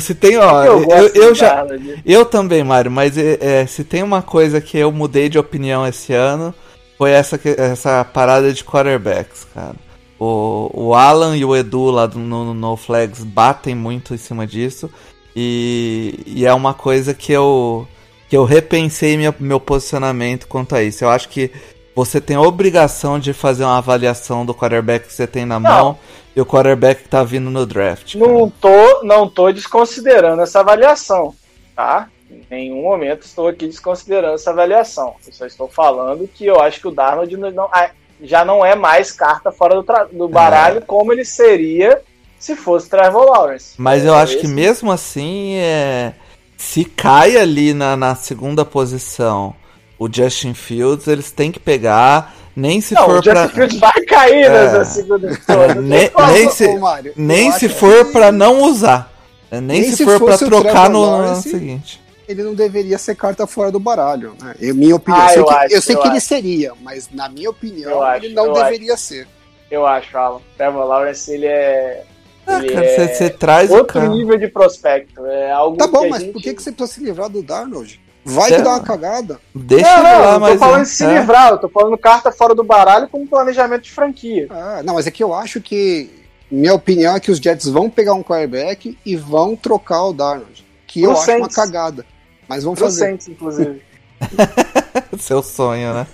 se 0.00 0.14
tem, 0.16 0.36
ó, 0.36 0.64
eu, 0.66 0.82
eu, 0.82 1.08
eu 1.14 1.34
já. 1.34 1.64
Eu 2.04 2.24
também, 2.24 2.64
Mário, 2.64 2.90
mas 2.90 3.16
é, 3.16 3.64
se 3.66 3.84
tem 3.84 4.02
uma 4.02 4.20
coisa 4.20 4.60
que 4.60 4.76
eu 4.76 4.90
mudei 4.90 5.28
de 5.28 5.38
opinião 5.38 5.86
esse 5.86 6.12
ano 6.12 6.52
foi 6.98 7.12
essa, 7.12 7.40
essa 7.56 8.04
parada 8.04 8.52
de 8.52 8.64
quarterbacks, 8.64 9.46
cara. 9.54 9.76
O, 10.20 10.70
o 10.74 10.94
Alan 10.94 11.34
e 11.34 11.44
o 11.46 11.56
Edu 11.56 11.90
lá 11.90 12.06
no, 12.06 12.52
no 12.52 12.76
Flags 12.76 13.24
batem 13.24 13.74
muito 13.74 14.12
em 14.12 14.18
cima 14.18 14.46
disso. 14.46 14.90
E, 15.34 16.22
e 16.26 16.44
é 16.44 16.52
uma 16.52 16.74
coisa 16.74 17.14
que 17.14 17.32
eu, 17.32 17.88
que 18.28 18.36
eu 18.36 18.44
repensei 18.44 19.16
meu, 19.16 19.34
meu 19.40 19.58
posicionamento 19.58 20.46
quanto 20.46 20.74
a 20.74 20.82
isso. 20.82 21.02
Eu 21.02 21.08
acho 21.08 21.30
que 21.30 21.50
você 21.94 22.20
tem 22.20 22.36
a 22.36 22.42
obrigação 22.42 23.18
de 23.18 23.32
fazer 23.32 23.64
uma 23.64 23.78
avaliação 23.78 24.44
do 24.44 24.54
quarterback 24.54 25.06
que 25.06 25.12
você 25.12 25.26
tem 25.26 25.46
na 25.46 25.58
não. 25.58 25.70
mão 25.70 25.98
e 26.36 26.40
o 26.40 26.46
quarterback 26.46 27.02
que 27.02 27.08
tá 27.08 27.24
vindo 27.24 27.50
no 27.50 27.64
draft. 27.64 28.18
Cara. 28.18 28.30
Não 28.30 28.50
tô, 28.50 29.02
não 29.02 29.28
tô 29.28 29.50
desconsiderando 29.50 30.42
essa 30.42 30.60
avaliação, 30.60 31.34
tá? 31.74 32.08
Em 32.30 32.44
nenhum 32.50 32.82
momento 32.82 33.22
estou 33.22 33.48
aqui 33.48 33.66
desconsiderando 33.66 34.34
essa 34.34 34.50
avaliação. 34.50 35.14
Eu 35.26 35.32
só 35.32 35.46
estou 35.46 35.68
falando 35.68 36.28
que 36.28 36.46
eu 36.46 36.60
acho 36.60 36.80
que 36.80 36.88
o 36.88 36.92
Darnold 36.92 37.36
não, 37.36 37.68
ah, 37.72 37.90
já 38.22 38.44
não 38.44 38.64
é 38.64 38.74
mais 38.74 39.12
carta 39.12 39.50
fora 39.50 39.74
do, 39.74 39.84
do 40.12 40.28
baralho 40.28 40.78
é. 40.78 40.80
como 40.80 41.12
ele 41.12 41.24
seria 41.24 42.00
se 42.38 42.56
fosse 42.56 42.88
Trevor 42.88 43.24
Lawrence. 43.26 43.74
Mas 43.76 44.04
eu 44.04 44.14
acho 44.14 44.38
que 44.38 44.48
mesmo 44.48 44.90
assim, 44.90 45.54
é... 45.56 46.12
se 46.56 46.84
cai 46.84 47.36
ali 47.36 47.74
na, 47.74 47.96
na 47.96 48.14
segunda 48.14 48.64
posição 48.64 49.54
o 49.98 50.08
Justin 50.10 50.54
Fields, 50.54 51.06
eles 51.06 51.30
têm 51.30 51.52
que 51.52 51.60
pegar. 51.60 52.34
Nem 52.56 52.80
se 52.80 52.94
não, 52.94 53.04
for 53.04 53.18
o 53.18 53.22
Justin 53.22 53.32
pra... 53.32 53.48
Fields 53.48 53.78
vai 53.78 54.00
cair 54.06 54.44
é... 54.44 54.72
na 54.72 54.84
segunda 54.84 55.28
nem, 55.80 56.10
nem 56.32 56.50
se, 56.50 56.68
nem 57.16 57.52
se 57.52 57.68
for 57.68 58.06
que... 58.06 58.12
para 58.12 58.32
não 58.32 58.62
usar. 58.62 59.12
Nem, 59.50 59.60
nem 59.60 59.84
se, 59.84 59.98
se 59.98 60.04
for 60.04 60.20
para 60.20 60.38
trocar 60.38 60.88
no, 60.88 61.02
ano 61.02 61.42
seguinte 61.42 62.00
ele 62.30 62.42
não 62.42 62.54
deveria 62.54 62.96
ser 62.96 63.16
carta 63.16 63.46
fora 63.46 63.72
do 63.72 63.80
baralho. 63.80 64.34
Né? 64.40 64.54
Eu, 64.60 64.74
minha 64.74 64.94
opinião, 64.94 65.26
ah, 65.26 65.34
eu, 65.34 65.40
eu, 65.40 65.46
sei, 65.46 65.56
acho, 65.56 65.68
que, 65.68 65.74
eu 65.74 65.82
sei 65.82 65.96
eu 65.96 66.00
que 66.00 66.08
ele 66.08 66.20
seria, 66.20 66.72
mas 66.80 67.08
na 67.10 67.28
minha 67.28 67.50
opinião 67.50 68.02
acho, 68.02 68.24
ele 68.24 68.34
não 68.34 68.52
deveria 68.52 68.94
acho. 68.94 69.02
ser. 69.02 69.28
Eu 69.70 69.86
acho, 69.86 70.16
Alan. 70.16 70.40
Trevor 70.56 70.84
Lawrence, 70.84 71.30
ele 71.30 71.46
é. 71.46 72.04
Ah, 72.46 72.58
ele 72.58 72.72
cara, 72.72 72.86
é 72.86 73.08
você, 73.08 73.30
traz 73.30 73.70
outro 73.70 74.00
nível 74.10 74.36
de 74.36 74.48
prospecto. 74.48 75.24
É 75.26 75.50
algo 75.50 75.76
tá 75.76 75.86
bom, 75.86 76.08
mas 76.08 76.22
gente... 76.22 76.32
por 76.32 76.42
que, 76.42 76.54
que 76.54 76.62
você 76.62 76.72
precisa 76.72 76.98
se 76.98 77.04
livrar 77.04 77.28
do 77.28 77.42
Darnold? 77.42 78.00
Vai 78.24 78.50
que 78.50 78.62
dá 78.62 78.70
uma 78.70 78.80
cagada. 78.80 79.40
Deixa 79.54 79.96
não, 79.96 80.02
não, 80.02 80.38
lá, 80.40 80.48
eu 80.50 80.52
tô 80.52 80.58
falando 80.58 80.82
de 80.82 80.88
se 80.88 81.04
é. 81.04 81.18
livrar, 81.20 81.50
eu 81.50 81.58
tô 81.58 81.68
falando 81.68 81.96
carta 81.96 82.30
fora 82.30 82.54
do 82.54 82.62
baralho 82.62 83.08
como 83.08 83.26
planejamento 83.26 83.82
de 83.82 83.90
franquia. 83.90 84.46
Ah, 84.50 84.82
não, 84.84 84.94
mas 84.94 85.06
é 85.06 85.10
que 85.10 85.22
eu 85.22 85.32
acho 85.34 85.60
que. 85.60 86.10
Minha 86.50 86.74
opinião 86.74 87.14
é 87.14 87.20
que 87.20 87.30
os 87.30 87.38
Jets 87.38 87.68
vão 87.68 87.88
pegar 87.88 88.12
um 88.12 88.24
quarterback 88.24 88.98
e 89.06 89.14
vão 89.14 89.54
trocar 89.54 90.06
o 90.06 90.12
Darnold. 90.12 90.66
Que 90.84 91.02
eu 91.02 91.12
acho 91.12 91.30
uma 91.36 91.48
cagada. 91.48 92.04
Mas 92.50 92.64
vamos 92.64 92.80
fazer. 92.80 92.98
Saints, 92.98 93.28
inclusive. 93.28 93.80
Seu 95.20 95.40
sonho, 95.40 95.94
né? 95.94 96.06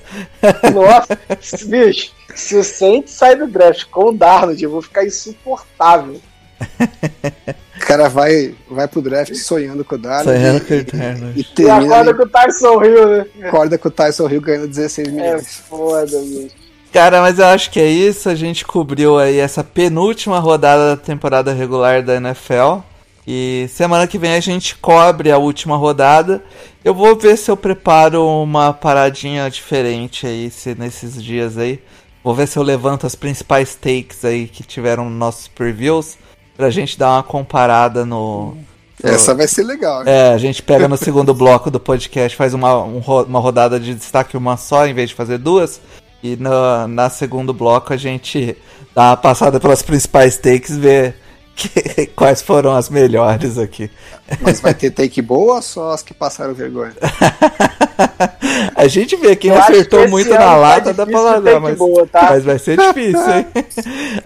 Nossa, 0.74 1.18
bicho, 1.64 2.12
se 2.34 2.54
o 2.56 2.62
Saints 2.62 3.14
sai 3.14 3.36
do 3.36 3.46
draft 3.46 3.86
com 3.86 4.10
o 4.10 4.12
Darnold, 4.12 4.62
eu 4.62 4.70
vou 4.70 4.82
ficar 4.82 5.04
insuportável. 5.04 6.20
O 7.76 7.86
cara 7.86 8.08
vai, 8.08 8.54
vai 8.68 8.88
pro 8.88 9.02
draft 9.02 9.32
sonhando 9.34 9.84
com 9.84 9.94
o 9.94 9.98
Darnold. 9.98 10.38
Sonhando 10.38 10.60
com 10.64 10.74
o 10.74 10.84
Darnold. 10.84 11.38
E, 11.38 11.62
e, 11.62 11.64
e 11.64 11.70
acorda 11.70 12.14
com 12.14 12.22
o 12.22 12.28
Tyson 12.28 12.84
Hill, 12.84 13.08
né? 13.08 13.26
Acorda 13.42 13.78
com 13.78 13.88
o 13.88 13.90
Tyson 13.90 14.28
Hill 14.28 14.40
ganhando 14.40 14.68
16 14.68 15.08
milhões. 15.12 15.42
É 15.42 15.44
foda, 15.44 16.18
bicho. 16.18 16.56
Cara, 16.90 17.20
mas 17.20 17.38
eu 17.38 17.44
acho 17.44 17.70
que 17.70 17.78
é 17.78 17.86
isso. 17.86 18.30
A 18.30 18.34
gente 18.34 18.64
cobriu 18.64 19.18
aí 19.18 19.38
essa 19.38 19.62
penúltima 19.62 20.38
rodada 20.38 20.96
da 20.96 21.02
temporada 21.02 21.52
regular 21.52 22.02
da 22.02 22.16
NFL. 22.16 22.80
E 23.26 23.68
semana 23.68 24.06
que 24.06 24.18
vem 24.18 24.34
a 24.34 24.40
gente 24.40 24.76
cobre 24.76 25.32
a 25.32 25.38
última 25.38 25.76
rodada. 25.76 26.44
Eu 26.84 26.94
vou 26.94 27.16
ver 27.16 27.36
se 27.36 27.50
eu 27.50 27.56
preparo 27.56 28.24
uma 28.24 28.72
paradinha 28.72 29.50
diferente 29.50 30.26
aí 30.26 30.48
se, 30.50 30.76
nesses 30.76 31.22
dias 31.22 31.58
aí. 31.58 31.82
Vou 32.22 32.34
ver 32.34 32.46
se 32.46 32.56
eu 32.56 32.62
levanto 32.62 33.06
as 33.06 33.16
principais 33.16 33.74
takes 33.74 34.24
aí 34.24 34.46
que 34.46 34.62
tiveram 34.62 35.06
nos 35.10 35.18
nossos 35.18 35.48
previews. 35.48 36.16
Pra 36.56 36.70
gente 36.70 36.96
dar 36.96 37.14
uma 37.14 37.22
comparada 37.22 38.06
no, 38.06 38.56
Essa 39.02 39.34
vai 39.34 39.48
ser 39.48 39.64
legal. 39.64 40.04
É, 40.06 40.32
a 40.32 40.38
gente 40.38 40.62
pega 40.62 40.86
no 40.86 40.96
segundo 40.96 41.34
bloco 41.34 41.70
do 41.70 41.80
podcast, 41.80 42.36
faz 42.36 42.54
uma, 42.54 42.82
um, 42.82 43.00
uma 43.00 43.40
rodada 43.40 43.78
de 43.78 43.94
destaque 43.94 44.36
uma 44.36 44.56
só, 44.56 44.86
em 44.86 44.94
vez 44.94 45.10
de 45.10 45.16
fazer 45.16 45.38
duas. 45.38 45.80
E 46.22 46.36
no, 46.36 46.88
na 46.88 47.10
segundo 47.10 47.52
bloco 47.52 47.92
a 47.92 47.96
gente 47.96 48.56
dá 48.94 49.10
uma 49.10 49.16
passada 49.16 49.60
pelas 49.60 49.82
principais 49.82 50.38
takes, 50.38 50.76
ver 50.76 51.16
quais 52.14 52.42
foram 52.42 52.72
as 52.72 52.88
melhores 52.88 53.58
aqui. 53.58 53.90
Mas 54.40 54.60
vai 54.60 54.74
ter 54.74 54.90
take 54.90 55.22
boa 55.22 55.56
ou 55.56 55.62
só 55.62 55.92
as 55.92 56.02
que 56.02 56.12
passaram 56.12 56.52
vergonha? 56.52 56.92
a 58.74 58.86
gente 58.88 59.16
vê 59.16 59.36
quem 59.36 59.50
Eu 59.50 59.58
acertou 59.58 60.04
que 60.04 60.10
muito 60.10 60.30
na 60.30 60.36
tá 60.36 60.56
lata 60.56 60.92
dá 60.92 60.94
pra 60.94 61.04
difícil 61.04 61.24
largar, 61.24 61.50
take 61.52 61.62
mas, 61.62 61.78
boa, 61.78 62.06
tá? 62.06 62.22
mas 62.30 62.44
vai 62.44 62.58
ser 62.58 62.76
difícil, 62.76 63.30
hein? 63.30 63.46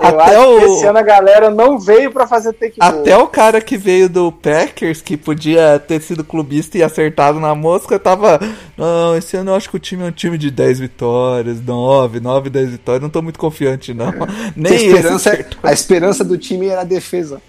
Eu 0.00 0.06
Até 0.06 0.36
acho 0.36 0.58
que 0.58 0.64
o. 0.64 0.74
esse 0.76 0.86
ano 0.86 0.98
a 0.98 1.02
galera 1.02 1.50
não 1.50 1.78
veio 1.78 2.10
pra 2.10 2.26
fazer 2.26 2.52
take 2.54 2.76
Até 2.80 3.12
boa. 3.12 3.24
o 3.24 3.28
cara 3.28 3.60
que 3.60 3.76
veio 3.76 4.08
do 4.08 4.32
Packers, 4.32 5.02
que 5.02 5.16
podia 5.16 5.78
ter 5.78 6.00
sido 6.00 6.24
clubista 6.24 6.78
e 6.78 6.82
acertado 6.82 7.38
na 7.38 7.54
mosca, 7.54 7.98
tava. 7.98 8.40
Não, 8.76 9.16
esse 9.16 9.36
ano 9.36 9.50
eu 9.50 9.54
acho 9.54 9.68
que 9.68 9.76
o 9.76 9.80
time 9.80 10.02
é 10.02 10.06
um 10.06 10.12
time 10.12 10.38
de 10.38 10.50
10 10.50 10.80
vitórias, 10.80 11.60
9, 11.60 12.20
9, 12.20 12.50
10 12.50 12.70
vitórias. 12.70 13.02
Não 13.02 13.10
tô 13.10 13.20
muito 13.20 13.38
confiante, 13.38 13.92
não. 13.92 14.08
a, 14.08 14.52
Nem 14.56 14.74
esse 14.74 14.86
esperança, 14.86 15.46
a 15.62 15.72
esperança 15.72 16.24
do 16.24 16.38
time 16.38 16.68
era 16.68 16.80
a 16.80 16.84
defesa. 16.84 17.19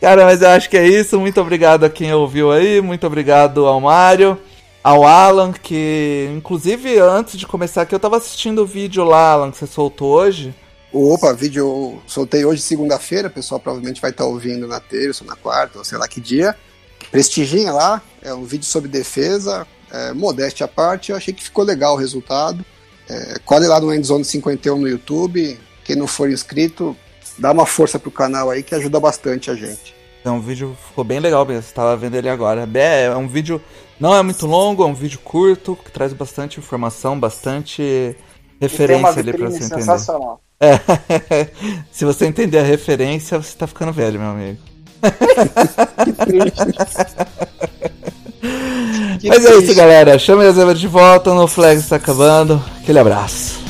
Cara, 0.00 0.24
mas 0.24 0.42
eu 0.42 0.48
acho 0.48 0.68
que 0.68 0.76
é 0.76 0.86
isso. 0.86 1.20
Muito 1.20 1.40
obrigado 1.40 1.84
a 1.84 1.90
quem 1.90 2.12
ouviu 2.12 2.50
aí. 2.50 2.80
Muito 2.80 3.06
obrigado 3.06 3.66
ao 3.66 3.80
Mário. 3.80 4.36
Ao 4.82 5.06
Alan, 5.06 5.52
que 5.52 6.28
inclusive 6.36 6.98
antes 6.98 7.38
de 7.38 7.46
começar 7.46 7.82
aqui, 7.82 7.94
eu 7.94 8.00
tava 8.00 8.16
assistindo 8.16 8.62
o 8.62 8.66
vídeo 8.66 9.04
lá, 9.04 9.30
Alan, 9.30 9.52
que 9.52 9.58
você 9.58 9.66
soltou 9.68 10.10
hoje. 10.10 10.52
Opa, 10.92 11.32
vídeo 11.32 11.60
eu 11.60 12.02
soltei 12.06 12.44
hoje, 12.44 12.60
segunda-feira. 12.60 13.28
O 13.28 13.30
pessoal 13.30 13.60
provavelmente 13.60 14.00
vai 14.00 14.10
estar 14.10 14.24
ouvindo 14.24 14.66
na 14.66 14.80
terça 14.80 15.24
na 15.24 15.36
quarta, 15.36 15.78
ou 15.78 15.84
sei 15.84 15.96
lá 15.96 16.08
que 16.08 16.20
dia. 16.20 16.56
Prestigiem 17.12 17.70
lá, 17.70 18.02
é 18.20 18.34
um 18.34 18.44
vídeo 18.44 18.66
sobre 18.66 18.88
defesa, 18.90 19.66
é, 19.90 20.12
modéstia 20.12 20.64
à 20.64 20.68
parte. 20.68 21.12
Eu 21.12 21.16
achei 21.16 21.32
que 21.32 21.44
ficou 21.44 21.64
legal 21.64 21.94
o 21.94 21.98
resultado. 21.98 22.64
É, 23.08 23.38
colhe 23.44 23.66
lá 23.66 23.80
no 23.80 23.94
Endzone 23.94 24.24
51 24.24 24.78
no 24.78 24.88
YouTube. 24.88 25.58
Quem 25.92 25.98
não 25.98 26.06
for 26.06 26.30
inscrito, 26.30 26.96
dá 27.38 27.52
uma 27.52 27.66
força 27.66 27.98
pro 27.98 28.10
canal 28.10 28.48
aí 28.48 28.62
que 28.62 28.74
ajuda 28.74 28.98
bastante 28.98 29.50
a 29.50 29.54
gente. 29.54 29.94
Então, 30.22 30.38
o 30.38 30.40
vídeo 30.40 30.74
ficou 30.88 31.04
bem 31.04 31.20
legal 31.20 31.44
mesmo. 31.44 31.64
Você 31.64 31.74
tava 31.74 31.94
vendo 31.98 32.14
ele 32.14 32.30
agora. 32.30 32.66
É, 32.74 33.04
é 33.04 33.16
um 33.16 33.28
vídeo. 33.28 33.60
Não 34.00 34.14
é 34.14 34.22
muito 34.22 34.46
longo, 34.46 34.82
é 34.82 34.86
um 34.86 34.94
vídeo 34.94 35.18
curto, 35.18 35.76
que 35.84 35.92
traz 35.92 36.14
bastante 36.14 36.58
informação, 36.58 37.20
bastante 37.20 38.16
referência 38.58 39.20
ali 39.20 39.34
pra 39.34 39.48
vitrine 39.48 39.50
você 39.50 39.64
entender. 39.74 39.92
É. 40.60 40.80
Se 41.92 42.06
você 42.06 42.24
entender 42.24 42.58
a 42.58 42.62
referência, 42.62 43.36
você 43.36 43.54
tá 43.54 43.66
ficando 43.66 43.92
velho, 43.92 44.18
meu 44.18 44.30
amigo. 44.30 44.58
Que 49.20 49.28
Mas 49.28 49.44
é 49.44 49.50
isso, 49.50 49.58
triste. 49.58 49.74
galera. 49.74 50.18
Chame 50.18 50.44
a 50.44 50.50
Zebra 50.50 50.74
de 50.74 50.88
volta, 50.88 51.32
no 51.32 51.46
Flag 51.46 51.78
está 51.78 51.94
acabando. 51.94 52.60
Aquele 52.80 52.98
abraço. 52.98 53.60